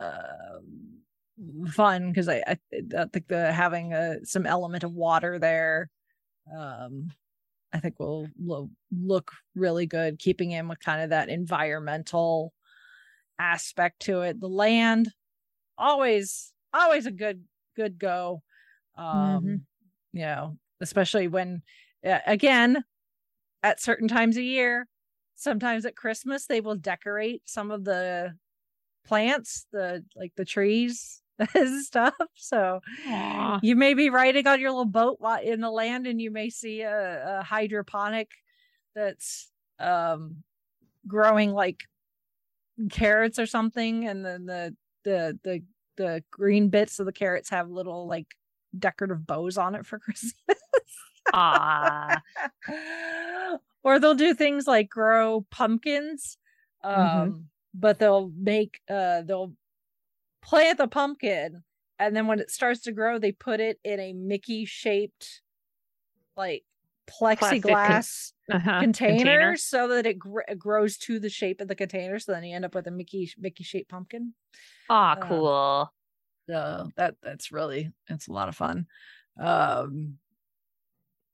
um 0.00 0.98
fun 1.68 2.08
because 2.08 2.28
I, 2.28 2.42
I 2.46 2.58
I 2.98 3.04
think 3.12 3.28
the 3.28 3.52
having 3.52 3.92
a 3.94 4.24
some 4.24 4.46
element 4.46 4.82
of 4.84 4.92
water 4.92 5.38
there 5.38 5.90
um 6.56 7.12
I 7.72 7.80
think 7.80 8.00
will, 8.00 8.28
will 8.38 8.70
look 8.92 9.32
really 9.54 9.86
good 9.86 10.18
keeping 10.18 10.52
in 10.52 10.68
with 10.68 10.80
kind 10.80 11.02
of 11.02 11.10
that 11.10 11.28
environmental 11.28 12.52
aspect 13.38 14.00
to 14.02 14.22
it. 14.22 14.40
The 14.40 14.48
land 14.48 15.12
always 15.78 16.52
always 16.72 17.06
a 17.06 17.10
good 17.10 17.44
good 17.74 17.98
go. 17.98 18.42
Um 18.96 19.66
you 20.12 20.22
know 20.22 20.58
especially 20.80 21.28
when 21.28 21.62
uh, 22.04 22.20
again 22.26 22.84
at 23.62 23.80
certain 23.80 24.08
times 24.08 24.36
a 24.36 24.42
year 24.42 24.86
sometimes 25.34 25.84
at 25.86 25.96
christmas 25.96 26.46
they 26.46 26.60
will 26.60 26.76
decorate 26.76 27.42
some 27.46 27.70
of 27.70 27.84
the 27.84 28.34
plants 29.06 29.66
the 29.72 30.04
like 30.16 30.32
the 30.36 30.44
trees 30.44 31.22
and 31.54 31.84
stuff. 31.84 32.14
So 32.34 32.80
you 33.62 33.76
may 33.76 33.94
be 33.94 34.10
riding 34.10 34.46
on 34.46 34.60
your 34.60 34.70
little 34.70 34.84
boat 34.86 35.18
in 35.42 35.60
the 35.60 35.70
land 35.70 36.06
and 36.06 36.20
you 36.20 36.30
may 36.30 36.50
see 36.50 36.82
a, 36.82 37.40
a 37.40 37.42
hydroponic 37.42 38.30
that's 38.94 39.50
um 39.78 40.42
growing 41.06 41.52
like 41.52 41.84
carrots 42.90 43.38
or 43.38 43.46
something 43.46 44.06
and 44.06 44.24
then 44.24 44.46
the 44.46 44.74
the 45.04 45.38
the 45.44 45.62
the 45.96 46.22
green 46.30 46.68
bits 46.68 46.98
of 46.98 47.06
the 47.06 47.12
carrots 47.12 47.48
have 47.50 47.70
little 47.70 48.06
like 48.06 48.26
decorative 48.78 49.26
bows 49.26 49.56
on 49.56 49.74
it 49.74 49.86
for 49.86 49.98
Christmas. 50.00 50.34
Ah, 51.32 52.22
or 53.82 53.98
they'll 53.98 54.14
do 54.14 54.34
things 54.34 54.66
like 54.66 54.88
grow 54.88 55.46
pumpkins. 55.50 56.38
Um, 56.84 56.94
Mhm. 56.94 57.44
but 57.74 57.98
they'll 57.98 58.30
make 58.36 58.80
uh 58.88 59.22
they'll 59.22 59.52
plant 60.42 60.78
the 60.78 60.86
pumpkin 60.88 61.62
and 61.98 62.14
then 62.14 62.26
when 62.26 62.38
it 62.40 62.50
starts 62.50 62.82
to 62.82 62.92
grow, 62.92 63.18
they 63.18 63.32
put 63.32 63.58
it 63.60 63.78
in 63.82 63.98
a 64.00 64.12
Mickey 64.12 64.64
shaped 64.66 65.40
like 66.36 66.64
Plastic 67.06 67.62
con- 67.62 67.72
plexiglass 67.72 68.32
uh-huh. 68.50 68.80
container, 68.80 69.56
so 69.56 69.88
that 69.88 70.06
it, 70.06 70.18
gr- 70.18 70.40
grows 70.58 70.96
to 70.98 71.18
the 71.18 71.30
shape 71.30 71.60
of 71.60 71.68
the 71.68 71.74
container. 71.74 72.18
So 72.18 72.32
then 72.32 72.44
you 72.44 72.54
end 72.54 72.64
up 72.64 72.74
with 72.74 72.86
a 72.86 72.90
Mickey 72.90 73.30
Mickey 73.38 73.64
shaped 73.64 73.90
pumpkin. 73.90 74.34
Ah, 74.90 75.12
Uh, 75.12 75.26
cool. 75.26 75.92
So 76.48 76.90
that 76.96 77.14
that's 77.22 77.50
really 77.52 77.92
it's 78.08 78.28
a 78.28 78.32
lot 78.32 78.48
of 78.48 78.56
fun. 78.56 78.86
Um 79.38 80.18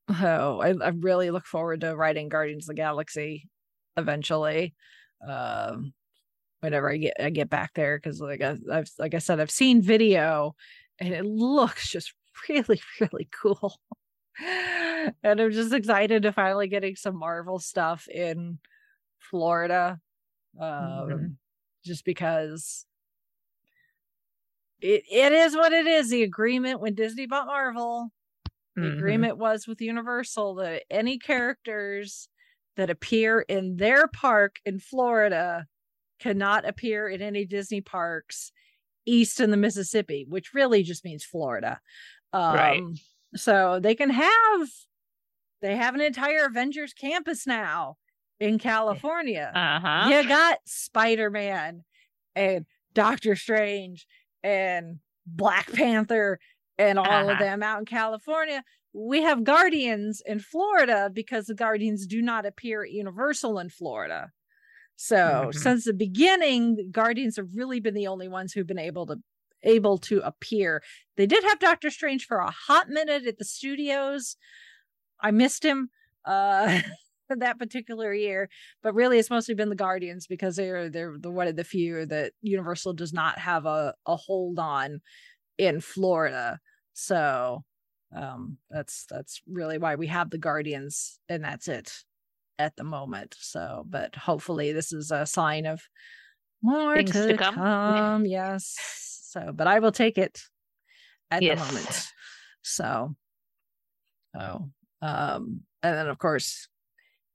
oh, 0.09 0.59
I, 0.59 0.69
I 0.69 0.89
really 0.89 1.31
look 1.31 1.45
forward 1.45 1.81
to 1.81 1.95
writing 1.95 2.29
Guardians 2.29 2.65
of 2.65 2.75
the 2.75 2.81
Galaxy 2.81 3.49
eventually. 3.95 4.73
Um 5.27 5.93
whenever 6.61 6.89
I 6.89 6.97
get 6.97 7.15
I 7.19 7.29
get 7.29 7.49
back 7.49 7.73
there 7.75 7.97
because 7.97 8.19
like 8.19 8.41
I, 8.41 8.57
I've 8.71 8.89
like 8.97 9.13
I 9.13 9.19
said 9.19 9.39
I've 9.39 9.51
seen 9.51 9.81
video 9.81 10.55
and 10.99 11.13
it 11.13 11.25
looks 11.25 11.89
just 11.89 12.13
really 12.49 12.81
really 12.99 13.29
cool. 13.31 13.75
and 15.23 15.41
I'm 15.41 15.51
just 15.51 15.73
excited 15.73 16.23
to 16.23 16.33
finally 16.33 16.67
getting 16.67 16.95
some 16.95 17.17
Marvel 17.17 17.59
stuff 17.59 18.07
in 18.07 18.59
Florida. 19.19 20.01
Um 20.59 21.29
Mhm. 21.29 21.37
just 21.85 22.05
because 22.05 22.85
it, 24.81 25.03
it 25.09 25.31
is 25.31 25.55
what 25.55 25.73
it 25.73 25.87
is. 25.87 26.09
The 26.09 26.23
agreement 26.23 26.79
when 26.79 26.95
Disney 26.95 27.25
bought 27.25 27.47
Marvel, 27.47 28.11
the 28.81 28.87
Mhm. 28.87 28.89
agreement 28.89 29.37
was 29.37 29.67
with 29.67 29.81
Universal 29.81 30.55
that 30.55 30.83
any 30.91 31.19
characters 31.19 32.29
that 32.77 32.89
appear 32.89 33.41
in 33.41 33.77
their 33.77 34.07
park 34.07 34.57
in 34.65 34.79
Florida 34.79 35.67
cannot 36.19 36.67
appear 36.67 37.09
in 37.09 37.21
any 37.21 37.45
Disney 37.45 37.81
parks 37.81 38.51
east 39.05 39.39
in 39.41 39.51
the 39.51 39.57
Mississippi, 39.57 40.25
which 40.29 40.53
really 40.53 40.83
just 40.83 41.05
means 41.05 41.25
Florida. 41.25 41.81
Um, 42.33 42.49
Right. 42.49 42.85
So 43.35 43.79
they 43.79 43.95
can 43.95 44.09
have, 44.09 44.69
they 45.61 45.75
have 45.75 45.95
an 45.95 46.01
entire 46.01 46.45
Avengers 46.45 46.93
campus 46.93 47.47
now 47.47 47.97
in 48.39 48.59
California 48.59 49.51
Uh-huh. 49.55 50.09
you 50.09 50.27
got 50.27 50.59
Spider 50.65 51.29
Man 51.29 51.83
and 52.35 52.65
Doctor 52.93 53.35
Strange 53.35 54.05
and 54.43 54.99
Black 55.25 55.71
Panther 55.71 56.39
and 56.77 56.99
all 56.99 57.29
Uh-huh. 57.29 57.31
of 57.33 57.39
them 57.39 57.63
out 57.63 57.79
in 57.79 57.85
California. 57.85 58.63
We 58.93 59.21
have 59.21 59.43
Guardians 59.43 60.21
in 60.25 60.39
Florida 60.39 61.09
because 61.13 61.45
the 61.45 61.55
Guardians 61.55 62.05
do 62.07 62.21
not 62.21 62.45
appear 62.45 62.83
at 62.83 62.91
Universal 62.91 63.59
in 63.59 63.69
Florida. 63.69 64.31
So 64.95 65.51
Mhm. 65.51 65.57
since 65.57 65.85
the 65.85 65.93
beginning, 65.93 66.91
Guardians 66.91 67.37
have 67.37 67.55
really 67.55 67.79
been 67.79 67.93
the 67.95 68.07
only 68.07 68.27
ones 68.27 68.53
who've 68.53 68.67
been 68.67 68.79
able 68.79 69.05
to 69.07 69.21
able 69.63 69.97
to 69.99 70.19
appear. 70.21 70.81
They 71.17 71.25
did 71.25 71.43
have 71.43 71.59
Doctor 71.59 71.89
Strange 71.89 72.25
for 72.25 72.37
a 72.37 72.51
hot 72.51 72.89
minute 72.89 73.25
at 73.25 73.37
the 73.37 73.45
studios. 73.45 74.35
I 75.21 75.31
missed 75.31 75.63
him 75.63 75.89
uh 76.25 76.81
that 77.29 77.57
particular 77.57 78.13
year, 78.13 78.49
but 78.83 78.93
really 78.93 79.17
it's 79.17 79.29
mostly 79.29 79.55
been 79.55 79.69
the 79.69 79.75
Guardians 79.75 80.27
because 80.27 80.55
they're 80.55 80.89
they're 80.89 81.15
the 81.17 81.31
one 81.31 81.47
of 81.47 81.55
the 81.55 81.63
few 81.63 82.05
that 82.07 82.33
Universal 82.41 82.93
does 82.93 83.13
not 83.13 83.39
have 83.39 83.65
a, 83.65 83.93
a 84.05 84.15
hold 84.15 84.59
on 84.59 85.01
in 85.57 85.81
Florida. 85.81 86.59
So 86.93 87.63
um 88.15 88.57
that's 88.69 89.05
that's 89.09 89.41
really 89.47 89.77
why 89.77 89.95
we 89.95 90.07
have 90.07 90.29
the 90.29 90.37
Guardians 90.37 91.19
and 91.29 91.43
that's 91.43 91.67
it 91.67 91.91
at 92.59 92.75
the 92.75 92.83
moment. 92.83 93.35
So 93.39 93.85
but 93.89 94.15
hopefully 94.15 94.71
this 94.71 94.93
is 94.93 95.09
a 95.11 95.25
sign 95.25 95.65
of 95.65 95.81
more 96.61 96.95
Things 96.95 97.11
to, 97.11 97.27
to 97.27 97.37
come. 97.37 97.55
come. 97.55 98.25
Yes. 98.25 98.75
So 99.33 99.51
but 99.51 99.65
I 99.65 99.79
will 99.79 99.91
take 99.91 100.19
it 100.19 100.41
at 101.31 101.41
Yes. 101.41 101.59
the 101.59 101.65
moment. 101.65 102.07
So 102.61 103.15
oh 104.39 104.69
um 105.01 105.61
and 105.81 105.97
then 105.97 106.07
of 106.07 106.19
course 106.19 106.67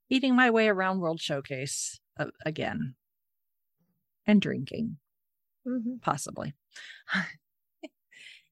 eating 0.09 0.37
my 0.37 0.51
way 0.51 0.69
around 0.69 1.01
World 1.01 1.21
Showcase 1.21 1.99
uh, 2.19 2.27
again 2.47 2.95
and 4.27 4.41
drinking 4.41 4.99
Mhm. 5.67 6.01
possibly. 6.01 6.55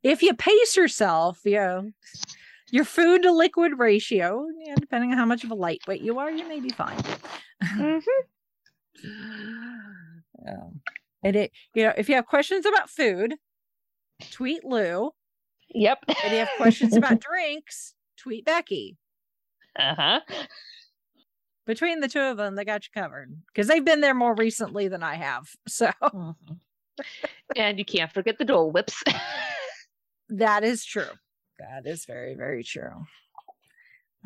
if 0.02 0.22
you 0.22 0.34
pace 0.34 0.76
yourself, 0.76 1.40
you 1.44 1.52
know, 1.52 1.90
your 2.72 2.84
food 2.84 3.22
to 3.22 3.32
liquid 3.32 3.78
ratio, 3.78 4.46
yeah, 4.66 4.74
depending 4.74 5.12
on 5.12 5.18
how 5.18 5.24
much 5.24 5.44
of 5.44 5.50
a 5.52 5.54
lightweight 5.54 6.02
you 6.02 6.18
are, 6.18 6.30
you 6.30 6.46
may 6.48 6.58
be 6.60 6.70
fine. 6.70 6.98
Mhm. 7.76 8.00
Um, 10.48 10.80
and 11.26 11.36
it, 11.36 11.52
you 11.74 11.82
know, 11.84 11.92
if 11.96 12.08
you 12.08 12.14
have 12.14 12.26
questions 12.26 12.64
about 12.66 12.88
food, 12.90 13.34
tweet 14.30 14.64
Lou. 14.64 15.10
Yep. 15.74 15.98
If 16.08 16.32
you 16.32 16.38
have 16.38 16.48
questions 16.56 16.96
about 16.96 17.20
drinks, 17.20 17.94
tweet 18.16 18.44
Becky. 18.44 18.96
Uh-huh. 19.78 20.20
Between 21.66 22.00
the 22.00 22.08
two 22.08 22.20
of 22.20 22.36
them, 22.36 22.54
they 22.54 22.64
got 22.64 22.84
you 22.84 23.00
covered 23.00 23.36
because 23.48 23.66
they've 23.66 23.84
been 23.84 24.00
there 24.00 24.14
more 24.14 24.34
recently 24.34 24.86
than 24.88 25.02
I 25.02 25.16
have. 25.16 25.48
So 25.66 25.90
Mhm. 26.02 26.34
and 27.56 27.78
you 27.78 27.84
can't 27.84 28.12
forget 28.12 28.38
the 28.38 28.44
Dole 28.44 28.70
Whips. 28.70 29.02
that 30.28 30.62
is 30.64 30.84
true. 30.84 31.10
That 31.58 31.86
is 31.86 32.04
very, 32.06 32.34
very 32.34 32.62
true. 32.62 33.04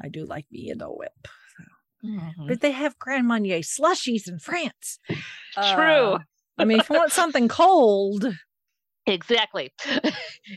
I 0.02 0.09
do 0.09 0.24
like 0.27 0.47
me 0.51 0.70
a 0.70 0.74
Dole 0.74 0.98
Whip. 0.98 1.28
Mhm. 2.05 2.48
but 2.48 2.60
they 2.62 2.70
have 2.72 2.98
Grand 2.98 3.27
Marnier 3.28 3.59
slushies 3.60 4.27
in 4.27 4.39
France. 4.39 4.98
True. 5.55 6.14
Uh, 6.14 6.18
I 6.61 6.65
mean, 6.65 6.78
if 6.81 6.89
you 6.91 6.97
want 6.97 7.12
something 7.12 7.49
cold, 7.49 8.27
Exactly. 9.07 9.73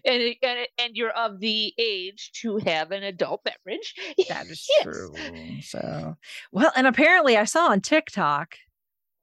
and, 0.06 0.36
and 0.44 0.68
and 0.78 0.96
you're 0.96 1.12
of 1.12 1.40
the 1.40 1.74
age 1.78 2.32
to 2.42 2.58
have 2.58 2.92
an 2.92 3.02
adult 3.02 3.44
beverage. 3.44 3.96
that 4.30 4.48
is 4.48 4.68
Yes. 4.80 4.84
true. 4.84 5.16
So, 5.62 6.16
well, 6.52 6.72
and 6.76 6.86
apparently 6.86 7.38
I 7.38 7.46
saw 7.46 7.68
on 7.72 7.80
TikTok, 7.82 8.56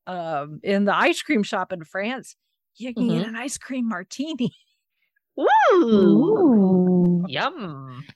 um, 0.06 0.58
in 0.64 0.84
the 0.86 0.96
ice 0.96 1.20
cream 1.22 1.42
shop 1.42 1.72
in 1.72 1.84
France, 1.84 2.34
you 2.76 2.94
can 2.94 3.06
get 3.08 3.24
Mhm. 3.24 3.28
an 3.28 3.36
ice 3.36 3.58
cream 3.58 3.88
martini. 3.88 4.52
Woo! 5.36 5.46
Ooh. 5.84 7.24
Yum. 7.28 8.06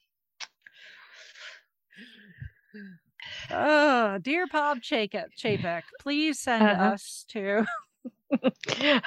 Oh, 3.50 4.18
dear 4.20 4.46
Bob 4.46 4.78
Chapek, 4.80 5.26
Chapek, 5.38 5.82
please 6.00 6.40
send 6.40 6.62
Uh-huh. 6.70 6.82
us 6.82 7.24
to. 7.28 7.66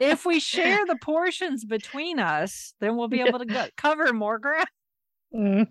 If 0.00 0.24
we 0.26 0.40
share 0.40 0.84
the 0.86 0.96
portions 1.00 1.64
between 1.64 2.18
us, 2.18 2.74
then 2.80 2.96
we'll 2.96 3.08
be 3.08 3.20
able 3.20 3.38
to 3.38 3.44
go, 3.46 3.66
cover 3.76 4.12
more 4.12 4.38
ground. 4.38 4.66
Mhm. 5.34 5.66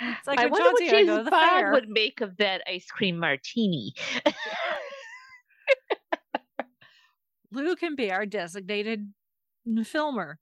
It's 0.00 0.26
like 0.26 0.38
I 0.40 0.46
wonder 0.46 0.70
what 0.72 0.80
Chauncey 0.80 0.88
and 0.88 1.10
I 1.10 1.12
go 1.12 1.18
to 1.18 1.22
James 1.24 1.30
Bond 1.30 1.50
fair. 1.60 1.72
would 1.72 1.88
make 1.88 2.20
of 2.20 2.36
that 2.38 2.62
ice 2.68 2.86
cream 2.86 3.18
martini. 3.18 3.94
Lou 7.52 7.76
can 7.76 7.94
be 7.96 8.10
our 8.12 8.26
designated 8.26 9.12
filmer. 9.84 10.38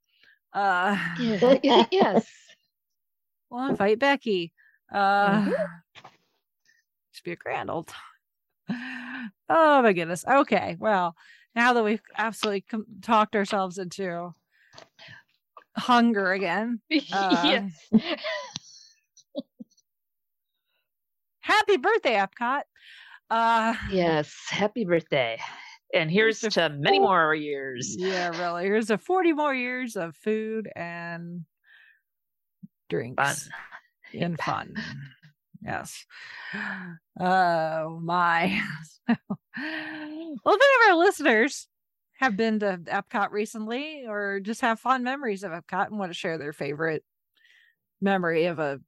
Uh, 0.53 0.97
yes. 1.19 2.27
we'll 3.51 3.67
invite 3.69 3.99
Becky. 3.99 4.53
Uh, 4.93 5.43
Mhm. 5.43 5.67
Should 7.13 7.25
be 7.25 7.33
a 7.33 7.37
grand 7.37 7.71
old 7.71 7.89
time. 7.89 8.01
Oh 9.49 9.81
my 9.83 9.93
goodness. 9.93 10.25
Okay. 10.29 10.77
Well, 10.81 11.15
now 11.55 11.73
that 11.73 11.85
we've 11.85 12.03
absolutely 12.19 12.63
com- 12.63 12.87
talked 13.03 13.37
ourselves 13.37 13.79
into 13.79 14.33
hunger 15.77 16.33
again, 16.33 16.81
yes. 16.91 17.73
happy 21.41 21.77
birthday, 21.77 22.15
Epcot. 22.15 22.63
Uh, 23.31 23.75
Yes. 23.91 24.35
Happy 24.51 24.85
birthday. 24.85 25.39
And 25.95 26.11
here's 26.11 26.41
to 26.41 26.51
to 26.51 26.69
many 26.71 26.99
more 26.99 27.35
years. 27.35 27.95
yeah, 27.99 28.29
really. 28.41 28.65
Here's 28.65 28.91
a 28.91 28.99
40 28.99 29.33
more 29.33 29.55
years 29.55 29.97
of 29.97 30.17
food 30.17 30.69
and 30.75 31.45
drinks. 32.91 33.49
Fun. 34.13 34.21
and 34.21 34.39
fun. 34.41 34.75
Yes. 35.67 36.07
Oh 37.19 37.99
my. 38.03 38.63
well, 39.09 39.17
if 39.57 39.59
any 39.59 40.91
of 40.91 40.91
our 40.91 40.97
listeners 40.97 41.69
have 42.19 42.37
been 42.37 42.61
to 42.61 42.79
Epcot 42.87 43.31
recently 43.31 44.05
or 44.07 44.41
just 44.41 44.61
have 44.61 44.81
fond 44.81 45.05
memories 45.05 45.43
of 45.43 45.53
Epcot 45.53 45.89
and 45.89 45.99
want 45.99 46.11
to 46.11 46.19
share 46.19 46.39
their 46.39 46.53
favorite 46.53 47.05
memory 48.01 48.47
of 48.47 48.59
a 48.59 48.81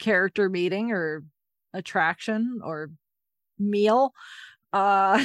character 0.00 0.48
meeting 0.48 0.92
or 0.92 1.24
attraction 1.74 2.60
or 2.64 2.90
meal, 3.58 4.12
uh 4.72 5.24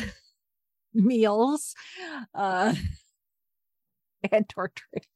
meals, 0.93 1.75
uh 2.35 2.75
and 4.31 4.53
or 4.57 4.71
drinks. 4.75 5.10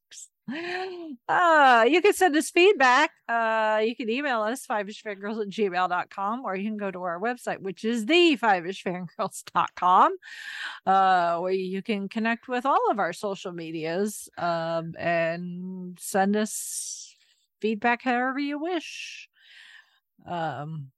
Uh, 0.47 1.85
you 1.89 2.01
can 2.01 2.13
send 2.13 2.35
us 2.35 2.51
feedback. 2.51 3.11
Uh, 3.27 3.81
you 3.83 3.95
can 3.95 4.09
email 4.09 4.41
us 4.41 4.65
fiveishfangirls 4.65 5.41
at 5.41 5.49
gmail.com 5.49 6.45
or 6.45 6.55
you 6.55 6.69
can 6.69 6.77
go 6.77 6.91
to 6.91 7.01
our 7.01 7.19
website, 7.19 7.59
which 7.61 7.83
is 7.83 8.05
the 8.05 8.37
fiveishfangirls.com, 8.37 10.15
uh, 10.85 11.39
where 11.39 11.51
you 11.51 11.81
can 11.81 12.07
connect 12.07 12.47
with 12.47 12.65
all 12.65 12.91
of 12.91 12.99
our 12.99 13.13
social 13.13 13.51
medias 13.51 14.29
um, 14.37 14.93
and 14.99 15.97
send 15.99 16.35
us 16.35 17.15
feedback 17.59 18.03
however 18.03 18.39
you 18.39 18.59
wish. 18.59 19.29
Um, 20.27 20.91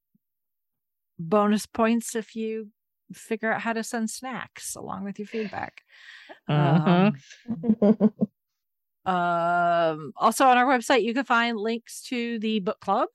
bonus 1.18 1.66
points 1.66 2.16
if 2.16 2.36
you 2.36 2.70
figure 3.14 3.52
out 3.52 3.62
how 3.62 3.74
to 3.74 3.84
send 3.84 4.10
snacks 4.10 4.76
along 4.76 5.06
with 5.06 5.20
your 5.20 5.28
feedback. 5.28 5.82
Mhm. 6.50 7.16
Um, 7.82 8.12
um, 9.08 10.12
also 10.18 10.46
on 10.46 10.58
our 10.58 10.66
website, 10.66 11.04
you 11.04 11.14
can 11.14 11.24
find 11.24 11.58
links 11.58 12.02
to 12.10 12.40
the 12.40 12.60
book 12.60 12.80
club. 12.82 13.08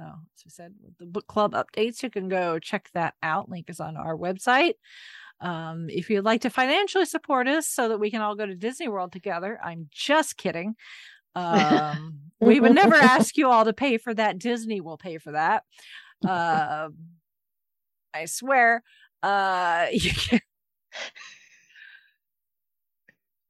Oh, 0.00 0.04
as 0.04 0.44
we 0.44 0.50
said, 0.50 0.74
the 0.98 1.06
book 1.06 1.26
club 1.26 1.52
updates, 1.52 2.02
you 2.02 2.10
can 2.10 2.28
go 2.28 2.58
check 2.58 2.88
that 2.94 3.14
out. 3.22 3.50
Link 3.50 3.68
is 3.68 3.78
on 3.78 3.96
our 3.96 4.16
website. 4.16 4.74
Um, 5.40 5.88
if 5.90 6.08
you'd 6.08 6.24
like 6.24 6.40
to 6.42 6.50
financially 6.50 7.04
support 7.04 7.48
us 7.48 7.68
so 7.68 7.88
that 7.90 7.98
we 7.98 8.10
can 8.10 8.22
all 8.22 8.34
go 8.34 8.46
to 8.46 8.54
Disney 8.54 8.88
World 8.88 9.12
together, 9.12 9.60
I'm 9.62 9.88
just 9.92 10.38
kidding. 10.38 10.74
Um, 11.34 12.20
we 12.40 12.58
would 12.58 12.74
never 12.74 12.96
ask 12.96 13.36
you 13.36 13.48
all 13.48 13.66
to 13.66 13.74
pay 13.74 13.98
for 13.98 14.14
that. 14.14 14.38
Disney 14.38 14.80
will 14.80 14.98
pay 14.98 15.18
for 15.18 15.32
that. 15.32 15.64
Um, 16.26 16.94
I 18.14 18.24
swear. 18.24 18.82
Uh, 19.22 19.86
you 19.92 20.12
can 20.12 20.40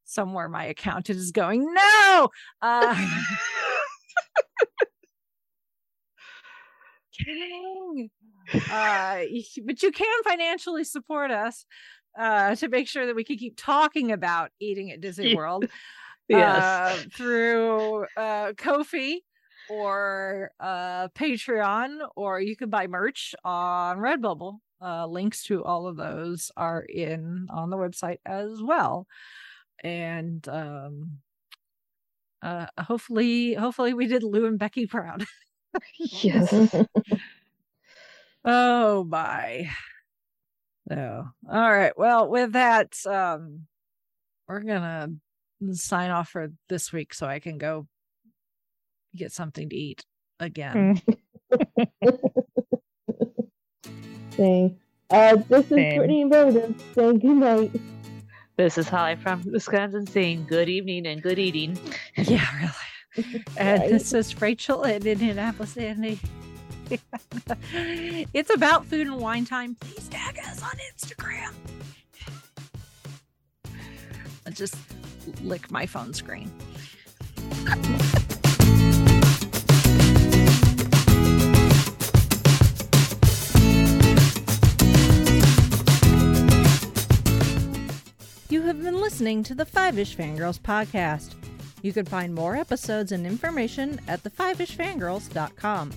somewhere 0.07 0.49
my 0.49 0.65
accountant 0.65 1.19
is 1.19 1.31
going 1.31 1.63
no! 1.73 2.29
Uh 2.61 2.95
kidding. 7.17 8.09
Uh 8.69 9.19
but 9.65 9.83
you 9.83 9.91
can 9.91 10.23
financially 10.23 10.83
support 10.83 11.31
us 11.31 11.65
uh 12.17 12.55
to 12.55 12.67
make 12.69 12.87
sure 12.87 13.05
that 13.05 13.15
we 13.15 13.23
can 13.23 13.37
keep 13.37 13.55
talking 13.57 14.11
about 14.11 14.51
eating 14.59 14.91
at 14.91 15.01
disney 15.01 15.35
world 15.35 15.65
Yes. 16.29 16.63
uh, 16.63 16.97
through 17.15 18.05
uh 18.17 18.53
Ko-fi 18.57 19.21
or 19.69 20.51
uh 20.59 21.07
patreon 21.09 21.99
or 22.15 22.39
you 22.41 22.55
can 22.55 22.69
buy 22.69 22.87
merch 22.87 23.33
on 23.43 23.97
redbubble. 23.99 24.59
Uh 24.81 25.07
links 25.07 25.43
to 25.45 25.63
all 25.63 25.87
of 25.87 25.95
those 25.97 26.51
are 26.57 26.81
in 26.81 27.47
on 27.49 27.69
the 27.69 27.77
website 27.77 28.17
as 28.25 28.61
well 28.61 29.07
and 29.83 30.47
um 30.47 31.19
uh 32.41 32.67
hopefully 32.79 33.53
hopefully 33.53 33.93
we 33.93 34.07
did 34.07 34.23
lou 34.23 34.45
and 34.45 34.59
becky 34.59 34.85
proud 34.85 35.25
yes. 35.97 36.75
oh 38.45 39.03
my 39.03 39.69
oh 40.91 41.23
all 41.51 41.71
right 41.71 41.97
well 41.97 42.29
with 42.29 42.53
that 42.53 42.95
um 43.05 43.67
we're 44.47 44.61
gonna 44.61 45.09
sign 45.71 46.11
off 46.11 46.29
for 46.29 46.49
this 46.69 46.91
week 46.93 47.13
so 47.13 47.27
i 47.27 47.39
can 47.39 47.57
go 47.57 47.87
get 49.15 49.31
something 49.31 49.69
to 49.69 49.75
eat 49.75 50.05
again 50.39 51.01
Saying, 54.37 54.77
uh, 55.09 55.35
this 55.49 55.65
is 55.65 55.69
Same. 55.69 55.97
Brittany 55.97 56.21
and 56.21 56.29
Meredith 56.29 56.83
saying 56.93 57.19
good 57.19 57.37
night. 57.37 57.71
This 58.57 58.77
is 58.77 58.89
Holly 58.89 59.15
from 59.15 59.43
Wisconsin 59.51 60.07
saying 60.07 60.47
good 60.49 60.67
evening 60.67 61.05
and 61.05 61.21
good 61.21 61.37
eating. 61.39 61.77
yeah 62.17 62.45
really 63.15 63.43
and 63.57 63.81
Right. 63.81 63.89
this 63.89 64.13
is 64.13 64.39
rachel 64.41 64.83
in 64.83 65.05
indianapolis 65.07 65.75
Andy. 65.77 66.19
it's 68.33 68.53
about 68.53 68.85
food 68.85 69.07
and 69.07 69.17
wine 69.17 69.43
time 69.45 69.75
please 69.79 70.07
tag 70.07 70.37
us 70.39 70.61
on 70.61 70.69
instagram 70.95 71.51
I 74.45 74.49
just 74.51 74.75
lick 75.41 75.71
my 75.71 75.85
phone 75.87 76.13
screen 76.13 76.51
You 88.49 88.61
have 88.61 88.81
been 88.81 89.01
listening 89.01 89.43
to 89.43 89.55
the 89.55 89.65
Five 89.65 89.99
Ish 89.99 90.15
Fangirls 90.15 90.57
podcast. 90.57 91.33
You 91.81 91.91
can 91.91 92.05
find 92.05 92.33
more 92.33 92.55
episodes 92.55 93.11
and 93.11 93.27
information 93.27 93.99
at 94.07 94.23
thefiveishfangirls.com. 94.23 95.91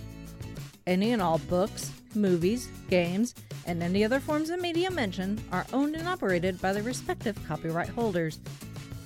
Any 0.85 1.13
and 1.13 1.23
all 1.23 1.39
books, 1.39 1.93
movies, 2.17 2.69
games, 2.89 3.37
and 3.67 3.81
any 3.85 4.05
other 4.05 4.19
forms 4.19 4.51
of 4.51 4.61
media 4.61 4.91
mentioned 4.91 5.41
are 5.53 5.65
owned 5.73 5.95
and 5.95 6.09
operated 6.09 6.61
by 6.61 6.73
the 6.73 6.83
respective 6.83 7.39
copyright 7.47 7.91
holders. 7.91 8.41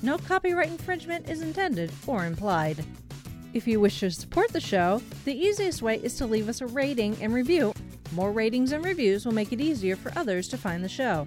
No 0.01 0.17
copyright 0.17 0.69
infringement 0.69 1.29
is 1.29 1.43
intended 1.43 1.93
or 2.07 2.25
implied. 2.25 2.83
If 3.53 3.69
you 3.69 3.79
wish 3.79 4.01
to 4.01 4.11
support 4.11 4.55
the 4.55 4.61
show, 4.61 5.03
the 5.27 5.37
easiest 5.37 5.83
way 5.83 5.97
is 6.03 6.17
to 6.17 6.27
leave 6.27 6.49
us 6.49 6.63
a 6.63 6.67
rating 6.67 7.19
and 7.21 7.35
review. 7.35 7.75
More 8.13 8.33
ratings 8.33 8.73
and 8.73 8.83
reviews 8.83 9.27
will 9.27 9.35
make 9.35 9.53
it 9.53 9.61
easier 9.61 9.97
for 9.97 10.13
others 10.17 10.49
to 10.49 10.57
find 10.57 10.83
the 10.83 10.89
show. 10.89 11.27